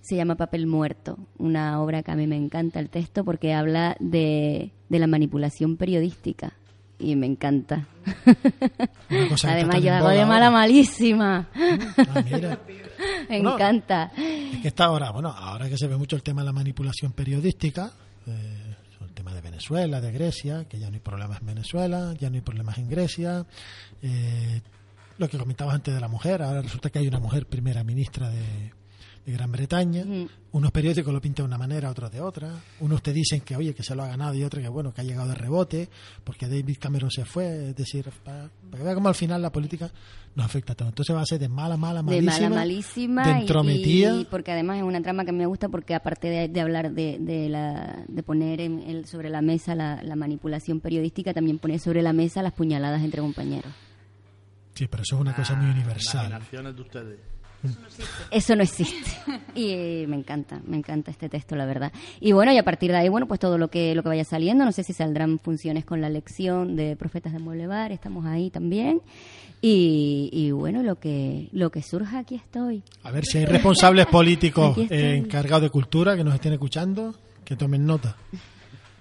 se 0.00 0.16
llama 0.16 0.36
Papel 0.36 0.66
Muerto, 0.66 1.18
una 1.38 1.80
obra 1.82 2.02
que 2.02 2.10
a 2.10 2.16
mí 2.16 2.26
me 2.26 2.36
encanta 2.36 2.80
el 2.80 2.88
texto 2.88 3.24
porque 3.24 3.52
habla 3.52 3.94
de, 4.00 4.72
de 4.88 4.98
la 4.98 5.06
manipulación 5.06 5.76
periodística 5.76 6.54
y 6.98 7.14
me 7.14 7.26
encanta. 7.26 7.86
Además 9.44 9.82
yo 9.82 9.92
hago 9.94 10.08
de 10.08 10.24
mala 10.24 10.46
ahora. 10.46 10.50
malísima. 10.50 11.48
Ah, 11.54 12.22
mira. 12.24 12.58
me 13.28 13.42
Bueno, 13.42 13.54
encanta. 13.54 14.10
Es 14.16 14.62
que 14.62 14.68
está 14.68 14.86
ahora, 14.86 15.10
bueno, 15.12 15.28
ahora 15.28 15.68
que 15.68 15.76
se 15.76 15.86
ve 15.86 15.96
mucho 15.96 16.16
el 16.16 16.22
tema 16.22 16.40
de 16.40 16.46
la 16.46 16.52
manipulación 16.52 17.12
periodística, 17.12 17.92
eh, 18.26 18.67
Venezuela, 19.58 20.00
de 20.00 20.12
Grecia, 20.12 20.66
que 20.68 20.78
ya 20.78 20.88
no 20.88 20.94
hay 20.94 21.00
problemas 21.00 21.40
en 21.40 21.46
Venezuela, 21.48 22.14
ya 22.16 22.30
no 22.30 22.36
hay 22.36 22.42
problemas 22.42 22.78
en 22.78 22.88
Grecia, 22.88 23.44
eh, 24.02 24.60
lo 25.18 25.28
que 25.28 25.36
comentabas 25.36 25.74
antes 25.74 25.92
de 25.92 26.00
la 26.00 26.06
mujer, 26.06 26.42
ahora 26.42 26.62
resulta 26.62 26.90
que 26.90 27.00
hay 27.00 27.08
una 27.08 27.18
mujer 27.18 27.46
primera 27.46 27.82
ministra 27.82 28.30
de, 28.30 28.72
de 29.30 29.36
Gran 29.36 29.52
Bretaña, 29.52 30.02
Ujú. 30.02 30.28
unos 30.52 30.70
periódicos 30.70 31.12
lo 31.12 31.20
pintan 31.20 31.44
de 31.44 31.48
una 31.48 31.58
manera, 31.58 31.90
otros 31.90 32.10
de 32.10 32.20
otra, 32.20 32.50
unos 32.80 33.02
te 33.02 33.12
dicen 33.12 33.40
que 33.42 33.56
oye, 33.56 33.74
que 33.74 33.82
se 33.82 33.94
lo 33.94 34.02
ha 34.02 34.08
ganado 34.08 34.34
y 34.34 34.42
otros 34.44 34.62
que 34.62 34.68
bueno, 34.68 34.92
que 34.92 35.00
ha 35.00 35.04
llegado 35.04 35.28
de 35.28 35.34
rebote, 35.34 35.88
porque 36.24 36.46
David 36.48 36.76
Cameron 36.80 37.10
se 37.10 37.24
fue, 37.24 37.70
es 37.70 37.76
decir, 37.76 38.08
para, 38.24 38.48
para 38.70 38.78
que 38.78 38.84
vea 38.84 38.94
cómo 38.94 39.08
al 39.08 39.14
final 39.14 39.42
la 39.42 39.50
política 39.52 39.90
nos 40.34 40.46
afecta 40.46 40.74
todos. 40.74 40.90
Entonces 40.92 41.14
va 41.16 41.20
a 41.22 41.26
ser 41.26 41.38
de 41.40 41.48
mala, 41.48 41.76
mala, 41.76 42.00
de 42.02 42.04
malísima, 42.22 42.48
mala 42.48 42.60
malísima 42.60 43.26
de 43.26 43.38
y- 43.38 43.40
entrometida. 43.42 44.14
y, 44.20 44.24
porque 44.24 44.52
además 44.52 44.78
es 44.78 44.82
una 44.84 45.02
trama 45.02 45.24
que 45.24 45.32
me 45.32 45.46
gusta 45.46 45.68
porque 45.68 45.94
aparte 45.94 46.28
de, 46.28 46.48
de 46.48 46.60
hablar 46.60 46.92
de, 46.92 47.18
de, 47.20 47.48
la, 47.48 48.04
de 48.08 48.22
poner 48.22 48.60
en 48.60 48.78
el- 48.80 49.04
sobre 49.06 49.30
la 49.30 49.42
mesa 49.42 49.74
la, 49.74 50.02
la 50.02 50.16
manipulación 50.16 50.80
periodística 50.80 51.34
también 51.34 51.58
pone 51.58 51.78
sobre 51.78 52.02
la 52.02 52.12
mesa 52.12 52.40
las 52.42 52.52
puñaladas 52.54 53.02
entre 53.02 53.20
compañeros 53.20 53.72
Sí, 54.74 54.86
pero 54.86 55.02
eso 55.02 55.16
es 55.16 55.20
una 55.22 55.34
cosa 55.34 55.56
muy 55.56 55.70
universal. 55.72 56.26
Imaginaciones 56.28 56.76
de 56.76 56.82
ustedes. 56.82 57.18
Eso 58.30 58.56
no 58.56 58.62
existe. 58.62 59.10
Y 59.54 60.06
me 60.06 60.16
encanta 60.16 60.60
me 60.66 60.76
encanta 60.76 61.10
este 61.10 61.28
texto 61.28 61.56
la 61.56 61.66
verdad. 61.66 61.92
Y 62.20 62.32
bueno 62.32 62.52
y 62.52 62.58
a 62.58 62.62
partir 62.62 62.90
de 62.90 62.98
ahí 62.98 63.08
bueno 63.08 63.26
pues 63.26 63.40
todo 63.40 63.58
lo 63.58 63.68
que 63.68 63.94
lo 63.94 64.02
que 64.02 64.08
vaya 64.08 64.24
saliendo. 64.24 64.64
No 64.64 64.72
sé 64.72 64.84
si 64.84 64.92
saldrán 64.92 65.38
funciones 65.38 65.84
con 65.84 66.00
la 66.00 66.08
lección 66.08 66.76
de 66.76 66.96
profetas 66.96 67.32
de 67.32 67.38
Molevar 67.38 67.92
estamos 67.92 68.26
ahí 68.26 68.50
también. 68.50 69.00
Y, 69.60 70.30
y 70.32 70.52
bueno 70.52 70.82
lo 70.82 70.96
que 70.96 71.48
lo 71.52 71.70
que 71.70 71.82
surja 71.82 72.20
aquí 72.20 72.36
estoy. 72.36 72.82
A 73.02 73.10
ver 73.10 73.24
si 73.24 73.38
hay 73.38 73.44
responsables 73.46 74.06
políticos 74.10 74.76
eh, 74.78 75.16
encargados 75.16 75.62
de 75.62 75.70
cultura 75.70 76.16
que 76.16 76.24
nos 76.24 76.34
estén 76.34 76.52
escuchando, 76.52 77.14
que 77.44 77.56
tomen 77.56 77.84
nota. 77.84 78.16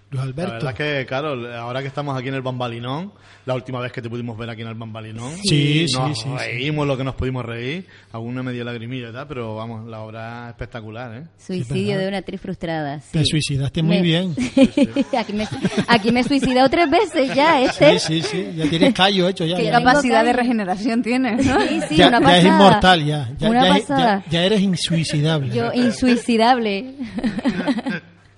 Luis 0.10 0.20
La 0.20 0.24
Alberto. 0.24 0.54
verdad 0.54 0.70
es 0.72 0.78
que, 0.78 1.06
claro, 1.06 1.54
ahora 1.58 1.82
que 1.82 1.88
estamos 1.88 2.18
aquí 2.18 2.30
en 2.30 2.36
el 2.36 2.42
Bambalinón, 2.42 3.12
la 3.46 3.56
última 3.56 3.82
vez 3.82 3.92
que 3.92 4.02
te 4.02 4.10
pudimos 4.10 4.38
ver 4.38 4.50
aquí 4.50 4.62
en 4.62 4.70
el 4.70 4.76
Bambalinón, 4.76 5.34
Sí, 5.44 5.86
sí, 5.88 5.96
nos 5.98 6.18
sí, 6.18 6.24
sí. 6.24 6.36
reímos 6.38 6.88
lo 6.88 6.96
que 6.98 7.04
nos 7.04 7.16
pudimos 7.16 7.44
reír, 7.46 7.86
alguna 8.14 8.42
media 8.42 8.64
lagrimilla 8.64 9.10
y 9.10 9.12
tal, 9.12 9.28
pero 9.28 9.56
vamos, 9.56 9.86
la 9.86 10.00
obra 10.00 10.50
espectacular, 10.50 11.14
¿eh? 11.18 11.24
Suicidio 11.38 11.98
de 12.00 12.08
una 12.08 12.20
actriz 12.20 12.40
frustrada. 12.40 13.02
Te 13.12 13.20
sí. 13.20 13.26
suicidaste 13.32 13.84
muy 13.84 13.98
Me- 13.98 14.02
bien. 14.02 14.34
aquí, 15.18 15.34
me, 15.34 15.46
aquí 15.90 16.12
me 16.14 16.22
he 16.22 16.24
suicidado 16.24 16.70
tres 16.70 16.90
veces 16.90 17.36
ya, 17.36 17.58
Sí, 17.60 17.66
este. 17.66 18.00
sí, 18.00 18.22
sí, 18.22 18.48
ya 18.56 18.70
tienes 18.70 18.94
callo 18.94 19.28
hecho 19.28 19.46
ya. 19.46 19.58
Que 19.58 19.66
ya. 19.66 19.72
capacidad 19.74 20.24
de 20.24 20.32
regeneración 20.32 21.02
tienes, 21.02 21.46
¿no? 21.46 21.60
Sí, 21.68 21.82
sí, 21.90 21.96
ya, 21.98 22.08
una 22.08 22.22
ya 22.22 22.38
es 22.38 22.46
inmortal 22.46 23.04
ya. 23.06 23.30
Ya, 23.38 23.50
Una 23.50 23.64
ya, 23.68 23.74
pasada. 23.74 24.24
ya- 24.28 24.32
ya 24.32 24.44
eres 24.46 24.62
insuicidable. 24.62 25.54
Yo, 25.54 25.74
insuicidable. 25.74 26.94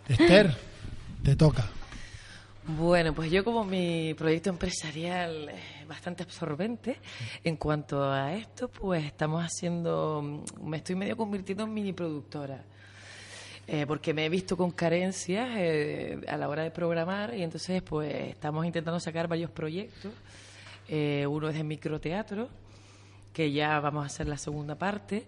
Esther, 0.07 0.55
te 1.29 1.35
toca. 1.35 1.63
Bueno, 2.65 3.13
pues 3.13 3.29
yo 3.29 3.43
como 3.43 3.63
mi 3.63 4.15
proyecto 4.15 4.49
empresarial 4.49 5.49
es 5.49 5.87
bastante 5.87 6.23
absorbente 6.23 6.97
en 7.43 7.55
cuanto 7.55 8.03
a 8.03 8.33
esto, 8.33 8.67
pues 8.67 9.05
estamos 9.05 9.43
haciendo, 9.43 10.43
me 10.63 10.77
estoy 10.77 10.95
medio 10.95 11.15
convirtiendo 11.15 11.65
en 11.65 11.73
mini 11.73 11.93
productora. 11.93 12.63
Eh, 13.67 13.85
porque 13.85 14.15
me 14.15 14.25
he 14.25 14.29
visto 14.29 14.57
con 14.57 14.71
carencias 14.71 15.49
eh, 15.55 16.19
a 16.27 16.35
la 16.37 16.49
hora 16.49 16.63
de 16.63 16.71
programar 16.71 17.35
y 17.35 17.43
entonces 17.43 17.83
pues 17.83 18.11
estamos 18.29 18.65
intentando 18.65 18.99
sacar 18.99 19.27
varios 19.27 19.51
proyectos. 19.51 20.11
Eh, 20.87 21.27
uno 21.27 21.49
es 21.49 21.55
de 21.55 21.63
microteatro, 21.63 22.49
que 23.31 23.51
ya 23.51 23.79
vamos 23.79 24.03
a 24.03 24.07
hacer 24.07 24.27
la 24.27 24.37
segunda 24.39 24.73
parte. 24.73 25.27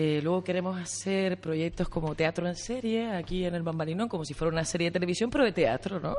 Eh, 0.00 0.20
luego 0.22 0.44
queremos 0.44 0.80
hacer 0.80 1.40
proyectos 1.40 1.88
como 1.88 2.14
teatro 2.14 2.46
en 2.46 2.54
serie 2.54 3.10
aquí 3.10 3.44
en 3.44 3.56
el 3.56 3.64
Bambalinón, 3.64 4.08
como 4.08 4.24
si 4.24 4.32
fuera 4.32 4.52
una 4.52 4.64
serie 4.64 4.86
de 4.86 4.92
televisión, 4.92 5.28
pero 5.28 5.42
de 5.42 5.50
teatro, 5.50 5.98
¿no? 5.98 6.14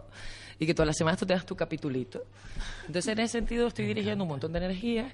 Y 0.59 0.65
que 0.65 0.73
todas 0.73 0.87
las 0.87 0.97
semanas 0.97 1.17
tú 1.17 1.25
tengas 1.25 1.45
tu 1.45 1.55
capitulito. 1.55 2.25
Entonces, 2.87 3.13
en 3.13 3.19
ese 3.19 3.37
sentido, 3.37 3.67
estoy 3.67 3.85
dirigiendo 3.85 4.25
un 4.25 4.31
montón 4.31 4.51
de 4.51 4.59
energías. 4.59 5.13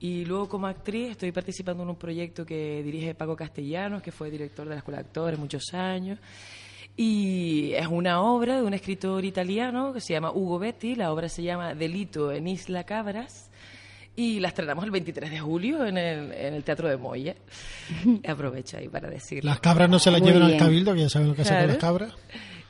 Y 0.00 0.24
luego, 0.24 0.48
como 0.48 0.66
actriz, 0.66 1.12
estoy 1.12 1.30
participando 1.30 1.84
en 1.84 1.90
un 1.90 1.94
proyecto 1.94 2.44
que 2.44 2.82
dirige 2.82 3.14
Paco 3.14 3.36
Castellanos, 3.36 4.02
que 4.02 4.10
fue 4.10 4.28
director 4.28 4.64
de 4.64 4.74
la 4.74 4.78
Escuela 4.78 4.98
de 4.98 5.06
Actores 5.06 5.38
muchos 5.38 5.72
años. 5.72 6.18
Y 6.96 7.74
es 7.74 7.86
una 7.86 8.22
obra 8.22 8.56
de 8.56 8.64
un 8.64 8.74
escritor 8.74 9.24
italiano 9.24 9.92
que 9.92 10.00
se 10.00 10.14
llama 10.14 10.32
Hugo 10.32 10.58
Betti. 10.58 10.96
La 10.96 11.12
obra 11.12 11.28
se 11.28 11.44
llama 11.44 11.76
Delito 11.76 12.32
en 12.32 12.48
Isla 12.48 12.82
Cabras 12.82 13.52
y 14.16 14.40
la 14.40 14.48
estrenamos 14.48 14.84
el 14.84 14.90
23 14.90 15.30
de 15.30 15.38
julio 15.38 15.84
en 15.84 15.98
el, 15.98 16.32
en 16.32 16.54
el 16.54 16.64
Teatro 16.64 16.88
de 16.88 16.96
Moya. 16.96 17.34
Aprovecho 18.28 18.78
ahí 18.78 18.88
para 18.88 19.08
decirlo. 19.08 19.50
Las 19.50 19.60
cabras 19.60 19.88
no 19.88 19.98
se 19.98 20.10
las 20.10 20.20
Muy 20.20 20.32
llevan 20.32 20.50
al 20.50 20.56
cabildo, 20.56 20.94
que 20.94 21.00
ya 21.00 21.08
saben 21.08 21.28
lo 21.28 21.34
que 21.34 21.42
hacen 21.42 21.58
con 21.58 21.68
las 21.68 21.76
cabras. 21.78 22.12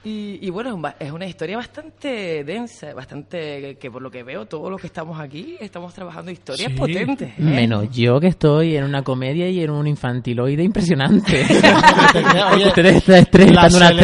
Y, 0.04 0.38
y 0.46 0.50
bueno, 0.50 0.80
es 1.00 1.10
una 1.10 1.26
historia 1.26 1.56
bastante 1.56 2.44
densa, 2.44 2.92
bastante 2.92 3.38
que, 3.60 3.76
que 3.80 3.90
por 3.90 4.02
lo 4.02 4.10
que 4.10 4.22
veo, 4.22 4.44
todos 4.44 4.70
los 4.70 4.78
que 4.80 4.86
estamos 4.88 5.18
aquí 5.18 5.56
estamos 5.60 5.94
trabajando 5.94 6.30
historias 6.30 6.70
Sí. 6.72 6.76
potentes. 6.78 7.30
¿eh? 7.30 7.34
Menos 7.38 7.88
yo 7.90 8.20
que 8.20 8.26
estoy 8.28 8.76
en 8.76 8.84
una 8.84 9.02
comedia 9.02 9.48
y 9.48 9.62
en 9.62 9.70
un 9.70 9.86
infantiloide 9.86 10.62
impresionante. 10.62 11.46
Oye, 12.52 12.66
Ustedes 12.66 12.96
están 13.08 13.24
dando 13.54 13.76
una 13.78 13.88
Celestina, 13.88 13.94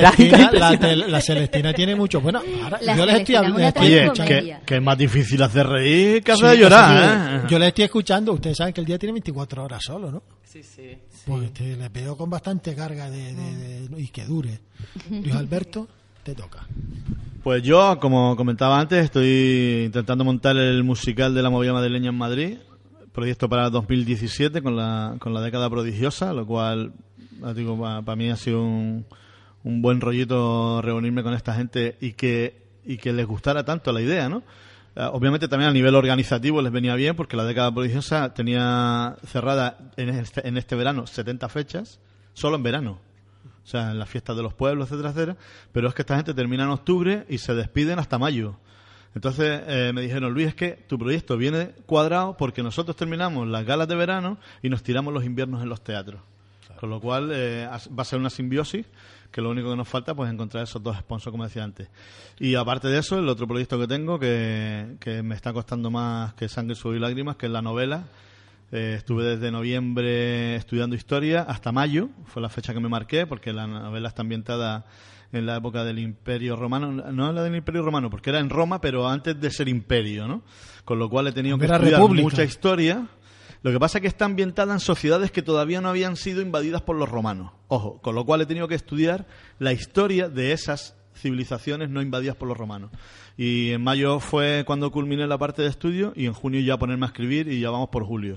trágica 0.50 0.50
la, 0.52 0.78
tel- 0.78 1.04
la 1.10 1.20
Celestina 1.20 1.72
tiene 1.74 1.94
mucho. 1.94 2.20
Bueno, 2.20 2.40
ahora 2.64 2.78
La 2.82 2.96
yo 2.96 3.04
les 3.06 3.16
estoy 3.18 3.34
hablando. 3.34 3.80
Oye, 3.80 4.10
que, 4.26 4.56
que 4.64 4.76
es 4.76 4.82
más 4.82 4.96
difícil 4.96 5.42
hacer 5.42 5.66
reír 5.66 6.22
que 6.22 6.32
hacer 6.32 6.58
llorar, 6.58 7.18
sí, 7.30 7.36
¿eh? 7.36 7.48
Yo 7.50 7.58
les 7.58 7.68
estoy 7.68 7.84
escuchando. 7.84 8.32
Ustedes 8.32 8.56
saben 8.56 8.72
que 8.72 8.80
el 8.80 8.86
día 8.86 8.98
tiene 8.98 9.12
24 9.12 9.64
horas 9.64 9.82
solo, 9.84 10.10
¿no? 10.10 10.22
Sí, 10.52 10.62
sí. 10.62 10.98
Pues 11.26 11.44
este, 11.44 11.76
les 11.76 11.92
veo 11.92 12.16
con 12.16 12.28
bastante 12.28 12.74
carga 12.74 13.08
de, 13.10 13.34
de- 13.34 13.88
de- 13.88 14.00
y 14.00 14.08
que 14.08 14.24
dure. 14.24 14.58
Luis 15.10 15.34
Alberto, 15.34 15.86
te 16.24 16.34
toca. 16.34 16.66
Pues 17.44 17.62
yo, 17.62 17.98
como 18.00 18.34
comentaba 18.36 18.80
antes, 18.80 19.04
estoy 19.04 19.84
intentando 19.86 20.24
montar 20.24 20.56
el 20.56 20.82
musical 20.82 21.34
de 21.34 21.42
la 21.42 21.50
movida 21.50 21.72
madrileña 21.72 22.08
en 22.10 22.16
Madrid, 22.18 22.58
proyecto 23.12 23.48
para 23.48 23.70
2017 23.70 24.60
con 24.62 24.76
la, 24.76 25.16
con 25.20 25.32
la 25.32 25.40
década 25.40 25.70
prodigiosa, 25.70 26.32
lo 26.32 26.44
cual, 26.46 26.92
digo, 27.54 27.78
para 27.80 28.16
mí 28.16 28.28
ha 28.30 28.36
sido 28.36 28.62
un, 28.62 29.06
un 29.64 29.82
buen 29.82 30.00
rollito 30.00 30.82
reunirme 30.82 31.22
con 31.22 31.32
esta 31.34 31.54
gente 31.54 31.96
y 32.00 32.12
que, 32.12 32.60
y 32.84 32.96
que 32.98 33.12
les 33.12 33.26
gustara 33.26 33.64
tanto 33.64 33.92
la 33.92 34.02
idea, 34.02 34.28
¿no? 34.28 34.42
Eh, 34.96 35.08
Obviamente 35.12 35.48
también 35.48 35.70
a 35.70 35.72
nivel 35.72 35.94
organizativo 35.94 36.62
les 36.62 36.72
venía 36.72 36.94
bien 36.94 37.16
porque 37.16 37.36
la 37.36 37.44
década 37.44 37.72
prodigiosa 37.72 38.34
tenía 38.34 39.16
cerrada 39.26 39.78
en 39.96 40.08
este, 40.10 40.46
en 40.46 40.56
este 40.56 40.76
verano 40.76 41.06
70 41.06 41.48
fechas, 41.48 42.00
solo 42.34 42.56
en 42.56 42.62
verano. 42.62 42.98
O 43.62 43.66
sea, 43.66 43.92
en 43.92 43.98
las 43.98 44.08
fiestas 44.08 44.36
de 44.36 44.42
los 44.42 44.54
pueblos, 44.54 44.88
etcétera, 44.88 45.10
etcétera. 45.10 45.36
Pero 45.72 45.88
es 45.88 45.94
que 45.94 46.02
esta 46.02 46.16
gente 46.16 46.34
termina 46.34 46.64
en 46.64 46.70
octubre 46.70 47.24
y 47.28 47.38
se 47.38 47.54
despiden 47.54 47.98
hasta 47.98 48.18
mayo. 48.18 48.56
Entonces 49.14 49.62
eh, 49.66 49.92
me 49.92 50.02
dijeron, 50.02 50.32
Luis, 50.32 50.48
es 50.48 50.54
que 50.54 50.72
tu 50.88 50.98
proyecto 50.98 51.36
viene 51.36 51.72
cuadrado 51.86 52.36
porque 52.36 52.62
nosotros 52.62 52.96
terminamos 52.96 53.46
las 53.48 53.64
galas 53.64 53.88
de 53.88 53.96
verano 53.96 54.38
y 54.62 54.68
nos 54.68 54.82
tiramos 54.82 55.12
los 55.12 55.24
inviernos 55.24 55.62
en 55.62 55.68
los 55.68 55.82
teatros. 55.82 56.20
Con 56.78 56.90
lo 56.90 57.00
cual 57.00 57.30
eh, 57.32 57.66
va 57.68 58.02
a 58.02 58.04
ser 58.04 58.18
una 58.18 58.30
simbiosis 58.30 58.86
que 59.30 59.40
lo 59.40 59.50
único 59.50 59.70
que 59.70 59.76
nos 59.76 59.88
falta 59.88 60.14
pues 60.14 60.30
encontrar 60.32 60.64
esos 60.64 60.82
dos 60.82 60.96
sponsors, 60.98 61.32
como 61.32 61.44
decía 61.44 61.64
antes. 61.64 61.88
Y 62.38 62.54
aparte 62.54 62.88
de 62.88 62.98
eso, 62.98 63.18
el 63.18 63.28
otro 63.28 63.46
proyecto 63.46 63.78
que 63.78 63.86
tengo 63.86 64.18
que, 64.18 64.96
que 65.00 65.22
me 65.22 65.34
está 65.34 65.52
costando 65.52 65.90
más 65.90 66.34
que 66.34 66.48
sangre, 66.48 66.74
sudor 66.74 66.96
y 66.96 67.00
lágrimas, 67.00 67.36
que 67.36 67.46
es 67.46 67.52
la 67.52 67.62
novela. 67.62 68.04
Eh, 68.72 68.94
estuve 68.96 69.24
desde 69.24 69.50
noviembre 69.50 70.54
estudiando 70.54 70.94
historia 70.94 71.42
hasta 71.42 71.72
mayo, 71.72 72.08
fue 72.26 72.40
la 72.40 72.48
fecha 72.48 72.72
que 72.72 72.80
me 72.80 72.88
marqué, 72.88 73.26
porque 73.26 73.52
la 73.52 73.66
novela 73.66 74.08
está 74.08 74.22
ambientada 74.22 74.86
en 75.32 75.46
la 75.46 75.56
época 75.56 75.84
del 75.84 75.98
Imperio 75.98 76.56
Romano, 76.56 76.90
no 76.90 77.28
en 77.28 77.34
la 77.34 77.42
del 77.42 77.54
Imperio 77.54 77.82
Romano, 77.82 78.10
porque 78.10 78.30
era 78.30 78.40
en 78.40 78.50
Roma, 78.50 78.80
pero 78.80 79.08
antes 79.08 79.40
de 79.40 79.50
ser 79.50 79.68
imperio, 79.68 80.26
¿no? 80.26 80.42
Con 80.84 80.98
lo 80.98 81.08
cual 81.08 81.28
he 81.28 81.32
tenido 81.32 81.56
que 81.58 81.64
Era 81.66 81.76
estudiar 81.76 82.00
república. 82.00 82.22
mucha 82.24 82.44
historia. 82.44 83.06
Lo 83.62 83.70
que 83.72 83.78
pasa 83.78 83.98
es 83.98 84.02
que 84.02 84.08
está 84.08 84.24
ambientada 84.24 84.72
en 84.72 84.80
sociedades 84.80 85.30
que 85.30 85.42
todavía 85.42 85.80
no 85.80 85.88
habían 85.90 86.16
sido 86.16 86.40
invadidas 86.40 86.80
por 86.82 86.96
los 86.96 87.08
romanos. 87.08 87.52
Ojo, 87.68 87.98
con 88.00 88.14
lo 88.14 88.24
cual 88.24 88.40
he 88.40 88.46
tenido 88.46 88.68
que 88.68 88.74
estudiar 88.74 89.26
la 89.58 89.72
historia 89.72 90.28
de 90.28 90.52
esas 90.52 90.94
civilizaciones 91.14 91.90
no 91.90 92.00
invadidas 92.00 92.36
por 92.36 92.48
los 92.48 92.56
romanos. 92.56 92.90
Y 93.36 93.72
en 93.72 93.82
mayo 93.84 94.18
fue 94.20 94.64
cuando 94.66 94.90
culminé 94.90 95.26
la 95.26 95.36
parte 95.36 95.60
de 95.62 95.68
estudio 95.68 96.12
y 96.16 96.26
en 96.26 96.32
junio 96.32 96.60
ya 96.60 96.78
ponerme 96.78 97.04
a 97.04 97.08
escribir 97.08 97.48
y 97.48 97.60
ya 97.60 97.70
vamos 97.70 97.90
por 97.90 98.04
julio. 98.04 98.36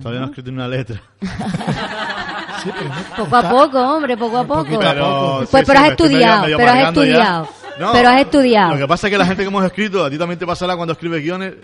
Todavía 0.00 0.20
no 0.20 0.26
he 0.26 0.28
escrito 0.30 0.50
ni 0.50 0.56
una 0.56 0.68
letra. 0.68 1.02
Sí, 2.62 2.70
pero 2.72 2.90
Poco 3.24 3.36
a 3.36 3.50
poco, 3.50 3.78
hombre, 3.96 4.16
poco 4.16 4.38
a 4.38 4.44
poco. 4.46 4.64
poco. 4.64 5.44
Pues, 5.50 5.50
sí, 5.50 5.56
pero 5.66 5.78
sí, 5.78 5.84
has 5.84 5.90
estudiado, 5.90 6.42
medio 6.44 6.56
pero 6.56 6.70
has 6.70 6.78
ya. 6.78 6.88
estudiado. 6.88 7.48
No, 7.78 7.92
pero 7.92 8.08
has 8.08 8.20
estudiado. 8.22 8.72
Lo 8.72 8.78
que 8.78 8.88
pasa 8.88 9.06
es 9.06 9.10
que 9.12 9.18
la 9.18 9.26
gente 9.26 9.42
que 9.42 9.48
hemos 9.48 9.64
escrito, 9.64 10.02
a 10.04 10.10
ti 10.10 10.16
también 10.18 10.38
te 10.38 10.46
pasará 10.46 10.74
cuando 10.74 10.92
escribes 10.94 11.22
guiones, 11.22 11.54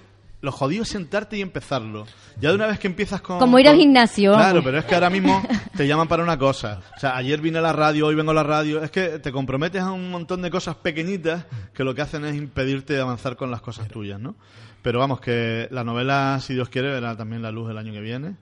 lo 0.42 0.52
jodido 0.52 0.82
es 0.82 0.88
sentarte 0.90 1.38
y 1.38 1.40
empezarlo. 1.40 2.06
Ya 2.40 2.50
de 2.50 2.56
una 2.56 2.66
vez 2.66 2.78
que 2.78 2.88
empiezas 2.88 3.20
con... 3.22 3.38
Como 3.38 3.58
ir 3.58 3.68
al 3.68 3.74
con- 3.74 3.80
gimnasio. 3.80 4.34
Claro, 4.34 4.62
pero 4.62 4.78
es 4.78 4.84
que 4.84 4.94
ahora 4.94 5.08
mismo 5.08 5.42
te 5.76 5.86
llaman 5.86 6.08
para 6.08 6.22
una 6.22 6.36
cosa. 6.36 6.80
O 6.96 7.00
sea, 7.00 7.16
ayer 7.16 7.40
vine 7.40 7.58
a 7.58 7.62
la 7.62 7.72
radio, 7.72 8.08
hoy 8.08 8.14
vengo 8.14 8.32
a 8.32 8.34
la 8.34 8.42
radio. 8.42 8.82
Es 8.82 8.90
que 8.90 9.18
te 9.20 9.32
comprometes 9.32 9.80
a 9.80 9.92
un 9.92 10.10
montón 10.10 10.42
de 10.42 10.50
cosas 10.50 10.74
pequeñitas 10.76 11.46
que 11.72 11.84
lo 11.84 11.94
que 11.94 12.02
hacen 12.02 12.24
es 12.24 12.34
impedirte 12.36 13.00
avanzar 13.00 13.36
con 13.36 13.50
las 13.50 13.60
cosas 13.62 13.88
tuyas, 13.88 14.20
¿no? 14.20 14.34
Pero 14.82 14.98
vamos, 14.98 15.20
que 15.20 15.68
la 15.70 15.84
novela, 15.84 16.38
si 16.42 16.54
Dios 16.54 16.68
quiere, 16.68 16.90
verá 16.90 17.16
también 17.16 17.40
la 17.40 17.52
luz 17.52 17.70
el 17.70 17.78
año 17.78 17.92
que 17.92 18.00
viene. 18.00 18.34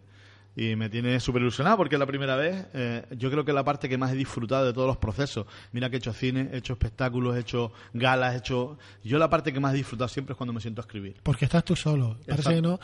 Y 0.56 0.74
me 0.74 0.88
tiene 0.90 1.20
súper 1.20 1.42
ilusionado 1.42 1.76
porque 1.76 1.94
es 1.94 1.98
la 1.98 2.06
primera 2.06 2.34
vez. 2.36 2.66
eh, 2.74 3.04
yo 3.16 3.30
creo 3.30 3.44
que 3.44 3.52
es 3.52 3.54
la 3.54 3.64
parte 3.64 3.88
que 3.88 3.96
más 3.96 4.12
he 4.12 4.16
disfrutado 4.16 4.66
de 4.66 4.72
todos 4.72 4.86
los 4.88 4.96
procesos. 4.96 5.46
Mira 5.72 5.88
que 5.88 5.96
he 5.96 5.98
hecho 5.98 6.12
cine, 6.12 6.50
he 6.52 6.58
hecho 6.58 6.72
espectáculos, 6.72 7.36
he 7.36 7.40
hecho 7.40 7.72
galas, 7.94 8.34
he 8.34 8.38
hecho. 8.38 8.76
Yo 9.04 9.18
la 9.18 9.30
parte 9.30 9.52
que 9.52 9.60
más 9.60 9.74
he 9.74 9.78
disfrutado 9.78 10.08
siempre 10.08 10.32
es 10.32 10.36
cuando 10.36 10.52
me 10.52 10.60
siento 10.60 10.80
a 10.80 10.84
escribir. 10.84 11.16
Porque 11.22 11.44
estás 11.44 11.64
tú 11.64 11.76
solo. 11.76 12.18
Parece 12.26 12.54
que 12.56 12.62
no. 12.62 12.78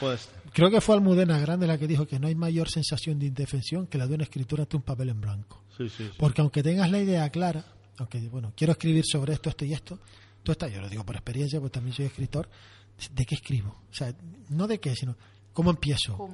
Creo 0.52 0.70
que 0.70 0.80
fue 0.80 0.94
Almudena 0.94 1.38
Grande 1.38 1.66
la 1.66 1.76
que 1.76 1.86
dijo 1.86 2.06
que 2.06 2.18
no 2.20 2.28
hay 2.28 2.34
mayor 2.34 2.70
sensación 2.70 3.18
de 3.18 3.26
indefensión 3.26 3.86
que 3.88 3.98
la 3.98 4.06
de 4.06 4.14
una 4.14 4.24
escritura 4.24 4.62
ante 4.62 4.76
un 4.76 4.82
papel 4.82 5.09
en 5.10 5.20
blanco. 5.20 5.64
sí, 5.76 5.88
sí, 5.88 6.05
sí. 6.05 6.10
Porque 6.16 6.40
aunque 6.40 6.62
tengas 6.62 6.90
la 6.90 7.01
idea 7.01 7.28
clara, 7.30 7.64
aunque, 7.98 8.20
bueno, 8.28 8.52
quiero 8.56 8.72
escribir 8.72 9.05
sobre 9.05 9.32
esto, 9.32 9.48
esto 9.51 9.64
y 9.64 9.72
esto, 9.72 9.98
tú 10.43 10.52
estás, 10.52 10.72
yo 10.72 10.80
lo 10.80 10.88
digo 10.88 11.05
por 11.05 11.16
experiencia, 11.16 11.59
pues 11.60 11.72
también 11.72 11.94
soy 11.94 12.06
escritor, 12.06 12.48
¿de 13.12 13.26
qué 13.26 13.34
escribo? 13.34 13.82
O 13.90 13.94
sea, 13.94 14.14
no 14.51 14.66
de 14.66 14.78
qué, 14.78 14.94
sino 14.94 15.16
¿cómo 15.57 15.70
empiezo? 15.70 16.28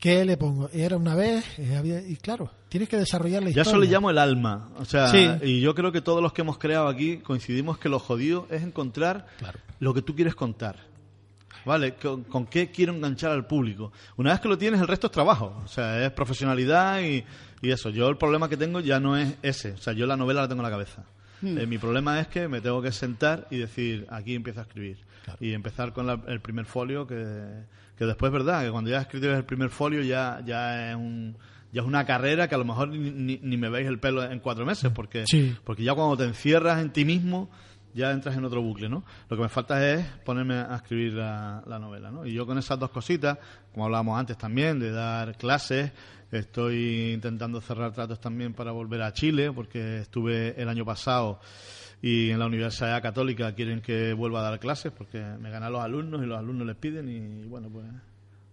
¿Qué 0.00 0.24
le 0.24 0.38
pongo? 0.38 0.70
Era 0.72 0.96
una 0.96 1.14
vez, 1.14 1.44
eh, 1.58 1.76
había- 1.76 2.00
y 2.00 2.16
claro, 2.16 2.50
tienes 2.70 2.88
que 2.88 2.96
desarrollar 2.96 3.42
la 3.42 3.50
Ya 3.50 3.60
historia. 3.60 3.70
eso 3.70 3.78
le 3.78 3.86
llamo 3.86 4.08
el 4.10 4.16
alma. 4.18 4.70
O 4.78 4.84
sea, 4.86 5.08
Sí. 5.08 5.28
y 5.42 5.60
yo 5.60 5.74
creo 5.74 5.92
que 5.92 6.00
todos 6.00 6.22
los 6.22 6.32
que 6.32 6.40
hemos 6.40 6.56
creado 6.56 6.88
aquí 6.88 7.18
coincidimos 7.18 7.76
que 7.78 7.90
lo 7.90 7.98
jodido 7.98 8.46
es 8.50 8.62
encontrar 8.62 9.26
lo 9.80 9.92
que 9.92 10.00
tú 10.02 10.14
quieres 10.14 10.34
contar. 10.34 10.76
¿Vale? 11.66 11.94
¿Con, 11.94 12.24
con 12.24 12.46
qué 12.46 12.70
quiero 12.70 12.92
enganchar 12.94 13.30
al 13.32 13.46
público? 13.46 13.92
Una 14.16 14.32
vez 14.32 14.40
que 14.40 14.48
lo 14.48 14.58
tienes, 14.58 14.80
el 14.80 14.88
resto 14.88 15.06
es 15.06 15.12
trabajo. 15.12 15.62
O 15.64 15.68
sea, 15.68 16.04
es 16.04 16.10
profesionalidad 16.12 17.00
y, 17.02 17.24
y 17.62 17.70
eso. 17.70 17.88
Yo 17.90 18.08
el 18.08 18.16
problema 18.18 18.48
que 18.50 18.56
tengo 18.58 18.80
ya 18.80 19.00
no 19.00 19.16
es 19.16 19.34
ese. 19.42 19.72
O 19.72 19.78
sea, 19.78 19.92
yo 19.94 20.06
la 20.06 20.16
novela 20.16 20.42
la 20.42 20.48
tengo 20.48 20.60
en 20.60 20.64
la 20.64 20.70
cabeza. 20.70 21.04
Eh, 21.42 21.66
mi 21.66 21.76
problema 21.78 22.20
es 22.20 22.28
que 22.28 22.48
me 22.48 22.60
tengo 22.62 22.80
que 22.82 22.90
sentar 22.92 23.46
y 23.50 23.58
decir, 23.58 24.06
aquí 24.10 24.34
empiezo 24.34 24.60
a 24.60 24.62
escribir. 24.64 24.98
Y 25.40 25.52
empezar 25.52 25.92
con 25.92 26.06
la- 26.06 26.20
el 26.28 26.40
primer 26.40 26.64
folio, 26.66 27.06
que, 27.06 27.64
que 27.96 28.04
después, 28.04 28.30
¿verdad? 28.32 28.64
Que 28.64 28.70
cuando 28.70 28.90
ya 28.90 29.00
escribes 29.00 29.36
el 29.36 29.44
primer 29.44 29.70
folio 29.70 30.02
ya, 30.02 30.40
ya 30.44 30.90
es 30.90 30.96
un 30.96 31.36
ya 31.72 31.80
es 31.82 31.86
una 31.88 32.06
carrera 32.06 32.46
que 32.46 32.54
a 32.54 32.58
lo 32.58 32.64
mejor 32.64 32.86
ni, 32.88 33.10
ni- 33.10 33.40
ni 33.42 33.56
me 33.56 33.68
veis 33.68 33.88
el 33.88 33.98
pelo 33.98 34.22
en 34.22 34.38
cuatro 34.38 34.64
meses, 34.64 34.92
porque, 34.94 35.24
Sí. 35.26 35.56
porque 35.64 35.82
ya 35.82 35.92
cuando 35.94 36.16
te 36.16 36.22
encierras 36.24 36.80
en 36.80 36.92
ti 36.92 37.04
mismo, 37.04 37.50
ya 37.94 38.12
entras 38.12 38.36
en 38.36 38.44
otro 38.44 38.62
bucle, 38.62 38.88
¿no? 38.88 39.04
Lo 39.28 39.36
que 39.36 39.42
me 39.42 39.48
falta 39.48 39.84
es 39.92 40.06
ponerme 40.24 40.54
a 40.54 40.76
escribir 40.76 41.14
la, 41.14 41.64
la 41.66 41.80
novela, 41.80 42.12
¿no? 42.12 42.24
Y 42.26 42.32
yo 42.32 42.46
con 42.46 42.58
esas 42.58 42.78
dos 42.78 42.90
cositas, 42.90 43.38
como 43.72 43.86
hablábamos 43.86 44.16
antes 44.20 44.38
también, 44.38 44.78
de 44.78 44.92
dar 44.92 45.36
clases, 45.36 45.90
estoy 46.30 47.12
intentando 47.12 47.60
cerrar 47.60 47.92
tratos 47.92 48.20
también 48.20 48.54
para 48.54 48.70
volver 48.72 49.02
a 49.02 49.12
Chile, 49.12 49.50
porque 49.52 49.98
estuve 49.98 50.60
el 50.60 50.68
año 50.68 50.84
pasado 50.84 51.40
y 52.06 52.30
en 52.30 52.38
la 52.38 52.46
Universidad 52.46 53.00
Católica 53.00 53.54
quieren 53.54 53.80
que 53.80 54.12
vuelva 54.12 54.40
a 54.40 54.50
dar 54.50 54.60
clases, 54.60 54.92
porque 54.92 55.22
me 55.40 55.48
ganan 55.50 55.72
los 55.72 55.82
alumnos 55.82 56.22
y 56.22 56.26
los 56.26 56.38
alumnos 56.38 56.66
les 56.66 56.76
piden 56.76 57.08
y 57.08 57.46
bueno, 57.48 57.68
pues 57.70 57.86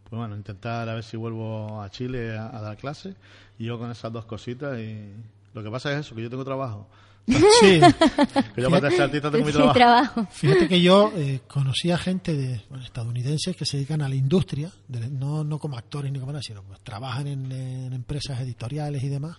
pues 0.03 0.17
bueno, 0.19 0.35
intentar 0.35 0.87
a 0.89 0.93
ver 0.93 1.03
si 1.03 1.17
vuelvo 1.17 1.81
a 1.81 1.89
Chile 1.89 2.37
a, 2.37 2.55
a 2.55 2.61
dar 2.61 2.77
clases 2.77 3.15
y 3.59 3.65
yo 3.65 3.77
con 3.79 3.91
esas 3.91 4.11
dos 4.13 4.25
cositas 4.25 4.77
y 4.79 5.09
Lo 5.53 5.63
que 5.63 5.69
pasa 5.69 5.91
es 5.93 6.05
eso, 6.05 6.15
que 6.15 6.21
yo 6.23 6.29
tengo 6.29 6.45
trabajo. 6.45 6.87
Sí, 7.27 7.79
Que 8.55 8.61
yo 8.61 8.69
para 8.69 8.89
ser 8.89 9.01
artista 9.03 9.29
tengo 9.31 9.45
mi 9.45 9.51
trabajo. 9.51 9.73
trabajo. 9.73 10.27
fíjate 10.31 10.67
que 10.67 10.81
yo 10.81 11.11
eh, 11.15 11.41
conocí 11.47 11.91
a 11.91 11.97
gente 11.97 12.33
de 12.35 12.61
bueno, 12.69 12.83
estadounidenses 12.85 13.55
que 13.55 13.65
se 13.65 13.77
dedican 13.77 14.01
a 14.01 14.07
la 14.09 14.15
industria, 14.15 14.71
de- 14.87 15.09
no, 15.09 15.43
no 15.43 15.59
como 15.59 15.77
actores 15.77 16.11
ni 16.11 16.19
como 16.19 16.31
nada, 16.31 16.41
sino 16.41 16.63
pues 16.63 16.79
trabajan 16.81 17.27
en, 17.27 17.51
en 17.51 17.93
empresas 17.93 18.39
editoriales 18.41 19.03
y 19.03 19.09
demás. 19.09 19.37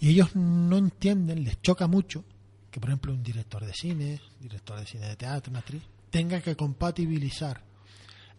Y 0.00 0.10
ellos 0.10 0.34
no 0.36 0.76
entienden, 0.76 1.42
les 1.44 1.60
choca 1.62 1.86
mucho 1.88 2.24
que, 2.78 2.80
por 2.80 2.90
ejemplo, 2.90 3.12
un 3.12 3.22
director 3.22 3.64
de 3.64 3.72
cine, 3.72 4.20
director 4.40 4.78
de 4.78 4.86
cine 4.86 5.08
de 5.08 5.16
teatro, 5.16 5.50
una 5.50 5.58
actriz, 5.60 5.82
tenga 6.10 6.40
que 6.40 6.56
compatibilizar 6.56 7.60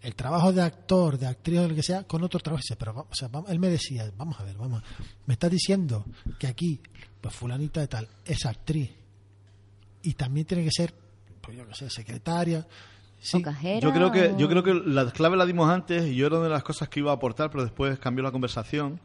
el 0.02 0.16
trabajo 0.16 0.54
de 0.54 0.62
actor, 0.62 1.18
de 1.18 1.28
actriz 1.28 1.60
o 1.60 1.68
lo 1.68 1.76
que 1.76 1.84
sea, 1.84 2.04
con 2.04 2.24
otro 2.24 2.40
trabajo. 2.40 2.64
Pero, 2.78 2.94
vamos- 2.94 3.12
o 3.12 3.16
sea, 3.16 3.28
vamos- 3.28 3.50
él 3.52 3.60
me 3.60 3.68
decía, 3.70 4.10
vamos 4.18 4.40
a 4.40 4.44
ver, 4.44 4.56
vamos, 4.58 4.82
me 5.26 5.34
estás 5.34 5.52
diciendo 5.52 6.06
que 6.40 6.48
aquí, 6.48 6.80
pues 7.20 7.36
fulanita 7.36 7.82
de 7.82 7.88
tal, 7.88 8.08
es 8.26 8.46
actriz 8.46 8.92
y 10.04 10.14
también 10.14 10.46
tiene 10.46 10.64
que 10.64 10.72
ser, 10.72 10.94
pues 11.42 11.58
yo 11.58 11.68
qué 11.68 11.76
sé, 11.76 11.90
secretaria. 11.90 12.66
Sí, 13.22 13.38
O 13.38 13.42
cajera. 13.42 13.80
Yo 13.82 13.92
creo 13.92 14.12
que 14.14 14.28
o- 14.28 14.38
yo 14.38 14.48
creo 14.48 14.64
que 14.64 14.74
la 14.74 15.12
clave 15.12 15.36
la 15.36 15.46
dimos 15.46 15.70
antes 15.70 16.06
y 16.08 16.16
yo 16.16 16.28
era 16.28 16.38
una 16.38 16.46
de 16.46 16.52
las 16.54 16.64
cosas 16.64 16.88
que 16.88 17.02
iba 17.02 17.12
a 17.12 17.16
aportar, 17.16 17.52
pero 17.52 17.64
después 17.64 18.00
cambió 18.00 18.24
la 18.24 18.32
conversación. 18.32 19.02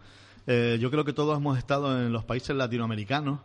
Eh, 0.46 0.78
yo 0.80 0.88
creo 0.92 1.04
que 1.04 1.12
todos 1.12 1.36
hemos 1.36 1.58
estado 1.58 2.00
en 2.00 2.12
los 2.12 2.24
países 2.24 2.54
latinoamericanos 2.54 3.40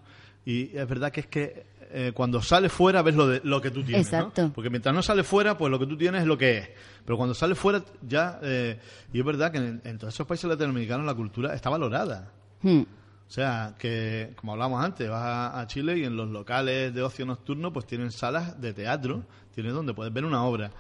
y 0.46 0.78
es 0.78 0.88
verdad 0.88 1.12
que 1.12 1.22
es 1.22 1.26
que 1.28 1.66
eh, 1.92 2.12
cuando 2.14 2.42
sales 2.42 2.72
fuera 2.72 3.02
ves 3.02 3.16
lo, 3.16 3.28
de, 3.28 3.42
lo 3.44 3.62
que 3.62 3.72
tú 3.72 3.84
tienes, 3.84 4.12
¿no? 4.12 4.20
Exacto. 4.20 4.52
Porque 4.54 4.70
mientras 4.70 4.94
no 4.94 5.02
sales 5.02 5.26
fuera, 5.26 5.58
pues 5.58 5.72
lo 5.72 5.80
que 5.80 5.88
tú 5.88 5.98
tienes 5.98 6.22
es 6.22 6.28
lo 6.28 6.38
que 6.38 6.58
es. 6.58 6.70
Pero 7.06 7.18
cuando 7.18 7.34
sales 7.34 7.58
fuera 7.58 7.84
ya... 8.02 8.40
eh, 8.44 8.80
y 9.12 9.20
es 9.20 9.26
verdad 9.26 9.52
que 9.52 9.58
en, 9.58 9.82
en 9.84 9.98
todos 9.98 10.14
esos 10.14 10.28
países 10.28 10.50
latinoamericanos 10.50 11.06
la 11.06 11.16
cultura 11.16 11.54
está 11.54 11.70
valorada. 11.70 12.32
Hmm. 12.62 12.82
O 12.82 13.32
sea, 13.32 13.76
que 13.78 14.34
como 14.36 14.54
hablamos 14.54 14.84
antes, 14.84 15.10
vas 15.10 15.22
a, 15.24 15.60
a 15.60 15.68
Chile 15.68 15.98
y 15.98 16.04
en 16.04 16.16
los 16.16 16.30
locales 16.30 16.94
de 16.94 17.02
ocio 17.02 17.26
nocturno 17.26 17.72
pues 17.72 17.86
tienen 17.86 18.12
salas 18.12 18.60
de 18.60 18.74
teatro, 18.74 19.24
tienes 19.54 19.74
donde 19.74 19.94
puedes 19.94 20.12
ver 20.14 20.26
una 20.26 20.44
obra. 20.44 20.72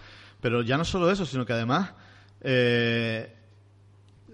Pero 0.41 0.61
ya 0.61 0.77
no 0.77 0.85
solo 0.85 1.11
eso, 1.11 1.25
sino 1.25 1.45
que 1.45 1.53
además 1.53 1.91
eh, 2.41 3.35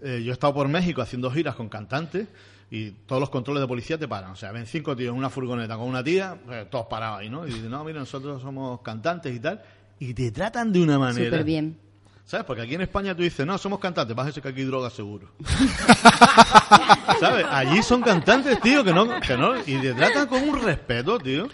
yo 0.01 0.29
he 0.29 0.31
estado 0.31 0.53
por 0.53 0.67
México 0.67 1.01
haciendo 1.01 1.31
giras 1.31 1.55
con 1.55 1.67
cantantes 1.67 2.27
y 2.71 2.91
todos 2.91 3.19
los 3.19 3.29
controles 3.29 3.61
de 3.61 3.67
policía 3.67 3.97
te 3.97 4.07
paran. 4.07 4.31
O 4.31 4.35
sea, 4.35 4.51
ven 4.51 4.65
cinco 4.65 4.95
tíos 4.95 5.11
en 5.11 5.17
una 5.17 5.29
furgoneta 5.29 5.77
con 5.77 5.87
una 5.87 6.03
tía, 6.03 6.37
pues, 6.45 6.69
todos 6.69 6.87
parados 6.87 7.19
ahí, 7.19 7.29
¿no? 7.29 7.47
Y 7.47 7.53
dicen, 7.53 7.69
no, 7.69 7.83
mira, 7.83 7.99
nosotros 7.99 8.41
somos 8.41 8.81
cantantes 8.81 9.35
y 9.35 9.39
tal. 9.39 9.61
Y 9.99 10.13
te 10.13 10.31
tratan 10.31 10.73
de 10.73 10.81
una 10.81 10.99
manera. 10.99 11.25
Súper 11.25 11.43
bien. 11.43 11.77
¿Sabes? 12.25 12.45
Porque 12.45 12.63
aquí 12.63 12.73
en 12.73 12.81
España 12.81 13.15
tú 13.15 13.21
dices, 13.21 13.45
no, 13.45 13.55
somos 13.57 13.79
cantantes, 13.79 14.15
bájese 14.15 14.41
que 14.41 14.47
aquí 14.47 14.61
hay 14.61 14.65
droga 14.65 14.89
seguro. 14.89 15.27
¿Sabes? 17.19 17.45
Allí 17.49 17.83
son 17.83 18.01
cantantes, 18.01 18.59
tío, 18.61 18.83
que 18.83 18.93
no, 18.93 19.19
que 19.19 19.37
no, 19.37 19.55
y 19.59 19.77
te 19.79 19.93
tratan 19.93 20.27
con 20.27 20.41
un 20.49 20.61
respeto, 20.61 21.19
tío. 21.19 21.47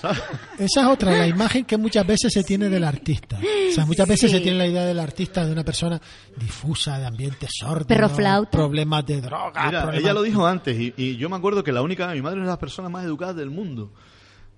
¿Sabes? 0.00 0.22
Esa 0.58 0.80
es 0.82 0.86
otra, 0.86 1.12
la 1.12 1.26
imagen 1.26 1.64
que 1.64 1.76
muchas 1.76 2.06
veces 2.06 2.32
se 2.32 2.42
tiene 2.44 2.68
del 2.68 2.84
artista. 2.84 3.38
O 3.38 3.72
sea, 3.74 3.86
muchas 3.86 4.08
veces 4.08 4.30
Sí. 4.30 4.36
se 4.38 4.42
tiene 4.42 4.58
la 4.58 4.66
idea 4.66 4.84
del 4.84 4.98
artista 4.98 5.44
de 5.44 5.52
una 5.52 5.64
persona 5.64 6.00
difusa, 6.36 6.98
de 6.98 7.06
ambiente 7.06 7.46
sordo, 7.50 7.86
Perro 7.86 8.08
flauta. 8.08 8.50
problemas 8.50 9.04
de 9.06 9.20
droga. 9.20 9.66
Mira, 9.66 9.82
problemas- 9.82 10.00
ella 10.00 10.14
lo 10.14 10.22
dijo 10.22 10.46
antes, 10.46 10.78
y, 10.78 10.94
y 10.96 11.16
yo 11.16 11.28
me 11.28 11.36
acuerdo 11.36 11.62
que 11.62 11.72
la 11.72 11.82
única, 11.82 12.08
mi 12.12 12.22
madre 12.22 12.38
es 12.38 12.44
de 12.44 12.48
las 12.50 12.58
personas 12.58 12.90
más 12.90 13.04
educadas 13.04 13.36
del 13.36 13.50
mundo. 13.50 13.90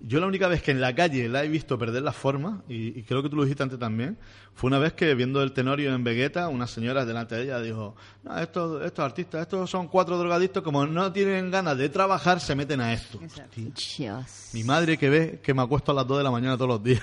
Yo 0.00 0.20
la 0.20 0.26
única 0.26 0.46
vez 0.48 0.62
que 0.62 0.70
en 0.70 0.80
la 0.80 0.94
calle 0.94 1.28
la 1.28 1.42
he 1.42 1.48
visto 1.48 1.78
perder 1.78 2.02
la 2.02 2.12
forma, 2.12 2.62
y, 2.68 2.98
y 2.98 3.02
creo 3.02 3.22
que 3.22 3.28
tú 3.28 3.36
lo 3.36 3.44
dijiste 3.44 3.62
antes 3.62 3.78
también, 3.78 4.18
fue 4.56 4.68
una 4.68 4.78
vez 4.78 4.94
que 4.94 5.14
viendo 5.14 5.42
el 5.42 5.52
Tenorio 5.52 5.94
en 5.94 6.02
Vegeta, 6.02 6.48
una 6.48 6.66
señora 6.66 7.04
delante 7.04 7.34
de 7.34 7.44
ella 7.44 7.60
dijo, 7.60 7.94
no, 8.24 8.38
estos, 8.38 8.82
estos 8.84 9.04
artistas, 9.04 9.42
estos 9.42 9.68
son 9.68 9.88
cuatro 9.88 10.16
drogadictos, 10.16 10.62
como 10.62 10.86
no 10.86 11.12
tienen 11.12 11.50
ganas 11.50 11.76
de 11.76 11.88
trabajar, 11.90 12.40
se 12.40 12.54
meten 12.54 12.80
a 12.80 12.92
esto. 12.92 13.20
Dios. 13.54 14.50
Mi 14.54 14.64
madre 14.64 14.96
que 14.96 15.10
ve 15.10 15.40
que 15.42 15.52
me 15.52 15.62
acuesto 15.62 15.92
a 15.92 15.94
las 15.94 16.06
2 16.06 16.18
de 16.18 16.24
la 16.24 16.30
mañana 16.30 16.56
todos 16.56 16.68
los 16.68 16.82
días. 16.82 17.02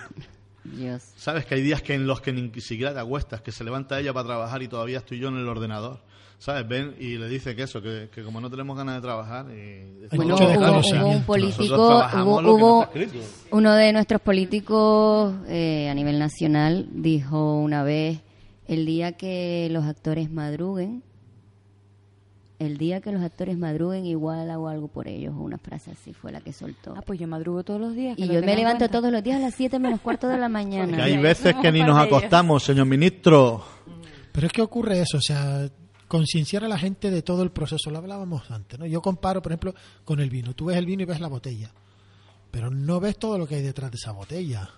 Dios. 0.64 1.04
Sabes 1.16 1.46
que 1.46 1.56
hay 1.56 1.62
días 1.62 1.82
que 1.82 1.94
en 1.94 2.08
los 2.08 2.22
que 2.22 2.34
ni 2.34 2.50
siquiera 2.60 2.94
te 2.94 3.00
acuestas, 3.00 3.42
que 3.42 3.52
se 3.52 3.64
levanta 3.64 4.00
ella 4.00 4.14
para 4.14 4.26
trabajar 4.26 4.64
y 4.64 4.68
todavía 4.68 4.98
estoy 4.98 5.20
yo 5.20 5.28
en 5.28 5.38
el 5.38 5.48
ordenador. 5.48 6.00
¿Sabes? 6.44 6.68
Ven 6.68 6.94
y 7.00 7.18
le 7.18 7.30
dice 7.30 7.56
que 7.56 7.64
eso, 7.64 7.82
que, 7.82 8.10
que 8.14 8.22
como 8.22 8.42
no 8.42 8.50
tenemos 8.50 8.76
ganas 8.76 8.96
de 8.96 9.02
trabajar. 9.02 9.46
Y 9.50 10.10
Hay 10.12 10.18
Bueno, 10.18 10.34
mucho 10.34 10.44
hubo, 10.44 10.80
hubo 10.80 11.08
un 11.08 11.24
político, 11.24 12.04
hubo, 12.22 12.42
no 12.42 12.54
hubo 12.54 12.90
uno 13.52 13.74
de 13.74 13.94
nuestros 13.94 14.20
políticos 14.20 15.36
eh, 15.48 15.88
a 15.90 15.94
nivel 15.94 16.20
nacional 16.20 16.90
dijo 16.92 17.56
una 17.56 17.84
vez, 17.84 18.20
el 18.68 18.86
día 18.86 19.14
que 19.14 19.70
los 19.72 19.86
actores 19.86 20.30
madruguen, 20.30 21.02
el 22.60 22.78
día 22.78 23.00
que 23.00 23.14
los 23.14 23.22
actores 23.24 23.58
madruguen 23.58 24.06
igual 24.06 24.52
hago 24.52 24.68
algo 24.68 24.90
por 24.90 25.08
ellos, 25.08 25.34
una 25.38 25.58
frase 25.58 25.92
así 25.92 26.12
fue 26.12 26.34
la 26.34 26.42
que 26.42 26.52
soltó. 26.52 26.94
Ah, 26.98 27.04
pues 27.06 27.22
yo 27.22 27.28
madrugo 27.30 27.64
todos 27.64 27.80
los 27.80 27.96
días. 27.96 28.20
y 28.20 28.26
lo 28.26 28.34
yo 28.34 28.42
me 28.42 28.54
levanto 28.58 28.80
cuenta. 28.80 29.00
todos 29.00 29.14
los 29.14 29.24
días 29.24 29.38
a 29.38 29.44
las 29.44 29.56
7 29.56 29.80
menos 29.80 30.02
cuarto 30.02 30.28
de 30.28 30.38
la 30.38 30.50
mañana. 30.50 31.06
hay 31.06 31.14
Ahí 31.14 31.22
veces 31.22 31.56
que 31.62 31.72
ni 31.72 31.80
nos 31.80 31.98
acostamos, 31.98 32.64
señor 32.64 32.86
ministro. 32.86 33.64
Pero 34.34 34.48
es 34.48 34.52
que 34.52 34.62
ocurre 34.62 35.00
eso, 35.00 35.20
o 35.20 35.22
sea, 35.22 35.70
concienciar 36.14 36.64
a 36.64 36.68
la 36.68 36.78
gente 36.78 37.10
de 37.10 37.24
todo 37.24 37.42
el 37.42 37.50
proceso, 37.50 37.90
lo 37.90 37.98
hablábamos 37.98 38.52
antes, 38.52 38.78
¿no? 38.78 38.86
Yo 38.86 39.02
comparo, 39.02 39.42
por 39.42 39.52
ejemplo, 39.52 39.74
con 40.06 40.20
el 40.20 40.30
vino. 40.30 40.54
Tú 40.54 40.66
ves 40.66 40.78
el 40.78 40.86
vino 40.86 41.02
y 41.02 41.06
ves 41.06 41.20
la 41.20 41.28
botella, 41.28 41.72
pero 42.52 42.70
no 42.70 43.00
ves 43.00 43.18
todo 43.18 43.40
lo 43.40 43.48
que 43.48 43.56
hay 43.56 43.64
detrás 43.64 43.90
de 43.90 43.96
esa 43.96 44.12
botella. 44.12 44.70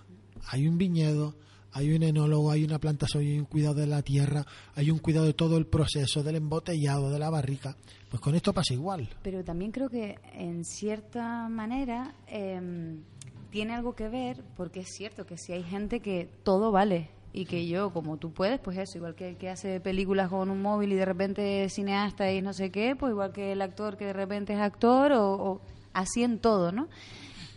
Hay 0.46 0.66
un 0.66 0.78
viñedo, 0.78 1.34
hay 1.72 1.92
un 1.92 2.04
enólogo, 2.04 2.50
hay 2.50 2.64
una 2.64 2.78
plantación, 2.78 3.22
hay 3.22 3.38
un 3.38 3.44
cuidado 3.44 3.74
de 3.74 3.86
la 3.86 4.00
tierra, 4.00 4.46
hay 4.76 4.90
un 4.90 4.98
cuidado 4.98 5.26
de 5.26 5.34
todo 5.34 5.58
el 5.58 5.66
proceso, 5.66 6.22
del 6.22 6.36
embotellado, 6.36 7.10
de 7.10 7.18
la 7.18 7.28
barrica. 7.28 7.76
Pues 8.08 8.22
con 8.22 8.34
esto 8.34 8.54
pasa 8.54 8.72
igual. 8.72 9.06
Pero 9.22 9.44
también 9.44 9.72
creo 9.72 9.90
que 9.90 10.14
en 10.32 10.64
cierta 10.64 11.50
manera 11.50 12.14
em, 12.28 13.02
tiene 13.50 13.74
algo 13.74 13.94
que 13.94 14.08
ver, 14.08 14.42
porque 14.56 14.80
es 14.80 14.88
cierto 14.88 15.26
que 15.26 15.36
si 15.36 15.52
hay 15.52 15.64
gente 15.64 16.00
que 16.00 16.30
todo 16.44 16.72
vale 16.72 17.10
y 17.36 17.44
que 17.44 17.66
yo, 17.66 17.90
como 17.90 18.16
tú 18.16 18.32
puedes, 18.32 18.58
pues 18.60 18.78
eso, 18.78 18.96
igual 18.96 19.14
que 19.14 19.28
el 19.28 19.36
que 19.36 19.50
hace 19.50 19.78
películas 19.78 20.30
con 20.30 20.48
un 20.48 20.62
móvil 20.62 20.92
y 20.92 20.96
de 20.96 21.04
repente 21.04 21.64
es 21.64 21.74
cineasta 21.74 22.32
y 22.32 22.40
no 22.40 22.54
sé 22.54 22.70
qué, 22.70 22.96
pues 22.96 23.10
igual 23.10 23.30
que 23.32 23.52
el 23.52 23.60
actor 23.60 23.98
que 23.98 24.06
de 24.06 24.14
repente 24.14 24.54
es 24.54 24.58
actor 24.58 25.12
o, 25.12 25.34
o 25.34 25.60
así 25.92 26.22
en 26.22 26.38
todo, 26.38 26.72
¿no? 26.72 26.88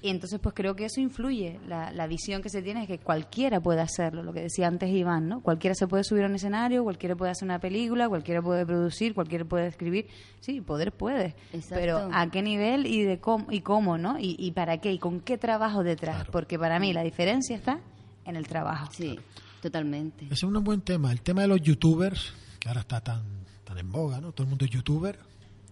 Y 0.01 0.10
entonces 0.10 0.38
pues 0.41 0.53
creo 0.53 0.76
que 0.76 0.85
eso 0.85 0.99
influye, 0.99 1.61
la, 1.65 1.91
la 1.93 2.07
visión 2.07 2.41
que 2.41 2.49
se 2.49 2.61
tiene 2.61 2.81
es 2.81 2.88
que 2.88 2.99
cualquiera 2.99 3.61
puede 3.61 3.80
hacerlo, 3.80 4.22
lo 4.22 4.34
que 4.34 4.41
decía 4.41 4.68
antes 4.68 4.89
Iván, 4.89 5.30
¿no? 5.30 5.41
Cualquiera 5.41 5.73
se 5.76 5.88
puede 5.88 6.03
subir 6.03 6.23
a 6.23 6.27
un 6.27 6.35
escenario, 6.35 6.84
cualquiera 6.84 7.15
puede 7.15 7.31
hacer 7.31 7.45
una 7.45 7.60
película, 7.60 8.10
cualquiera 8.10 8.41
puede 8.41 8.65
producir, 8.65 9.14
cualquiera 9.14 9.45
puede 9.45 9.68
escribir, 9.68 10.07
sí, 10.41 10.60
poder 10.60 10.91
puede, 10.91 11.35
Exacto. 11.53 11.76
pero 11.76 12.10
a 12.11 12.30
qué 12.30 12.41
nivel 12.41 12.85
y 12.85 13.03
de 13.03 13.19
cómo, 13.19 13.47
y 13.49 13.61
cómo, 13.61 13.97
¿no? 13.97 14.19
Y, 14.19 14.35
y 14.38 14.51
para 14.51 14.80
qué 14.80 14.91
y 14.91 14.99
con 14.99 15.22
qué 15.22 15.38
trabajo 15.38 15.84
detrás, 15.84 16.26
porque 16.31 16.60
para 16.60 16.80
mí 16.80 16.91
la 16.91 17.03
diferencia 17.03 17.56
está 17.56 17.80
en 18.26 18.35
el 18.35 18.47
trabajo. 18.47 18.89
Sí, 18.91 19.18
totalmente. 19.61 20.26
Ese 20.26 20.34
es 20.34 20.44
un 20.44 20.64
buen 20.64 20.81
tema. 20.81 21.11
El 21.11 21.22
tema 21.22 21.41
de 21.41 21.48
los 21.48 21.61
youtubers, 21.61 22.34
que 22.60 22.68
ahora 22.68 22.81
está 22.81 23.02
tan, 23.02 23.23
tan 23.64 23.77
en 23.77 23.91
boga, 23.91 24.19
¿no? 24.22 24.31
Todo 24.31 24.44
el 24.44 24.49
mundo 24.49 24.65
es 24.65 24.72
youtuber. 24.72 25.19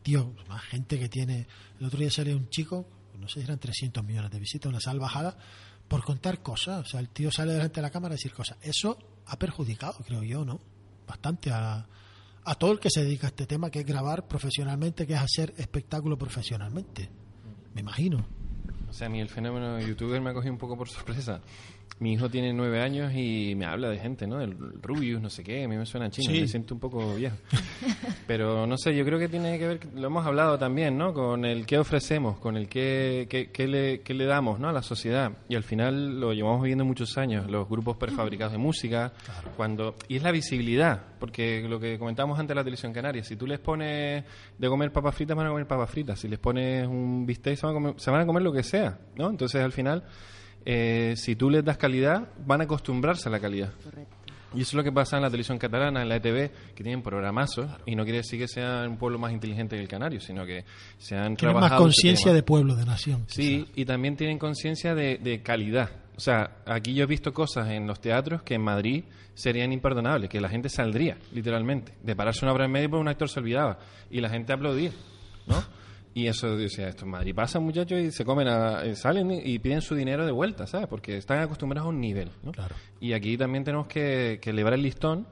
Tío, 0.03 0.33
más 0.47 0.61
gente 0.63 0.99
que 0.99 1.09
tiene... 1.09 1.47
El 1.79 1.87
otro 1.87 1.99
día 1.99 2.09
salió 2.09 2.35
un 2.35 2.49
chico, 2.49 2.85
no 3.19 3.27
sé 3.27 3.41
si 3.41 3.45
eran 3.45 3.59
300 3.59 4.03
millones 4.03 4.31
de 4.31 4.39
visitas, 4.39 4.69
una 4.69 4.79
salvajada, 4.79 5.37
por 5.87 6.03
contar 6.03 6.41
cosas. 6.41 6.85
O 6.85 6.89
sea, 6.89 6.99
el 6.99 7.09
tío 7.09 7.31
sale 7.31 7.53
delante 7.53 7.75
de 7.75 7.81
la 7.81 7.89
cámara 7.89 8.13
a 8.13 8.17
decir 8.17 8.33
cosas. 8.33 8.57
Eso 8.61 8.97
ha 9.25 9.37
perjudicado, 9.37 9.97
creo 10.05 10.23
yo, 10.23 10.45
¿no? 10.45 10.59
Bastante 11.05 11.51
a, 11.51 11.87
a 12.43 12.55
todo 12.55 12.71
el 12.71 12.79
que 12.79 12.89
se 12.89 13.03
dedica 13.03 13.27
a 13.27 13.29
este 13.29 13.45
tema, 13.45 13.69
que 13.69 13.79
es 13.79 13.85
grabar 13.85 14.27
profesionalmente, 14.27 15.05
que 15.05 15.13
es 15.13 15.19
hacer 15.19 15.53
espectáculo 15.57 16.17
profesionalmente. 16.17 17.09
Me 17.73 17.81
imagino. 17.81 18.25
O 18.89 18.93
sea, 18.93 19.07
a 19.07 19.09
mí 19.09 19.19
el 19.19 19.29
fenómeno 19.29 19.75
de 19.75 19.87
youtuber 19.87 20.21
me 20.21 20.29
ha 20.29 20.33
cogido 20.33 20.53
un 20.53 20.57
poco 20.57 20.77
por 20.77 20.87
sorpresa. 20.89 21.41
Mi 21.99 22.13
hijo 22.13 22.29
tiene 22.29 22.53
nueve 22.53 22.79
años 22.81 23.11
y 23.15 23.55
me 23.55 23.65
habla 23.65 23.89
de 23.89 23.97
gente, 23.97 24.27
¿no? 24.27 24.37
Del 24.37 24.55
Rubius, 24.83 25.19
no 25.19 25.31
sé 25.31 25.43
qué, 25.43 25.63
a 25.63 25.67
mí 25.67 25.75
me 25.77 25.85
suena 25.87 26.11
chino, 26.11 26.31
Sí. 26.31 26.41
me 26.41 26.47
siento 26.47 26.75
un 26.75 26.79
poco 26.79 27.15
viejo. 27.15 27.35
Pero 28.27 28.67
no 28.67 28.77
sé, 28.77 28.95
yo 28.95 29.03
creo 29.03 29.17
que 29.17 29.27
tiene 29.29 29.57
que 29.57 29.67
ver, 29.67 29.79
lo 29.95 30.07
hemos 30.07 30.25
hablado 30.25 30.57
también, 30.59 30.97
¿no? 30.97 31.13
Con 31.13 31.43
el 31.45 31.65
qué 31.65 31.79
ofrecemos, 31.79 32.37
con 32.39 32.55
el 32.55 32.67
qué, 32.69 33.25
qué, 33.29 33.49
qué 33.51 33.67
le, 33.67 34.01
qué 34.01 34.13
le 34.13 34.25
damos, 34.25 34.59
¿no? 34.59 34.69
A 34.69 34.73
la 34.73 34.81
sociedad. 34.83 35.31
Y 35.49 35.55
al 35.55 35.63
final 35.63 36.19
lo 36.19 36.33
llevamos 36.33 36.61
viviendo 36.61 36.85
muchos 36.85 37.17
años, 37.17 37.49
los 37.49 37.67
grupos 37.67 37.97
prefabricados 37.97 38.51
de 38.51 38.59
música, 38.59 39.13
cuando 39.55 39.95
y 40.07 40.17
es 40.17 40.23
la 40.23 40.31
visibilidad, 40.31 41.01
porque 41.19 41.65
lo 41.67 41.79
que 41.79 41.97
comentábamos 41.97 42.37
antes 42.37 42.49
de 42.49 42.55
la 42.55 42.63
televisión 42.63 42.93
canaria, 42.93 43.23
si 43.23 43.35
tú 43.35 43.47
les 43.47 43.59
pones 43.59 44.23
de 44.57 44.67
comer 44.67 44.91
papas 44.91 45.15
fritas, 45.15 45.35
van 45.35 45.47
a 45.47 45.49
comer 45.49 45.65
papas 45.65 45.89
fritas, 45.89 46.19
si 46.19 46.27
les 46.27 46.37
pones 46.37 46.85
un 46.87 47.25
bistec, 47.25 47.55
se 47.57 47.65
van 47.65 47.71
a 47.75 47.79
comer, 47.79 47.93
se 47.97 48.11
van 48.11 48.21
a 48.21 48.25
comer 48.27 48.43
lo 48.43 48.51
que 48.53 48.61
sea, 48.61 48.99
¿no? 49.15 49.29
Entonces 49.31 49.63
al 49.63 49.71
final, 49.71 50.03
eh, 50.69 51.13
si 51.15 51.37
tú 51.37 51.49
les 51.49 51.63
das 51.63 51.77
calidad, 51.77 52.27
van 52.45 52.59
a 52.59 52.65
acostumbrarse 52.65 53.29
a 53.29 53.31
la 53.31 53.39
calidad. 53.39 53.71
Y 54.53 54.61
eso 54.61 54.69
es 54.69 54.73
lo 54.73 54.83
que 54.83 54.91
pasa 54.91 55.15
en 55.15 55.23
la 55.23 55.29
televisión 55.29 55.57
catalana, 55.57 56.01
en 56.01 56.09
la 56.09 56.17
ETV, 56.17 56.51
que 56.75 56.83
tienen 56.83 57.01
programazos, 57.01 57.69
y 57.85 57.95
no 57.95 58.03
quiere 58.03 58.17
decir 58.19 58.37
que 58.39 58.47
sean 58.49 58.89
un 58.91 58.97
pueblo 58.97 59.17
más 59.17 59.31
inteligente 59.31 59.77
que 59.77 59.81
el 59.81 59.87
canario, 59.87 60.19
sino 60.19 60.45
que 60.45 60.65
se 60.97 61.15
han 61.15 61.35
Tiene 61.37 61.53
más 61.53 61.61
trabajado 61.61 61.83
ese 61.87 61.95
conciencia 61.95 62.25
tema. 62.25 62.35
de 62.35 62.43
pueblo, 62.43 62.75
de 62.75 62.85
nación. 62.85 63.23
Sí, 63.27 63.65
y 63.75 63.85
también 63.85 64.17
tienen 64.17 64.37
conciencia 64.37 64.93
de, 64.93 65.17
de 65.19 65.41
calidad. 65.41 65.89
O 66.17 66.19
sea, 66.19 66.57
aquí 66.65 66.93
yo 66.93 67.03
he 67.03 67.07
visto 67.07 67.33
cosas 67.33 67.69
en 67.69 67.87
los 67.87 68.01
teatros 68.01 68.41
que 68.41 68.55
en 68.55 68.61
Madrid 68.63 69.05
serían 69.35 69.71
imperdonables, 69.71 70.29
que 70.29 70.41
la 70.41 70.49
gente 70.49 70.67
saldría, 70.67 71.17
literalmente, 71.31 71.93
de 72.03 72.15
pararse 72.15 72.43
una 72.43 72.53
obra 72.53 72.65
en 72.65 72.71
medio 72.71 72.89
porque 72.89 73.01
un 73.01 73.07
actor 73.07 73.29
se 73.29 73.39
olvidaba 73.39 73.77
y 74.09 74.19
la 74.19 74.29
gente 74.29 74.51
aplaudía, 74.51 74.91
¿no? 75.45 75.63
Y 76.17 76.25
eso, 76.25 76.57
decía, 76.57 76.87
esto 76.87 77.05
en 77.05 77.11
Madrid 77.11 77.35
pasa, 77.35 77.59
muchachos, 77.59 77.99
y 77.99 78.11
se 78.11 78.25
comen, 78.25 78.47
a- 78.47 78.83
eh, 78.83 78.95
salen 78.95 79.29
y 79.31 79.59
piden 79.59 79.81
su 79.81 79.93
dinero 79.93 80.25
de 80.25 80.31
vuelta, 80.31 80.65
¿sabes? 80.65 80.87
Porque 80.87 81.15
están 81.17 81.37
acostumbrados 81.39 81.85
a 81.85 81.89
un 81.89 81.99
nivel, 82.01 82.29
¿no? 82.43 82.51
Claro. 82.53 82.73
Y 82.99 83.13
aquí 83.13 83.37
también 83.37 83.63
tenemos 83.63 83.85
que, 83.85 84.39
que 84.41 84.49
elevar 84.49 84.73
el 84.73 84.81
listón, 84.81 85.27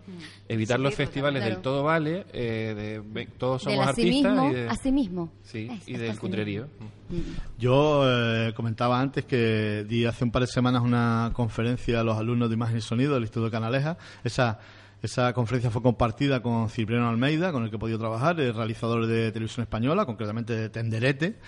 evitar 0.47 0.79
los 0.79 0.93
Seguirlo, 0.93 1.11
festivales 1.11 1.41
claro. 1.41 1.55
del 1.55 1.63
todo 1.63 1.83
vale, 1.83 2.25
eh, 2.33 3.01
de 3.11 3.25
todos 3.37 3.63
Del 3.65 3.73
somos 3.73 3.87
artistas 3.87 4.25
asimismo, 4.31 4.51
y, 4.51 4.53
de, 4.53 4.69
asimismo. 4.69 5.31
sí, 5.41 5.67
Es- 5.71 5.87
y 5.89 5.93
es 5.95 5.99
del 6.01 6.19
cutrerío. 6.19 6.67
mismo. 7.09 7.35
Yo 7.57 8.03
eh, 8.05 8.53
comentaba 8.55 8.99
antes 8.99 9.25
que 9.25 9.85
di 9.87 10.05
hace 10.05 10.23
un 10.23 10.29
par 10.31 10.41
de 10.43 10.47
semanas 10.47 10.83
una 10.83 11.31
conferencia 11.33 11.99
a 12.01 12.03
los 12.03 12.17
alumnos 12.17 12.49
de 12.49 12.55
Imagen 12.55 12.77
y 12.77 12.81
Sonido 12.81 13.13
del 13.15 13.23
Instituto 13.23 13.49
Canaleja. 13.49 13.97
Esa, 14.23 14.59
esa 15.05 15.33
conferencia 15.33 15.71
fue 15.71 15.81
compartida 15.81 16.41
con 16.41 16.69
Cipriano 16.69 17.09
Almeida, 17.09 17.51
con 17.51 17.63
el 17.63 17.69
que 17.69 17.77
he 17.77 17.79
podido 17.79 17.97
trabajar, 17.99 18.39
el 18.39 18.53
realizador 18.53 19.07
de 19.07 19.31
televisión 19.31 19.63
española, 19.63 20.05
concretamente 20.05 20.53
de 20.53 20.69
Tenderete. 20.69 21.39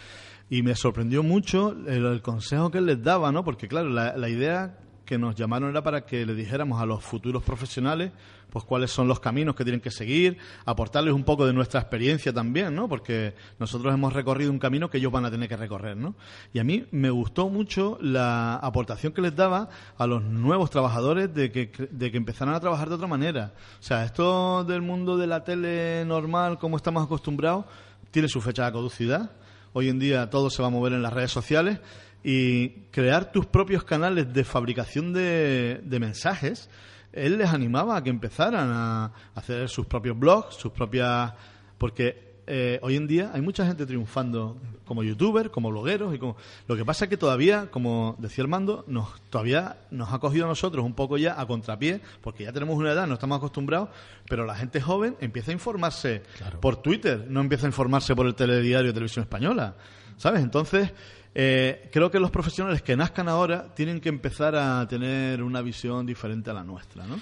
Y 0.49 0.63
me 0.63 0.75
sorprendió 0.75 1.23
mucho 1.23 1.75
el, 1.88 2.05
el 2.05 2.21
consejo 2.21 2.71
que 2.71 2.77
él 2.77 2.85
les 2.85 3.03
daba, 3.03 3.31
¿no? 3.31 3.43
Porque, 3.43 3.67
claro, 3.67 3.89
la, 3.89 4.15
la 4.15 4.29
idea 4.29 4.77
que 5.07 5.17
nos 5.17 5.35
llamaron 5.35 5.71
era 5.71 5.81
para 5.81 6.05
que 6.05 6.25
le 6.25 6.35
dijéramos 6.35 6.81
a 6.81 6.85
los 6.85 7.03
futuros 7.03 7.41
profesionales 7.41 8.11
pues 8.49 8.63
cuáles 8.65 8.91
son 8.91 9.07
los 9.07 9.19
caminos 9.19 9.55
que 9.55 9.63
tienen 9.63 9.81
que 9.81 9.91
seguir, 9.91 10.38
aportarles 10.65 11.13
un 11.13 11.23
poco 11.23 11.45
de 11.45 11.53
nuestra 11.53 11.79
experiencia 11.79 12.34
también, 12.34 12.75
¿no? 12.75 12.88
Porque 12.88 13.34
nosotros 13.59 13.93
hemos 13.93 14.13
recorrido 14.13 14.51
un 14.51 14.59
camino 14.59 14.89
que 14.89 14.97
ellos 14.97 15.11
van 15.11 15.25
a 15.25 15.31
tener 15.31 15.49
que 15.49 15.57
recorrer, 15.57 15.97
¿no? 15.97 16.15
Y 16.53 16.59
a 16.59 16.63
mí 16.63 16.85
me 16.91 17.09
gustó 17.09 17.49
mucho 17.49 17.97
la 18.01 18.55
aportación 18.55 19.13
que 19.13 19.21
les 19.21 19.35
daba 19.35 19.69
a 19.97 20.07
los 20.07 20.23
nuevos 20.23 20.69
trabajadores 20.69 21.34
de 21.34 21.51
que, 21.51 21.71
de 21.91 22.11
que 22.11 22.17
empezaran 22.17 22.53
a 22.53 22.59
trabajar 22.59 22.89
de 22.89 22.95
otra 22.95 23.07
manera. 23.07 23.53
O 23.79 23.84
sea, 23.84 24.03
esto 24.05 24.63
del 24.63 24.81
mundo 24.81 25.17
de 25.17 25.27
la 25.27 25.43
tele 25.43 26.03
normal, 26.05 26.57
como 26.57 26.77
estamos 26.77 27.05
acostumbrados, 27.05 27.65
tiene 28.11 28.27
su 28.27 28.41
fecha 28.41 28.65
de 28.65 28.71
caducidad. 28.71 29.31
Hoy 29.73 29.89
en 29.89 29.99
día 29.99 30.29
todo 30.29 30.49
se 30.49 30.61
va 30.61 30.69
a 30.69 30.71
mover 30.71 30.93
en 30.93 31.03
las 31.03 31.13
redes 31.13 31.31
sociales 31.31 31.79
y 32.23 32.69
crear 32.91 33.31
tus 33.31 33.45
propios 33.45 33.84
canales 33.84 34.34
de 34.34 34.44
fabricación 34.44 35.14
de, 35.14 35.81
de 35.84 35.99
mensajes, 35.99 36.69
él 37.14 37.38
les 37.38 37.49
animaba 37.49 37.98
a 37.98 38.03
que 38.03 38.10
empezaran 38.10 38.69
a 38.72 39.11
hacer 39.35 39.69
sus 39.69 39.85
propios 39.85 40.18
blogs, 40.18 40.56
sus 40.56 40.72
propias... 40.72 41.34
Porque 41.77 42.27
eh, 42.49 42.80
hoy 42.81 42.95
en 42.95 43.07
día 43.07 43.31
hay 43.34 43.41
mucha 43.41 43.65
gente 43.65 43.85
triunfando 43.85 44.57
como 44.85 45.03
youtuber, 45.03 45.52
como 45.52 45.69
blogueros 45.69 46.15
y 46.15 46.18
como... 46.18 46.38
Lo 46.68 46.77
que 46.77 46.85
pasa 46.85 47.06
es 47.06 47.10
que 47.10 47.18
todavía, 47.18 47.69
como 47.69 48.15
decía 48.19 48.44
el 48.44 48.48
mando, 48.48 48.85
nos, 48.88 49.19
todavía 49.30 49.77
nos 49.91 50.14
ha 50.14 50.19
cogido 50.19 50.45
a 50.45 50.48
nosotros 50.48 50.85
un 50.85 50.94
poco 50.94 51.18
ya 51.18 51.39
a 51.39 51.45
contrapié, 51.45 52.02
porque 52.22 52.45
ya 52.45 52.53
tenemos 52.53 52.77
una 52.77 52.94
edad, 52.94 53.06
no 53.06 53.15
estamos 53.15 53.38
acostumbrados, 53.38 53.89
pero 54.30 54.45
la 54.45 54.56
gente 54.56 54.80
joven 54.80 55.18
empieza 55.19 55.52
a 55.52 55.53
informarse 55.53 56.23
por 56.61 56.77
Twitter, 56.77 57.26
no 57.30 57.41
empieza 57.41 57.65
a 57.65 57.69
informarse 57.69 58.15
por 58.15 58.26
el 58.26 58.35
telediario 58.35 58.88
de 58.88 58.94
televisión 58.94 59.23
española, 59.23 59.76
¿sabes? 60.15 60.41
Entonces, 60.41 60.94
eh, 61.39 61.88
creo 61.91 62.09
que 62.09 62.19
los 62.19 62.31
profesionales 62.31 62.81
que 62.81 62.97
nazcan 62.97 63.30
ahora 63.30 63.72
tienen 63.76 64.01
que 64.01 64.09
empezar 64.09 64.55
a 64.55 64.88
tener 64.88 65.43
una 65.43 65.61
visión 65.61 66.03
diferente 66.03 66.49
a 66.49 66.53
la 66.53 66.64
nuestra, 66.64 67.05
¿no? 67.05 67.22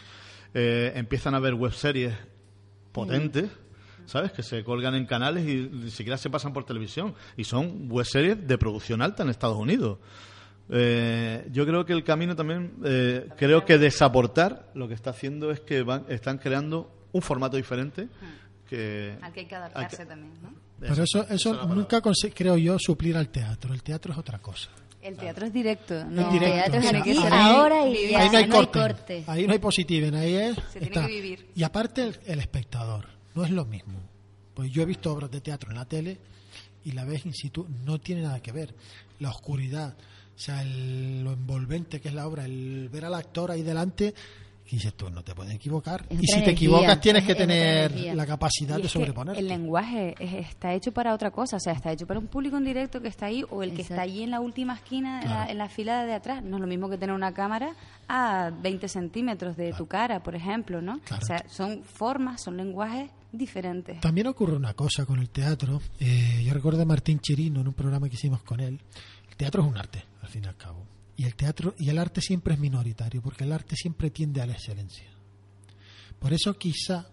Eh, 0.54 0.94
empiezan 0.96 1.36
a 1.36 1.40
ver 1.40 1.54
webseries 1.54 2.14
potentes, 2.94 3.50
¿sabes? 4.06 4.32
Que 4.32 4.42
se 4.42 4.64
colgan 4.64 4.96
en 4.96 5.06
canales 5.06 5.46
y 5.46 5.70
ni 5.70 5.92
siquiera 5.92 6.18
se 6.18 6.30
pasan 6.30 6.54
por 6.54 6.64
televisión. 6.64 7.14
Y 7.36 7.44
son 7.44 7.92
webseries 7.92 8.48
de 8.48 8.58
producción 8.58 9.02
alta 9.02 9.24
en 9.24 9.32
Estados 9.32 9.58
Unidos. 9.58 10.00
Eh, 10.70 11.46
yo 11.52 11.66
creo 11.66 11.86
que 11.86 11.92
el 11.92 12.06
camino 12.06 12.38
también, 12.38 12.72
eh, 12.86 13.28
creo 13.36 13.66
que 13.66 13.78
desaportar 13.78 14.72
lo 14.76 14.88
que 14.88 14.94
está 14.94 15.10
haciendo 15.10 15.52
es 15.52 15.60
que 15.60 15.84
van, 15.84 16.06
están 16.08 16.38
creando 16.38 16.90
un 17.12 17.22
formato 17.22 17.58
diferente 17.58 18.08
que... 18.70 19.18
Al 19.22 19.34
que 19.34 19.42
hay 19.42 19.46
que 19.46 19.56
adaptarse 19.56 20.06
también, 20.06 20.42
¿no? 20.42 20.65
Pero 20.80 21.04
eso, 21.04 21.26
eso 21.30 21.66
nunca 21.68 22.02
creo 22.34 22.58
yo 22.58 22.78
suplir 22.80 23.16
al 23.18 23.30
teatro. 23.30 23.74
El 23.74 23.82
teatro 23.84 24.12
es 24.14 24.20
otra 24.20 24.40
cosa. 24.40 24.70
El 25.02 25.16
teatro 25.18 25.46
es 25.46 25.54
directo, 25.54 26.04
¿no? 26.06 26.24
Es 26.24 26.32
directo. 26.34 26.56
teatro 26.72 26.80
es 26.80 26.94
aquí, 27.02 27.18
ahora 27.32 27.88
y 27.88 28.10
ya, 28.10 28.20
ahí 28.22 28.30
no 28.30 28.38
hay 28.40 28.48
no 28.48 28.56
hay 28.58 28.66
corte. 28.68 28.80
corte. 28.80 29.24
Ahí 29.28 29.46
no 29.48 29.54
hay 29.54 29.60
positiven, 29.60 30.16
ahí 30.16 30.34
es. 30.34 30.56
Se 30.74 30.80
tiene 30.80 30.86
está. 30.88 31.02
que 31.06 31.08
vivir. 31.14 31.48
Y 31.56 31.64
aparte 31.64 32.02
el, 32.04 32.20
el 32.26 32.40
espectador, 32.40 33.06
no 33.36 33.46
es 33.46 33.52
lo 33.52 33.66
mismo. 33.66 34.00
Pues 34.56 34.72
yo 34.72 34.82
he 34.82 34.86
visto 34.86 35.12
obras 35.14 35.30
de 35.30 35.42
teatro 35.42 35.70
en 35.70 35.78
la 35.78 35.86
tele 35.86 36.18
y 36.84 36.92
la 36.94 37.06
ves 37.06 37.26
in 37.26 37.34
situ, 37.34 37.68
no 37.86 38.00
tiene 38.00 38.24
nada 38.24 38.42
que 38.42 38.52
ver. 38.52 38.74
La 39.20 39.30
oscuridad, 39.30 39.96
o 40.36 40.40
sea, 40.40 40.62
el- 40.64 41.24
lo 41.24 41.34
envolvente 41.34 42.02
que 42.02 42.08
es 42.08 42.14
la 42.16 42.26
obra, 42.28 42.46
el 42.46 42.90
ver 42.92 43.06
al 43.06 43.14
actor 43.14 43.52
ahí 43.52 43.62
delante, 43.62 44.14
y 44.68 44.78
dices 44.78 44.94
tú, 44.96 45.10
no 45.12 45.24
te 45.24 45.36
puedes 45.36 45.54
equivocar. 45.54 46.06
Es 46.10 46.18
Y 46.18 46.22
si 46.22 46.26
te 46.26 46.32
energía, 46.38 46.52
equivocas 46.54 47.00
tienes 47.02 47.22
es- 47.24 47.28
que 47.28 47.36
tener 47.36 48.16
la 48.16 48.26
capacidad 48.26 48.80
Y 48.80 48.84
de 48.84 48.90
sobreponerte. 48.90 49.40
el 49.40 49.48
lenguaje 49.48 50.16
es- 50.20 50.34
está 50.50 50.74
hecho 50.74 50.92
para 50.92 51.14
otra 51.14 51.30
cosa, 51.32 51.58
o 51.58 51.60
sea, 51.60 51.74
está 51.74 51.92
hecho 51.92 52.08
para 52.08 52.20
un 52.20 52.28
público 52.28 52.58
en 52.58 52.64
directo 52.66 53.00
que 53.02 53.08
está 53.08 53.28
ahí 53.28 53.44
o 53.52 53.62
el 53.64 53.74
que 53.76 53.84
está 53.84 54.02
allí 54.02 54.24
en 54.24 54.32
la 54.32 54.40
última 54.40 54.74
esquina, 54.76 55.22
en, 55.22 55.30
la, 55.30 55.36
Claro. 55.36 55.52
en 55.52 55.58
la 55.60 55.70
fila 55.70 56.06
de 56.06 56.14
atrás. 56.14 56.44
No 56.44 56.58
es 56.58 56.62
lo 56.62 56.68
mismo 56.68 56.90
que 56.90 56.98
tener 56.98 57.14
una 57.16 57.34
cámara 57.34 57.76
a 58.08 58.52
20 58.62 58.88
centímetros 58.88 59.56
de 59.56 59.72
tu 59.74 59.86
cara, 59.88 60.22
por 60.24 60.36
ejemplo, 60.36 60.82
¿no? 60.82 61.00
Claro. 61.02 61.22
O 61.24 61.26
sea, 61.28 61.46
son 61.48 61.84
formas, 61.84 62.42
son 62.42 62.58
lenguajes 62.58 63.12
diferentes. 63.32 64.00
También 64.00 64.28
ocurre 64.28 64.56
una 64.56 64.74
cosa 64.74 65.06
con 65.06 65.20
el 65.20 65.30
teatro. 65.30 65.82
Eh, 66.00 66.42
yo 66.44 66.54
recuerdo 66.54 66.82
a 66.82 66.86
Martín 66.86 67.20
Chirino 67.20 67.62
en 67.62 67.68
un 67.68 67.74
programa 67.74 68.08
que 68.10 68.16
hicimos 68.16 68.42
con 68.44 68.60
él. 68.62 68.80
El 69.30 69.36
teatro 69.36 69.62
es 69.64 69.68
un 69.70 69.78
arte, 69.78 70.04
al 70.22 70.30
fin 70.30 70.44
y 70.44 70.48
al 70.48 70.56
cabo. 70.56 70.84
Y 71.18 71.24
el 71.24 71.36
teatro 71.36 71.76
y 71.78 71.90
el 71.90 71.98
arte 71.98 72.22
siempre 72.22 72.56
es 72.56 72.60
minoritario, 72.60 73.22
porque 73.22 73.46
el 73.46 73.52
arte 73.54 73.76
siempre 73.76 74.10
tiende 74.10 74.42
a 74.42 74.46
la 74.46 74.54
excelencia. 74.54 75.10
Por 76.20 76.34
eso 76.34 76.58
quizá 76.58 77.08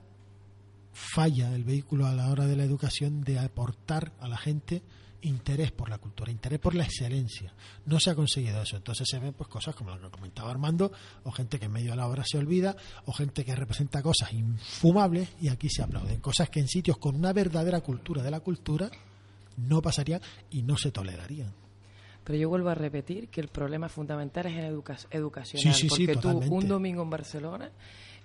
falla 0.92 1.54
el 1.54 1.64
vehículo 1.64 2.06
a 2.06 2.14
la 2.14 2.30
hora 2.30 2.46
de 2.46 2.56
la 2.56 2.64
educación 2.64 3.22
de 3.22 3.38
aportar 3.38 4.12
a 4.20 4.28
la 4.28 4.36
gente 4.36 4.82
interés 5.22 5.70
por 5.70 5.88
la 5.88 5.98
cultura, 5.98 6.30
interés 6.30 6.58
por 6.58 6.74
la 6.74 6.84
excelencia. 6.84 7.52
No 7.86 8.00
se 8.00 8.10
ha 8.10 8.14
conseguido 8.14 8.62
eso. 8.62 8.76
Entonces 8.76 9.06
se 9.08 9.18
ven 9.18 9.32
pues 9.32 9.48
cosas 9.48 9.74
como 9.74 9.94
lo 9.94 10.10
que 10.10 10.16
comentaba 10.16 10.50
Armando, 10.50 10.92
o 11.24 11.30
gente 11.30 11.58
que 11.58 11.66
en 11.66 11.72
medio 11.72 11.90
de 11.92 11.96
la 11.96 12.08
obra 12.08 12.24
se 12.26 12.38
olvida, 12.38 12.76
o 13.06 13.12
gente 13.12 13.44
que 13.44 13.54
representa 13.54 14.02
cosas 14.02 14.32
infumables 14.32 15.28
y 15.40 15.48
aquí 15.48 15.68
se 15.70 15.82
aplauden. 15.82 16.20
Cosas 16.20 16.50
que 16.50 16.60
en 16.60 16.68
sitios 16.68 16.98
con 16.98 17.16
una 17.16 17.32
verdadera 17.32 17.80
cultura 17.80 18.22
de 18.22 18.30
la 18.30 18.40
cultura 18.40 18.90
no 19.56 19.80
pasarían 19.80 20.20
y 20.50 20.62
no 20.62 20.76
se 20.76 20.90
tolerarían. 20.90 21.61
Pero 22.24 22.38
yo 22.38 22.48
vuelvo 22.48 22.68
a 22.68 22.74
repetir 22.74 23.28
que 23.28 23.40
el 23.40 23.48
problema 23.48 23.88
fundamental 23.88 24.46
es 24.46 24.52
en 24.52 24.64
educa 24.64 24.96
educacional. 25.10 25.74
Sí, 25.74 25.88
sí, 25.88 25.88
sí, 25.88 26.06
porque 26.06 26.14
tú, 26.14 26.20
totalmente. 26.28 26.54
un 26.54 26.68
domingo 26.68 27.02
en 27.02 27.10
Barcelona, 27.10 27.70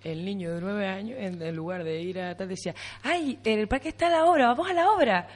el 0.03 0.23
niño 0.23 0.53
de 0.53 0.61
nueve 0.61 0.87
años, 0.87 1.17
en, 1.19 1.41
en 1.41 1.55
lugar 1.55 1.83
de 1.83 2.01
ir 2.01 2.19
a 2.19 2.35
tal, 2.35 2.47
decía, 2.47 2.75
¡ay, 3.03 3.39
en 3.43 3.59
el 3.59 3.67
parque 3.67 3.89
está 3.89 4.09
la 4.09 4.25
obra, 4.25 4.47
vamos 4.47 4.69
a 4.69 4.73
la 4.73 4.91
obra! 4.91 5.27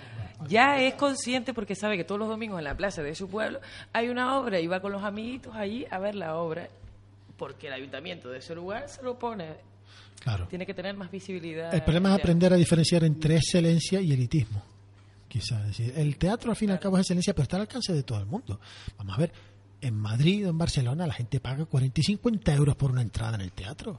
Ya 0.48 0.82
es 0.82 0.96
consciente 0.96 1.54
porque 1.54 1.76
sabe 1.76 1.98
que 1.98 2.04
todos 2.04 2.20
los 2.20 2.28
domingos 2.28 2.58
en 2.60 2.66
la 2.66 2.76
plaza 2.76 3.04
de 3.04 3.14
su 3.14 3.28
pueblo 3.30 3.60
hay 3.94 4.10
una 4.10 4.40
obra 4.40 4.60
y 4.60 4.68
va 4.68 4.80
con 4.80 4.92
los 4.92 5.04
amiguitos 5.04 5.56
allí 5.56 5.86
a 5.90 6.00
ver 6.00 6.16
la 6.16 6.36
obra. 6.38 6.68
Porque 7.38 7.68
el 7.68 7.74
ayuntamiento 7.74 8.30
de 8.30 8.40
ese 8.40 8.56
lugar 8.56 8.88
se 8.90 9.02
lo 9.04 9.18
pone. 9.18 9.56
Claro. 10.20 10.48
Tiene 10.48 10.66
que 10.66 10.74
tener 10.74 10.96
más 10.96 11.10
visibilidad. 11.10 11.74
El 11.74 11.82
problema 11.84 12.10
es 12.14 12.20
aprender 12.20 12.54
a 12.54 12.56
diferenciar 12.56 13.04
entre 13.04 13.36
excelencia 13.36 14.00
y 14.02 14.12
elitismo. 14.12 14.64
Quizás 15.32 15.66
decir, 15.66 15.94
el 15.96 16.18
teatro 16.18 16.52
al 16.52 16.58
fin 16.58 16.68
y 16.68 16.72
al 16.74 16.80
cabo 16.82 16.98
es 16.98 17.04
excelencia, 17.04 17.34
pero 17.34 17.44
está 17.44 17.56
al 17.56 17.62
alcance 17.62 17.94
de 17.94 18.04
todo 18.04 18.20
el 18.20 18.26
mundo. 18.26 18.60
Vamos 18.98 19.16
a 19.16 19.18
ver, 19.18 19.32
en 19.80 19.96
Madrid 19.96 20.46
o 20.46 20.50
en 20.50 20.58
Barcelona 20.58 21.08
la 21.08 21.14
gente 21.14 21.40
paga 21.40 21.64
40 21.64 22.02
y 22.02 22.04
50 22.04 22.54
euros 22.54 22.76
por 22.76 22.92
una 22.92 23.02
entrada 23.02 23.36
en 23.36 23.42
el 23.42 23.54
teatro 23.54 23.98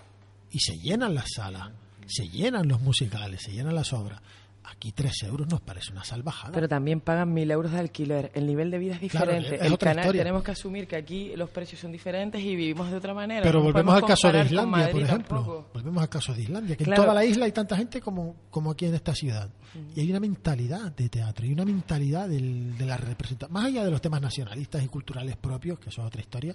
y 0.51 0.59
se 0.61 0.77
llenan 0.77 1.15
las 1.15 1.33
salas, 1.35 1.71
se 2.07 2.29
llenan 2.29 2.69
los 2.69 2.83
musicales, 2.83 3.41
se 3.41 3.53
llenan 3.53 3.75
las 3.75 3.95
obras. 3.95 4.21
Aquí 4.65 4.93
3 4.93 5.13
euros 5.25 5.49
nos 5.49 5.61
parece 5.61 5.91
una 5.93 6.05
salvajada. 6.05 6.53
Pero 6.53 6.69
también 6.69 7.01
pagan 7.01 7.33
mil 7.35 7.51
euros 7.51 7.73
de 7.73 7.81
alquiler. 7.81 8.31
El 8.35 8.47
nivel 8.47 8.71
de 8.71 8.79
vida 8.79 8.95
es 9.01 9.11
Claro, 9.11 9.33
diferente. 9.33 9.57
es 9.57 9.63
el 9.63 9.73
otra 9.73 9.91
canal, 9.91 10.05
historia. 10.05 10.21
tenemos 10.23 10.43
que 10.45 10.51
asumir 10.53 10.87
que 10.87 10.95
aquí 10.97 11.33
los 11.37 11.51
precios 11.51 11.81
son 11.81 11.91
diferentes 11.91 12.41
y 12.41 12.55
vivimos 12.55 12.89
de 12.91 12.97
otra 12.97 13.13
manera. 13.13 13.43
Pero 13.43 13.61
volvemos 13.61 13.95
al 13.95 14.05
caso 14.07 14.31
de 14.31 14.45
Islandia, 14.45 14.91
por 14.91 15.03
ejemplo. 15.03 15.37
tampoco. 15.37 15.71
Volvemos 15.75 16.03
al 16.03 16.09
caso 16.09 16.33
de 16.33 16.43
Islandia, 16.43 16.77
que 16.77 16.85
Claro. 16.85 17.03
en 17.03 17.07
toda 17.09 17.15
la 17.15 17.25
isla 17.25 17.45
hay 17.47 17.53
tanta 17.53 17.77
gente 17.77 18.01
como, 18.01 18.37
como 18.51 18.71
aquí 18.71 18.87
en 18.87 18.95
esta 18.95 19.15
ciudad. 19.15 19.51
Y 19.97 20.01
hay 20.01 20.11
una 20.11 20.21
mentalidad 20.21 20.93
de 20.93 21.09
teatro, 21.09 21.45
y 21.45 21.53
una 21.53 21.65
mentalidad 21.65 22.29
del- 22.29 22.77
de 22.79 22.87
la 22.87 22.97
representación, 22.97 23.53
más 23.53 23.65
allá 23.67 23.85
de 23.85 23.91
los 23.91 24.01
temas 24.01 24.21
nacionalistas 24.21 24.83
y 24.85 24.89
culturales 24.89 25.37
propios, 25.37 25.79
que 25.81 25.89
es 25.91 25.99
otra 25.99 26.21
historia, 26.21 26.55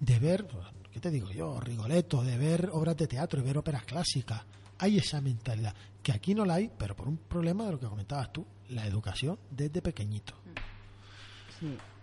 de 0.00 0.18
ver, 0.18 0.46
pues, 0.46 0.66
¿qué 0.92 1.00
te 1.00 1.10
digo 1.10 1.30
yo? 1.30 1.58
Rigoletto, 1.60 2.22
de 2.22 2.36
ver 2.36 2.68
obras 2.72 2.96
de 2.96 3.06
teatro, 3.06 3.40
de 3.40 3.46
ver 3.46 3.58
óperas 3.58 3.84
clásicas. 3.84 4.42
Hay 4.80 4.98
esa 4.98 5.20
mentalidad, 5.20 5.74
que 6.08 6.12
aquí 6.16 6.34
no 6.34 6.46
la 6.46 6.54
hay, 6.54 6.70
pero 6.78 6.96
por 6.96 7.06
un 7.06 7.18
problema 7.18 7.66
de 7.66 7.72
lo 7.72 7.78
que 7.78 7.86
comentabas 7.86 8.32
tú, 8.32 8.46
la 8.70 8.86
educación 8.86 9.38
desde 9.50 9.82
pequeñito. 9.82 10.32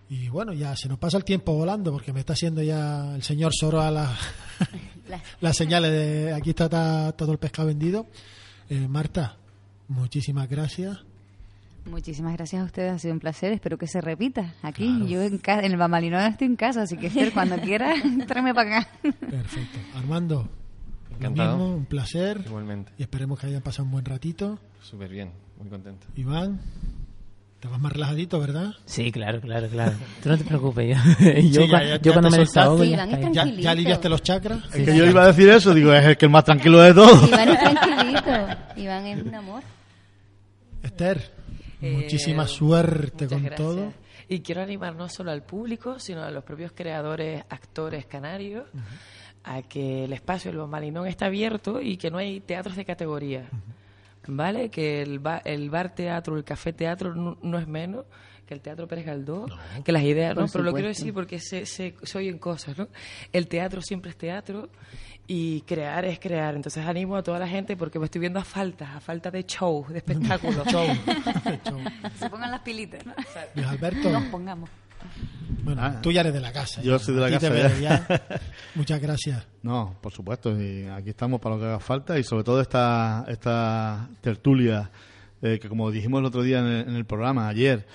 Y 0.10 0.30
bueno, 0.30 0.54
ya 0.54 0.76
se 0.76 0.88
nos 0.88 1.00
pasa 1.00 1.18
el 1.18 1.24
tiempo 1.24 1.54
volando 1.56 1.92
porque 1.92 2.14
me 2.14 2.20
está 2.20 2.34
haciendo 2.34 2.62
ya 2.62 3.16
el 3.16 3.24
señor 3.24 3.52
Soro 3.60 3.82
a 3.82 3.90
la- 3.90 4.16
La- 5.10 5.22
las 5.42 5.58
señales 5.58 5.90
de 5.92 6.34
aquí 6.36 6.52
está, 6.52 7.12
todo 7.14 7.32
el 7.32 7.40
pescado 7.40 7.68
vendido. 7.70 8.06
Eh, 8.70 8.88
Marta, 8.88 9.38
muchísimas 9.88 10.48
gracias. 10.48 11.00
Muchísimas 11.86 12.34
gracias 12.34 12.62
a 12.62 12.66
ustedes, 12.66 12.92
ha 12.94 13.00
sido 13.00 13.14
un 13.16 13.20
placer. 13.20 13.54
Espero 13.54 13.78
que 13.80 13.88
se 13.88 14.02
repita 14.02 14.54
aquí. 14.62 14.86
Claro. 14.86 15.08
Yo 15.08 15.22
en, 15.24 15.42
en 15.44 15.72
el 15.72 15.78
Bambalinón 15.78 16.22
estoy 16.22 16.46
en 16.48 16.56
casa, 16.58 16.84
así 16.84 16.96
que 16.98 17.08
Esther, 17.08 17.32
cuando 17.34 17.58
quiera, 17.60 17.94
tráeme 18.28 18.54
para 18.54 18.78
acá. 18.80 18.90
Perfecto. 19.02 19.80
Armando, 19.96 20.48
lo 21.20 21.28
Encantado. 21.28 21.58
mismo, 21.58 21.76
un 21.76 21.86
placer. 21.86 22.42
Igualmente. 22.46 22.92
Y 22.98 23.04
esperemos 23.04 23.40
que 23.40 23.48
hayan 23.48 23.62
pasado 23.62 23.86
un 23.86 23.92
buen 23.92 24.06
ratito. 24.06 24.60
Súper 24.82 25.10
bien, 25.10 25.32
muy 25.60 25.70
contento. 25.70 26.06
Iván, 26.16 26.60
Te 27.60 27.68
vas 27.70 27.80
más 27.80 27.94
relajadito, 27.94 28.40
¿verdad? 28.40 28.74
Sí, 28.86 29.12
claro, 29.12 29.40
claro, 29.42 29.68
claro. 29.70 29.94
Tú 30.24 30.30
no 30.30 30.38
te 30.38 30.44
preocupes. 30.44 30.96
Yo, 31.20 31.26
yo, 31.26 31.62
Sí, 31.64 31.68
ya- 31.72 31.84
ya- 31.84 31.96
yo 31.96 32.02
ya 32.02 32.12
cuando 32.12 32.30
me 32.30 32.38
desahogo 32.40 32.84
Sí, 32.84 32.90
ya 32.92 33.04
es. 33.06 33.32
¿Ya, 33.60 33.72
aliviaste 33.72 34.10
los 34.10 34.22
chakras? 34.22 34.60
Es 34.76 34.86
que 34.86 34.96
yo 34.96 35.06
iba 35.06 35.24
a 35.24 35.28
decir 35.28 35.50
eso, 35.50 35.74
digo, 35.74 35.92
es 35.94 36.06
el 36.06 36.18
que 36.18 36.26
el 36.26 36.32
más 36.32 36.44
tranquilo 36.44 36.80
de 36.82 36.94
todos. 36.94 37.28
Iván 37.28 37.50
es 37.50 37.60
tranquilito. 37.60 38.32
Iván 38.76 39.06
es 39.08 39.24
un 39.24 39.34
amor. 39.36 39.64
Esther, 40.84 41.32
Eh, 41.82 41.92
muchísima 41.94 42.46
suerte 42.48 43.28
con 43.28 43.44
gracias. 43.44 43.56
todo. 43.68 43.94
Y 44.28 44.40
quiero 44.42 44.62
animar 44.62 44.96
no 44.96 45.08
solo 45.10 45.32
al 45.32 45.44
público, 45.44 46.00
sino 46.00 46.24
a 46.24 46.32
los 46.32 46.44
propios 46.44 46.72
creadores, 46.74 47.44
actores 47.50 48.06
canarios, 48.06 48.66
a 49.46 49.62
que 49.62 50.06
el 50.06 50.14
espacio 50.14 50.52
del 50.52 50.60
Bambalinón 50.60 51.08
está 51.08 51.28
abierto 51.28 51.80
y 51.82 51.98
que 51.98 52.10
no 52.12 52.18
hay 52.18 52.40
teatros 52.40 52.76
de 52.76 52.84
categoría. 52.86 53.46
¿Vale? 54.28 54.70
Que 54.70 55.04
el, 55.04 55.20
ba- 55.20 55.42
el 55.46 55.70
bar 55.70 55.94
teatro, 55.94 56.36
el 56.36 56.44
café 56.44 56.74
teatro 56.74 57.14
no, 57.14 57.38
no 57.44 57.60
es 57.60 57.68
menos 57.68 58.06
que 58.48 58.54
el 58.56 58.62
teatro 58.62 58.88
Pérez 58.88 59.06
Galdós, 59.06 59.52
que 59.84 59.92
las 59.92 60.04
ideas, 60.04 60.34
Por 60.36 60.44
¿no? 60.44 60.50
Pero 60.52 60.64
lo 60.64 60.74
quiero 60.74 60.88
decir 60.88 61.14
porque 61.14 61.40
se, 61.40 61.66
se, 61.66 61.96
se 62.02 62.18
oyen 62.18 62.38
cosas, 62.40 62.78
¿no? 62.78 62.88
El 63.32 63.48
teatro 63.48 63.82
siempre 63.82 64.12
es 64.12 64.18
teatro 64.18 64.70
y 65.28 65.62
crear 65.62 66.06
es 66.06 66.20
crear. 66.20 66.56
Entonces 66.56 66.86
animo 66.86 67.16
a 67.16 67.24
toda 67.24 67.38
la 67.40 67.48
gente 67.48 67.76
porque 67.78 67.98
me 68.00 68.06
estoy 68.06 68.20
viendo 68.22 68.40
a 68.40 68.44
falta, 68.44 68.96
a 68.96 69.00
falta 69.00 69.30
de 69.32 69.44
show, 69.46 69.86
de 69.90 69.98
espectáculo. 70.00 70.64
Show. 70.72 70.86
Show. 71.70 71.80
Se 72.20 72.30
pongan 72.30 72.50
las 72.52 72.62
pilitas. 72.62 73.06
¿no? 73.06 73.14
Luis 73.56 73.68
Alberto, 73.68 74.10
Nos 74.10 74.24
pongamos. 74.26 74.70
Bueno, 75.66 75.82
Ah. 75.84 76.00
tú 76.02 76.12
ya 76.12 76.22
eres 76.22 76.34
de 76.34 76.40
la 76.40 76.54
casa. 76.54 76.82
Yo 76.82 76.94
ya. 76.98 77.00
soy 77.00 77.16
de 77.16 77.22
la 77.22 77.30
casa, 77.32 77.80
ya. 77.80 78.08
Muchas 78.76 79.02
gracias. 79.02 79.46
No, 79.64 79.98
por 80.02 80.14
supuesto, 80.14 80.52
y 80.62 80.86
aquí 80.86 81.10
estamos 81.10 81.42
para 81.42 81.56
lo 81.56 81.62
que 81.62 81.68
haga 81.68 81.80
falta 81.80 82.18
y 82.18 82.24
sobre 82.24 82.44
todo 82.44 82.62
esta, 82.62 83.26
esta 83.28 84.08
tertulia 84.22 84.90
eh, 85.42 85.60
que 85.60 85.68
como 85.68 85.92
dijimos 85.92 86.20
el 86.22 86.26
otro 86.26 86.42
día 86.44 86.60
en 86.60 86.66
el, 86.68 86.90
en 86.90 86.96
el 86.96 87.06
programa, 87.06 87.48
ayer, 87.50 87.86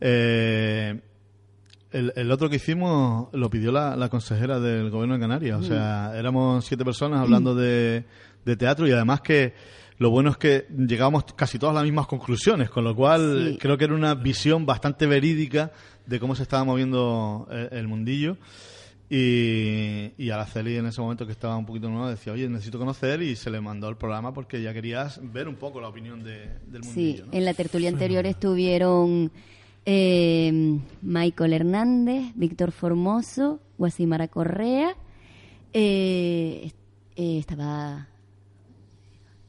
eh, 0.00 1.00
el, 1.92 2.12
el 2.16 2.30
otro 2.32 2.48
que 2.48 2.56
hicimos 2.56 3.28
lo 3.32 3.48
pidió 3.50 3.70
la, 3.72 3.96
la 3.96 4.08
consejera 4.08 4.58
del 4.60 4.90
gobierno 4.90 5.14
de 5.14 5.20
Canarias, 5.20 5.60
o 5.60 5.62
sea, 5.62 6.12
éramos 6.16 6.64
siete 6.64 6.84
personas 6.84 7.20
hablando 7.20 7.54
de, 7.54 8.04
de 8.44 8.56
teatro 8.56 8.86
y 8.88 8.92
además 8.92 9.20
que 9.20 9.54
lo 9.98 10.10
bueno 10.10 10.30
es 10.30 10.36
que 10.36 10.66
llegábamos 10.76 11.24
casi 11.36 11.56
todas 11.58 11.72
a 11.72 11.76
las 11.76 11.84
mismas 11.84 12.08
conclusiones, 12.08 12.68
con 12.68 12.82
lo 12.82 12.96
cual 12.96 13.50
Sí. 13.52 13.58
creo 13.60 13.78
que 13.78 13.84
era 13.84 13.94
una 13.94 14.14
visión 14.16 14.66
bastante 14.66 15.06
verídica 15.06 15.70
de 16.06 16.20
cómo 16.20 16.34
se 16.34 16.42
estaba 16.42 16.64
moviendo 16.64 17.48
el, 17.50 17.78
el 17.78 17.88
mundillo. 17.88 18.36
Y, 19.10 20.12
y 20.16 20.30
Araceli 20.30 20.76
en 20.76 20.86
ese 20.86 21.00
momento 21.00 21.26
que 21.26 21.32
estaba 21.32 21.56
un 21.56 21.66
poquito 21.66 21.88
nueva 21.90 22.10
decía, 22.10 22.32
oye, 22.32 22.48
necesito 22.48 22.78
conocer 22.78 23.20
y 23.22 23.36
se 23.36 23.50
le 23.50 23.60
mandó 23.60 23.88
el 23.88 23.96
programa 23.96 24.32
porque 24.32 24.62
ya 24.62 24.72
querías 24.72 25.20
ver 25.32 25.46
un 25.46 25.56
poco 25.56 25.80
la 25.80 25.88
opinión 25.88 26.24
de- 26.24 26.48
del 26.66 26.82
Sí, 26.84 26.88
mundillo. 26.88 27.26
¿no? 27.26 27.32
en 27.32 27.44
la 27.44 27.54
tertulia 27.54 27.90
anterior 27.90 28.24
estuvieron 28.26 29.30
eh, 29.86 30.78
Michael 31.02 31.52
Hernández, 31.52 32.32
Víctor 32.34 32.72
Formoso, 32.72 33.60
Guasimara 33.76 34.26
Correa, 34.28 34.96
eh, 35.74 36.72
eh, 37.16 37.38
estaba 37.38 38.08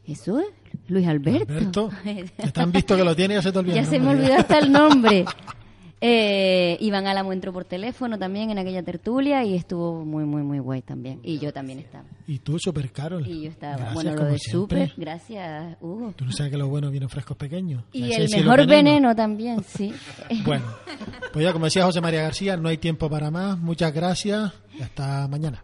Jesús, 0.05 0.43
Luis 0.89 1.07
Alberto. 1.07 1.53
Alberto, 1.53 1.89
te 2.53 2.61
han 2.61 2.71
visto 2.73 2.97
que 2.97 3.03
lo 3.05 3.15
tiene 3.15 3.35
y 3.35 3.37
ya 3.37 3.41
se 3.41 3.51
te 3.53 3.59
olvidó. 3.59 3.75
ya 3.77 3.85
se 3.85 3.99
me 3.99 4.09
olvidó 4.09 4.35
hasta 4.35 4.59
el 4.59 4.71
nombre. 4.71 5.25
Eh, 6.07 6.77
Iván 6.81 7.07
Álamo 7.07 7.33
entró 7.33 7.51
por 7.51 7.65
teléfono 7.65 8.19
también 8.19 8.51
en 8.51 8.59
aquella 8.59 8.83
tertulia 8.83 9.43
y 9.43 9.55
estuvo 9.55 10.05
muy, 10.05 10.23
muy, 10.23 10.43
muy 10.43 10.59
guay 10.59 10.83
también. 10.83 11.19
Y 11.23 11.39
yo 11.39 11.51
también 11.51 11.79
estaba. 11.79 12.05
Y 12.27 12.37
tú, 12.37 12.59
Super 12.59 12.91
Carol. 12.91 13.25
Y 13.27 13.41
yo 13.41 13.49
estaba. 13.49 13.77
Gracias, 13.77 13.93
bueno, 13.95 14.13
lo 14.13 14.25
de 14.25 14.37
siempre. 14.37 14.87
súper, 14.87 14.93
gracias, 15.03 15.77
Hugo. 15.81 16.13
Tú 16.15 16.25
no 16.25 16.31
sabes 16.31 16.51
que 16.51 16.59
lo 16.59 16.67
bueno 16.67 16.91
viene 16.91 17.05
en 17.05 17.09
frescos 17.09 17.37
pequeños. 17.37 17.85
Y 17.91 18.11
el 18.11 18.29
mejor 18.29 18.67
veneno 18.67 19.15
también, 19.15 19.63
sí. 19.67 19.95
Bueno, 20.45 20.65
pues 21.33 21.43
ya 21.43 21.51
como 21.53 21.65
decía 21.65 21.85
José 21.85 22.01
María 22.01 22.21
García, 22.21 22.55
no 22.55 22.69
hay 22.69 22.77
tiempo 22.77 23.09
para 23.09 23.31
más. 23.31 23.57
Muchas 23.57 23.91
gracias 23.91 24.53
y 24.77 24.83
hasta 24.83 25.27
mañana. 25.27 25.63